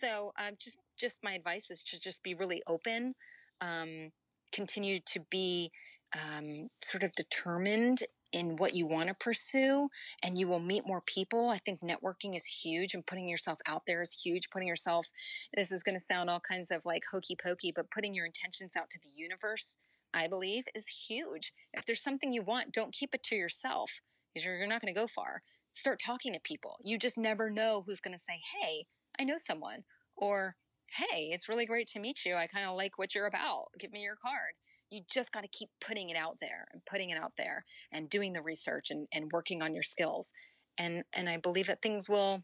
So 0.00 0.32
um, 0.38 0.54
just 0.58 0.78
just 0.98 1.22
my 1.22 1.34
advice 1.34 1.70
is 1.70 1.82
to 1.84 2.00
just 2.00 2.22
be 2.22 2.34
really 2.34 2.62
open, 2.66 3.14
um, 3.60 4.10
continue 4.52 4.98
to 5.12 5.20
be 5.30 5.70
um, 6.14 6.68
sort 6.82 7.02
of 7.02 7.12
determined 7.14 8.02
in 8.32 8.56
what 8.56 8.74
you 8.74 8.86
want 8.86 9.08
to 9.08 9.14
pursue, 9.14 9.88
and 10.22 10.38
you 10.38 10.46
will 10.46 10.60
meet 10.60 10.86
more 10.86 11.02
people. 11.06 11.48
I 11.48 11.58
think 11.58 11.80
networking 11.80 12.36
is 12.36 12.46
huge, 12.46 12.94
and 12.94 13.06
putting 13.06 13.28
yourself 13.28 13.58
out 13.66 13.82
there 13.86 14.00
is 14.00 14.12
huge. 14.12 14.50
Putting 14.50 14.68
yourself 14.68 15.06
this 15.54 15.72
is 15.72 15.82
going 15.82 15.98
to 15.98 16.04
sound 16.04 16.30
all 16.30 16.40
kinds 16.40 16.70
of 16.70 16.84
like 16.84 17.02
hokey 17.10 17.36
pokey, 17.42 17.72
but 17.74 17.90
putting 17.90 18.14
your 18.14 18.26
intentions 18.26 18.76
out 18.76 18.90
to 18.90 18.98
the 19.02 19.10
universe, 19.14 19.76
I 20.14 20.28
believe, 20.28 20.64
is 20.74 20.88
huge. 20.88 21.52
If 21.72 21.84
there's 21.86 22.02
something 22.02 22.32
you 22.32 22.42
want, 22.42 22.72
don't 22.72 22.94
keep 22.94 23.14
it 23.14 23.22
to 23.24 23.36
yourself 23.36 23.90
because 24.32 24.44
you're, 24.44 24.66
not 24.66 24.80
going 24.80 24.92
to 24.92 24.98
go 25.00 25.06
far. 25.06 25.42
Start 25.70 26.00
talking 26.04 26.32
to 26.32 26.40
people. 26.40 26.76
You 26.82 26.98
just 26.98 27.18
never 27.18 27.50
know 27.50 27.82
who's 27.86 28.00
going 28.00 28.16
to 28.16 28.22
say, 28.22 28.40
Hey, 28.60 28.86
I 29.18 29.24
know 29.24 29.36
someone, 29.36 29.84
or 30.16 30.56
Hey, 30.90 31.30
it's 31.32 31.48
really 31.48 31.66
great 31.66 31.86
to 31.88 32.00
meet 32.00 32.24
you. 32.24 32.34
I 32.34 32.46
kind 32.46 32.66
of 32.66 32.76
like 32.76 32.98
what 32.98 33.14
you're 33.14 33.26
about. 33.26 33.66
Give 33.78 33.92
me 33.92 34.00
your 34.00 34.16
card. 34.16 34.54
You 34.90 35.02
just 35.12 35.32
got 35.32 35.42
to 35.42 35.48
keep 35.48 35.68
putting 35.86 36.08
it 36.08 36.16
out 36.16 36.38
there 36.40 36.66
and 36.72 36.80
putting 36.90 37.10
it 37.10 37.18
out 37.18 37.32
there 37.36 37.64
and 37.92 38.08
doing 38.08 38.32
the 38.32 38.40
research 38.40 38.90
and, 38.90 39.06
and 39.12 39.30
working 39.32 39.60
on 39.60 39.74
your 39.74 39.82
skills. 39.82 40.32
And, 40.78 41.02
and 41.12 41.28
I 41.28 41.36
believe 41.36 41.66
that 41.66 41.82
things 41.82 42.08
will 42.08 42.42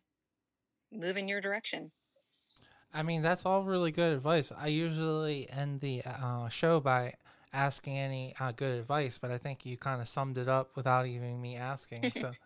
move 0.93 1.17
in 1.17 1.27
your 1.27 1.41
direction. 1.41 1.91
I 2.93 3.03
mean, 3.03 3.23
that's 3.23 3.47
all 3.47 3.65
really 3.65 3.91
good 3.91 4.13
advice. 4.13 4.53
I 4.57 4.69
usually 4.69 5.49
end 5.51 5.81
the 5.81 6.03
uh, 6.05 6.49
show 6.49 6.81
by 6.81 7.15
asking 7.55 7.99
any 7.99 8.35
uh, 8.41 8.53
good 8.53 8.79
advice, 8.79 9.19
but 9.19 9.31
I 9.33 9.39
think 9.39 9.67
you 9.67 9.79
kind 9.79 10.03
of 10.03 10.09
summed 10.09 10.39
it 10.39 10.49
up 10.49 10.77
without 10.77 11.07
even 11.07 11.41
me 11.41 11.57
asking. 11.57 12.13
So, 12.13 12.37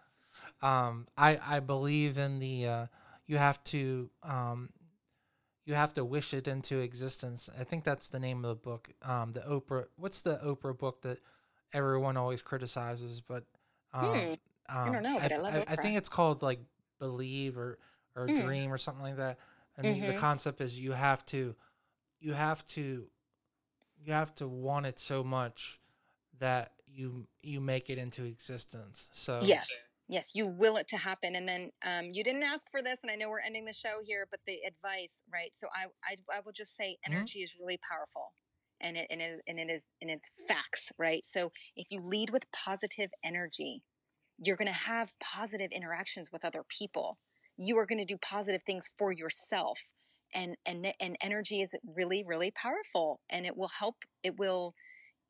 um, 0.62 1.06
I 1.16 1.38
I 1.44 1.60
believe 1.60 2.18
in 2.18 2.40
the 2.40 2.66
uh, 2.66 2.86
you 3.26 3.38
have 3.38 3.62
to 3.64 4.10
um, 4.22 4.70
you 5.66 5.74
have 5.74 5.92
to 5.94 6.04
wish 6.04 6.34
it 6.34 6.48
into 6.48 6.78
existence. 6.78 7.50
I 7.58 7.64
think 7.64 7.84
that's 7.84 8.08
the 8.08 8.20
name 8.20 8.44
of 8.44 8.50
the 8.50 8.54
book. 8.70 8.88
Um, 9.02 9.32
the 9.32 9.40
Oprah. 9.40 9.86
What's 9.96 10.22
the 10.22 10.38
Oprah 10.44 10.76
book 10.76 11.02
that 11.02 11.18
everyone 11.72 12.16
always 12.16 12.42
criticizes? 12.42 13.20
But 13.20 13.44
um, 13.92 14.30
Hmm, 14.30 14.34
I 14.84 14.90
don't 14.90 15.02
know, 15.02 15.20
but 15.20 15.32
I 15.32 15.36
love 15.38 15.54
I, 15.68 15.76
Oprah. 15.76 15.76
think 15.76 15.96
it's 15.96 16.08
called 16.08 16.42
like 16.42 16.60
Believe 16.98 17.58
or 17.58 17.78
or 18.16 18.28
Hmm. 18.28 18.34
Dream 18.40 18.72
or 18.72 18.78
something 18.78 19.02
like 19.02 19.16
that. 19.16 19.38
And 19.76 19.88
the, 19.90 20.00
the 20.06 20.14
concept 20.14 20.60
is 20.60 20.78
you 20.78 20.92
have 20.92 21.24
to 21.26 21.54
you 22.20 22.32
have 22.34 22.66
to 22.68 23.06
you 24.04 24.12
have 24.12 24.34
to 24.36 24.48
want 24.48 24.86
it 24.86 24.98
so 24.98 25.22
much 25.24 25.80
that 26.38 26.72
you 26.86 27.26
you 27.42 27.60
make 27.60 27.90
it 27.90 27.98
into 27.98 28.24
existence. 28.24 29.08
So 29.12 29.40
Yes. 29.46 29.68
Yes, 30.10 30.34
you 30.34 30.46
will 30.46 30.78
it 30.78 30.88
to 30.88 30.96
happen. 30.96 31.36
And 31.36 31.46
then 31.46 31.70
um, 31.84 32.06
you 32.14 32.24
didn't 32.24 32.42
ask 32.42 32.62
for 32.70 32.80
this, 32.80 32.98
and 33.02 33.10
I 33.10 33.14
know 33.16 33.28
we're 33.28 33.42
ending 33.42 33.66
the 33.66 33.74
show 33.74 34.00
here, 34.02 34.26
but 34.30 34.40
the 34.46 34.60
advice, 34.66 35.22
right? 35.30 35.54
So 35.54 35.68
I, 35.74 35.84
I, 36.02 36.16
I 36.34 36.40
will 36.40 36.52
just 36.52 36.76
say 36.76 36.96
Mhm. 37.06 37.12
energy 37.12 37.40
is 37.40 37.52
really 37.60 37.78
powerful. 37.90 38.32
And 38.80 38.96
it, 38.96 39.06
and, 39.10 39.20
it, 39.20 39.40
and 39.46 39.58
it 39.58 39.68
is 39.68 39.90
and 40.00 40.10
it's 40.10 40.26
facts, 40.46 40.92
right? 40.98 41.24
So 41.24 41.52
if 41.76 41.88
you 41.90 42.00
lead 42.00 42.30
with 42.30 42.50
positive 42.52 43.10
energy, 43.22 43.82
you're 44.38 44.56
going 44.56 44.66
to 44.66 44.72
have 44.72 45.12
positive 45.20 45.70
interactions 45.72 46.30
with 46.32 46.44
other 46.44 46.64
people. 46.78 47.18
You 47.56 47.76
are 47.78 47.86
going 47.86 47.98
to 47.98 48.04
do 48.04 48.16
positive 48.18 48.62
things 48.64 48.88
for 48.98 49.12
yourself, 49.12 49.80
and 50.34 50.56
and 50.66 50.92
and 51.00 51.16
energy 51.20 51.62
is 51.62 51.74
really 51.96 52.24
really 52.26 52.50
powerful, 52.50 53.20
and 53.30 53.46
it 53.46 53.56
will 53.56 53.70
help. 53.78 53.96
It 54.22 54.38
will 54.38 54.74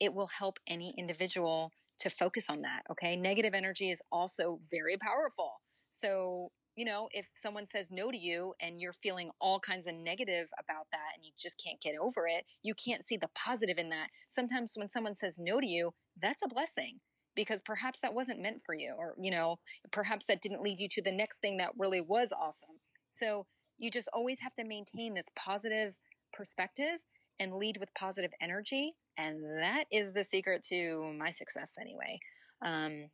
it 0.01 0.15
will 0.15 0.29
help 0.29 0.59
any 0.67 0.95
individual 0.97 1.73
to 2.01 2.11
focus 2.11 2.47
on 2.49 2.63
that. 2.63 2.83
Okay. 2.91 3.17
Negative 3.17 3.55
energy 3.55 3.91
is 3.91 4.01
also 4.13 4.61
very 4.71 4.97
powerful. 4.97 5.61
So, 5.93 6.53
you 6.77 6.85
know, 6.85 7.09
if 7.11 7.27
someone 7.35 7.67
says 7.73 7.91
no 7.91 8.11
to 8.11 8.17
you 8.17 8.55
and 8.61 8.81
you're 8.81 8.93
feeling 9.03 9.31
all 9.41 9.59
kinds 9.59 9.89
of 9.89 9.95
negative 9.95 10.47
about 10.61 10.87
that 10.93 11.15
and 11.17 11.25
you 11.25 11.33
just 11.37 11.61
can't 11.65 11.81
get 11.81 11.97
over 12.01 12.29
it, 12.29 12.45
you 12.63 12.75
can't 12.75 13.05
see 13.05 13.17
the 13.17 13.29
positive 13.35 13.79
in 13.79 13.89
that. 13.89 14.09
Sometimes 14.29 14.75
when 14.77 14.89
someone 14.89 15.17
says 15.17 15.39
no 15.41 15.61
to 15.61 15.67
you, 15.67 15.91
that's 16.23 16.45
a 16.45 16.49
blessing 16.49 17.01
because 17.35 17.63
perhaps 17.63 18.01
that 18.01 18.15
wasn't 18.15 18.41
meant 18.41 18.61
for 18.67 18.75
you 18.75 18.95
or 18.99 19.15
you 19.17 19.31
know 19.31 19.59
perhaps 19.93 20.25
that 20.27 20.41
didn't 20.43 20.61
lead 20.61 20.81
you 20.81 20.89
to 20.91 21.01
the 21.01 21.13
next 21.13 21.41
thing 21.41 21.57
that 21.57 21.71
really 21.79 22.01
was 22.01 22.31
awesome 22.33 22.81
so 23.11 23.47
you 23.79 23.91
just 23.91 24.09
always 24.13 24.39
have 24.41 24.55
to 24.57 24.65
maintain 24.65 25.15
this 25.15 25.27
positive 25.37 25.95
perspective 26.33 26.99
and 27.41 27.55
lead 27.55 27.77
with 27.79 27.93
positive 27.95 28.33
energy 28.41 28.95
and 29.17 29.43
that 29.61 29.85
is 29.91 30.13
the 30.13 30.25
secret 30.25 30.63
to 30.63 31.13
my 31.19 31.31
success 31.31 31.75
anyway 31.81 32.19
um, 32.63 33.09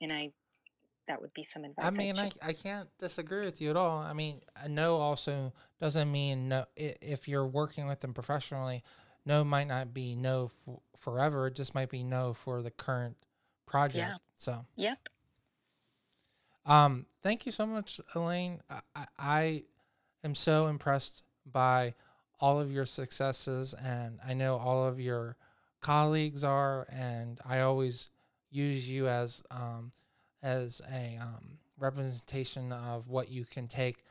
and 0.00 0.12
i 0.12 0.30
that 1.06 1.20
would 1.20 1.32
be 1.34 1.44
some 1.44 1.64
advice 1.64 1.84
I 1.84 1.90
mean, 1.90 2.18
I, 2.18 2.30
I 2.42 2.52
can't 2.52 2.88
disagree 2.98 3.44
with 3.44 3.60
you 3.60 3.70
at 3.70 3.76
all. 3.76 3.98
I 3.98 4.12
mean, 4.12 4.40
no 4.68 4.96
also 4.96 5.52
doesn't 5.80 6.10
mean 6.10 6.48
no. 6.48 6.64
If 6.76 7.28
you're 7.28 7.46
working 7.46 7.86
with 7.86 8.00
them 8.00 8.14
professionally, 8.14 8.82
no 9.26 9.44
might 9.44 9.68
not 9.68 9.92
be 9.92 10.16
no 10.16 10.50
f- 10.66 10.78
forever. 10.96 11.48
It 11.48 11.56
just 11.56 11.74
might 11.74 11.90
be 11.90 12.02
no 12.04 12.32
for 12.32 12.62
the 12.62 12.70
current 12.70 13.16
project. 13.66 13.98
Yeah. 13.98 14.16
So. 14.36 14.64
Yep. 14.76 15.08
Um. 16.66 17.06
Thank 17.22 17.44
you 17.46 17.52
so 17.52 17.66
much, 17.66 18.00
Elaine. 18.14 18.60
I, 18.96 19.06
I 19.18 19.62
am 20.24 20.34
so 20.34 20.66
impressed 20.66 21.22
by 21.44 21.94
all 22.40 22.60
of 22.60 22.72
your 22.72 22.86
successes, 22.86 23.74
and 23.74 24.18
I 24.26 24.34
know 24.34 24.56
all 24.56 24.86
of 24.86 24.98
your 24.98 25.36
colleagues 25.80 26.42
are, 26.42 26.86
and 26.90 27.38
I 27.46 27.60
always 27.60 28.10
use 28.50 28.88
you 28.88 29.08
as 29.08 29.42
um 29.50 29.92
as 30.42 30.82
a 30.92 31.18
um, 31.20 31.58
representation 31.78 32.72
of 32.72 33.08
what 33.08 33.28
you 33.28 33.44
can 33.44 33.66
take 33.66 34.04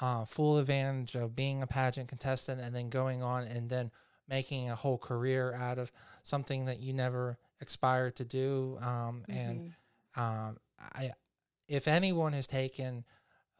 uh, 0.00 0.24
full 0.24 0.58
advantage 0.58 1.14
of 1.14 1.36
being 1.36 1.62
a 1.62 1.66
pageant 1.66 2.08
contestant 2.08 2.60
and 2.60 2.74
then 2.74 2.88
going 2.88 3.22
on 3.22 3.44
and 3.44 3.68
then 3.68 3.90
making 4.28 4.70
a 4.70 4.74
whole 4.74 4.98
career 4.98 5.54
out 5.54 5.78
of 5.78 5.90
something 6.22 6.66
that 6.66 6.80
you 6.80 6.92
never 6.92 7.36
aspired 7.60 8.16
to 8.16 8.24
do. 8.24 8.78
Um, 8.80 9.22
mm-hmm. 9.28 9.32
And 9.32 9.72
um, 10.16 10.56
I, 10.80 11.12
if 11.66 11.88
anyone 11.88 12.32
has 12.32 12.46
taken 12.46 13.04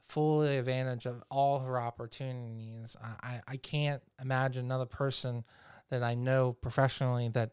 full 0.08 0.42
advantage 0.42 1.06
of 1.06 1.22
all 1.30 1.60
her 1.60 1.80
opportunities, 1.80 2.96
I, 3.22 3.40
I 3.46 3.56
can't 3.56 4.02
imagine 4.20 4.64
another 4.64 4.86
person 4.86 5.44
that 5.90 6.02
I 6.02 6.14
know 6.14 6.52
professionally 6.52 7.28
that, 7.30 7.50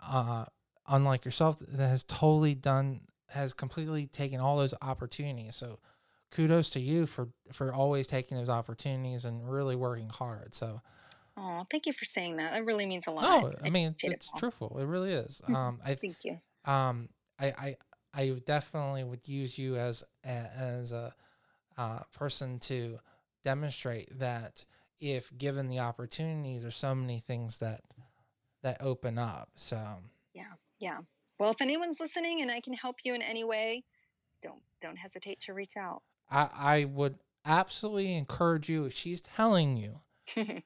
uh, 0.00 0.44
unlike 0.86 1.24
yourself, 1.24 1.58
that 1.58 1.88
has 1.88 2.04
totally 2.04 2.54
done 2.54 3.02
has 3.30 3.54
completely 3.54 4.06
taken 4.06 4.40
all 4.40 4.58
those 4.58 4.74
opportunities. 4.82 5.56
So 5.56 5.78
kudos 6.30 6.68
to 6.70 6.80
you 6.80 7.06
for 7.06 7.28
for 7.50 7.72
always 7.72 8.06
taking 8.06 8.36
those 8.36 8.50
opportunities 8.50 9.24
and 9.24 9.50
really 9.50 9.76
working 9.76 10.10
hard. 10.10 10.54
So 10.54 10.82
Oh, 11.34 11.66
thank 11.70 11.86
you 11.86 11.94
for 11.94 12.04
saying 12.04 12.36
that. 12.36 12.54
It 12.58 12.64
really 12.64 12.84
means 12.86 13.06
a 13.06 13.10
lot. 13.10 13.22
No, 13.22 13.52
I, 13.62 13.68
I 13.68 13.70
mean 13.70 13.94
it's 14.02 14.28
it 14.28 14.38
truthful. 14.38 14.76
It 14.78 14.84
really 14.84 15.12
is. 15.12 15.40
Um, 15.48 15.80
I 15.84 15.94
thank 15.94 16.24
you. 16.24 16.38
Um, 16.64 17.08
I, 17.40 17.46
I 17.46 17.76
I 18.14 18.28
definitely 18.44 19.04
would 19.04 19.26
use 19.26 19.56
you 19.58 19.76
as 19.76 20.04
a, 20.24 20.28
as 20.28 20.92
a 20.92 21.14
uh, 21.76 22.00
person 22.16 22.58
to 22.60 22.98
demonstrate 23.44 24.18
that 24.18 24.64
if 25.00 25.36
given 25.36 25.68
the 25.68 25.80
opportunities, 25.80 26.62
there's 26.62 26.76
so 26.76 26.94
many 26.94 27.20
things 27.20 27.58
that 27.58 27.82
that 28.62 28.76
open 28.80 29.18
up. 29.18 29.50
So 29.54 29.80
yeah, 30.34 30.52
yeah. 30.78 30.98
Well, 31.38 31.50
if 31.50 31.60
anyone's 31.60 31.98
listening 31.98 32.40
and 32.40 32.50
I 32.50 32.60
can 32.60 32.74
help 32.74 32.96
you 33.04 33.14
in 33.14 33.22
any 33.22 33.44
way, 33.44 33.84
don't 34.42 34.62
don't 34.80 34.96
hesitate 34.96 35.40
to 35.42 35.54
reach 35.54 35.76
out. 35.76 36.02
I, 36.30 36.48
I 36.54 36.84
would 36.84 37.18
absolutely 37.44 38.14
encourage 38.14 38.68
you 38.68 38.84
if 38.84 38.92
she's 38.92 39.20
telling 39.20 39.76
you 39.76 40.00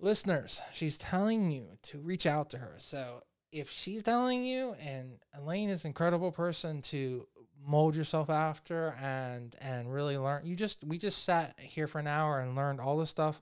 listeners, 0.00 0.60
she's 0.72 0.98
telling 0.98 1.50
you 1.50 1.68
to 1.82 1.98
reach 1.98 2.26
out 2.26 2.50
to 2.50 2.58
her. 2.58 2.74
So 2.78 3.22
if 3.52 3.70
she's 3.70 4.02
telling 4.02 4.44
you 4.44 4.74
and 4.80 5.18
Elaine 5.34 5.70
is 5.70 5.84
an 5.84 5.88
incredible 5.88 6.32
person 6.32 6.82
to 6.82 7.26
mold 7.64 7.96
yourself 7.96 8.30
after 8.30 8.96
and 9.00 9.56
and 9.60 9.92
really 9.92 10.16
learn 10.16 10.44
you 10.44 10.54
just 10.54 10.84
we 10.84 10.98
just 10.98 11.24
sat 11.24 11.54
here 11.58 11.86
for 11.86 11.98
an 11.98 12.06
hour 12.06 12.40
and 12.40 12.54
learned 12.54 12.80
all 12.80 12.96
this 12.96 13.10
stuff 13.10 13.40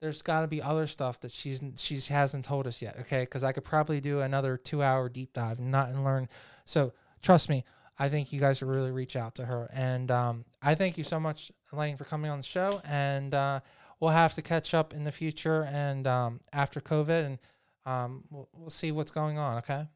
there's 0.00 0.22
got 0.22 0.42
to 0.42 0.46
be 0.46 0.62
other 0.62 0.86
stuff 0.86 1.20
that 1.20 1.32
she's 1.32 1.60
she 1.76 1.96
hasn't 2.12 2.44
told 2.44 2.66
us 2.66 2.80
yet. 2.80 2.96
Okay, 3.00 3.22
because 3.22 3.44
I 3.44 3.52
could 3.52 3.64
probably 3.64 4.00
do 4.00 4.20
another 4.20 4.56
two 4.56 4.82
hour 4.82 5.08
deep 5.08 5.32
dive 5.32 5.58
and 5.58 5.70
not 5.70 5.88
and 5.88 6.04
learn. 6.04 6.28
So 6.64 6.92
trust 7.22 7.48
me, 7.48 7.64
I 7.98 8.08
think 8.08 8.32
you 8.32 8.40
guys 8.40 8.58
should 8.58 8.68
really 8.68 8.92
reach 8.92 9.16
out 9.16 9.34
to 9.36 9.44
her. 9.44 9.68
And 9.72 10.10
um, 10.10 10.44
I 10.62 10.74
thank 10.74 10.98
you 10.98 11.04
so 11.04 11.18
much, 11.18 11.50
Elaine, 11.72 11.96
for 11.96 12.04
coming 12.04 12.30
on 12.30 12.38
the 12.38 12.44
show. 12.44 12.80
And 12.84 13.34
uh, 13.34 13.60
we'll 13.98 14.10
have 14.10 14.34
to 14.34 14.42
catch 14.42 14.72
up 14.72 14.94
in 14.94 15.04
the 15.04 15.10
future 15.10 15.64
and 15.64 16.06
um, 16.06 16.40
after 16.52 16.80
COVID, 16.80 17.26
and 17.26 17.38
um, 17.84 18.24
we'll, 18.30 18.48
we'll 18.52 18.70
see 18.70 18.92
what's 18.92 19.10
going 19.10 19.38
on. 19.38 19.58
Okay. 19.58 19.86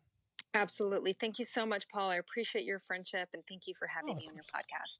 Absolutely. 0.54 1.14
Thank 1.18 1.38
you 1.38 1.44
so 1.44 1.64
much, 1.64 1.88
Paul. 1.88 2.10
I 2.10 2.16
appreciate 2.16 2.64
your 2.64 2.78
friendship 2.80 3.28
and 3.32 3.42
thank 3.48 3.66
you 3.66 3.74
for 3.74 3.86
having 3.86 4.14
oh, 4.14 4.18
me 4.18 4.28
on 4.28 4.34
your 4.34 4.44
podcast. 4.44 4.98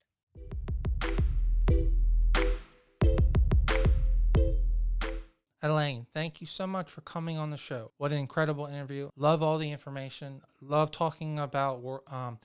Elaine, 5.65 6.07
thank 6.13 6.41
you 6.41 6.47
so 6.47 6.67
much 6.67 6.91
for 6.91 7.03
coming 7.03 7.39
on 7.39 7.51
the 7.51 7.57
show. 7.57 7.93
What 7.97 8.11
an 8.11 8.19
incredible 8.19 8.67
interview. 8.67 9.11
Love 9.17 9.43
all 9.43 9.59
the 9.59 9.71
information. 9.71 10.41
Love 10.61 10.91
talking 10.91 11.39
about 11.39 11.81
um, 12.11 12.39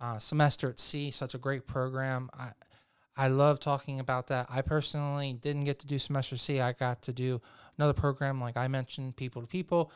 uh, 0.00 0.18
semester 0.18 0.70
at 0.70 0.80
sea. 0.80 1.12
Such 1.12 1.34
a 1.34 1.38
great 1.38 1.66
program. 1.66 2.30
I 2.34 2.52
I 3.18 3.26
love 3.26 3.58
talking 3.58 3.98
about 3.98 4.28
that. 4.28 4.46
I 4.48 4.62
personally 4.62 5.32
didn't 5.32 5.64
get 5.64 5.80
to 5.80 5.88
do 5.88 5.98
semester 5.98 6.36
Sea. 6.36 6.60
I 6.60 6.70
got 6.70 7.02
to 7.02 7.12
do 7.12 7.42
another 7.76 7.92
program, 7.92 8.40
like 8.40 8.56
I 8.56 8.68
mentioned, 8.68 9.16
people 9.16 9.42
to 9.42 9.48
people. 9.48 9.90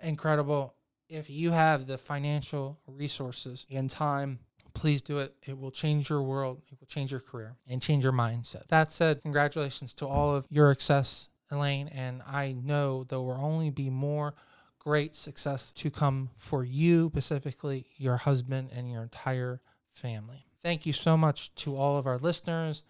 Incredible. 0.00 0.72
If 1.12 1.28
you 1.28 1.50
have 1.50 1.86
the 1.86 1.98
financial 1.98 2.80
resources 2.86 3.66
and 3.70 3.90
time, 3.90 4.38
please 4.72 5.02
do 5.02 5.18
it. 5.18 5.34
It 5.46 5.58
will 5.58 5.70
change 5.70 6.08
your 6.08 6.22
world. 6.22 6.62
It 6.70 6.80
will 6.80 6.86
change 6.86 7.10
your 7.10 7.20
career 7.20 7.56
and 7.68 7.82
change 7.82 8.02
your 8.02 8.14
mindset. 8.14 8.68
That 8.68 8.90
said, 8.90 9.20
congratulations 9.20 9.92
to 9.94 10.06
all 10.06 10.34
of 10.34 10.46
your 10.48 10.72
success 10.72 11.28
Elaine, 11.50 11.88
and 11.88 12.22
I 12.26 12.52
know 12.52 13.04
there 13.04 13.20
will 13.20 13.32
only 13.32 13.68
be 13.68 13.90
more 13.90 14.34
great 14.78 15.14
success 15.14 15.70
to 15.72 15.90
come 15.90 16.30
for 16.36 16.64
you, 16.64 17.10
specifically 17.12 17.86
your 17.96 18.16
husband 18.16 18.70
and 18.74 18.90
your 18.90 19.02
entire 19.02 19.60
family. 19.90 20.46
Thank 20.62 20.86
you 20.86 20.94
so 20.94 21.16
much 21.16 21.54
to 21.56 21.76
all 21.76 21.98
of 21.98 22.06
our 22.06 22.18
listeners. 22.18 22.84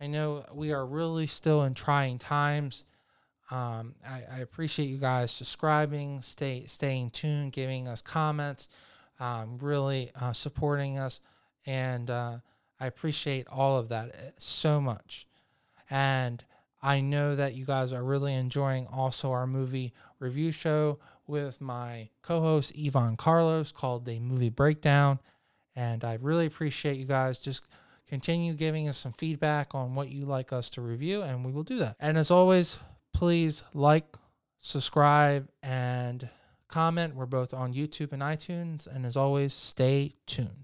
I 0.00 0.08
know 0.08 0.44
we 0.52 0.72
are 0.72 0.84
really 0.84 1.28
still 1.28 1.62
in 1.62 1.74
trying 1.74 2.18
times. 2.18 2.84
Um, 3.50 3.94
I, 4.06 4.22
I, 4.36 4.38
appreciate 4.40 4.90
you 4.90 4.98
guys 4.98 5.30
subscribing, 5.30 6.20
stay 6.20 6.64
staying 6.66 7.10
tuned, 7.10 7.52
giving 7.52 7.88
us 7.88 8.02
comments, 8.02 8.68
um, 9.20 9.56
really 9.58 10.10
uh, 10.20 10.34
supporting 10.34 10.98
us, 10.98 11.22
and 11.64 12.10
uh, 12.10 12.38
I 12.78 12.86
appreciate 12.86 13.46
all 13.48 13.78
of 13.78 13.88
that 13.88 14.10
uh, 14.10 14.30
so 14.38 14.82
much. 14.82 15.26
And 15.88 16.44
I 16.82 17.00
know 17.00 17.34
that 17.36 17.54
you 17.54 17.64
guys 17.64 17.94
are 17.94 18.04
really 18.04 18.34
enjoying 18.34 18.86
also 18.86 19.32
our 19.32 19.46
movie 19.46 19.94
review 20.18 20.50
show 20.50 20.98
with 21.26 21.60
my 21.60 22.10
co 22.22 22.40
host 22.40 22.72
Yvonne 22.76 23.16
Carlos 23.16 23.72
called 23.72 24.04
The 24.04 24.18
Movie 24.20 24.50
Breakdown. 24.50 25.20
And 25.74 26.04
I 26.04 26.18
really 26.20 26.46
appreciate 26.46 26.98
you 26.98 27.04
guys 27.04 27.38
just 27.38 27.64
continue 28.08 28.54
giving 28.54 28.88
us 28.88 28.96
some 28.96 29.12
feedback 29.12 29.74
on 29.74 29.94
what 29.94 30.08
you 30.08 30.24
like 30.24 30.52
us 30.52 30.70
to 30.70 30.80
review, 30.80 31.22
and 31.22 31.44
we 31.44 31.52
will 31.52 31.62
do 31.62 31.78
that. 31.78 31.96
And 32.00 32.16
as 32.16 32.30
always, 32.30 32.78
please 33.18 33.64
like, 33.74 34.16
subscribe, 34.60 35.48
and 35.60 36.28
comment. 36.68 37.16
We're 37.16 37.26
both 37.26 37.52
on 37.52 37.74
YouTube 37.74 38.12
and 38.12 38.22
iTunes. 38.22 38.86
And 38.86 39.04
as 39.04 39.16
always, 39.16 39.52
stay 39.52 40.12
tuned. 40.26 40.58